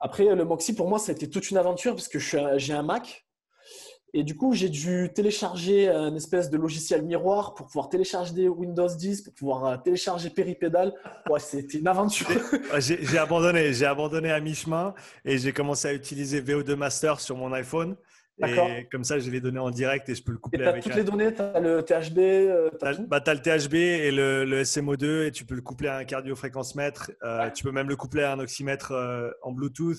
Après, 0.00 0.24
le 0.34 0.44
Moxie, 0.44 0.74
pour 0.74 0.88
moi, 0.88 0.98
ça 0.98 1.12
a 1.12 1.14
été 1.14 1.28
toute 1.28 1.50
une 1.50 1.56
aventure 1.56 1.94
parce 1.94 2.08
que 2.08 2.18
j'ai 2.18 2.72
un 2.72 2.82
Mac. 2.82 3.26
Et 4.14 4.22
du 4.22 4.34
coup, 4.34 4.54
j'ai 4.54 4.70
dû 4.70 5.10
télécharger 5.14 5.88
un 5.88 6.14
espèce 6.14 6.48
de 6.48 6.56
logiciel 6.56 7.02
miroir 7.02 7.54
pour 7.54 7.66
pouvoir 7.66 7.90
télécharger 7.90 8.48
Windows 8.48 8.88
10, 8.88 9.20
pour 9.20 9.34
pouvoir 9.34 9.66
euh, 9.66 9.76
télécharger 9.76 10.30
Peripédal. 10.30 10.94
Ouais, 11.28 11.38
c'était 11.38 11.76
une 11.76 11.86
aventure. 11.86 12.26
j'ai 12.78 13.18
abandonné, 13.18 13.74
j'ai 13.74 13.84
abandonné 13.84 14.32
à 14.32 14.40
mi-chemin 14.40 14.94
et 15.24 15.36
j'ai 15.36 15.52
commencé 15.52 15.88
à 15.88 15.92
utiliser 15.92 16.40
VO2 16.40 16.76
Master 16.76 17.20
sur 17.20 17.36
mon 17.36 17.52
iPhone. 17.52 17.94
Et 18.44 18.86
comme 18.90 19.04
ça, 19.04 19.18
je 19.18 19.30
les 19.30 19.40
données 19.40 19.58
en 19.58 19.70
direct 19.70 20.08
et 20.08 20.14
je 20.14 20.22
peux 20.22 20.32
le 20.32 20.38
coupler 20.38 20.64
avec. 20.64 20.84
toutes 20.84 20.94
les 20.94 21.04
données, 21.04 21.32
tu 21.32 21.40
as 21.40 21.60
le 21.60 21.82
THB 21.82 22.18
euh, 22.18 22.70
Tu 22.78 22.86
as, 22.86 22.94
bah, 23.00 23.22
le 23.26 23.40
THB 23.40 23.74
et 23.74 24.10
le, 24.10 24.62
SMO2 24.62 25.26
et 25.26 25.32
tu 25.32 25.44
peux 25.46 25.54
le 25.54 25.62
coupler 25.62 25.88
à 25.88 25.96
un 25.96 26.04
cardiofréquence-mètre. 26.04 27.12
Euh, 27.22 27.50
tu 27.50 27.64
peux 27.64 27.72
même 27.72 27.88
le 27.88 27.96
coupler 27.96 28.24
à 28.24 28.32
un 28.32 28.38
oxymètre 28.38 28.92
euh, 28.92 29.30
en 29.42 29.52
Bluetooth. 29.52 29.98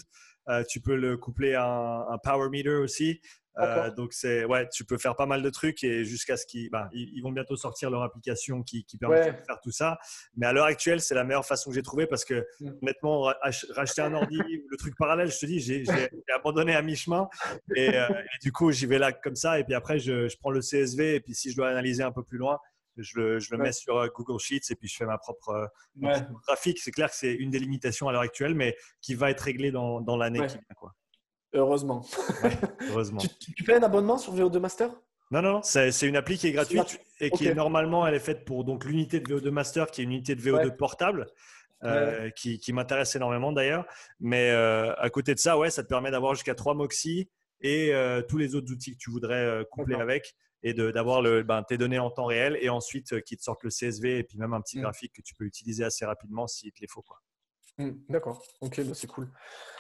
tu 0.69 0.81
peux 0.81 0.95
le 0.95 1.17
coupler 1.17 1.55
à 1.55 2.05
un 2.09 2.17
power 2.19 2.49
meter 2.49 2.75
aussi. 2.75 3.21
Euh, 3.59 3.91
donc 3.91 4.13
c'est 4.13 4.45
ouais, 4.45 4.67
tu 4.69 4.85
peux 4.85 4.97
faire 4.97 5.15
pas 5.15 5.25
mal 5.25 5.41
de 5.41 5.49
trucs 5.49 5.83
et 5.83 6.05
jusqu'à 6.05 6.37
ce 6.37 6.45
qu'ils 6.45 6.69
ben, 6.69 6.87
ils, 6.93 7.21
vont 7.21 7.31
bientôt 7.31 7.55
sortir 7.55 7.89
leur 7.89 8.03
application 8.03 8.61
qui, 8.63 8.83
qui 8.85 8.97
permet 8.97 9.31
de 9.31 9.45
faire 9.45 9.59
tout 9.61 9.71
ça. 9.71 9.97
Mais 10.35 10.45
à 10.45 10.53
l'heure 10.53 10.65
actuelle, 10.65 11.01
c'est 11.01 11.15
la 11.15 11.23
meilleure 11.23 11.45
façon 11.45 11.71
que 11.71 11.75
j'ai 11.75 11.81
trouvé 11.81 12.07
parce 12.07 12.25
que 12.25 12.45
mm. 12.59 12.71
honnêtement, 12.81 13.33
racheter 13.71 14.01
un 14.01 14.13
ordi 14.13 14.37
ou 14.39 14.67
le 14.69 14.77
truc 14.77 14.95
parallèle, 14.97 15.31
je 15.31 15.39
te 15.39 15.45
dis, 15.45 15.59
j'ai 15.59 15.85
abandonné 16.33 16.75
à 16.75 16.81
mi-chemin 16.81 17.27
et, 17.75 17.95
euh, 17.95 18.07
et, 18.09 18.43
du 18.43 18.51
coup 18.51 18.71
j'y 18.71 18.85
vais 18.85 18.99
là 18.99 19.11
comme 19.11 19.35
ça 19.35 19.59
et 19.59 19.63
puis 19.63 19.73
après 19.73 19.99
je, 19.99 20.27
je, 20.27 20.37
prends 20.37 20.51
le 20.51 20.61
CSV 20.61 21.15
et 21.15 21.19
puis 21.19 21.33
si 21.33 21.51
je 21.51 21.55
dois 21.55 21.69
analyser 21.69 22.03
un 22.03 22.11
peu 22.11 22.23
plus 22.23 22.37
loin. 22.37 22.59
Je 22.99 23.19
le, 23.19 23.39
je 23.39 23.53
le 23.53 23.61
mets 23.61 23.73
sur 23.73 23.97
euh, 23.97 24.07
Google 24.07 24.39
Sheets 24.39 24.71
et 24.71 24.75
puis 24.75 24.87
je 24.87 24.95
fais 24.95 25.05
ma 25.05 25.19
propre, 25.19 25.69
graphique. 26.47 26.79
C'est 26.79 26.89
clair 26.89 27.11
que 27.11 27.15
c'est 27.15 27.33
une 27.33 27.51
des 27.51 27.59
limitations 27.59 28.09
à 28.09 28.11
l'heure 28.11 28.21
actuelle, 28.21 28.55
mais 28.55 28.75
qui 29.01 29.13
va 29.13 29.29
être 29.29 29.41
réglée 29.41 29.69
dans, 29.69 30.01
dans 30.01 30.17
l'année 30.17 30.39
qui 30.47 30.55
vient. 30.55 30.75
Quoi. 30.75 30.95
Heureusement. 31.53 32.05
heureusement. 32.89 33.19
tu, 33.19 33.53
tu, 33.53 33.73
un 33.73 33.83
abonnement 33.83 34.17
sur 34.17 34.35
VO2 34.35 34.59
Master? 34.59 34.91
Non, 35.31 35.41
non, 35.41 35.61
c'est 35.61 35.91
une 36.03 36.15
appli 36.15 36.37
qui 36.37 36.47
est 36.47 36.51
gratuite 36.53 37.01
et 37.19 37.29
qui 37.29 37.47
est 37.47 37.53
normalement, 37.53 38.07
elle 38.07 38.13
est 38.13 38.19
faite 38.19 38.45
pour 38.45 38.63
donc 38.63 38.85
l'unité 38.85 39.19
de 39.19 39.27
VO2 39.27 39.49
Master, 39.49 39.91
qui 39.91 40.01
est 40.01 40.03
une 40.05 40.11
unité 40.11 40.35
de 40.35 40.41
VO2 40.41 40.75
portable, 40.77 41.25
euh, 41.83 42.29
qui, 42.29 42.59
qui 42.59 42.71
m'intéresse 42.71 43.15
énormément 43.15 43.51
d'ailleurs. 43.51 43.85
Mais 44.19 44.51
euh, 44.51 44.93
à 44.95 45.09
côté 45.09 45.33
de 45.33 45.39
ça, 45.39 45.57
ouais, 45.57 45.69
ça 45.69 45.83
te 45.83 45.89
permet 45.89 46.11
d'avoir 46.11 46.33
jusqu'à 46.33 46.55
trois 46.55 46.73
Moxie 46.73 47.29
et 47.59 47.93
euh, 47.93 48.21
tous 48.21 48.37
les 48.37 48.55
autres 48.55 48.71
outils 48.71 48.93
que 48.93 48.97
tu 48.97 49.11
voudrais 49.11 49.65
coupler 49.69 49.95
avec 49.95 50.35
et 50.63 50.73
d'avoir 50.73 51.21
ben, 51.43 51.61
tes 51.63 51.77
données 51.77 51.99
en 51.99 52.09
temps 52.09 52.25
réel 52.25 52.57
et 52.61 52.69
ensuite 52.69 53.21
qui 53.21 53.37
te 53.37 53.43
sortent 53.43 53.63
le 53.63 53.69
CSV 53.69 54.19
et 54.19 54.23
puis 54.23 54.37
même 54.37 54.53
un 54.53 54.61
petit 54.61 54.79
mm. 54.79 54.81
graphique 54.81 55.13
que 55.13 55.21
tu 55.21 55.35
peux 55.35 55.45
utiliser 55.45 55.83
assez 55.83 56.05
rapidement 56.05 56.47
s'il 56.47 56.71
te 56.71 56.81
les 56.81 56.87
faut. 56.87 57.01
Quoi. 57.01 57.17
Mm, 57.77 57.91
d'accord, 58.09 58.41
ok, 58.61 58.81
bah, 58.83 58.93
c'est 58.93 59.07
cool. 59.07 59.29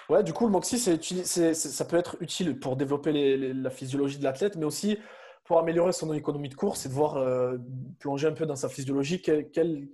Ouais, 0.09 0.23
du 0.23 0.31
coup, 0.31 0.45
le 0.45 0.51
Moxie, 0.51 0.79
ça 0.79 1.85
peut 1.85 1.97
être 1.97 2.17
utile 2.21 2.59
pour 2.59 2.77
développer 2.77 3.37
la 3.37 3.69
physiologie 3.69 4.17
de 4.17 4.23
l'athlète, 4.23 4.55
mais 4.55 4.65
aussi 4.65 4.97
pour 5.43 5.59
améliorer 5.59 5.91
son 5.93 6.13
économie 6.13 6.49
de 6.49 6.55
course 6.55 6.85
et 6.85 6.89
de 6.89 6.93
voir 6.93 7.17
euh, 7.17 7.57
plonger 7.99 8.27
un 8.27 8.33
peu 8.33 8.45
dans 8.45 8.55
sa 8.55 8.69
physiologie. 8.69 9.21
Quel, 9.21 9.89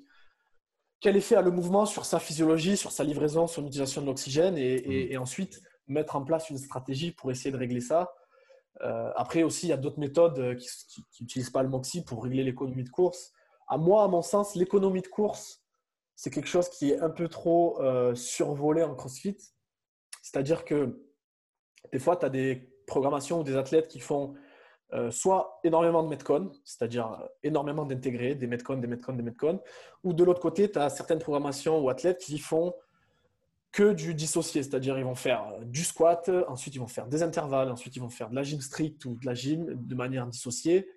effet 1.04 1.36
a 1.36 1.42
le 1.42 1.52
mouvement 1.52 1.86
sur 1.86 2.06
sa 2.06 2.20
physiologie, 2.20 2.78
sur 2.78 2.92
sa 2.92 3.04
livraison, 3.04 3.48
son 3.48 3.66
utilisation 3.66 4.02
de 4.02 4.08
l'oxygène 4.08 4.58
et, 4.58 5.16
mm. 5.16 5.22
ensuite 5.22 5.62
mettre 5.88 6.16
en 6.16 6.24
place 6.24 6.50
une 6.50 6.58
stratégie 6.58 7.12
pour 7.12 7.32
essayer 7.32 7.52
de 7.52 7.58
régler 7.58 7.82
ça? 7.82 8.14
Euh, 8.82 9.12
après 9.16 9.44
aussi, 9.44 9.68
il 9.68 9.70
y 9.70 9.74
a 9.74 9.78
d'autres 9.78 10.00
méthodes 10.00 10.40
euh, 10.40 10.56
qui 10.56 11.06
n'utilisent 11.22 11.52
pas 11.52 11.64
le 11.64 11.70
Moxie 11.70 12.04
pour 12.04 12.24
régler 12.24 12.44
l'économie 12.44 12.84
de 12.84 12.90
course. 12.90 13.32
À 13.68 13.78
moi, 13.78 14.04
à 14.04 14.08
mon 14.08 14.22
sens, 14.22 14.56
l'économie 14.56 15.02
de 15.02 15.08
course, 15.08 15.63
c'est 16.16 16.30
quelque 16.30 16.48
chose 16.48 16.70
qui 16.70 16.92
est 16.92 17.00
un 17.00 17.10
peu 17.10 17.28
trop 17.28 17.80
survolé 18.14 18.84
en 18.84 18.96
CrossFit. 18.96 19.38
C'est-à-dire 20.22 20.64
que 20.64 21.02
des 21.92 22.00
fois, 22.00 22.16
tu 22.16 22.26
as 22.26 22.30
des 22.30 22.70
programmations 22.88 23.42
ou 23.42 23.44
des 23.44 23.56
athlètes 23.56 23.88
qui 23.88 24.00
font 24.00 24.36
euh, 24.94 25.10
soit 25.10 25.60
énormément 25.64 26.04
de 26.04 26.08
metcon, 26.08 26.52
c'est-à-dire 26.64 27.20
euh, 27.20 27.26
énormément 27.42 27.84
d'intégrés, 27.84 28.36
des 28.36 28.46
metcon, 28.46 28.78
des 28.78 28.88
metcon, 28.88 29.14
des 29.14 29.24
metcon, 29.24 29.60
ou 30.04 30.14
de 30.14 30.24
l'autre 30.24 30.40
côté, 30.40 30.70
tu 30.70 30.78
as 30.78 30.90
certaines 30.90 31.18
programmations 31.18 31.80
ou 31.80 31.90
athlètes 31.90 32.20
qui 32.20 32.38
font 32.38 32.76
que 33.72 33.94
du 33.94 34.14
dissocié, 34.14 34.62
c'est-à-dire 34.62 35.00
ils 35.00 35.04
vont 35.04 35.16
faire 35.16 35.48
euh, 35.48 35.66
du 35.66 35.84
squat, 35.84 36.30
ensuite 36.48 36.76
ils 36.76 36.80
vont 36.80 36.88
faire 36.88 37.08
des 37.08 37.24
intervalles, 37.24 37.72
ensuite 37.72 37.96
ils 37.96 38.02
vont 38.02 38.10
faire 38.10 38.30
de 38.30 38.36
la 38.36 38.44
gym 38.44 38.62
strict 38.62 39.04
ou 39.06 39.16
de 39.16 39.26
la 39.26 39.34
gym 39.34 39.66
de 39.74 39.96
manière 39.96 40.28
dissociée 40.28 40.88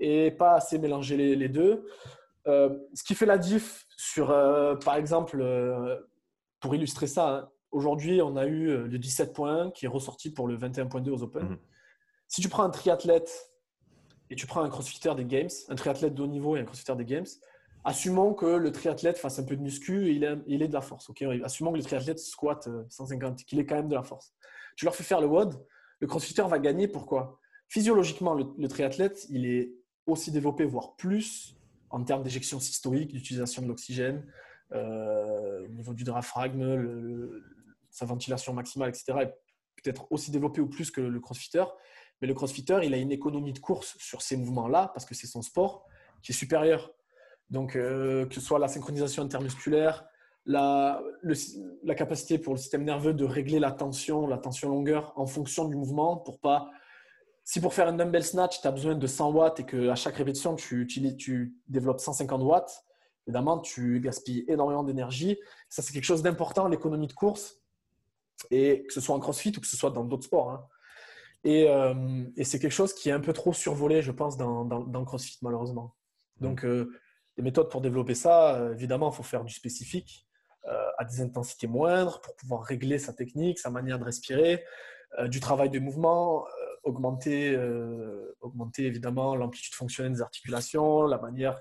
et 0.00 0.30
pas 0.30 0.56
assez 0.56 0.78
mélanger 0.78 1.16
les, 1.16 1.48
deux. 1.48 1.86
Ce 2.46 3.02
qui 3.04 3.14
fait 3.14 3.26
la 3.26 3.38
diff 3.38 3.86
sur, 3.96 4.28
par 4.84 4.96
exemple, 4.96 5.44
pour 6.60 6.74
illustrer 6.74 7.06
ça, 7.06 7.28
hein, 7.28 7.50
Aujourd'hui, 7.74 8.22
on 8.22 8.36
a 8.36 8.46
eu 8.46 8.68
euh, 8.68 8.86
le 8.86 8.98
17.1 8.98 9.72
qui 9.72 9.86
est 9.86 9.88
ressorti 9.88 10.30
pour 10.30 10.46
le 10.46 10.56
21.2 10.56 11.10
aux 11.10 11.24
Open. 11.24 11.42
Mhm. 11.42 11.58
Si 12.28 12.40
tu 12.40 12.48
prends 12.48 12.62
un 12.62 12.70
triathlète 12.70 13.50
et 14.30 14.36
tu 14.36 14.46
prends 14.46 14.62
un 14.62 14.68
crossfitter 14.68 15.12
des 15.16 15.24
Games, 15.24 15.50
un 15.68 15.74
triathlète 15.74 16.14
de 16.14 16.22
haut 16.22 16.28
niveau 16.28 16.56
et 16.56 16.60
un 16.60 16.64
crossfitter 16.64 16.94
des 16.94 17.04
Games, 17.04 17.26
assumons 17.82 18.32
que 18.32 18.46
le 18.46 18.70
triathlète 18.70 19.18
fasse 19.18 19.40
un 19.40 19.42
peu 19.42 19.56
de 19.56 19.60
muscu 19.60 20.06
et 20.06 20.12
il, 20.12 20.62
est 20.62 20.68
de 20.68 20.72
la 20.72 20.80
force. 20.80 21.10
assumons 21.42 21.72
que 21.72 21.78
le 21.78 21.82
triathlète 21.82 22.20
squatte 22.20 22.68
150, 22.88 23.44
qu'il 23.44 23.58
ait 23.58 23.66
quand 23.66 23.74
même 23.74 23.88
de 23.88 23.96
la 23.96 24.04
force. 24.04 24.32
Tu 24.76 24.84
leur 24.84 24.94
fais 24.94 25.02
faire 25.02 25.20
le 25.20 25.26
WOD, 25.26 25.60
le 25.98 26.06
crossfitter 26.06 26.44
va 26.48 26.60
gagner. 26.60 26.86
Pourquoi? 26.86 27.40
Physiologiquement, 27.66 28.34
le, 28.34 28.68
triathlète, 28.68 29.26
il 29.30 29.46
est 29.46 29.74
aussi 30.06 30.30
développé, 30.30 30.64
voire 30.64 30.94
plus, 30.94 31.56
en 31.94 32.02
termes 32.02 32.22
d'éjection 32.24 32.58
systolique, 32.58 33.12
d'utilisation 33.12 33.62
de 33.62 33.68
l'oxygène, 33.68 34.26
au 34.72 35.68
niveau 35.68 35.94
du 35.94 36.02
diaphragme, 36.02 37.40
sa 37.90 38.04
ventilation 38.04 38.52
maximale, 38.52 38.88
etc., 38.88 39.28
peut-être 39.80 40.10
aussi 40.10 40.32
développé 40.32 40.60
ou 40.60 40.68
plus 40.68 40.90
que 40.90 41.00
le 41.00 41.20
crossfitter. 41.20 41.64
Mais 42.20 42.26
le 42.26 42.34
crossfitter, 42.34 42.80
il 42.82 42.92
a 42.94 42.96
une 42.96 43.12
économie 43.12 43.52
de 43.52 43.60
course 43.60 43.96
sur 43.98 44.22
ces 44.22 44.36
mouvements-là, 44.36 44.90
parce 44.92 45.06
que 45.06 45.14
c'est 45.14 45.28
son 45.28 45.42
sport, 45.42 45.86
qui 46.22 46.32
est 46.32 46.34
supérieure. 46.34 46.92
Donc, 47.50 47.74
que 47.74 48.28
ce 48.30 48.40
soit 48.40 48.58
la 48.58 48.66
synchronisation 48.66 49.22
intermusculaire, 49.22 50.04
la, 50.46 51.00
la, 51.82 51.94
capacité 51.94 52.38
pour 52.38 52.54
le 52.54 52.58
système 52.58 52.84
nerveux 52.84 53.14
de 53.14 53.24
régler 53.24 53.60
la 53.60 53.70
tension, 53.70 54.26
la 54.26 54.38
tension 54.38 54.68
longueur 54.68 55.12
en 55.16 55.26
fonction 55.26 55.66
du 55.68 55.76
mouvement 55.76 56.16
pour 56.16 56.40
pas. 56.40 56.70
Si 57.44 57.60
pour 57.60 57.74
faire 57.74 57.88
un 57.88 57.92
dumbbell 57.92 58.24
snatch, 58.24 58.62
tu 58.62 58.66
as 58.66 58.70
besoin 58.70 58.94
de 58.94 59.06
100 59.06 59.30
watts 59.32 59.60
et 59.60 59.66
qu'à 59.66 59.94
chaque 59.94 60.16
répétition, 60.16 60.56
tu, 60.56 60.86
tu, 60.86 61.16
tu, 61.16 61.54
développes 61.68 62.00
150 62.00 62.42
watts, 62.42 62.84
évidemment, 63.26 63.58
tu 63.58 64.00
gaspilles 64.00 64.46
énormément 64.48 64.82
d'énergie. 64.82 65.38
Ça, 65.68 65.82
c'est 65.82 65.92
quelque 65.92 66.04
chose 66.04 66.22
d'important, 66.22 66.68
l'économie 66.68 67.06
de 67.06 67.12
course, 67.12 67.60
et 68.50 68.84
que 68.86 68.92
ce 68.94 69.00
soit 69.02 69.14
en 69.14 69.20
crossfit 69.20 69.52
ou 69.56 69.60
que 69.60 69.66
ce 69.66 69.76
soit 69.76 69.90
dans 69.90 70.04
d'autres 70.04 70.24
sports. 70.24 70.50
Hein. 70.50 70.66
Et, 71.44 71.68
euh, 71.68 72.24
et 72.38 72.44
c'est 72.44 72.58
quelque 72.58 72.72
chose 72.72 72.94
qui 72.94 73.10
est 73.10 73.12
un 73.12 73.20
peu 73.20 73.34
trop 73.34 73.52
survolé, 73.52 74.00
je 74.00 74.10
pense, 74.10 74.38
dans, 74.38 74.64
dans, 74.64 74.80
dans 74.80 75.00
le 75.00 75.04
crossfit, 75.04 75.38
malheureusement. 75.42 75.94
Donc, 76.40 76.64
euh, 76.64 76.90
les 77.36 77.42
méthodes 77.42 77.68
pour 77.68 77.82
développer 77.82 78.14
ça, 78.14 78.56
euh, 78.56 78.72
évidemment, 78.72 79.10
il 79.12 79.14
faut 79.14 79.22
faire 79.22 79.44
du 79.44 79.52
spécifique. 79.52 80.26
À 80.96 81.04
des 81.04 81.20
intensités 81.20 81.66
moindres 81.66 82.22
pour 82.22 82.34
pouvoir 82.36 82.62
régler 82.62 82.98
sa 82.98 83.12
technique, 83.12 83.58
sa 83.58 83.68
manière 83.68 83.98
de 83.98 84.04
respirer, 84.04 84.64
du 85.26 85.38
travail 85.38 85.68
de 85.68 85.78
mouvement, 85.78 86.46
euh, 86.84 86.88
augmenter, 86.88 87.58
augmenter 88.40 88.86
évidemment 88.86 89.36
l'amplitude 89.36 89.74
fonctionnelle 89.74 90.12
des 90.12 90.22
articulations, 90.22 91.06
la 91.06 91.18
manière, 91.18 91.60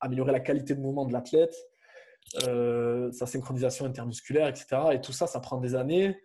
améliorer 0.00 0.32
la 0.32 0.40
qualité 0.40 0.74
de 0.74 0.80
mouvement 0.80 1.04
de 1.04 1.12
l'athlète, 1.12 1.54
sa 2.34 3.26
synchronisation 3.26 3.86
intermusculaire, 3.86 4.48
etc. 4.48 4.66
Et 4.92 5.00
tout 5.00 5.12
ça, 5.12 5.26
ça 5.26 5.40
prend 5.40 5.58
des 5.58 5.74
années. 5.74 6.16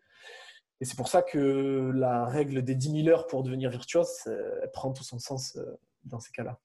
Et 0.79 0.85
c'est 0.85 0.95
pour 0.95 1.07
ça 1.07 1.23
que 1.23 1.91
la 1.95 2.25
règle 2.25 2.61
des 2.61 2.75
10 2.75 3.03
000 3.03 3.07
heures 3.07 3.27
pour 3.27 3.43
devenir 3.43 3.69
virtuose, 3.69 4.09
elle 4.25 4.71
prend 4.71 4.93
tout 4.93 5.03
son 5.03 5.17
sens 5.17 5.57
dans 6.03 6.19
ces 6.19 6.31
cas-là. 6.31 6.59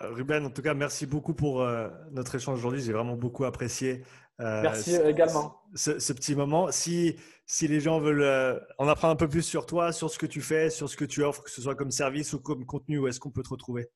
Ruben, 0.00 0.44
en 0.44 0.50
tout 0.50 0.62
cas, 0.62 0.74
merci 0.74 1.06
beaucoup 1.06 1.34
pour 1.34 1.66
notre 2.10 2.34
échange 2.34 2.58
aujourd'hui. 2.58 2.82
J'ai 2.82 2.92
vraiment 2.92 3.16
beaucoup 3.16 3.44
apprécié 3.44 4.02
euh, 4.02 4.25
Merci 4.38 4.96
également. 4.96 5.62
Ce, 5.74 6.12
petit 6.12 6.34
moment. 6.34 6.70
Si, 6.70 7.16
si 7.46 7.68
les 7.68 7.80
gens 7.80 8.00
veulent 8.00 8.22
euh, 8.22 8.58
en 8.78 8.88
apprendre 8.88 9.14
un 9.14 9.16
peu 9.16 9.28
plus 9.28 9.42
sur 9.42 9.66
toi, 9.66 9.92
sur 9.92 10.10
ce 10.10 10.18
que 10.18 10.26
tu 10.26 10.40
fais, 10.40 10.70
sur 10.70 10.88
ce 10.88 10.96
que 10.96 11.04
tu 11.04 11.22
offres, 11.22 11.42
que 11.42 11.50
ce 11.50 11.62
soit 11.62 11.74
comme 11.74 11.90
service 11.90 12.32
ou 12.32 12.40
comme 12.40 12.66
contenu, 12.66 12.98
où 12.98 13.08
est-ce 13.08 13.20
qu'on 13.20 13.30
peut 13.30 13.42
te 13.42 13.48
retrouver? 13.48 13.88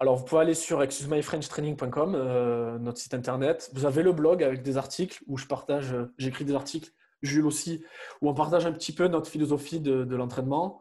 Alors, 0.00 0.16
vous 0.16 0.24
pouvez 0.24 0.42
aller 0.42 0.54
sur 0.54 0.82
excusemyfrenchtraining.com, 0.82 2.14
euh, 2.14 2.78
notre 2.78 2.98
site 2.98 3.14
internet. 3.14 3.70
Vous 3.74 3.86
avez 3.86 4.02
le 4.02 4.12
blog 4.12 4.42
avec 4.42 4.62
des 4.62 4.76
articles 4.76 5.22
où 5.26 5.38
je 5.38 5.46
partage, 5.46 5.94
j'écris 6.18 6.44
des 6.44 6.54
articles, 6.54 6.90
Jules 7.22 7.46
aussi, 7.46 7.84
où 8.20 8.28
on 8.28 8.34
partage 8.34 8.66
un 8.66 8.72
petit 8.72 8.92
peu 8.92 9.06
notre 9.06 9.30
philosophie 9.30 9.80
de, 9.80 10.16
l'entraînement 10.16 10.80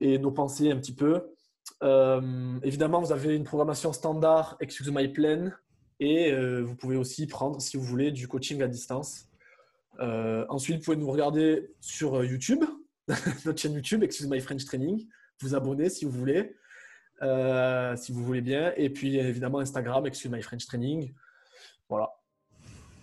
et 0.00 0.18
nos 0.18 0.30
pensées 0.30 0.70
un 0.70 0.76
petit 0.76 0.94
peu. 0.94 1.22
évidemment, 2.62 3.00
vous 3.00 3.12
avez 3.12 3.34
une 3.34 3.44
programmation 3.44 3.94
standard 3.94 4.58
Excuse 4.60 4.90
My 4.90 5.08
Plan 5.08 5.52
et 6.00 6.32
euh, 6.32 6.60
vous 6.60 6.74
pouvez 6.74 6.96
aussi 6.96 7.26
prendre, 7.26 7.60
si 7.60 7.76
vous 7.76 7.84
voulez, 7.84 8.10
du 8.10 8.28
coaching 8.28 8.62
à 8.62 8.68
distance. 8.68 9.28
Euh, 10.00 10.44
ensuite, 10.48 10.78
vous 10.78 10.84
pouvez 10.84 10.96
nous 10.96 11.10
regarder 11.10 11.70
sur 11.80 12.16
euh, 12.16 12.26
YouTube, 12.26 12.64
notre 13.44 13.60
chaîne 13.60 13.74
YouTube, 13.74 14.02
Excuse 14.02 14.28
My 14.28 14.40
French 14.40 14.64
Training. 14.64 15.06
Vous 15.40 15.54
abonner 15.54 15.88
si 15.88 16.04
vous 16.04 16.12
voulez, 16.12 16.54
si 17.20 18.12
vous 18.12 18.24
voulez 18.24 18.40
bien. 18.40 18.72
Et 18.76 18.90
puis, 18.90 19.16
évidemment, 19.16 19.58
Instagram, 19.58 20.06
Excuse 20.06 20.30
My 20.30 20.42
French 20.42 20.66
Training. 20.66 21.12
Voilà. 21.88 22.10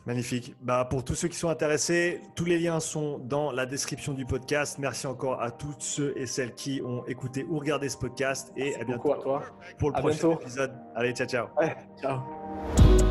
Magnifique. 0.05 0.55
Bah, 0.61 0.85
pour 0.89 1.03
tous 1.03 1.13
ceux 1.13 1.27
qui 1.27 1.37
sont 1.37 1.49
intéressés, 1.49 2.21
tous 2.35 2.45
les 2.45 2.57
liens 2.57 2.79
sont 2.79 3.19
dans 3.19 3.51
la 3.51 3.65
description 3.65 4.13
du 4.13 4.25
podcast. 4.25 4.79
Merci 4.79 5.05
encore 5.05 5.41
à 5.41 5.51
tous 5.51 5.75
ceux 5.79 6.13
et 6.17 6.25
celles 6.25 6.55
qui 6.55 6.81
ont 6.83 7.05
écouté 7.05 7.45
ou 7.47 7.59
regardé 7.59 7.87
ce 7.87 7.97
podcast. 7.97 8.51
Et 8.55 8.75
à 8.75 8.83
bientôt 8.83 9.13
à 9.13 9.19
toi. 9.19 9.43
pour 9.77 9.91
le 9.91 9.99
prochain 9.99 10.31
épisode. 10.31 10.73
Allez, 10.95 11.11
ciao, 11.13 11.27
ciao. 11.27 11.47
ciao. 12.01 12.40
you 12.61 13.10